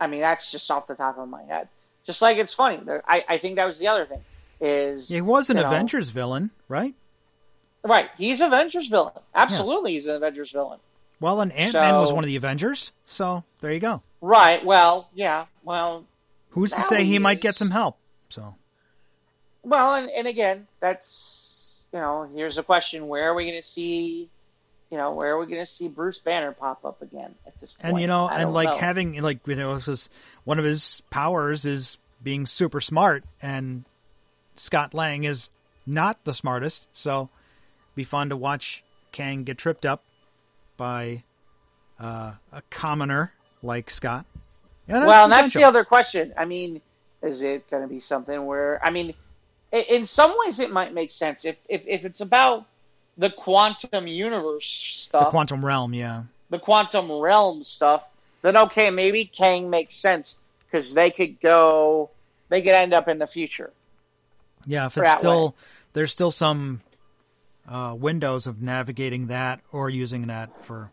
I 0.00 0.06
mean, 0.06 0.20
that's 0.20 0.50
just 0.50 0.70
off 0.70 0.86
the 0.86 0.94
top 0.94 1.18
of 1.18 1.28
my 1.28 1.42
head. 1.44 1.68
Just 2.04 2.22
like 2.22 2.38
it's 2.38 2.54
funny. 2.54 2.80
There, 2.84 3.02
I, 3.06 3.24
I 3.28 3.38
think 3.38 3.56
that 3.56 3.66
was 3.66 3.78
the 3.78 3.88
other 3.88 4.06
thing. 4.06 4.20
Is 4.60 5.08
He 5.08 5.20
was 5.20 5.50
an 5.50 5.56
you 5.56 5.62
know, 5.62 5.68
Avengers 5.68 6.10
villain, 6.10 6.50
right? 6.68 6.94
right? 7.84 8.10
He's 8.16 8.40
an 8.40 8.48
Avengers 8.48 8.88
villain. 8.88 9.12
Absolutely, 9.34 9.92
he's 9.92 10.06
an 10.06 10.16
Avengers 10.16 10.50
villain. 10.50 10.80
Well, 11.20 11.40
and 11.40 11.52
Ant 11.52 11.74
Man 11.74 11.94
was 11.96 12.12
one 12.12 12.24
of 12.24 12.28
the 12.28 12.36
Avengers, 12.36 12.92
so 13.06 13.44
there 13.60 13.72
you 13.72 13.80
go. 13.80 14.02
Right. 14.20 14.64
Well, 14.64 15.08
yeah. 15.14 15.46
Well, 15.64 16.06
Who's 16.50 16.72
to 16.72 16.80
say 16.82 17.04
he 17.04 17.12
he 17.12 17.18
might 17.18 17.40
get 17.40 17.56
some 17.56 17.70
help? 17.70 17.98
So 18.30 18.54
well, 19.62 19.94
and, 19.94 20.10
and 20.10 20.26
again, 20.26 20.66
that's 20.80 21.57
you 21.92 21.98
know, 21.98 22.28
here's 22.34 22.56
the 22.56 22.62
question: 22.62 23.08
Where 23.08 23.30
are 23.30 23.34
we 23.34 23.44
going 23.44 23.60
to 23.60 23.66
see? 23.66 24.28
You 24.90 24.96
know, 24.96 25.12
where 25.12 25.32
are 25.32 25.38
we 25.38 25.46
going 25.46 25.60
to 25.64 25.70
see 25.70 25.88
Bruce 25.88 26.18
Banner 26.18 26.52
pop 26.52 26.84
up 26.84 27.02
again 27.02 27.34
at 27.46 27.60
this 27.60 27.74
point? 27.74 27.92
and 27.92 28.00
you 28.00 28.06
know, 28.06 28.28
and 28.28 28.52
like 28.52 28.68
know. 28.68 28.76
having 28.76 29.20
like 29.20 29.46
you 29.46 29.56
know, 29.56 29.74
because 29.74 30.08
one 30.44 30.58
of 30.58 30.64
his 30.64 31.02
powers 31.10 31.64
is 31.64 31.98
being 32.22 32.46
super 32.46 32.80
smart, 32.80 33.24
and 33.42 33.84
Scott 34.56 34.94
Lang 34.94 35.24
is 35.24 35.50
not 35.86 36.24
the 36.24 36.34
smartest, 36.34 36.86
so 36.92 37.28
be 37.94 38.04
fun 38.04 38.30
to 38.30 38.36
watch 38.36 38.82
Kang 39.12 39.44
get 39.44 39.58
tripped 39.58 39.84
up 39.84 40.02
by 40.76 41.22
uh, 41.98 42.32
a 42.52 42.62
commoner 42.70 43.32
like 43.62 43.90
Scott. 43.90 44.26
Yeah, 44.86 45.06
well, 45.06 45.24
and 45.24 45.32
that's 45.32 45.52
the 45.52 45.64
other 45.64 45.84
question. 45.84 46.32
I 46.36 46.44
mean, 46.44 46.80
is 47.22 47.42
it 47.42 47.68
going 47.70 47.82
to 47.82 47.88
be 47.88 48.00
something 48.00 48.46
where 48.46 48.84
I 48.84 48.90
mean, 48.90 49.14
in 49.72 50.06
some 50.06 50.34
ways 50.38 50.60
it 50.60 50.70
might 50.70 50.94
make 50.94 51.12
sense 51.12 51.44
if 51.44 51.58
if, 51.68 51.86
if 51.86 52.04
it's 52.04 52.20
about 52.20 52.66
the 53.16 53.30
quantum 53.30 54.06
universe 54.06 54.66
stuff, 54.66 55.24
the 55.26 55.30
quantum 55.30 55.64
realm. 55.64 55.94
Yeah, 55.94 56.24
the 56.50 56.58
quantum 56.58 57.10
realm 57.10 57.64
stuff, 57.64 58.08
then 58.42 58.56
okay, 58.56 58.90
maybe 58.90 59.24
Kang 59.24 59.70
makes 59.70 59.96
sense 59.96 60.40
because 60.66 60.94
they 60.94 61.10
could 61.10 61.40
go, 61.40 62.10
they 62.48 62.62
could 62.62 62.74
end 62.74 62.92
up 62.94 63.08
in 63.08 63.18
the 63.18 63.26
future. 63.26 63.72
yeah. 64.66 64.86
If 64.86 64.96
it's 64.96 65.14
still 65.14 65.54
there's 65.92 66.10
still 66.10 66.30
some 66.30 66.80
uh, 67.68 67.94
windows 67.98 68.46
of 68.46 68.62
navigating 68.62 69.26
that 69.26 69.60
or 69.72 69.90
using 69.90 70.28
that 70.28 70.64
for 70.64 70.90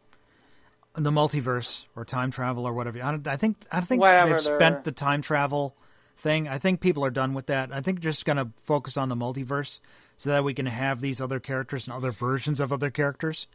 the 0.95 1.11
multiverse 1.11 1.85
or 1.95 2.05
time 2.05 2.31
travel 2.31 2.65
or 2.65 2.73
whatever. 2.73 3.01
I, 3.01 3.11
don't, 3.11 3.27
I 3.27 3.37
think 3.37 3.57
I 3.71 3.81
think 3.81 4.01
Whatever 4.01 4.31
they've 4.31 4.41
spent 4.41 4.83
the 4.83 4.91
time 4.91 5.21
travel 5.21 5.75
thing. 6.17 6.47
I 6.47 6.57
think 6.57 6.79
people 6.81 7.03
are 7.05 7.09
done 7.11 7.33
with 7.33 7.47
that. 7.47 7.71
I 7.71 7.81
think 7.81 7.99
just 7.99 8.25
going 8.25 8.37
to 8.37 8.49
focus 8.63 8.97
on 8.97 9.09
the 9.09 9.15
multiverse 9.15 9.79
so 10.17 10.29
that 10.29 10.43
we 10.43 10.53
can 10.53 10.65
have 10.65 11.01
these 11.01 11.19
other 11.21 11.39
characters 11.39 11.87
and 11.87 11.95
other 11.95 12.11
versions 12.11 12.59
of 12.59 12.71
other 12.71 12.89
characters. 12.89 13.47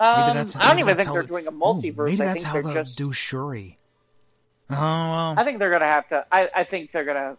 Maybe 0.00 0.10
Um, 0.12 0.36
that's 0.36 0.54
I 0.56 0.68
don't 0.68 0.78
even 0.78 0.96
think 0.96 1.12
they're 1.12 1.22
they- 1.22 1.28
doing 1.28 1.46
a 1.46 1.52
multiverse. 1.52 2.04
maybe 2.10 2.22
I 2.22 2.26
that's 2.26 2.42
think 2.42 2.46
how 2.46 2.52
they're 2.54 2.62
they'll 2.62 2.74
just. 2.74 2.98
do 2.98 3.12
Shuri. 3.12 3.78
Oh 4.70 4.74
well, 4.74 5.34
I 5.38 5.44
think 5.44 5.58
they're 5.58 5.70
gonna 5.70 5.86
have 5.86 6.08
to. 6.08 6.26
I, 6.30 6.50
I 6.54 6.64
think 6.64 6.92
they're 6.92 7.04
gonna. 7.06 7.36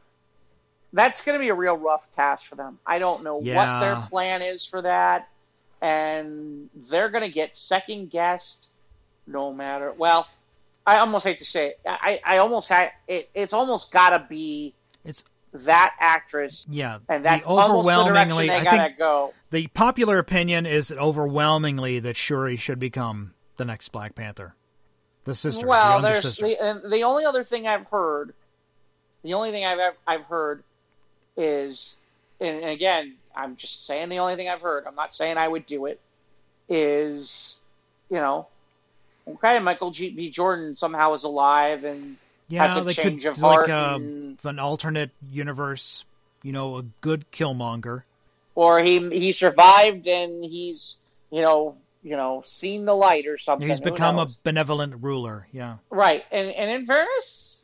that's 0.93 1.23
going 1.23 1.37
to 1.37 1.39
be 1.39 1.49
a 1.49 1.53
real 1.53 1.77
rough 1.77 2.09
task 2.11 2.49
for 2.49 2.55
them. 2.55 2.79
I 2.85 2.97
don't 2.99 3.23
know 3.23 3.39
Yeah. 3.41 3.55
what 3.55 3.79
their 3.85 4.09
plan 4.09 4.41
is 4.41 4.65
for 4.65 4.81
that, 4.81 5.29
and 5.81 6.69
they're 6.73 7.09
going 7.09 7.23
to 7.23 7.29
get 7.29 7.55
second 7.55 8.09
guessed 8.09 8.71
no 9.27 9.53
matter. 9.53 9.91
Well, 9.95 10.27
I 10.89 10.99
almost 10.99 11.25
hate 11.25 11.39
to 11.39 11.45
say 11.45 11.67
it. 11.67 11.79
I, 11.85 12.19
I 12.25 12.37
almost 12.39 12.67
had 12.69 12.91
it. 13.07 13.29
It's 13.35 13.53
almost 13.53 13.91
got 13.91 14.09
to 14.09 14.25
be 14.27 14.73
It's 15.05 15.23
that 15.53 15.95
actress, 15.99 16.65
yeah. 16.69 16.99
and 17.07 17.23
that's 17.23 17.45
the 17.45 17.51
almost 17.51 17.87
the 17.87 17.93
overwhelmingly. 17.95 18.47
they 18.47 18.55
I 18.55 18.63
gotta 18.63 18.77
think 18.77 18.97
go. 18.97 19.33
the 19.51 19.67
popular 19.67 20.17
opinion 20.17 20.65
is 20.65 20.91
overwhelmingly 20.91 21.99
that 21.99 22.15
Shuri 22.15 22.55
should 22.55 22.79
become 22.79 23.33
the 23.57 23.65
next 23.65 23.89
Black 23.89 24.15
Panther, 24.15 24.55
the 25.25 25.35
sister, 25.35 25.61
the 25.61 25.67
well, 25.67 25.93
younger 25.93 26.09
there's 26.09 26.23
sister. 26.23 26.47
the, 26.47 26.59
and 26.59 26.91
the 26.91 27.03
only 27.03 27.25
other 27.25 27.43
thing 27.43 27.67
I've 27.67 27.85
heard, 27.87 28.33
the 29.23 29.35
only 29.35 29.51
thing 29.51 29.65
I've 29.65 29.93
I've 30.07 30.23
heard 30.25 30.63
is, 31.37 31.97
and 32.39 32.65
again, 32.65 33.15
I'm 33.35 33.55
just 33.57 33.85
saying 33.85 34.09
the 34.09 34.19
only 34.19 34.35
thing 34.35 34.49
I've 34.49 34.61
heard. 34.61 34.85
I'm 34.87 34.95
not 34.95 35.13
saying 35.13 35.37
I 35.37 35.47
would 35.47 35.65
do 35.67 35.85
it. 35.85 35.99
Is, 36.67 37.61
you 38.09 38.17
know, 38.17 38.47
okay, 39.35 39.59
Michael 39.59 39.91
G. 39.91 40.09
B. 40.09 40.29
Jordan 40.29 40.75
somehow 40.75 41.13
is 41.13 41.23
alive 41.23 41.83
and 41.83 42.17
yeah, 42.47 42.67
has 42.67 42.85
a 42.85 42.93
change 42.93 43.23
could 43.23 43.31
of 43.31 43.35
do 43.35 43.41
like 43.41 43.55
heart 43.57 43.69
a, 43.69 43.95
and- 43.95 44.39
an 44.43 44.59
alternate 44.59 45.11
universe. 45.31 46.05
You 46.41 46.53
know, 46.53 46.77
a 46.77 46.83
good 47.01 47.29
Killmonger. 47.31 48.03
or 48.55 48.79
he 48.79 48.99
he 49.09 49.33
survived 49.33 50.07
and 50.07 50.43
he's 50.43 50.95
you 51.31 51.41
know 51.41 51.75
you 52.01 52.15
know 52.15 52.41
seen 52.45 52.85
the 52.85 52.95
light 52.95 53.27
or 53.27 53.37
something. 53.37 53.67
He's 53.67 53.81
become 53.81 54.17
a 54.17 54.27
benevolent 54.43 55.03
ruler. 55.03 55.45
Yeah, 55.51 55.77
right. 55.89 56.23
And 56.31 56.49
and 56.49 56.71
in 56.71 56.85
fairness, 56.85 57.59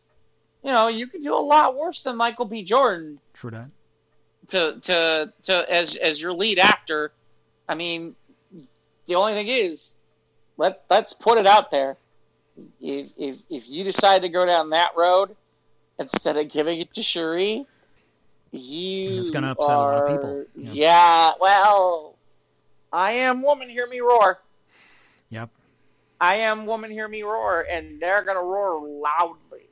you 0.62 0.72
know, 0.72 0.90
you 0.90 1.08
can 1.08 1.22
do 1.22 1.34
a 1.34 1.40
lot 1.40 1.78
worse 1.78 2.04
than 2.04 2.18
Michael 2.18 2.46
B. 2.46 2.64
Jordan. 2.64 3.20
true 3.34 3.52
that. 3.52 3.70
to 4.50 4.80
to 4.82 5.34
to 5.44 5.72
as 5.74 5.96
as 5.96 6.22
your 6.22 6.34
lead 6.34 6.60
actor. 6.60 7.14
I 7.70 7.76
mean, 7.76 8.16
the 9.08 9.16
only 9.16 9.34
thing 9.36 9.48
is, 9.48 9.96
let 10.58 10.84
let's 10.90 11.14
put 11.14 11.38
it 11.38 11.48
out 11.48 11.72
there. 11.72 11.98
If 12.80 13.12
if 13.18 13.38
if 13.50 13.70
you 13.70 13.84
decide 13.84 14.22
to 14.22 14.30
go 14.30 14.46
down 14.46 14.70
that 14.70 14.92
road 14.96 15.36
instead 16.00 16.38
of 16.38 16.50
giving 16.50 16.80
it 16.80 16.94
to 16.94 17.04
Shuri, 17.04 17.66
you 18.52 19.20
It's 19.20 19.32
gonna 19.32 19.52
upset 19.52 19.76
a 19.76 19.78
lot 19.78 19.98
of 19.98 20.08
people, 20.08 20.46
yeah. 20.56 20.72
Yeah. 20.74 21.32
well, 21.40 22.18
I 22.92 23.12
am 23.14 23.42
woman. 23.42 23.70
Hear 23.70 23.88
me 23.88 24.00
roar. 24.00 24.40
Yep. 25.30 25.50
I 26.22 26.36
am 26.38 26.66
woman. 26.66 26.92
Hear 26.92 27.08
me 27.08 27.24
roar, 27.24 27.66
and 27.70 28.00
they're 28.00 28.24
gonna 28.24 28.44
roar 28.44 28.88
loudly 28.88 29.68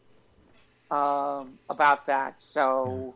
um, 0.91 1.57
about 1.69 2.07
that. 2.07 2.41
So. 2.41 3.15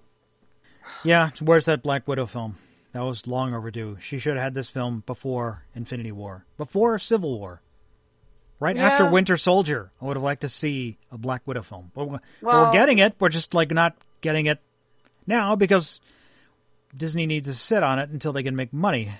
Yeah, 1.04 1.32
where's 1.42 1.66
that 1.66 1.84
Black 1.84 2.08
Widow 2.08 2.26
film? 2.26 2.56
That 2.98 3.04
was 3.04 3.28
long 3.28 3.54
overdue. 3.54 3.98
She 4.02 4.18
should 4.18 4.38
have 4.38 4.44
had 4.44 4.54
this 4.56 4.70
film 4.72 5.04
before 5.06 5.64
Infinity 5.76 6.12
War, 6.12 6.46
before 6.58 6.98
Civil 6.98 7.38
War, 7.38 7.62
right 8.60 8.76
Yeah. 8.76 8.88
after 8.90 9.10
Winter 9.12 9.38
Soldier. 9.38 9.92
I 10.02 10.06
would 10.06 10.16
have 10.18 10.24
liked 10.24 10.42
to 10.42 10.50
see 10.50 10.98
a 11.12 11.18
Black 11.20 11.44
Widow 11.46 11.62
film, 11.62 11.92
but 11.94 12.10
we're, 12.10 12.20
Well- 12.42 12.66
we're 12.66 12.72
getting 12.74 12.98
it. 12.98 13.14
We're 13.20 13.30
just 13.30 13.54
like 13.54 13.70
not 13.70 13.96
getting 14.22 14.48
it 14.48 14.60
now 15.28 15.56
because 15.56 16.00
Disney 16.96 17.28
needs 17.28 17.48
to 17.48 17.54
sit 17.54 17.84
on 17.84 18.00
it 18.00 18.10
until 18.10 18.34
they 18.34 18.42
can 18.42 18.56
make 18.56 18.74
money. 18.74 19.12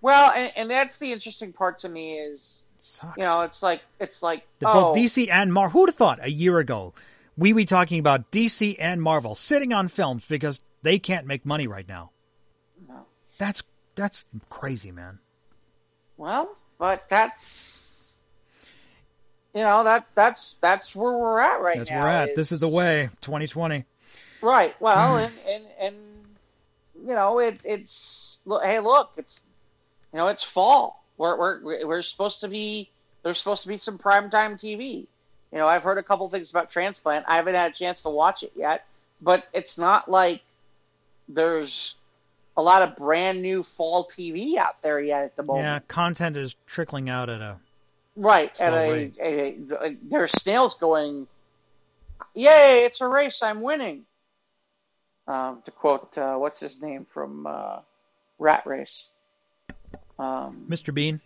Well, 0.00 0.30
and, 0.30 0.50
and 0.56 0.70
that's 0.70 0.98
the 0.98 1.12
interesting 1.12 1.52
part 1.52 1.80
to 1.80 1.88
me 1.90 2.18
is 2.18 2.64
sucks. 2.78 3.16
you 3.18 3.22
know 3.22 3.42
it's 3.42 3.62
like 3.62 3.82
it's 4.00 4.22
like 4.22 4.46
The- 4.60 4.68
oh, 4.68 4.72
both 4.88 4.96
DC 4.96 5.28
and 5.30 5.52
Marvel. 5.52 5.78
Who'd 5.78 5.90
have 5.90 5.96
thought 5.96 6.20
a 6.22 6.30
year 6.30 6.58
ago 6.58 6.94
we 7.36 7.52
be 7.52 7.66
talking 7.66 7.98
about 7.98 8.30
DC 8.30 8.76
and 8.78 9.02
Marvel 9.02 9.34
sitting 9.34 9.74
on 9.74 9.88
films 9.88 10.24
because 10.26 10.62
they 10.82 10.98
can't 10.98 11.26
make 11.26 11.44
money 11.44 11.66
right 11.66 11.86
now? 11.86 12.12
No. 12.88 13.06
That's 13.38 13.62
that's 13.94 14.24
crazy, 14.50 14.90
man. 14.90 15.18
well, 16.16 16.54
but 16.78 17.08
that's 17.08 18.14
you 19.54 19.60
know 19.60 19.84
that's 19.84 20.12
that's 20.14 20.54
that's 20.54 20.96
where 20.96 21.12
we're 21.12 21.38
at 21.38 21.60
right 21.60 21.78
That's 21.78 21.90
now. 21.90 21.96
where 22.00 22.04
we're 22.06 22.10
at. 22.30 22.36
This 22.36 22.52
is 22.52 22.60
the 22.60 22.68
way. 22.68 23.10
2020. 23.20 23.84
right. 24.42 24.74
Well, 24.80 25.16
and 25.18 25.32
and 25.48 25.64
and 25.80 25.96
you 27.06 27.14
know 27.14 27.38
it 27.38 27.60
it's 27.64 28.40
look, 28.44 28.64
hey 28.64 28.80
look 28.80 29.12
it's 29.16 29.40
you 30.12 30.18
know 30.18 30.28
it's 30.28 30.42
fall. 30.42 31.04
We're 31.16 31.36
we're 31.38 31.86
we're 31.86 32.02
supposed 32.02 32.40
to 32.40 32.48
be 32.48 32.90
there's 33.22 33.38
supposed 33.38 33.62
to 33.62 33.68
be 33.68 33.78
some 33.78 33.98
primetime 33.98 34.54
TV. 34.54 35.06
You 35.52 35.58
know, 35.58 35.68
I've 35.68 35.84
heard 35.84 35.98
a 35.98 36.02
couple 36.02 36.28
things 36.28 36.50
about 36.50 36.68
transplant. 36.70 37.26
I 37.28 37.36
haven't 37.36 37.54
had 37.54 37.70
a 37.70 37.74
chance 37.74 38.02
to 38.02 38.10
watch 38.10 38.42
it 38.42 38.52
yet, 38.56 38.84
but 39.22 39.46
it's 39.52 39.78
not 39.78 40.10
like 40.10 40.42
there's 41.28 41.94
a 42.56 42.62
lot 42.62 42.82
of 42.82 42.96
brand 42.96 43.42
new 43.42 43.62
fall 43.62 44.04
TV 44.04 44.56
out 44.56 44.80
there 44.82 45.00
yet 45.00 45.24
at 45.24 45.36
the 45.36 45.42
moment. 45.42 45.64
Yeah, 45.64 45.78
content 45.88 46.36
is 46.36 46.54
trickling 46.66 47.08
out 47.08 47.28
at 47.28 47.40
a. 47.40 47.56
Right. 48.16 48.52
And 48.60 48.74
a, 48.74 49.12
a, 49.20 49.56
a, 49.80 49.96
there's 50.02 50.30
snails 50.30 50.76
going, 50.76 51.26
Yay, 52.34 52.84
it's 52.84 53.00
a 53.00 53.08
race, 53.08 53.42
I'm 53.42 53.60
winning. 53.60 54.04
Um, 55.26 55.62
to 55.64 55.70
quote, 55.70 56.16
uh, 56.18 56.36
what's 56.36 56.60
his 56.60 56.80
name 56.80 57.06
from 57.08 57.46
uh, 57.46 57.78
Rat 58.38 58.66
Race? 58.66 59.08
Um, 60.18 60.66
Mr. 60.68 60.94
Bean, 60.94 61.20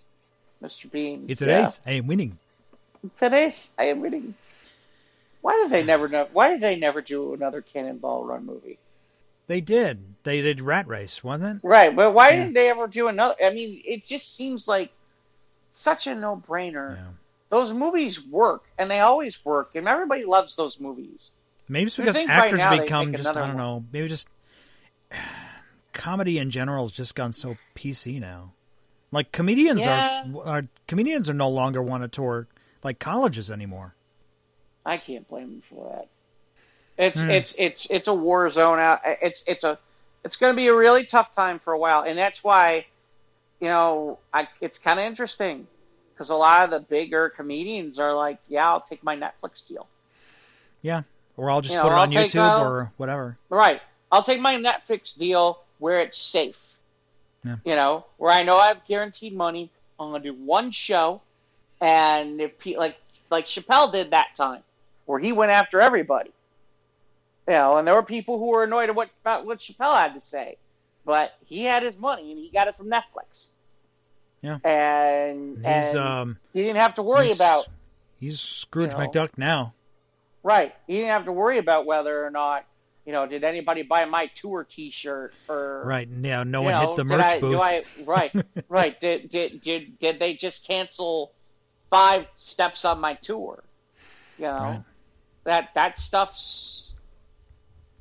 Mr. 0.62 0.90
Bean. 0.90 1.26
it's 1.28 1.42
yeah. 1.42 1.62
race. 1.62 1.80
I 1.84 1.92
am 1.92 2.06
winning. 2.06 2.38
Today's 3.18 3.74
I 3.78 3.84
am 3.84 4.00
winning. 4.00 4.34
Why 5.40 5.62
did 5.62 5.70
they 5.70 5.84
never 5.84 6.08
know? 6.08 6.28
Why 6.32 6.50
did 6.50 6.60
they 6.60 6.76
never 6.76 7.00
do 7.00 7.34
another 7.34 7.60
Cannonball 7.60 8.24
Run 8.24 8.46
movie? 8.46 8.78
They 9.48 9.60
did. 9.60 10.14
They 10.22 10.40
did 10.42 10.60
Rat 10.60 10.86
Race, 10.86 11.24
wasn't 11.24 11.56
it? 11.64 11.66
Right, 11.66 11.94
but 11.94 12.12
why 12.12 12.30
Yeah. 12.30 12.36
didn't 12.36 12.54
they 12.54 12.70
ever 12.70 12.86
do 12.86 13.08
another? 13.08 13.34
I 13.42 13.50
mean, 13.50 13.82
it 13.84 14.04
just 14.04 14.36
seems 14.36 14.68
like 14.68 14.92
such 15.70 16.06
a 16.06 16.14
no-brainer. 16.14 16.96
Yeah. 16.96 17.08
Those 17.48 17.72
movies 17.72 18.24
work, 18.24 18.64
and 18.78 18.90
they 18.90 19.00
always 19.00 19.42
work, 19.44 19.70
and 19.74 19.88
everybody 19.88 20.24
loves 20.24 20.54
those 20.54 20.78
movies. 20.78 21.32
Maybe 21.66 21.86
it's 21.86 21.96
because 21.96 22.16
actors 22.16 22.58
now 22.58 22.78
become 22.78 23.12
just 23.14 23.30
I 23.30 23.32
don't 23.34 23.48
one. 23.48 23.56
know. 23.56 23.84
Maybe 23.92 24.06
just 24.08 24.28
comedy 25.92 26.38
in 26.38 26.50
general 26.50 26.84
has 26.86 26.92
just 26.92 27.14
gone 27.14 27.32
so 27.32 27.56
PC 27.74 28.20
now. 28.20 28.52
Like 29.10 29.32
comedians 29.32 29.80
Yeah. 29.84 30.24
are, 30.36 30.44
are 30.44 30.62
comedians 30.86 31.28
are 31.30 31.34
no 31.34 31.48
longer 31.48 31.82
want 31.82 32.02
to 32.04 32.08
tour 32.08 32.46
like 32.84 32.98
colleges 32.98 33.50
anymore. 33.50 33.94
I 34.84 34.98
can't 34.98 35.26
blame 35.28 35.48
them 35.52 35.62
for 35.62 35.90
that. 35.94 36.08
It's 36.98 37.20
Hmm. 37.20 37.30
it's 37.30 37.54
it's 37.58 37.90
it's 37.90 38.08
a 38.08 38.14
war 38.14 38.48
zone 38.50 38.78
out. 38.80 39.00
It's 39.04 39.44
it's 39.46 39.64
a 39.64 39.78
it's 40.24 40.36
going 40.36 40.52
to 40.52 40.56
be 40.56 40.66
a 40.66 40.74
really 40.74 41.04
tough 41.04 41.34
time 41.34 41.60
for 41.60 41.72
a 41.72 41.78
while, 41.78 42.02
and 42.02 42.18
that's 42.18 42.42
why, 42.42 42.86
you 43.60 43.68
know, 43.68 44.18
I, 44.34 44.48
it's 44.60 44.78
kind 44.80 44.98
of 44.98 45.06
interesting 45.06 45.66
because 46.12 46.30
a 46.30 46.34
lot 46.34 46.64
of 46.64 46.70
the 46.70 46.80
bigger 46.80 47.28
comedians 47.30 48.00
are 48.00 48.12
like, 48.14 48.38
"Yeah, 48.48 48.68
I'll 48.68 48.80
take 48.80 49.04
my 49.04 49.16
Netflix 49.16 49.66
deal." 49.66 49.86
Yeah, 50.82 51.02
or 51.36 51.50
I'll 51.52 51.60
just 51.60 51.74
You 51.74 51.78
know, 51.78 51.84
put 51.84 51.92
it 51.92 51.94
I'll 51.94 52.02
on 52.02 52.10
take, 52.10 52.32
YouTube 52.32 52.60
uh, 52.60 52.64
or 52.64 52.92
whatever. 52.96 53.38
Right. 53.48 53.80
I'll 54.10 54.22
take 54.24 54.40
my 54.40 54.56
Netflix 54.56 55.16
deal 55.16 55.60
where 55.78 56.00
it's 56.00 56.18
safe. 56.18 56.78
Yeah. 57.44 57.56
You 57.64 57.76
know, 57.76 58.06
where 58.16 58.32
I 58.32 58.42
know 58.42 58.56
I 58.56 58.68
have 58.68 58.84
guaranteed 58.86 59.34
money. 59.34 59.70
I'm 60.00 60.10
gonna 60.10 60.24
do 60.24 60.34
one 60.34 60.72
show, 60.72 61.20
and 61.80 62.40
if 62.40 62.58
pe- 62.58 62.76
like 62.76 62.96
like 63.30 63.46
Chappelle 63.46 63.92
did 63.92 64.10
that 64.10 64.34
time, 64.36 64.62
where 65.06 65.20
he 65.20 65.30
went 65.32 65.52
after 65.52 65.80
everybody. 65.80 66.32
You 67.48 67.54
know, 67.54 67.78
and 67.78 67.88
there 67.88 67.94
were 67.94 68.02
people 68.02 68.38
who 68.38 68.50
were 68.50 68.64
annoyed 68.64 68.90
at 68.90 68.94
what 68.94 69.08
about 69.22 69.46
what 69.46 69.58
Chappelle 69.58 69.96
had 69.96 70.12
to 70.12 70.20
say, 70.20 70.58
but 71.06 71.32
he 71.46 71.64
had 71.64 71.82
his 71.82 71.96
money 71.96 72.30
and 72.30 72.38
he 72.38 72.50
got 72.50 72.68
it 72.68 72.76
from 72.76 72.90
Netflix. 72.90 73.48
Yeah. 74.42 74.58
And, 74.62 75.56
He's 75.56 75.64
and 75.64 75.96
um 75.96 76.38
he 76.52 76.62
didn't 76.62 76.76
have 76.76 76.94
to 76.94 77.02
worry 77.02 77.28
he's, 77.28 77.36
about 77.36 77.66
he's 78.20 78.38
Scrooge 78.40 78.92
you 78.92 78.98
know. 78.98 79.08
McDuck 79.08 79.30
now. 79.38 79.72
Right. 80.42 80.74
He 80.86 80.98
didn't 80.98 81.08
have 81.08 81.24
to 81.24 81.32
worry 81.32 81.56
about 81.56 81.86
whether 81.86 82.24
or 82.24 82.30
not, 82.30 82.66
you 83.06 83.12
know, 83.12 83.26
did 83.26 83.42
anybody 83.44 83.80
buy 83.82 84.04
my 84.04 84.26
tour 84.34 84.64
T-shirt 84.68 85.32
or 85.48 85.82
Right. 85.86 86.06
Yeah, 86.06 86.44
no 86.44 86.60
one 86.62 86.72
know, 86.74 86.88
hit 86.88 86.96
the 86.96 87.04
merch 87.04 87.20
I, 87.22 87.40
booth. 87.40 87.60
I, 87.60 87.84
right, 88.04 88.32
right. 88.68 89.00
Did, 89.00 89.30
did 89.30 89.60
did 89.62 89.98
did 89.98 90.20
they 90.20 90.34
just 90.34 90.66
cancel 90.66 91.32
five 91.88 92.26
steps 92.36 92.84
on 92.84 93.00
my 93.00 93.14
tour? 93.14 93.64
You 94.36 94.44
know, 94.44 94.52
Right. 94.52 94.82
that 95.44 95.70
that 95.74 95.98
stuff's 95.98 96.87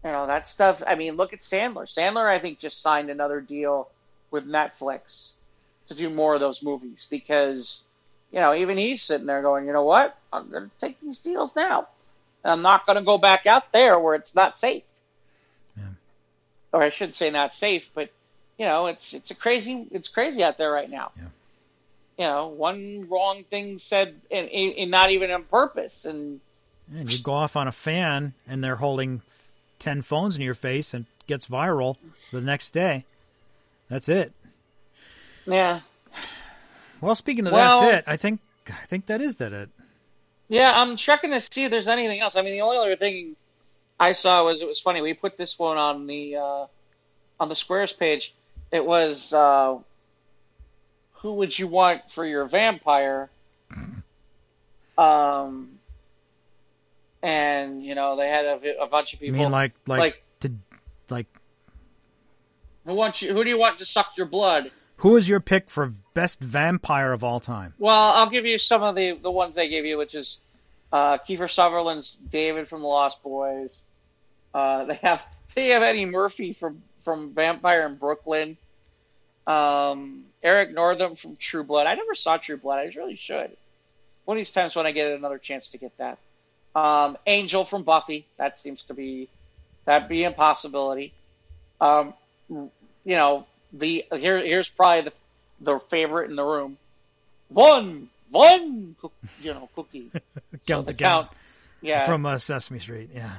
you 0.03 0.11
know 0.11 0.27
that 0.27 0.47
stuff. 0.47 0.83
I 0.85 0.95
mean, 0.95 1.15
look 1.15 1.33
at 1.33 1.39
Sandler. 1.39 1.85
Sandler, 1.85 2.25
I 2.25 2.39
think, 2.39 2.59
just 2.59 2.81
signed 2.81 3.09
another 3.09 3.41
deal 3.41 3.89
with 4.31 4.47
Netflix 4.47 5.33
to 5.87 5.95
do 5.95 6.09
more 6.09 6.33
of 6.33 6.39
those 6.39 6.61
movies 6.61 7.07
because 7.09 7.83
you 8.31 8.39
know 8.39 8.53
even 8.53 8.77
he's 8.77 9.01
sitting 9.01 9.27
there 9.27 9.41
going, 9.41 9.65
you 9.65 9.73
know 9.73 9.83
what, 9.83 10.17
I'm 10.31 10.49
going 10.49 10.65
to 10.65 10.71
take 10.79 10.99
these 11.01 11.21
deals 11.21 11.55
now. 11.55 11.87
And 12.43 12.51
I'm 12.51 12.61
not 12.61 12.85
going 12.85 12.97
to 12.97 13.03
go 13.03 13.17
back 13.17 13.45
out 13.45 13.71
there 13.71 13.99
where 13.99 14.15
it's 14.15 14.35
not 14.35 14.57
safe. 14.57 14.83
Yeah. 15.75 15.83
Or 16.71 16.81
I 16.81 16.89
should 16.89 17.15
say 17.15 17.29
not 17.29 17.55
safe, 17.55 17.89
but 17.93 18.09
you 18.57 18.65
know, 18.65 18.87
it's 18.87 19.13
it's 19.13 19.31
a 19.31 19.35
crazy 19.35 19.87
it's 19.91 20.09
crazy 20.09 20.43
out 20.43 20.57
there 20.57 20.71
right 20.71 20.89
now. 20.89 21.11
Yeah. 21.15 21.23
You 22.17 22.25
know, 22.25 22.47
one 22.47 23.07
wrong 23.09 23.43
thing 23.43 23.77
said, 23.77 24.15
and, 24.31 24.49
and 24.49 24.89
not 24.89 25.11
even 25.11 25.29
on 25.29 25.43
purpose, 25.43 26.05
and 26.05 26.39
And 26.91 27.11
you 27.11 27.19
go 27.21 27.33
off 27.33 27.55
on 27.55 27.67
a 27.67 27.71
fan, 27.71 28.33
and 28.47 28.63
they're 28.63 28.75
holding 28.75 29.21
ten 29.79 30.01
phones 30.01 30.35
in 30.35 30.41
your 30.41 30.53
face 30.53 30.93
and 30.93 31.05
gets 31.27 31.47
viral 31.47 31.97
the 32.31 32.41
next 32.41 32.71
day. 32.71 33.05
That's 33.89 34.09
it. 34.09 34.33
Yeah. 35.45 35.81
Well, 37.01 37.15
speaking 37.15 37.45
of 37.47 37.53
Well- 37.53 37.81
that's 37.81 37.97
it, 37.99 38.03
I 38.07 38.17
think 38.17 38.41
I 38.67 38.85
think 38.85 39.05
that 39.05 39.21
is 39.21 39.37
that 39.37 39.53
it. 39.53 39.69
Yeah, 40.49 40.71
I'm 40.75 40.95
checking 40.97 41.31
to 41.31 41.41
see 41.41 41.65
if 41.65 41.71
there's 41.71 41.87
anything 41.87 42.19
else. 42.19 42.35
I 42.35 42.41
mean, 42.41 42.53
the 42.53 42.61
only 42.61 42.77
other 42.77 42.95
thing 42.95 43.35
I 43.99 44.13
saw 44.13 44.43
was 44.45 44.61
it 44.61 44.67
was 44.67 44.79
funny. 44.79 45.01
We 45.01 45.13
put 45.13 45.37
this 45.37 45.57
one 45.59 45.77
on 45.77 46.07
the 46.07 46.35
uh, 46.37 46.65
on 47.39 47.49
the 47.49 47.55
squares 47.55 47.93
page. 47.93 48.33
It 48.71 48.85
was 48.85 49.33
uh, 49.33 49.77
who 51.13 51.33
would 51.35 51.57
you 51.57 51.67
want 51.67 52.11
for 52.11 52.25
your 52.25 52.45
vampire? 52.45 53.29
Um, 54.97 55.76
and 57.27 57.83
you 57.83 57.93
know 57.93 58.15
they 58.15 58.29
had 58.29 58.45
a, 58.45 58.83
a 58.83 58.87
bunch 58.87 59.13
of 59.13 59.19
people. 59.19 59.39
mean, 59.39 59.51
like 59.51 59.73
like, 59.85 59.99
like- 59.99 60.23
to 60.39 60.53
like 61.09 61.27
who 62.85 62.93
wants 62.93 63.21
you? 63.21 63.33
Who 63.33 63.43
do 63.43 63.49
you 63.49 63.59
want 63.59 63.79
to 63.79 63.85
suck 63.85 64.13
your 64.15 64.27
blood? 64.27 64.71
who 64.97 65.15
is 65.15 65.29
your 65.29 65.39
pick 65.39 65.69
for 65.69 65.93
best 66.13 66.39
vampire 66.39 67.11
of 67.11 67.23
all 67.23 67.39
time? 67.39 67.73
Well, 67.77 68.13
I'll 68.15 68.29
give 68.29 68.45
you 68.45 68.57
some 68.57 68.81
of 68.81 68.95
the 68.95 69.11
the 69.11 69.29
ones 69.29 69.55
they 69.55 69.69
gave 69.69 69.85
you, 69.85 69.97
which 69.97 70.15
is 70.15 70.41
uh, 70.91 71.17
Kiefer 71.17 71.51
Sutherland's 71.51 72.15
David 72.15 72.67
from 72.67 72.81
The 72.81 72.87
Lost 72.87 73.21
Boys. 73.21 73.81
Uh, 74.53 74.85
they 74.85 74.95
have 74.95 75.25
they 75.53 75.67
have 75.69 75.83
Eddie 75.83 76.05
Murphy 76.05 76.53
from 76.53 76.81
from 77.01 77.33
Vampire 77.33 77.85
in 77.85 77.95
Brooklyn. 77.95 78.57
Um, 79.45 80.25
Eric 80.43 80.73
Northman 80.73 81.15
from 81.15 81.35
True 81.35 81.63
Blood. 81.63 81.87
I 81.87 81.95
never 81.95 82.15
saw 82.15 82.37
True 82.37 82.57
Blood. 82.57 82.79
I 82.79 82.91
really 82.97 83.15
should. 83.15 83.51
One 84.25 84.35
of 84.35 84.39
these 84.39 84.51
times 84.51 84.75
when 84.75 84.85
I 84.85 84.91
get 84.91 85.11
another 85.11 85.37
chance 85.37 85.71
to 85.71 85.77
get 85.77 85.97
that. 85.97 86.17
Um, 86.77 87.17
Angel 87.25 87.65
from 87.65 87.81
Buffy. 87.83 88.25
That 88.37 88.59
seems 88.59 88.83
to 88.85 88.93
be 88.93 89.29
that 89.85 90.07
be 90.07 90.25
a 90.25 90.31
possibility. 90.31 91.11
Um, 91.81 92.13
you 92.49 92.69
know 93.05 93.47
the 93.73 94.05
here 94.15 94.37
here's 94.37 94.69
probably 94.69 95.01
the 95.01 95.13
the 95.59 95.79
favorite 95.79 96.29
in 96.29 96.35
the 96.35 96.43
room. 96.43 96.77
One 97.49 98.09
one 98.29 98.95
cook, 99.01 99.13
you 99.41 99.53
know 99.53 99.69
cookie. 99.75 100.11
Count 100.67 100.87
So 100.87 100.91
the 100.91 100.93
count 100.93 101.29
Yeah. 101.81 102.05
from 102.05 102.25
uh, 102.25 102.37
Sesame 102.37 102.79
Street. 102.79 103.09
Yeah. 103.15 103.31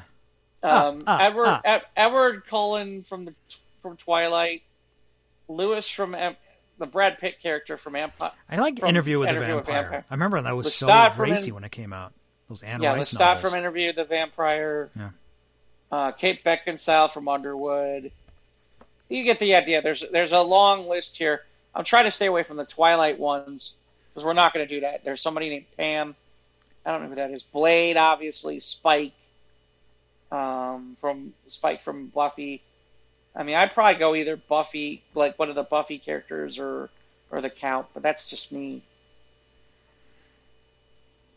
um, 0.65 1.05
ah, 1.07 1.19
Edward 1.21 1.47
ah. 1.47 1.81
Edward 1.97 2.43
Cullen 2.49 3.05
from 3.05 3.27
the 3.27 3.35
from 3.83 3.97
Twilight. 3.97 4.63
Lewis 5.49 5.89
from 5.89 6.15
Em- 6.17 6.37
the 6.79 6.87
Brad 6.87 7.19
Pitt 7.19 7.41
character 7.41 7.77
from 7.77 7.95
Empire. 7.95 8.33
I 8.51 8.57
like 8.57 8.81
From 8.81 8.89
Interview 8.89 9.19
with 9.21 9.29
Interview 9.29 9.49
the 9.49 9.57
with 9.57 9.67
Vampire. 9.67 9.83
Vampire. 9.83 10.05
I 10.11 10.15
remember 10.15 10.43
that 10.43 10.57
was 10.57 10.75
so 10.75 10.89
Lestat 10.89 11.15
from 11.15 11.31
racy 11.31 11.53
when 11.53 11.63
it 11.65 11.71
came 11.73 11.93
out. 11.93 12.13
Those 12.49 12.63
Anne 12.63 12.83
Yeah, 12.83 12.95
Rice 12.95 13.13
Lestat 13.15 13.19
novels. 13.21 13.41
from 13.53 13.59
Interview 13.59 13.93
the 13.93 14.05
Vampire. 14.05 14.91
Yeah. 14.97 15.11
Uh, 15.91 16.13
Kate 16.13 16.43
Beckinsale 16.45 17.11
from 17.11 17.29
Underworld. 17.29 18.11
You 19.09 19.25
get 19.25 19.39
the 19.39 19.55
idea. 19.55 19.81
There's 19.83 20.05
there's 20.13 20.33
a 20.33 20.41
long 20.43 20.89
list 20.89 21.17
here. 21.17 21.43
I'm 21.75 21.85
trying 21.85 22.05
to 22.05 22.11
stay 22.11 22.27
away 22.27 22.43
from 22.43 22.57
the 22.57 22.65
Twilight 22.65 23.19
ones 23.19 23.77
because 24.13 24.25
we're 24.25 24.33
not 24.35 24.53
going 24.53 24.67
to 24.67 24.75
do 24.75 24.81
that. 24.83 25.05
There's 25.05 25.21
somebody 25.21 25.49
named 25.49 25.65
Pam. 25.77 26.15
I 26.85 26.93
don't 26.93 27.03
know 27.03 27.09
who 27.11 27.15
that 27.17 27.31
is. 27.31 27.43
Blade, 27.43 27.97
obviously. 27.97 28.61
Spike. 28.61 29.13
Um, 30.31 30.97
from 31.01 31.33
Spike 31.47 31.83
from 31.83 32.09
Buffy. 32.09 32.63
I 33.35 33.45
mean, 33.45 33.55
I'd 33.55 33.73
probably 33.73 33.99
go 33.99 34.15
either 34.15 34.37
Buffy, 34.37 35.03
like 35.15 35.39
one 35.39 35.49
of 35.49 35.55
the 35.55 35.63
Buffy 35.63 35.99
characters, 35.99 36.59
or 36.59 36.91
or 37.31 37.41
the 37.41 37.49
Count. 37.51 37.87
But 37.95 38.03
that's 38.03 38.29
just 38.29 38.53
me. 38.53 38.83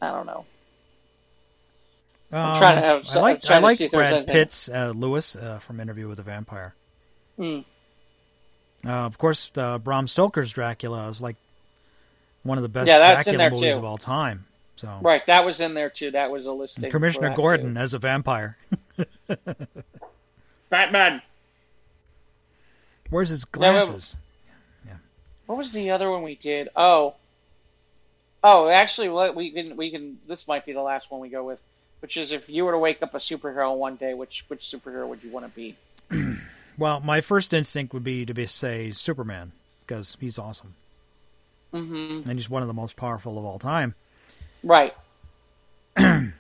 I 0.02 0.10
don't 0.12 0.26
know. 0.26 0.46
I'm 2.34 2.60
trying 2.60 2.76
to 2.82 2.82
have- 2.88 2.98
Um, 3.08 3.18
I 3.18 3.20
like 3.22 3.36
I'm 3.36 3.42
trying 3.42 3.58
I 3.58 3.60
to 3.60 3.66
like 3.66 3.78
see 3.78 3.88
Brad 3.88 4.14
anything. 4.14 4.34
Pitt's 4.34 4.70
uh, 4.70 4.94
Lewis 4.96 5.36
uh, 5.36 5.60
from 5.60 5.80
Interview 5.80 6.08
with 6.08 6.18
the 6.18 6.24
Vampire. 6.24 6.74
Hmm. 7.38 7.60
Uh, 8.86 8.90
of 9.06 9.18
course, 9.18 9.52
uh, 9.58 9.78
Bram 9.78 10.08
Stoker's 10.08 10.52
Dracula 10.52 11.08
is 11.10 11.22
like 11.22 11.36
one 12.44 12.58
of 12.58 12.62
the 12.64 12.70
best 12.70 12.88
Yeah, 12.88 13.00
that's 13.00 13.28
in 13.28 13.36
Dracula 13.36 13.38
there, 13.38 13.52
movies 13.60 13.74
too. 13.76 13.80
of 13.80 13.86
all 13.86 13.98
time. 13.98 14.46
So 14.78 14.98
Right, 15.02 15.24
that 15.28 15.46
was 15.46 15.60
in 15.60 15.74
there 15.76 15.90
too. 15.90 16.12
That 16.12 16.32
was 16.32 16.46
a 16.48 16.54
listing. 16.54 16.86
And 16.86 16.92
Commissioner 16.92 17.36
Gordon 17.36 17.76
too. 17.76 17.80
as 17.80 17.94
a 17.94 18.00
vampire. 18.00 18.58
Batman. 20.70 21.22
Where's 23.10 23.30
his 23.30 23.46
but- 23.46 23.52
glasses? 23.60 24.18
What 25.48 25.58
was 25.58 25.74
the 25.74 25.92
other 25.92 26.10
one 26.10 26.24
we 26.24 26.36
did? 26.36 26.70
Oh, 26.78 27.16
oh, 28.42 28.70
actually, 28.70 29.10
what 29.10 29.36
we 29.36 29.52
can 29.52 29.76
we 29.76 29.92
can. 29.92 30.18
This 30.26 30.48
might 30.48 30.66
be 30.66 30.72
the 30.72 30.82
last 30.82 31.12
one 31.12 31.20
we 31.20 31.28
go 31.28 31.44
with, 31.44 31.60
which 32.02 32.18
is 32.18 32.32
if 32.32 32.50
you 32.50 32.66
were 32.66 32.72
to 32.74 32.78
wake 32.78 33.02
up 33.02 33.14
a 33.14 33.18
superhero 33.18 33.76
one 33.76 33.96
day, 33.96 34.14
which 34.14 34.46
which 34.48 34.62
superhero 34.62 35.08
would 35.08 35.24
you 35.24 35.30
want 35.32 35.46
to 35.46 35.52
be? 35.56 35.76
Well, 36.78 37.00
my 37.02 37.22
first 37.22 37.54
instinct 37.54 37.94
would 37.94 38.04
be 38.04 38.26
to 38.26 38.34
be 38.34 38.48
say 38.48 38.92
Superman 38.92 39.52
because 39.86 40.18
he's 40.20 40.40
awesome 40.40 40.74
Mm-hmm. 41.74 42.28
and 42.30 42.40
he's 42.40 42.50
one 42.50 42.62
of 42.64 42.68
the 42.68 42.74
most 42.74 42.96
powerful 42.96 43.38
of 43.38 43.46
all 43.46 43.60
time. 43.60 43.94
Right. 44.64 44.94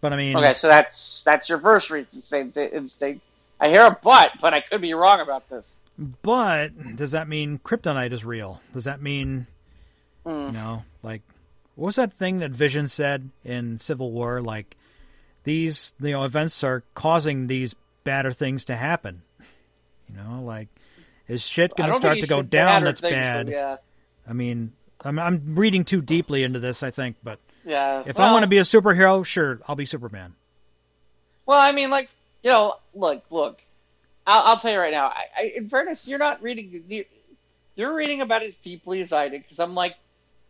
But 0.00 0.12
I 0.12 0.16
mean, 0.16 0.36
Okay, 0.36 0.54
so 0.54 0.66
that's 0.68 1.22
that's 1.24 1.48
your 1.48 1.58
first 1.58 1.90
instinct. 1.92 3.22
I 3.60 3.68
hear 3.68 3.82
a 3.86 3.96
but, 4.02 4.32
but 4.40 4.52
I 4.52 4.60
could 4.60 4.80
be 4.80 4.94
wrong 4.94 5.20
about 5.20 5.48
this. 5.48 5.80
but 6.22 6.70
does 6.96 7.12
that 7.12 7.28
mean 7.28 7.58
kryptonite 7.58 8.12
is 8.12 8.24
real? 8.24 8.60
Does 8.74 8.84
that 8.84 9.00
mean 9.00 9.46
Hmm. 10.26 10.46
you 10.46 10.52
know, 10.52 10.84
like 11.02 11.22
what 11.74 11.86
was 11.86 11.96
that 11.96 12.12
thing 12.12 12.38
that 12.40 12.50
Vision 12.50 12.88
said 12.88 13.30
in 13.44 13.78
Civil 13.78 14.10
War? 14.12 14.40
Like 14.40 14.76
these, 15.44 15.94
you 16.00 16.10
know, 16.12 16.24
events 16.24 16.62
are 16.64 16.82
causing 16.94 17.46
these 17.46 17.74
badder 18.04 18.32
things 18.32 18.64
to 18.66 18.76
happen. 18.76 19.22
You 20.10 20.16
know, 20.22 20.42
like 20.42 20.68
is 21.26 21.40
shit 21.42 21.74
going 21.74 21.88
to 21.88 21.96
start 21.96 22.18
to 22.18 22.26
go 22.26 22.42
down? 22.42 22.84
That's 22.84 23.00
bad. 23.00 23.46
but 23.46 23.52
Yeah, 23.52 23.76
I 24.28 24.34
mean, 24.34 24.72
I'm 25.02 25.18
I'm 25.18 25.54
reading 25.54 25.84
too 25.84 26.02
deeply 26.02 26.42
into 26.44 26.58
this. 26.58 26.82
I 26.82 26.90
think, 26.90 27.16
but 27.24 27.38
yeah. 27.64 28.02
if 28.04 28.20
I 28.20 28.30
want 28.30 28.42
to 28.42 28.46
be 28.46 28.58
a 28.58 28.62
superhero, 28.62 29.24
sure, 29.24 29.60
I'll 29.66 29.74
be 29.76 29.86
Superman. 29.86 30.34
Well, 31.46 31.58
I 31.58 31.72
mean, 31.72 31.88
like 31.88 32.10
you 32.42 32.50
know, 32.50 32.74
look, 32.94 33.24
look. 33.30 33.62
I'll, 34.26 34.42
I'll 34.48 34.56
tell 34.58 34.72
you 34.72 34.78
right 34.78 34.92
now. 34.92 35.06
I, 35.06 35.24
I, 35.36 35.52
in 35.56 35.70
fairness, 35.70 36.06
you're 36.06 36.18
not 36.18 36.42
reading. 36.42 36.84
you- 36.88 37.06
You're 37.74 37.94
reading 37.94 38.20
about 38.20 38.42
it 38.42 38.48
as 38.48 38.58
deeply 38.58 39.00
as 39.00 39.14
I 39.14 39.28
did 39.28 39.42
because 39.42 39.60
I'm 39.60 39.74
like, 39.74 39.96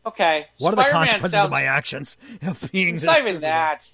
okay, 0.07 0.47
What 0.59 0.73
are 0.75 0.77
the 0.85 0.91
consequences 0.91 1.33
sounds, 1.33 1.45
of 1.47 1.51
my 1.51 1.63
actions 1.65 2.19
of 2.43 2.71
being? 2.73 2.95
It's 2.97 3.03
this 3.05 3.07
not 3.11 3.21
even 3.21 3.41
that. 3.43 3.89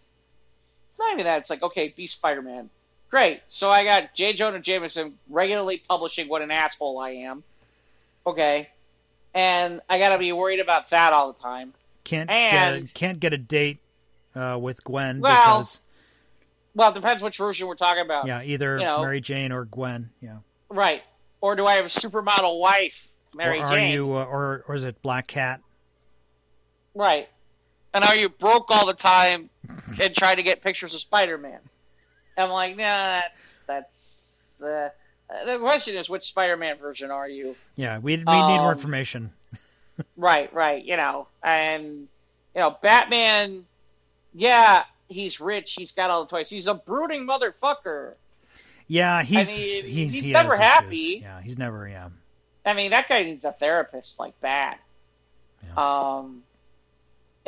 It's 0.91 0.99
not 0.99 1.13
even 1.13 1.25
that. 1.25 1.39
It's 1.41 1.51
like, 1.51 1.63
okay, 1.63 1.93
be 1.97 2.07
Spider-Man. 2.07 2.71
Great. 3.11 3.41
So 3.49 3.71
I 3.71 3.85
got 3.85 4.15
J. 4.15 4.33
Jonah 4.35 4.59
Jameson 4.61 5.19
regularly 5.31 5.83
publishing 5.89 6.29
what 6.29 6.43
an 6.43 6.51
asshole 6.51 6.99
I 6.99 7.11
am. 7.11 7.43
Okay, 8.27 8.69
and 9.33 9.81
I 9.89 9.99
got 9.99 10.11
to 10.11 10.19
be 10.19 10.33
worried 10.33 10.61
about 10.61 10.91
that 10.91 11.13
all 11.15 11.33
the 11.33 11.39
time. 11.41 11.73
Can't 12.05 12.29
And- 12.29 12.87
get 12.87 12.95
can't 12.95 13.21
get 13.21 13.33
a 13.33 13.39
date 13.39 13.79
uh, 14.35 14.59
with 14.61 14.83
Gwen 14.85 15.21
Well, 15.21 15.33
because 15.59 15.81
Well, 16.75 16.91
it 16.91 16.95
depends 16.95 17.23
which 17.23 17.39
version 17.39 17.67
we're 17.67 17.75
talking 17.77 18.03
about. 18.03 18.27
yeah, 18.27 18.43
either 18.43 18.79
you 18.79 18.85
know. 18.85 19.01
Mary 19.01 19.21
Jane 19.21 19.53
or 19.53 19.65
Gwen. 19.65 20.11
Yeah, 20.21 20.39
Right. 20.69 21.03
Or 21.41 21.55
do 21.57 21.67
I 21.67 21.75
have 21.75 21.85
a 21.87 21.89
supermodel 21.89 22.59
wife, 22.61 23.09
Mary 23.35 23.61
or 23.61 23.65
are 23.67 23.71
Jane? 23.77 23.93
you 23.93 24.13
uh, 24.17 24.25
or 24.25 24.65
or 24.69 24.75
is 24.75 24.85
it 24.85 25.01
Black 25.03 25.27
Cat? 25.29 25.61
Right. 26.99 27.29
And 27.95 28.05
are 28.05 28.17
you 28.17 28.29
broke 28.29 28.71
all 28.71 28.87
the 28.87 28.93
time 28.93 29.51
and 30.03 30.15
try 30.15 30.35
to 30.35 30.43
get 30.43 30.63
pictures 30.63 30.93
of 30.95 31.01
Spider-Man? 31.01 31.61
I'm 32.37 32.51
like, 32.51 32.77
nah, 32.77 32.83
that's 32.83 33.63
that's. 33.67 34.63
Uh, 34.63 34.89
the 35.47 35.59
question 35.59 35.97
is, 35.97 36.09
which 36.11 36.25
Spider-Man 36.25 36.79
version 36.79 37.11
are 37.13 37.29
you? 37.29 37.55
Yeah, 37.77 37.99
we 37.99 38.17
we 38.17 38.23
need 38.25 38.25
more 38.27 38.73
Um, 38.73 38.77
information. 38.77 39.33
Right, 40.17 40.53
right. 40.55 40.85
You 40.85 40.97
know, 40.97 41.27
and 41.43 42.07
you 42.55 42.61
know, 42.61 42.77
Batman. 42.83 43.65
Yeah, 44.33 44.85
he's 45.09 45.41
rich. 45.41 45.75
He's 45.77 45.91
got 45.93 46.11
all 46.11 46.25
the 46.25 46.31
toys. 46.31 46.49
He's 46.49 46.69
a 46.69 46.75
brooding 46.75 47.27
motherfucker. 47.27 48.15
Yeah, 48.87 49.23
he's 49.25 49.49
mean, 49.49 49.85
he's 49.87 50.13
he's 50.13 50.25
he 50.27 50.33
never 50.33 50.57
has 50.57 50.61
issues. 50.61 50.73
happy. 50.73 51.19
Yeah, 51.23 51.41
he's 51.43 51.59
never 51.59 51.89
yeah. 51.89 52.09
I 52.65 52.75
mean, 52.75 52.91
that 52.91 53.09
guy 53.09 53.25
needs 53.25 53.45
a 53.45 53.51
therapist 53.53 54.19
like 54.21 54.41
bad. 54.41 54.77
Um, 55.77 56.43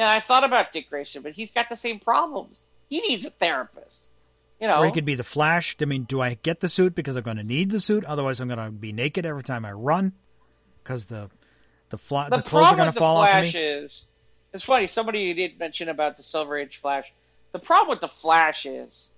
and 0.01 0.09
I 0.09 0.19
thought 0.21 0.45
about 0.45 0.73
Dick 0.73 0.89
Grayson, 0.89 1.21
but 1.21 1.33
he's 1.33 1.53
got 1.53 1.69
the 1.69 1.77
same 1.77 2.01
problems. 2.01 2.63
He 2.89 3.01
needs 3.01 3.27
a 3.27 3.31
therapist. 3.31 4.03
You 4.59 4.67
know, 4.67 4.79
Or 4.79 4.87
he 4.87 4.93
could 4.93 5.05
be 5.05 5.15
the 5.15 5.23
Flash. 5.23 5.77
I 5.79 5.85
mean, 5.85 6.05
do 6.05 6.23
I 6.23 6.39
get 6.43 6.61
the 6.61 6.71
suit 6.71 6.95
because 6.95 7.17
I'm 7.17 7.23
going 7.23 7.37
to 7.37 7.45
need 7.45 7.71
the 7.71 7.81
suit? 7.81 8.07
Otherwise, 8.07 8.41
I'm 8.41 8.49
going 8.49 8.59
to 8.65 8.71
be 8.71 8.95
naked 8.95 9.27
every 9.27 9.43
time 9.43 9.67
I 9.67 9.73
run 9.73 10.15
because 10.83 11.05
the 11.07 11.29
the, 11.91 11.99
fly, 11.99 12.31
the, 12.31 12.39
the 12.39 12.43
clothes 12.43 12.69
are 12.69 12.77
going 12.77 12.91
to 12.91 12.99
fall 12.99 13.19
off 13.19 13.35
of 13.35 13.43
me. 13.43 13.51
is 13.51 14.07
it's 14.55 14.65
funny. 14.65 14.87
Somebody 14.87 15.35
did 15.35 15.59
mention 15.59 15.91
about 15.91 16.17
the 16.17 16.23
Silver 16.23 16.57
Age 16.57 16.79
Flash. 16.79 17.13
The 17.53 17.59
problem 17.59 17.91
with 17.91 18.01
the 18.01 18.09
Flash 18.09 18.65
is 18.65 19.11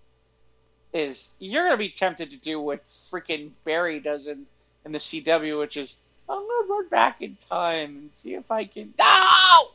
is 0.92 1.32
you're 1.38 1.62
going 1.62 1.74
to 1.74 1.78
be 1.78 1.90
tempted 1.90 2.32
to 2.32 2.36
do 2.36 2.60
what 2.60 2.82
freaking 3.12 3.52
Barry 3.64 4.00
does 4.00 4.26
in 4.26 4.46
in 4.84 4.90
the 4.90 4.98
CW, 4.98 5.60
which 5.60 5.76
is 5.76 5.94
I'm 6.28 6.38
going 6.38 6.66
to 6.66 6.72
run 6.72 6.88
back 6.88 7.22
in 7.22 7.36
time 7.48 7.96
and 7.96 8.10
see 8.14 8.34
if 8.34 8.50
I 8.50 8.64
can. 8.64 8.94
No. 8.98 9.68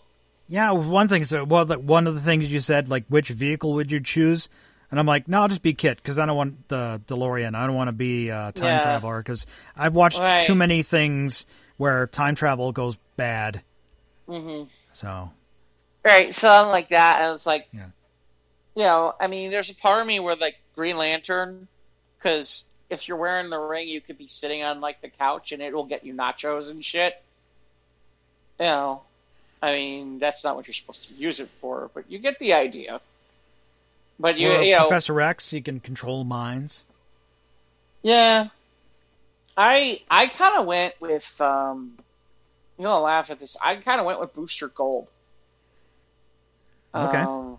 Yeah, 0.48 0.72
one 0.72 1.08
thing. 1.08 1.26
So, 1.26 1.44
well, 1.44 1.66
the, 1.66 1.78
one 1.78 2.08
of 2.08 2.16
the 2.16 2.22
things 2.22 2.52
you 2.52 2.60
said, 2.60 2.90
like 2.90 3.06
which 3.08 3.30
vehicle 3.30 3.74
would 3.74 3.92
you 3.92 4.00
choose? 4.00 4.50
And 4.90 5.00
I'm 5.00 5.06
like, 5.06 5.28
no, 5.28 5.42
I'll 5.42 5.48
just 5.50 5.62
be 5.62 5.74
KITT 5.74 5.98
because 5.98 6.18
I 6.18 6.26
don't 6.26 6.38
want 6.38 6.70
the 6.70 7.02
DeLorean. 7.08 7.56
I 7.56 7.68
don't 7.68 7.76
want 7.76 7.90
to 7.90 7.94
be 7.94 8.30
a 8.30 8.54
time 8.54 8.76
Yeah. 8.78 8.80
traveler 8.80 9.18
because 9.20 9.46
I've 9.76 9.94
watched 9.96 10.22
Right. 10.22 10.42
too 10.44 10.56
many 10.56 10.82
things 10.82 11.46
where 11.76 12.08
time 12.08 12.36
travel 12.36 12.72
goes 12.72 12.98
bad. 13.18 13.62
hmm 14.28 14.64
So 14.94 15.30
Right, 16.06 16.34
something 16.34 16.72
like 16.72 16.90
that, 16.90 17.20
and 17.22 17.34
it's 17.36 17.46
like, 17.46 17.68
Yeah. 17.74 17.88
you 18.76 18.84
know, 18.84 19.14
I 19.20 19.28
mean, 19.28 19.52
there's 19.52 19.70
a 19.70 19.76
part 19.76 20.00
of 20.00 20.08
me 20.08 20.22
where 20.22 20.38
like 20.38 20.56
Green 20.74 20.96
Lantern, 20.96 21.68
because 22.18 22.64
if 22.90 23.10
you're 23.10 23.18
wearing 23.18 23.50
the 23.50 23.60
ring, 23.60 23.90
you 23.90 24.00
could 24.00 24.18
be 24.18 24.30
sitting 24.30 24.64
on 24.64 24.80
like 24.80 25.02
the 25.02 25.10
couch 25.10 25.52
and 25.52 25.62
it 25.62 25.74
will 25.74 25.84
get 25.84 26.06
you 26.06 26.14
nachos 26.14 26.72
and 26.72 26.86
shit. 26.86 27.14
You 28.58 28.66
know, 28.68 29.02
I 29.62 29.74
mean, 29.74 30.20
that's 30.20 30.44
not 30.44 30.56
what 30.56 30.68
you're 30.68 30.74
supposed 30.74 31.08
to 31.08 31.14
use 31.16 31.40
it 31.40 31.50
for, 31.62 31.90
but 31.94 32.10
you 32.10 32.20
get 32.20 32.40
the 32.40 32.54
idea. 32.54 33.02
But 34.20 34.38
you, 34.38 34.52
you 34.62 34.76
know, 34.76 34.88
Professor 34.88 35.20
X, 35.22 35.54
you 35.54 35.62
can 35.62 35.80
control 35.80 36.24
minds. 36.24 36.84
Yeah. 38.02 38.48
I 39.56 40.02
I 40.10 40.28
kind 40.28 40.60
of 40.60 40.66
went 40.66 41.00
with 41.02 41.40
um 41.42 41.98
you're 42.78 42.86
gonna 42.86 43.04
laugh 43.04 43.32
at 43.32 43.40
this. 43.40 43.58
I 43.62 43.76
kind 43.76 44.00
of 44.00 44.06
went 44.06 44.20
with 44.20 44.34
Booster 44.34 44.68
Gold. 44.68 45.08
Okay. 46.94 47.18
Um, 47.18 47.58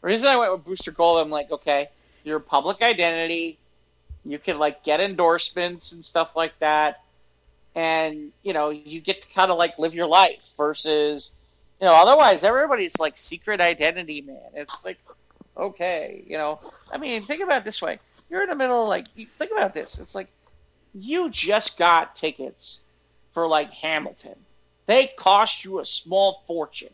the 0.00 0.08
reason 0.08 0.28
I 0.28 0.36
went 0.36 0.52
with 0.52 0.64
Booster 0.64 0.92
Gold, 0.92 1.18
I'm 1.18 1.30
like, 1.30 1.50
okay, 1.50 1.88
you're 2.24 2.40
public 2.40 2.82
identity. 2.82 3.58
You 4.24 4.38
can 4.38 4.58
like 4.58 4.84
get 4.84 5.00
endorsements 5.00 5.92
and 5.92 6.04
stuff 6.04 6.36
like 6.36 6.58
that, 6.58 7.02
and 7.74 8.32
you 8.42 8.52
know 8.52 8.70
you 8.70 9.00
get 9.00 9.22
to 9.22 9.28
kind 9.32 9.50
of 9.50 9.58
like 9.58 9.78
live 9.78 9.94
your 9.94 10.06
life 10.06 10.48
versus, 10.56 11.32
you 11.80 11.86
know, 11.86 11.94
otherwise 11.94 12.44
everybody's 12.44 12.98
like 12.98 13.18
secret 13.18 13.60
identity 13.60 14.20
man. 14.20 14.38
It's 14.54 14.84
like, 14.84 14.98
okay, 15.56 16.22
you 16.26 16.38
know, 16.38 16.60
I 16.92 16.98
mean, 16.98 17.26
think 17.26 17.42
about 17.42 17.64
this 17.64 17.82
way: 17.82 17.98
you're 18.30 18.42
in 18.42 18.48
the 18.48 18.56
middle, 18.56 18.86
like, 18.86 19.06
think 19.38 19.50
about 19.52 19.74
this. 19.74 19.98
It's 19.98 20.14
like 20.14 20.28
you 20.94 21.28
just 21.28 21.78
got 21.78 22.16
tickets 22.16 22.84
for 23.32 23.46
like 23.46 23.70
Hamilton. 23.72 24.36
They 24.86 25.06
cost 25.06 25.64
you 25.64 25.80
a 25.80 25.84
small 25.84 26.44
fortune. 26.46 26.92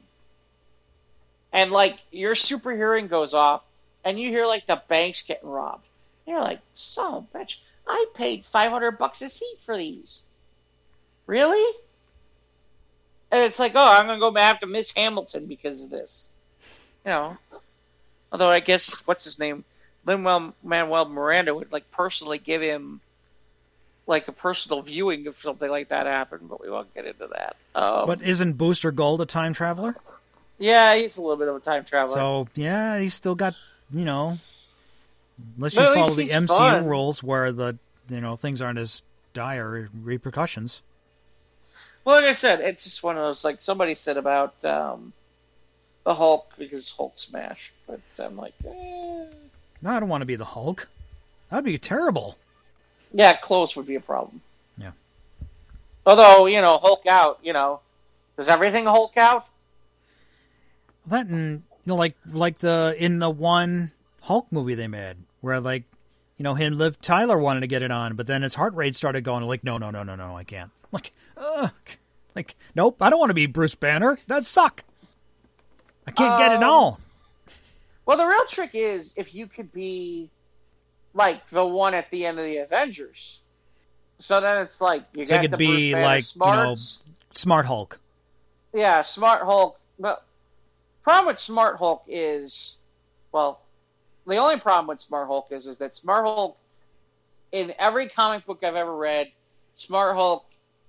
And 1.53 1.71
like 1.71 1.99
your 2.11 2.35
super 2.35 2.73
hearing 2.73 3.09
goes 3.09 3.35
off 3.35 3.63
and 4.05 4.19
you 4.19 4.29
hear 4.31 4.47
like 4.47 4.67
the 4.67 4.81
bank's 4.89 5.23
getting 5.23 5.49
robbed. 5.49 5.85
And 6.27 6.35
you're 6.35 6.43
like, 6.43 6.61
of 6.97 7.27
bitch, 7.33 7.59
I 7.87 8.07
paid 8.15 8.45
five 8.47 8.71
hundred 8.71 8.93
bucks 8.93 9.23
a 9.23 9.29
seat 9.29 9.59
for 9.61 9.77
these. 9.77 10.25
Really? 11.31 11.77
And 13.31 13.45
it's 13.45 13.61
like, 13.61 13.77
oh, 13.77 13.87
I'm 13.87 14.09
gonna 14.09 14.19
go 14.19 14.35
have 14.35 14.59
to 14.61 14.67
miss 14.67 14.93
Hamilton 14.93 15.47
because 15.47 15.85
of 15.85 15.91
this. 15.91 16.29
You 17.05 17.13
know. 17.13 17.37
Although 18.33 18.51
I 18.51 18.59
guess 18.59 19.07
what's 19.07 19.23
his 19.23 19.39
name? 19.39 19.63
Lin 20.05 20.53
Manuel 20.65 21.05
Miranda 21.05 21.55
would 21.55 21.71
like 21.71 21.89
personally 21.93 22.39
give 22.39 22.63
him 22.63 23.01
like 24.09 24.27
a 24.27 24.33
personal 24.33 24.83
viewing 24.83 25.25
if 25.27 25.41
something 25.41 25.71
like 25.71 25.91
that 25.91 26.07
happened, 26.07 26.49
but 26.49 26.61
we 26.61 26.69
won't 26.69 26.93
get 26.95 27.07
into 27.07 27.29
that. 27.29 27.55
Um, 27.77 28.09
But 28.09 28.23
isn't 28.23 28.55
Booster 28.55 28.91
Gold 28.91 29.21
a 29.21 29.27
time 29.27 29.55
traveler? 29.55 29.95
yeah, 30.59 30.97
he's 30.97 31.17
a 31.17 31.23
little 31.23 31.37
bit 31.37 31.47
of 31.47 31.55
a 31.55 31.61
time 31.61 31.85
traveler. 31.85 32.17
So 32.17 32.49
yeah, 32.57 32.99
he's 32.99 33.15
still 33.15 33.37
got 33.37 33.55
you 33.93 34.05
know, 34.05 34.37
unless 35.57 35.77
you 35.77 35.81
follow 35.95 36.11
the 36.11 36.31
MCU 36.31 36.49
fun. 36.49 36.87
rules 36.87 37.23
where 37.23 37.53
the 37.53 37.79
you 38.09 38.21
know 38.21 38.35
things 38.35 38.61
aren't 38.61 38.81
as 38.81 39.03
dire 39.33 39.89
repercussions. 39.95 40.83
Well, 42.05 42.17
like 42.17 42.25
I 42.25 42.33
said, 42.33 42.61
it's 42.61 42.85
just 42.85 43.03
one 43.03 43.17
of 43.17 43.23
those 43.23 43.45
like 43.45 43.63
somebody 43.63 43.95
said 43.95 44.17
about 44.17 44.65
um, 44.65 45.13
the 46.05 46.15
Hulk 46.15 46.53
because 46.59 46.91
Hulk 46.91 47.13
smash, 47.17 47.73
but 47.87 48.01
I'm 48.19 48.37
like, 48.37 48.55
eh. 48.67 49.25
No, 49.83 49.91
I 49.91 50.01
don't 50.01 50.09
want 50.09 50.23
to 50.23 50.27
be 50.27 50.37
the 50.37 50.45
Hulk. 50.45 50.89
That'd 51.51 51.65
be 51.65 51.79
terrible. 51.79 52.37
yeah, 53.13 53.35
close 53.35 53.75
would 53.77 53.87
be 53.87 53.97
a 53.97 54.01
problem. 54.01 54.41
Yeah. 54.79 54.93
Although 56.07 56.47
you 56.47 56.61
know, 56.61 56.79
Hulk 56.79 57.07
out, 57.07 57.39
you 57.43 57.53
know, 57.53 57.81
does 58.37 58.49
everything 58.49 58.85
Hulk 58.85 59.17
out? 59.17 59.47
That 61.07 61.27
and 61.27 61.63
you 61.63 61.63
know, 61.87 61.97
like 61.97 62.15
like 62.31 62.59
the 62.59 62.95
in 62.99 63.19
the 63.19 63.31
one 63.31 63.93
Hulk 64.23 64.47
movie 64.51 64.75
they 64.75 64.89
made, 64.89 65.17
where 65.41 65.61
like 65.61 65.85
you 66.41 66.45
know 66.45 66.55
him, 66.55 66.79
Liv 66.79 66.99
Tyler 67.03 67.37
wanted 67.37 67.61
to 67.61 67.67
get 67.67 67.83
it 67.83 67.91
on, 67.91 68.17
but 68.17 68.27
then 68.27 68.41
his 68.41 68.55
heart 68.55 68.73
rate 68.73 68.97
started 68.97 69.25
going 69.25 69.45
like, 69.45 69.63
no, 69.63 69.77
no, 69.77 69.91
no, 69.91 70.05
no, 70.05 70.17
no, 70.17 70.35
I 70.39 70.43
can't. 70.43 70.71
Like, 70.91 71.13
ugh, 71.37 71.71
like 72.35 72.57
nope, 72.75 72.97
I 73.03 73.11
don't 73.11 73.19
want 73.19 73.29
to 73.29 73.35
be 73.35 73.45
Bruce 73.45 73.75
Banner. 73.75 74.17
That 74.27 74.47
suck. 74.47 74.83
I 76.07 76.13
can't 76.13 76.39
get 76.39 76.53
it 76.53 76.63
Um, 76.63 76.71
all. 76.71 77.01
Well, 78.07 78.17
the 78.17 78.25
real 78.25 78.47
trick 78.47 78.71
is 78.73 79.13
if 79.19 79.35
you 79.35 79.49
could 79.49 79.71
be 79.71 80.31
like 81.13 81.47
the 81.51 81.65
one 81.65 81.93
at 81.93 82.11
the 82.11 82.25
end 82.25 82.39
of 82.39 82.45
the 82.47 82.57
Avengers. 82.57 83.41
So 84.19 84.41
then 84.41 84.63
it's 84.65 84.81
like 84.81 85.05
you 85.15 85.27
So 85.27 85.35
got 85.35 85.43
could 85.43 85.51
the 85.51 85.57
be 85.59 85.67
Bruce 85.67 85.93
Banner 85.93 86.05
like, 86.07 86.35
you 86.35 86.41
know. 86.41 86.75
Smart 87.35 87.67
Hulk. 87.67 88.01
Yeah, 88.73 89.03
Smart 89.03 89.43
Hulk. 89.43 89.79
But 89.99 90.25
problem 91.03 91.27
with 91.27 91.39
Smart 91.39 91.77
Hulk 91.77 92.05
is, 92.09 92.79
well, 93.31 93.61
the 94.27 94.37
only 94.37 94.59
problem 94.59 94.87
with 94.89 95.01
Smart 95.01 95.27
Hulk 95.27 95.49
is 95.51 95.67
is 95.67 95.79
that 95.79 95.95
Smart 95.95 96.27
Hulk, 96.27 96.57
in 97.53 97.73
every 97.79 98.09
comic 98.09 98.47
book 98.47 98.63
I've 98.63 98.77
ever 98.77 98.95
read, 98.95 99.31
Smart 99.77 100.15
Hulk 100.17 100.45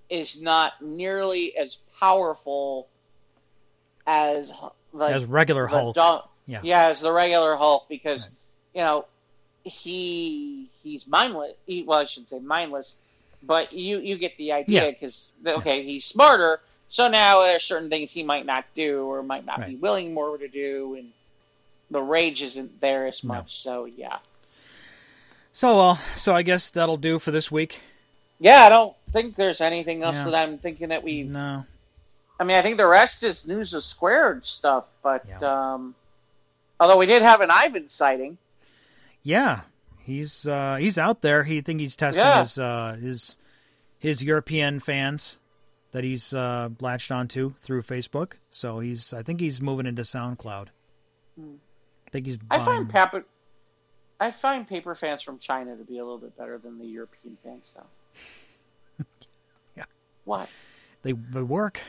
is 0.09 0.41
not 0.41 0.73
nearly 0.81 1.55
as 1.55 1.77
powerful 1.99 2.87
as 4.05 4.51
like 4.93 5.13
as 5.15 5.25
regular 5.25 5.63
the 5.63 5.69
Hulk. 5.69 5.95
dun- 5.95 6.21
Yeah. 6.47 6.59
yeah, 6.63 6.87
as 6.87 7.01
the 7.01 7.11
regular 7.11 7.55
Hulk 7.55 7.87
because 7.87 8.29
you 8.73 8.81
know 8.81 9.05
he 9.63 10.69
he's 10.83 11.07
mindless. 11.07 11.53
He, 11.65 11.83
well, 11.83 11.99
I 11.99 12.05
shouldn't 12.05 12.29
say 12.29 12.39
mindless, 12.39 12.97
but 13.43 13.73
you 13.73 13.99
you 13.99 14.17
get 14.17 14.35
the 14.37 14.53
idea 14.53 14.85
Yeah. 14.85 14.91
because 14.91 15.29
okay, 15.45 15.83
he's 15.83 16.05
smarter. 16.05 16.59
So 16.89 17.07
now 17.07 17.41
there 17.43 17.55
are 17.55 17.59
certain 17.61 17.89
things 17.89 18.11
he 18.11 18.23
might 18.23 18.45
not 18.45 18.65
do 18.75 19.05
or 19.05 19.23
might 19.23 19.45
not 19.45 19.65
be 19.65 19.75
willing 19.75 20.13
more 20.13 20.37
to 20.37 20.47
do, 20.49 20.95
and 20.95 21.13
the 21.91 22.01
rage 22.01 22.41
isn't 22.41 22.81
there 22.81 23.05
as 23.07 23.23
No. 23.23 23.35
much. 23.35 23.59
So 23.61 23.85
yeah, 23.85 24.17
So 25.53 25.75
well, 25.77 25.95
so 26.15 26.33
I 26.33 26.41
guess 26.41 26.69
that'll 26.69 26.97
do 26.97 27.19
for 27.19 27.31
this 27.31 27.51
week. 27.51 27.81
yeah. 28.39 28.61
I 28.63 28.69
don't 28.69 28.95
think 29.11 29.35
there's 29.35 29.61
anything 29.61 30.01
else 30.03 30.15
Yeah. 30.15 30.25
that 30.25 30.35
I'm 30.35 30.57
thinking 30.57 30.89
that 30.89 31.03
we. 31.03 31.23
No. 31.23 31.65
I 32.39 32.43
mean, 32.43 32.57
I 32.57 32.61
think 32.63 32.77
the 32.77 32.87
rest 32.87 33.21
is 33.23 33.45
news 33.45 33.73
of 33.75 33.83
squared 33.83 34.45
stuff, 34.47 34.85
but 35.03 35.25
Yeah. 35.27 35.73
um, 35.73 35.93
although 36.79 36.97
we 36.97 37.05
did 37.05 37.21
have 37.21 37.41
an 37.41 37.51
Ivan 37.51 37.87
sighting. 37.87 38.37
Yeah, 39.21 39.61
he's 39.99 40.47
uh, 40.47 40.77
he's 40.77 40.97
out 40.97 41.21
there. 41.21 41.43
He 41.43 41.61
think 41.61 41.79
he's 41.81 41.95
testing 41.95 42.23
Yeah. 42.23 42.39
his 42.41 42.57
uh, 42.57 42.97
his 42.99 43.37
his 43.99 44.23
European 44.23 44.79
fans 44.79 45.37
that 45.91 46.03
he's 46.03 46.33
uh, 46.33 46.69
latched 46.79 47.11
onto 47.11 47.53
through 47.59 47.83
Facebook. 47.83 48.31
So 48.49 48.79
he's 48.79 49.13
I 49.13 49.21
think 49.21 49.39
he's 49.41 49.61
moving 49.61 49.85
into 49.85 50.01
SoundCloud. 50.03 50.69
I 52.11 52.13
think 52.13 52.25
he's. 52.25 52.35
Hmm. 52.35 52.41
I 52.51 52.59
find 52.59 52.89
paper, 52.89 53.23
I 54.19 54.31
find 54.31 54.67
paper 54.67 54.93
fans 54.95 55.21
from 55.21 55.39
China 55.39 55.75
to 55.77 55.83
be 55.83 55.97
a 55.97 56.03
little 56.03 56.17
bit 56.17 56.37
better 56.37 56.57
than 56.57 56.77
the 56.77 56.85
European 56.85 57.37
fans, 57.43 57.73
though. 57.75 59.05
Yeah. 59.77 59.85
What? 60.25 60.49
they 61.03 61.13
they 61.13 61.41
work, 61.41 61.79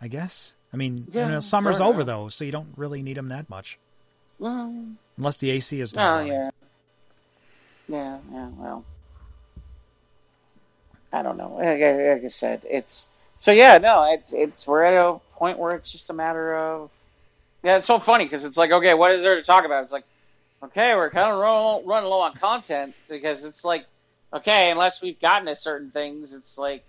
I 0.00 0.08
guess. 0.08 0.54
I 0.72 0.76
mean, 0.76 1.06
you 1.12 1.20
know, 1.26 1.40
summer's 1.40 1.80
over 1.80 2.04
though, 2.04 2.28
so 2.28 2.44
you 2.44 2.52
don't 2.52 2.68
really 2.76 3.02
need 3.02 3.16
them 3.16 3.28
that 3.28 3.48
much, 3.50 3.78
Mm, 4.40 4.94
unless 5.16 5.36
the 5.36 5.50
AC 5.50 5.80
is 5.80 5.92
oh 5.94 5.96
running. 5.98 6.32
yeah. 6.32 6.50
Yeah, 7.88 8.18
yeah. 8.32 8.48
Well, 8.56 8.84
I 11.12 11.22
don't 11.22 11.36
know. 11.36 11.54
Like, 11.56 11.80
I- 11.82 12.12
like 12.14 12.24
I 12.24 12.28
said, 12.28 12.66
it's 12.68 13.08
so 13.38 13.50
yeah. 13.52 13.78
No, 13.78 14.04
it's 14.12 14.32
it's 14.32 14.66
we're 14.66 14.84
at 14.84 14.94
a 14.94 15.18
point 15.36 15.58
where 15.58 15.74
it's 15.74 15.90
just 15.92 16.10
a 16.10 16.12
matter 16.12 16.54
of 16.56 16.90
yeah. 17.62 17.76
It's 17.76 17.86
so 17.86 17.98
funny 17.98 18.24
because 18.24 18.44
it's 18.44 18.56
like 18.56 18.70
okay, 18.70 18.94
what 18.94 19.12
is 19.12 19.22
there 19.22 19.36
to 19.36 19.42
talk 19.42 19.64
about? 19.64 19.84
It's 19.84 19.92
like 19.92 20.04
okay, 20.62 20.94
we're 20.96 21.10
kind 21.10 21.32
of 21.32 21.38
run, 21.38 21.86
running 21.86 22.10
low 22.10 22.20
on 22.20 22.34
content 22.34 22.94
because 23.08 23.44
it's 23.44 23.64
like 23.64 23.86
okay, 24.32 24.70
unless 24.70 25.02
we've 25.02 25.20
gotten 25.20 25.46
to 25.46 25.56
certain 25.56 25.90
things, 25.90 26.32
it's 26.34 26.58
like. 26.58 26.84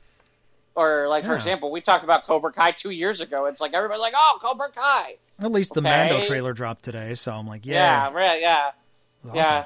Or 0.76 1.10
like 1.10 1.26
for 1.26 1.36
example, 1.36 1.72
we 1.72 1.82
talked 1.82 2.06
about 2.06 2.26
Cobra 2.26 2.54
Kai 2.54 2.72
two 2.72 2.92
years 2.92 3.20
ago. 3.20 3.48
It's 3.48 3.60
like 3.60 3.74
everybody's 3.74 4.02
like, 4.02 4.14
"Oh, 4.16 4.40
Cobra 4.42 4.70
Kai!" 4.74 5.16
At 5.38 5.52
least 5.52 5.74
the 5.74 5.82
Okay. 5.82 5.90
Mando 5.90 6.22
trailer 6.26 6.54
dropped 6.54 6.84
today, 6.84 7.16
so 7.16 7.34
I'm 7.34 7.48
like, 7.48 7.66
Yeah, 7.66 8.08
yeah, 8.08 8.14
right, 8.14 8.40
yeah, 8.40 8.72
awesome. 9.26 9.36
yeah. 9.36 9.66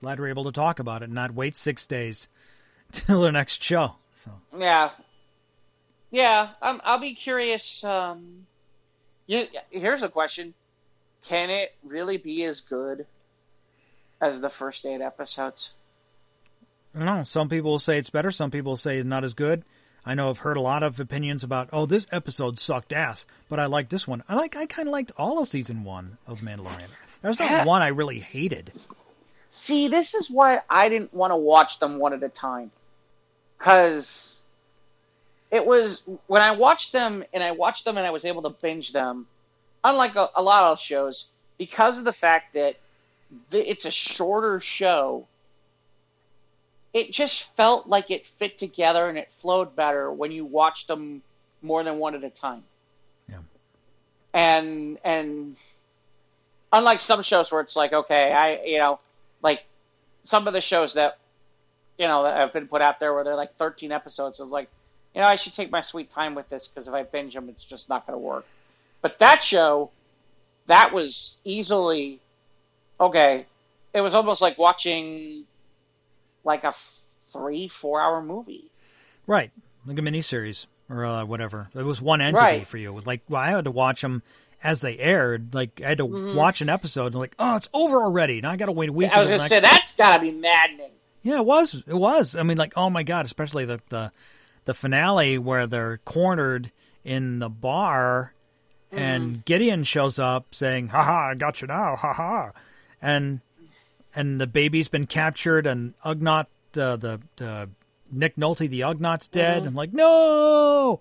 Glad 0.00 0.18
we're 0.18 0.28
able 0.28 0.44
to 0.44 0.52
talk 0.52 0.78
about 0.78 1.02
it 1.02 1.06
and 1.06 1.14
not 1.14 1.34
wait 1.34 1.56
six 1.56 1.84
days 1.84 2.28
till 2.92 3.20
the 3.20 3.32
next 3.32 3.62
show. 3.62 3.96
So 4.16 4.30
Yeah, 4.56 4.90
yeah. 6.10 6.50
I'm, 6.62 6.80
I'll 6.84 7.00
be 7.00 7.14
curious. 7.14 7.84
Um, 7.84 8.46
you, 9.30 9.46
here's 9.70 10.02
a 10.02 10.08
question: 10.08 10.54
Can 11.24 11.50
it 11.50 11.72
really 11.84 12.16
be 12.16 12.44
as 12.44 12.62
good 12.62 13.06
as 14.20 14.40
the 14.40 14.48
first 14.48 14.84
eight 14.84 15.00
episodes? 15.00 15.72
I 16.94 16.98
don't 16.98 17.06
know. 17.06 17.24
Some 17.24 17.48
people 17.48 17.78
say 17.78 17.98
it's 17.98 18.10
better. 18.10 18.30
Some 18.32 18.50
people 18.50 18.76
say 18.76 18.98
it's 18.98 19.06
not 19.06 19.22
as 19.24 19.34
good. 19.34 19.62
I 20.04 20.14
know 20.14 20.30
I've 20.30 20.38
heard 20.38 20.56
a 20.56 20.60
lot 20.62 20.82
of 20.82 20.98
opinions 20.98 21.44
about, 21.44 21.68
oh, 21.72 21.86
this 21.86 22.06
episode 22.10 22.58
sucked 22.58 22.92
ass, 22.92 23.26
but 23.48 23.60
I 23.60 23.66
like 23.66 23.90
this 23.90 24.08
one. 24.08 24.24
I 24.28 24.34
like, 24.34 24.56
I 24.56 24.66
kind 24.66 24.88
of 24.88 24.92
liked 24.92 25.12
all 25.16 25.40
of 25.40 25.46
season 25.46 25.84
one 25.84 26.16
of 26.26 26.40
Mandalorian. 26.40 26.88
There's 27.22 27.38
not 27.38 27.50
Yeah. 27.50 27.64
one 27.64 27.82
I 27.82 27.88
really 27.88 28.18
hated. 28.18 28.72
See, 29.50 29.88
this 29.88 30.14
is 30.14 30.30
why 30.30 30.60
I 30.70 30.88
didn't 30.88 31.12
want 31.14 31.32
to 31.32 31.36
watch 31.36 31.78
them 31.80 31.98
one 31.98 32.14
at 32.14 32.22
a 32.22 32.28
time. 32.30 32.70
Because 33.58 34.39
it 35.50 35.66
was 35.66 36.02
when 36.26 36.42
I 36.42 36.52
watched 36.52 36.92
them 36.92 37.24
and 37.32 37.42
I 37.42 37.52
watched 37.52 37.84
them 37.84 37.98
and 37.98 38.06
I 38.06 38.10
was 38.10 38.24
able 38.24 38.42
to 38.42 38.50
binge 38.50 38.92
them, 38.92 39.26
unlike 39.82 40.16
a, 40.16 40.30
a 40.36 40.42
lot 40.42 40.72
of 40.72 40.80
shows, 40.80 41.28
because 41.58 41.98
of 41.98 42.04
the 42.04 42.12
fact 42.12 42.54
that 42.54 42.76
the, 43.50 43.68
it's 43.68 43.84
a 43.84 43.90
shorter 43.90 44.60
show, 44.60 45.26
it 46.92 47.12
just 47.12 47.54
felt 47.56 47.88
like 47.88 48.10
it 48.10 48.26
fit 48.26 48.58
together 48.58 49.08
and 49.08 49.18
it 49.18 49.30
flowed 49.34 49.76
better 49.76 50.10
when 50.12 50.32
you 50.32 50.44
watched 50.44 50.88
them 50.88 51.22
more 51.62 51.84
than 51.84 51.98
one 51.98 52.14
at 52.14 52.24
a 52.24 52.30
time. 52.30 52.64
Yeah. 53.28 53.38
And, 54.32 54.98
and, 55.04 55.56
unlike 56.72 57.00
some 57.00 57.22
shows 57.22 57.50
where 57.52 57.60
it's 57.60 57.76
like, 57.76 57.92
okay, 57.92 58.32
I, 58.32 58.64
you 58.64 58.78
know, 58.78 59.00
like 59.42 59.64
some 60.22 60.46
of 60.46 60.52
the 60.52 60.60
shows 60.60 60.94
that 60.94 61.18
you 61.98 62.06
know 62.06 62.22
that 62.22 62.38
have 62.38 62.52
been 62.52 62.68
put 62.68 62.80
out 62.80 63.00
there 63.00 63.12
where 63.12 63.24
they're 63.24 63.36
like 63.36 63.56
13 63.56 63.92
episodes 63.92 64.40
is 64.40 64.50
like 64.50 64.68
you 65.14 65.20
know 65.20 65.26
i 65.26 65.36
should 65.36 65.54
take 65.54 65.70
my 65.70 65.82
sweet 65.82 66.10
time 66.10 66.34
with 66.34 66.48
this 66.48 66.68
because 66.68 66.86
if 66.88 66.94
i 66.94 67.02
binge 67.02 67.34
them 67.34 67.48
it's 67.48 67.64
just 67.64 67.88
not 67.88 68.06
going 68.06 68.14
to 68.14 68.18
work 68.24 68.46
but 69.02 69.18
that 69.18 69.42
show 69.42 69.90
that 70.66 70.92
was 70.92 71.38
easily 71.44 72.20
okay 73.00 73.46
it 73.92 74.00
was 74.00 74.14
almost 74.14 74.40
like 74.40 74.56
watching 74.58 75.44
like 76.44 76.64
a 76.64 76.74
three 77.32 77.68
four 77.68 78.00
hour 78.00 78.22
movie 78.22 78.64
Right. 79.26 79.52
Like 79.86 79.96
a 79.98 80.02
miniseries 80.02 80.66
or 80.88 81.04
uh, 81.04 81.24
whatever. 81.24 81.68
It 81.72 81.84
was 81.84 82.02
one 82.02 82.20
entity 82.20 82.42
Right. 82.42 82.66
for 82.66 82.78
you. 82.78 82.88
It 82.90 82.94
was 82.94 83.06
like, 83.06 83.20
well, 83.28 83.40
I 83.40 83.50
had 83.50 83.64
to 83.66 83.70
watch 83.70 84.00
them 84.00 84.24
as 84.64 84.80
they 84.80 84.98
aired. 84.98 85.54
Like, 85.54 85.80
I 85.84 85.90
had 85.90 85.98
to 85.98 86.06
Mhm. 86.08 86.34
watch 86.34 86.60
an 86.62 86.68
episode 86.68 87.06
and 87.12 87.14
like, 87.16 87.36
oh, 87.38 87.54
it's 87.54 87.68
over 87.72 88.02
already. 88.02 88.40
Now 88.40 88.50
I 88.50 88.56
got 88.56 88.66
to 88.66 88.72
wait 88.72 88.88
a 88.88 88.92
week. 88.92 89.12
i 89.12 89.20
was 89.20 89.28
going 89.28 89.40
to 89.40 89.46
say 89.46 89.60
next- 89.60 89.70
that's 89.70 89.96
got 89.96 90.16
to 90.16 90.20
be 90.22 90.32
maddening 90.32 90.90
Yeah, 91.22 91.36
it 91.36 91.44
was. 91.46 91.74
It 91.86 91.94
was. 91.94 92.34
I 92.34 92.42
mean, 92.42 92.58
like, 92.58 92.72
oh 92.74 92.90
my 92.90 93.04
god, 93.04 93.24
especially 93.24 93.66
the 93.66 93.80
the, 93.90 94.10
the 94.64 94.74
finale 94.74 95.38
where 95.38 95.66
they're 95.66 95.98
cornered 95.98 96.72
in 97.04 97.38
the 97.38 97.48
bar, 97.48 98.34
and 98.92 99.44
Gideon 99.44 99.84
shows 99.84 100.18
up 100.18 100.54
saying, 100.54 100.88
"Ha 100.88 101.02
ha, 101.02 101.28
I 101.30 101.34
got 101.34 101.60
you 101.60 101.68
now, 101.68 101.96
ha 101.96 102.12
ha," 102.12 102.52
and 103.00 103.40
and 104.14 104.40
the 104.40 104.46
baby's 104.46 104.88
been 104.88 105.06
captured, 105.06 105.66
and 105.66 105.94
Ugnaught, 106.04 106.46
uh, 106.76 106.96
the 106.96 107.20
the 107.36 107.70
Nick 108.10 108.36
Nolte, 108.36 108.68
the 108.68 108.82
Ugnaught's 108.82 109.28
dead. 109.28 109.66
I'm 109.66 109.74
like, 109.74 109.92
no. 109.92 111.00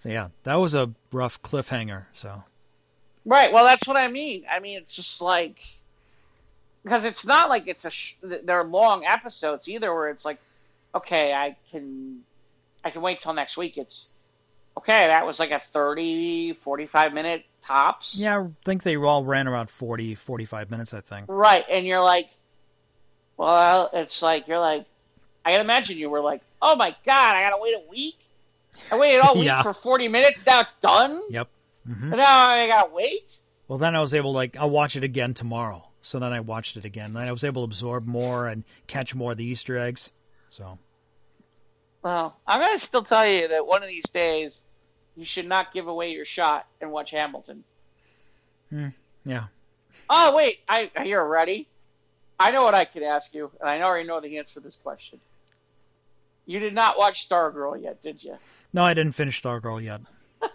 So 0.00 0.08
yeah, 0.08 0.28
that 0.42 0.56
was 0.56 0.74
a 0.74 0.90
rough 1.10 1.40
cliffhanger. 1.40 2.04
So 2.12 2.44
Right. 3.24 3.52
Well, 3.52 3.64
that's 3.64 3.88
what 3.88 3.96
I 3.96 4.08
mean. 4.08 4.44
I 4.50 4.60
mean, 4.60 4.78
it's 4.78 4.94
just 4.94 5.22
like 5.22 5.56
because 6.82 7.04
it's 7.06 7.24
not 7.24 7.48
like 7.48 7.66
it's 7.66 7.86
a 7.86 7.90
sh- 7.90 8.16
they're 8.22 8.64
long 8.64 9.06
episodes 9.06 9.68
either, 9.68 9.92
where 9.94 10.10
it's 10.10 10.24
like, 10.26 10.38
okay, 10.94 11.32
I 11.32 11.56
can 11.70 12.20
I 12.84 12.90
can 12.90 13.02
wait 13.02 13.20
till 13.20 13.32
next 13.32 13.56
week. 13.56 13.76
It's 13.78 14.10
okay. 14.76 15.06
That 15.06 15.26
was 15.26 15.40
like 15.40 15.50
a 15.50 15.58
30, 15.58 16.52
45 16.54 17.12
minute 17.14 17.44
tops. 17.62 18.16
yeah, 18.18 18.38
I 18.40 18.46
think 18.64 18.82
they 18.82 18.96
all 18.96 19.24
ran 19.24 19.48
around 19.48 19.70
40, 19.70 20.14
45 20.14 20.70
minutes. 20.70 20.92
I 20.94 21.00
think. 21.00 21.26
Right. 21.28 21.64
And 21.70 21.86
you're 21.86 22.02
like, 22.02 22.28
well, 23.36 23.90
it's 23.92 24.22
like 24.22 24.48
you're 24.48 24.60
like, 24.60 24.86
I 25.44 25.52
can 25.52 25.60
imagine 25.60 25.98
you 25.98 26.10
were 26.10 26.20
like, 26.20 26.42
oh 26.62 26.76
my 26.76 26.94
god, 27.04 27.36
I 27.36 27.42
gotta 27.42 27.60
wait 27.60 27.74
a 27.74 27.82
week. 27.90 28.16
I 28.90 28.98
waited 28.98 29.20
all 29.20 29.34
week 29.38 29.44
Yeah. 29.46 29.62
for 29.62 29.72
forty 29.72 30.08
minutes. 30.08 30.46
Now 30.46 30.60
it's 30.60 30.74
done. 30.76 31.20
Yep. 31.30 31.48
hmm 31.86 32.10
now 32.10 32.48
I 32.48 32.66
gotta 32.68 32.92
wait. 32.92 33.38
Well, 33.66 33.78
then 33.78 33.94
I 33.96 34.00
was 34.00 34.12
able 34.12 34.32
to, 34.32 34.36
like, 34.36 34.58
I'll 34.58 34.68
watch 34.68 34.94
it 34.94 35.04
again 35.04 35.32
tomorrow. 35.32 35.88
So 36.02 36.18
then 36.18 36.34
I 36.34 36.40
watched 36.40 36.76
it 36.76 36.84
again. 36.84 37.16
And 37.16 37.18
I 37.18 37.32
was 37.32 37.44
able 37.44 37.62
to 37.62 37.64
absorb 37.64 38.06
more 38.06 38.46
and 38.46 38.62
catch 38.86 39.14
more 39.14 39.32
of 39.32 39.38
the 39.38 39.44
Easter 39.46 39.78
eggs. 39.78 40.12
So, 40.50 40.78
Well, 42.04 42.38
I'm 42.46 42.60
going 42.60 42.78
to 42.78 42.84
still 42.84 43.02
tell 43.02 43.26
you 43.26 43.48
that 43.48 43.66
one 43.66 43.82
of 43.82 43.88
these 43.88 44.04
days 44.10 44.62
you 45.16 45.24
should 45.24 45.48
not 45.48 45.72
give 45.72 45.88
away 45.88 46.12
your 46.12 46.26
shot 46.26 46.66
and 46.80 46.92
watch 46.92 47.10
Hamilton. 47.10 47.64
yeah. 49.24 49.44
Oh, 50.10 50.36
wait. 50.36 50.58
I 50.68 50.90
You're 51.04 51.26
ready? 51.26 51.66
I 52.38 52.50
know 52.50 52.62
what 52.62 52.74
I 52.74 52.84
could 52.84 53.02
ask 53.02 53.34
you, 53.34 53.50
and 53.58 53.70
I 53.70 53.80
already 53.80 54.06
know 54.06 54.20
the 54.20 54.38
answer 54.38 54.54
to 54.54 54.60
this 54.60 54.76
question. 54.76 55.18
You 56.44 56.58
did 56.58 56.74
not 56.74 56.98
watch 56.98 57.26
Stargirl 57.26 57.82
yet, 57.82 58.02
did 58.02 58.22
you? 58.22 58.36
No, 58.72 58.84
I 58.84 58.92
didn't 58.92 59.12
finish 59.12 59.40
Stargirl 59.40 59.82
yet. 59.82 60.02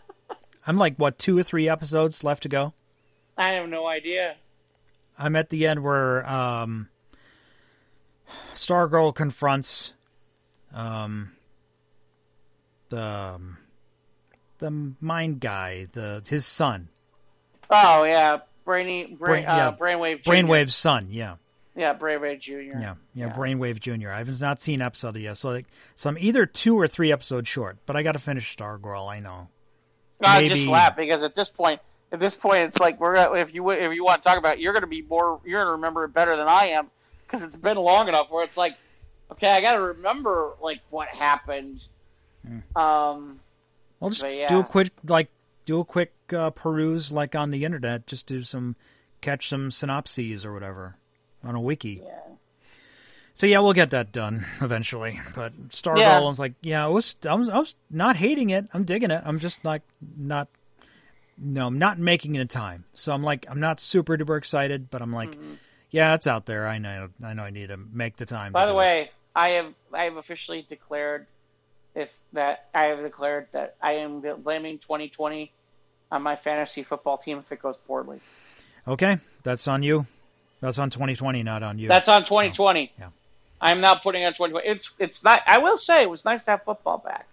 I'm 0.68 0.78
like, 0.78 0.98
what, 0.98 1.18
two 1.18 1.36
or 1.36 1.42
three 1.42 1.68
episodes 1.68 2.24
left 2.24 2.44
to 2.44 2.50
go? 2.50 2.74
I 3.38 3.54
have 3.54 3.70
no 3.70 3.88
idea. 3.88 4.36
I'm 5.18 5.36
at 5.36 5.50
the 5.50 5.66
end 5.66 5.82
where 5.82 6.30
um, 6.30 6.90
Stargirl 8.54 9.16
confronts 9.16 9.94
um, 10.74 11.32
the 12.90 13.02
um, 13.02 13.58
the 14.60 14.94
mind 15.00 15.40
guy, 15.40 15.88
the 15.94 16.24
his 16.28 16.46
son, 16.46 16.90
Oh, 17.70 18.04
yeah. 18.04 18.40
Brainy, 18.66 19.06
brain, 19.06 19.18
Brain- 19.18 19.46
uh, 19.46 19.56
yeah. 19.56 19.76
Brainwave 19.80 20.24
Jr. 20.24 20.32
Brainwave's 20.32 20.76
son. 20.76 21.08
Yeah. 21.10 21.36
Yeah, 21.76 21.94
Brainwave 21.94 22.40
Jr. 22.42 22.52
Yeah, 22.60 22.80
yeah, 22.80 22.96
Yeah. 23.14 23.30
Brainwave 23.34 23.80
Junior. 23.80 24.12
I 24.12 24.18
haven't 24.18 24.42
not 24.42 24.62
seen 24.62 24.82
episode 24.82 25.16
yet, 25.16 25.38
so 25.38 25.50
like, 25.52 25.66
so 25.96 26.10
I'm 26.10 26.18
either 26.20 26.46
two 26.46 26.76
or 26.76 26.88
three 26.88 27.12
episodes 27.12 27.48
short. 27.48 27.78
But 27.86 27.96
I 27.96 28.04
got 28.04 28.12
to 28.14 28.20
finish 28.20 28.56
Stargirl. 28.56 29.10
I 29.10 29.20
know. 29.22 29.48
I 30.22 30.42
Maybe- 30.42 30.56
just 30.56 30.68
laugh 30.68 30.96
because 30.98 31.24
at 31.24 31.36
this 31.36 31.48
point, 31.50 31.80
at 32.12 32.20
this 32.20 32.36
point, 32.36 32.64
it's 32.68 32.80
like 32.80 33.00
we're 33.00 33.16
gonna, 33.16 33.40
if 33.40 33.54
you 33.54 33.70
if 33.70 33.94
you 33.94 34.04
want 34.04 34.22
to 34.24 34.28
talk 34.28 34.38
about, 34.38 34.56
it, 34.56 34.60
you're 34.62 34.74
going 34.74 34.82
to 34.84 34.88
be 34.88 35.04
more, 35.04 35.40
you're 35.46 35.60
going 35.60 35.68
to 35.68 35.72
remember 35.74 36.04
it 36.04 36.10
better 36.14 36.36
than 36.36 36.48
I 36.48 36.66
am 36.70 36.90
because 37.26 37.44
it's 37.44 37.56
been 37.56 37.78
long 37.78 38.08
enough 38.10 38.30
where 38.30 38.44
it's 38.44 38.58
like, 38.58 38.76
okay, 39.32 39.50
I 39.50 39.62
got 39.62 39.74
to 39.76 39.82
remember 39.82 40.54
like 40.62 40.80
what 40.90 41.08
happened. 41.08 41.82
Um, 42.76 43.40
I'll 44.02 44.10
just 44.10 44.24
yeah. 44.24 44.48
do 44.48 44.60
a 44.60 44.64
quick 44.64 44.92
like 45.06 45.30
do 45.66 45.80
a 45.80 45.86
quick 45.86 46.14
uh, 46.34 46.50
peruse 46.52 47.12
like 47.12 47.36
on 47.36 47.52
the 47.52 47.66
internet, 47.66 48.08
just 48.08 48.26
do 48.28 48.44
some 48.44 48.76
catch 49.22 49.50
some 49.50 49.72
synopses 49.72 50.46
or 50.46 50.54
whatever 50.54 50.96
on 51.44 51.56
a 51.56 51.62
wiki. 51.62 52.02
yeah, 52.04 52.20
So 53.34 53.46
yeah, 53.48 53.60
we'll 53.60 53.74
get 53.74 53.90
that 53.92 54.12
done 54.12 54.46
eventually. 54.62 55.20
But 55.36 55.54
Stargirl, 55.70 56.00
Yeah. 56.00 56.18
I 56.18 56.22
was 56.22 56.40
like, 56.40 56.54
yeah, 56.62 56.86
it 56.88 56.92
was 56.92 57.16
I 57.28 57.36
was 57.36 57.50
I 57.50 57.58
was 57.58 57.76
not 57.90 58.16
hating 58.16 58.50
it. 58.52 58.66
I'm 58.74 58.84
digging 58.84 59.12
it. 59.12 59.22
I'm 59.26 59.40
just 59.40 59.64
like 59.66 59.82
not. 60.18 60.48
No, 61.42 61.68
I'm 61.68 61.80
not 61.80 61.98
making 62.00 62.36
it 62.36 62.42
in 62.42 62.48
time. 62.50 62.84
So 62.96 63.14
I'm 63.14 63.24
like, 63.24 63.46
I'm 63.50 63.62
not 63.62 63.80
super 63.80 64.18
duper 64.18 64.38
excited, 64.38 64.90
but 64.90 65.02
I'm 65.02 65.14
like, 65.14 65.38
yeah, 65.90 66.14
it's 66.16 66.28
out 66.28 66.46
there. 66.46 66.68
I 66.68 66.80
know, 66.80 67.08
I 67.24 67.34
know, 67.34 67.44
I 67.44 67.50
need 67.50 67.70
to 67.70 67.78
make 67.78 68.18
the 68.18 68.26
time. 68.26 68.52
By 68.52 68.66
the 68.66 68.74
do 68.74 68.78
it. 68.78 68.82
way, 68.82 69.12
I 69.36 69.50
have 69.52 69.74
I 69.94 70.04
have 70.04 70.18
officially 70.18 70.66
declared 70.68 71.28
if 71.96 72.16
that 72.34 72.68
I 72.74 72.86
have 72.86 73.02
declared 73.02 73.48
that 73.52 73.76
I 73.82 73.94
am 73.94 74.22
blaming 74.22 74.80
2020 74.80 75.52
on 76.12 76.22
my 76.22 76.36
fantasy 76.36 76.84
football 76.84 77.18
team 77.18 77.38
if 77.40 77.52
it 77.52 77.62
goes 77.62 77.78
poorly. 77.78 78.20
okay, 78.88 79.18
that's 79.44 79.68
on 79.68 79.84
you. 79.84 80.06
That's 80.62 80.78
on 80.78 80.90
2020, 80.90 81.44
not 81.44 81.64
on 81.64 81.80
you. 81.80 81.88
That's 81.88 82.08
on 82.10 82.24
2020. 82.24 82.92
Yeah. 83.00 83.10
I'm 83.62 83.82
not 83.82 84.04
putting 84.04 84.26
on 84.26 84.34
2020. 84.34 84.68
It's 84.68 84.92
it's 85.00 85.24
not. 85.24 85.42
I 85.46 85.60
will 85.60 85.78
say 85.78 86.02
it 86.04 86.10
was 86.10 86.26
nice 86.26 86.44
to 86.46 86.52
have 86.52 86.64
football 86.64 86.98
back. 86.98 87.28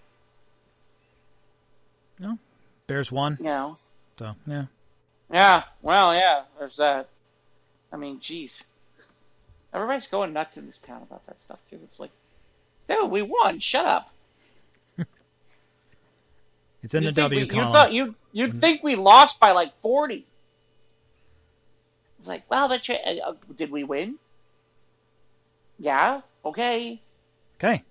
no, 2.19 2.39
Bears 2.87 3.13
won. 3.13 3.37
You 3.39 3.45
know. 3.47 3.77
So 4.19 4.35
yeah, 4.47 4.65
Yeah. 5.31 5.63
Well, 5.83 6.15
yeah. 6.15 6.43
There's 6.59 6.77
that. 6.79 7.09
I 7.93 7.97
mean, 7.97 8.21
geez. 8.21 8.65
Everybody's 9.73 10.09
going 10.09 10.33
nuts 10.33 10.57
in 10.57 10.67
this 10.67 10.81
town 10.81 11.03
about 11.03 11.27
that 11.27 11.41
stuff 11.41 11.59
too. 11.69 11.79
It's 11.85 12.01
like, 12.01 12.11
dude, 12.89 13.11
we 13.11 13.23
won. 13.23 13.61
Shut 13.61 13.85
up. 13.87 14.11
It's 16.87 16.95
in 16.95 17.03
the 17.03 17.09
You'd 17.09 17.17
think 17.17 17.31
W 17.31 17.41
we, 17.41 17.47
column. 17.49 17.67
You 17.67 17.73
thought 17.73 17.93
you 17.93 18.15
you'd 18.33 18.61
think 18.61 18.85
we 18.85 18.95
lost 18.95 19.41
by 19.41 19.51
like 19.51 19.73
40. 19.83 20.25
It's 22.21 22.29
like, 22.29 22.49
well, 22.49 22.69
that 22.69 22.89
uh, 22.89 23.33
did 23.57 23.73
we 23.73 23.83
win? 23.83 24.15
Yeah. 25.81 26.21
Okay. 26.45 27.01
okay, 27.59 27.83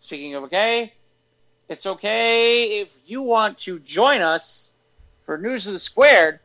Speaking 0.00 0.34
of 0.34 0.44
okay, 0.44 0.92
it's 1.68 1.86
okay 1.86 2.80
if 2.80 2.88
you 3.06 3.22
want 3.22 3.58
to 3.58 3.78
join 3.78 4.22
us 4.22 4.68
for 5.24 5.38
News 5.38 5.68
of 5.68 5.72
the 5.72 5.78
Squared, 5.78 6.40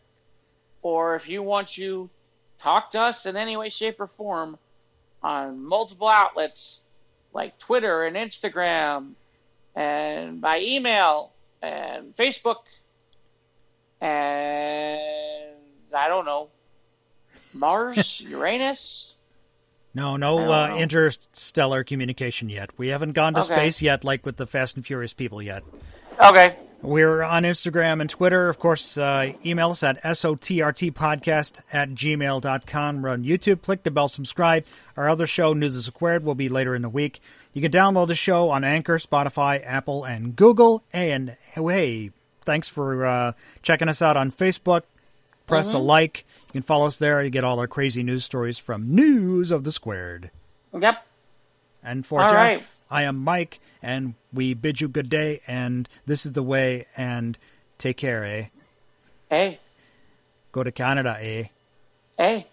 or 0.83 1.15
if 1.15 1.27
you 1.27 1.41
want 1.41 1.69
to 1.69 2.11
talk 2.59 2.91
to 2.91 2.99
us 2.99 3.25
in 3.25 3.35
any 3.35 3.57
way, 3.57 3.71
shape, 3.71 3.99
or 3.99 4.05
form 4.05 4.59
on 5.23 5.65
multiple 5.65 6.07
outlets 6.07 6.85
like 7.33 7.57
Twitter 7.57 8.03
and 8.03 8.15
Instagram, 8.15 9.13
and 9.75 10.41
by 10.41 10.59
email 10.61 11.33
and 11.61 12.15
Facebook, 12.15 12.57
and 14.01 14.99
I 15.95 16.07
don't 16.07 16.25
know, 16.25 16.49
Mars, 17.53 18.19
Uranus. 18.27 19.17
No, 19.93 20.17
no 20.17 20.51
uh, 20.51 20.77
interstellar 20.77 21.83
communication 21.85 22.49
yet. 22.49 22.69
We 22.77 22.89
haven't 22.89 23.13
gone 23.13 23.33
to 23.35 23.41
Okay. 23.41 23.55
space 23.55 23.81
yet, 23.81 24.03
like 24.03 24.25
with 24.25 24.35
the 24.35 24.45
Fast 24.45 24.75
and 24.75 24.85
Furious 24.85 25.13
people 25.13 25.41
yet. 25.41 25.63
Okay. 26.21 26.57
We're 26.85 27.23
on 27.23 27.43
Instagram 27.43 27.99
and 27.99 28.09
Twitter. 28.09 28.47
Of 28.47 28.59
course, 28.59 28.95
uh, 28.95 29.33
email 29.43 29.71
us 29.71 29.81
at 29.81 30.03
sotrtpodcast 30.03 31.61
at 31.73 31.89
gmail.com. 31.89 33.01
We're 33.01 33.09
on 33.09 33.23
YouTube. 33.23 33.63
Click 33.63 33.81
the 33.81 33.89
bell, 33.89 34.07
subscribe. 34.07 34.65
Our 34.95 35.09
other 35.09 35.25
show, 35.25 35.53
News 35.53 35.75
is 35.75 35.85
Squared, 35.85 36.23
will 36.23 36.35
be 36.35 36.47
later 36.47 36.75
in 36.75 36.83
the 36.83 36.89
week. 36.89 37.21
You 37.53 37.61
can 37.63 37.71
download 37.71 38.07
the 38.07 38.15
show 38.15 38.51
on 38.51 38.63
Anchor, 38.63 38.99
Spotify, 38.99 39.65
Apple, 39.65 40.03
and 40.03 40.35
Google. 40.35 40.83
And 40.93 41.35
hey, 41.53 42.11
thanks 42.41 42.67
for 42.67 43.03
uh, 43.03 43.31
checking 43.63 43.89
us 43.89 44.03
out 44.03 44.15
on 44.15 44.31
Facebook. 44.31 44.83
Press 45.47 45.73
a 45.73 45.79
like. 45.79 46.25
You 46.47 46.53
can 46.53 46.61
follow 46.63 46.85
us 46.85 46.97
there. 46.97 47.23
You 47.23 47.31
get 47.31 47.43
all 47.43 47.59
our 47.59 47.67
crazy 47.67 48.03
news 48.03 48.23
stories 48.23 48.59
from 48.59 48.93
News 48.93 49.49
of 49.49 49.63
the 49.63 49.71
Squared. 49.71 50.29
Yep. 50.77 51.05
And 51.83 52.05
for 52.05 52.21
All 52.21 52.29
Jeff, 52.29 52.35
right. 52.35 52.63
I 52.89 53.03
am 53.03 53.17
Mike, 53.17 53.59
and 53.81 54.15
we 54.31 54.53
bid 54.53 54.81
you 54.81 54.87
good 54.87 55.09
day, 55.09 55.41
and 55.47 55.87
this 56.05 56.25
is 56.25 56.33
the 56.33 56.43
way, 56.43 56.85
and 56.95 57.37
take 57.77 57.97
care, 57.97 58.23
eh? 58.23 58.45
Eh? 59.31 59.55
Go 60.51 60.63
to 60.63 60.71
Canada, 60.71 61.17
eh? 61.19 61.45
Hey. 62.17 62.47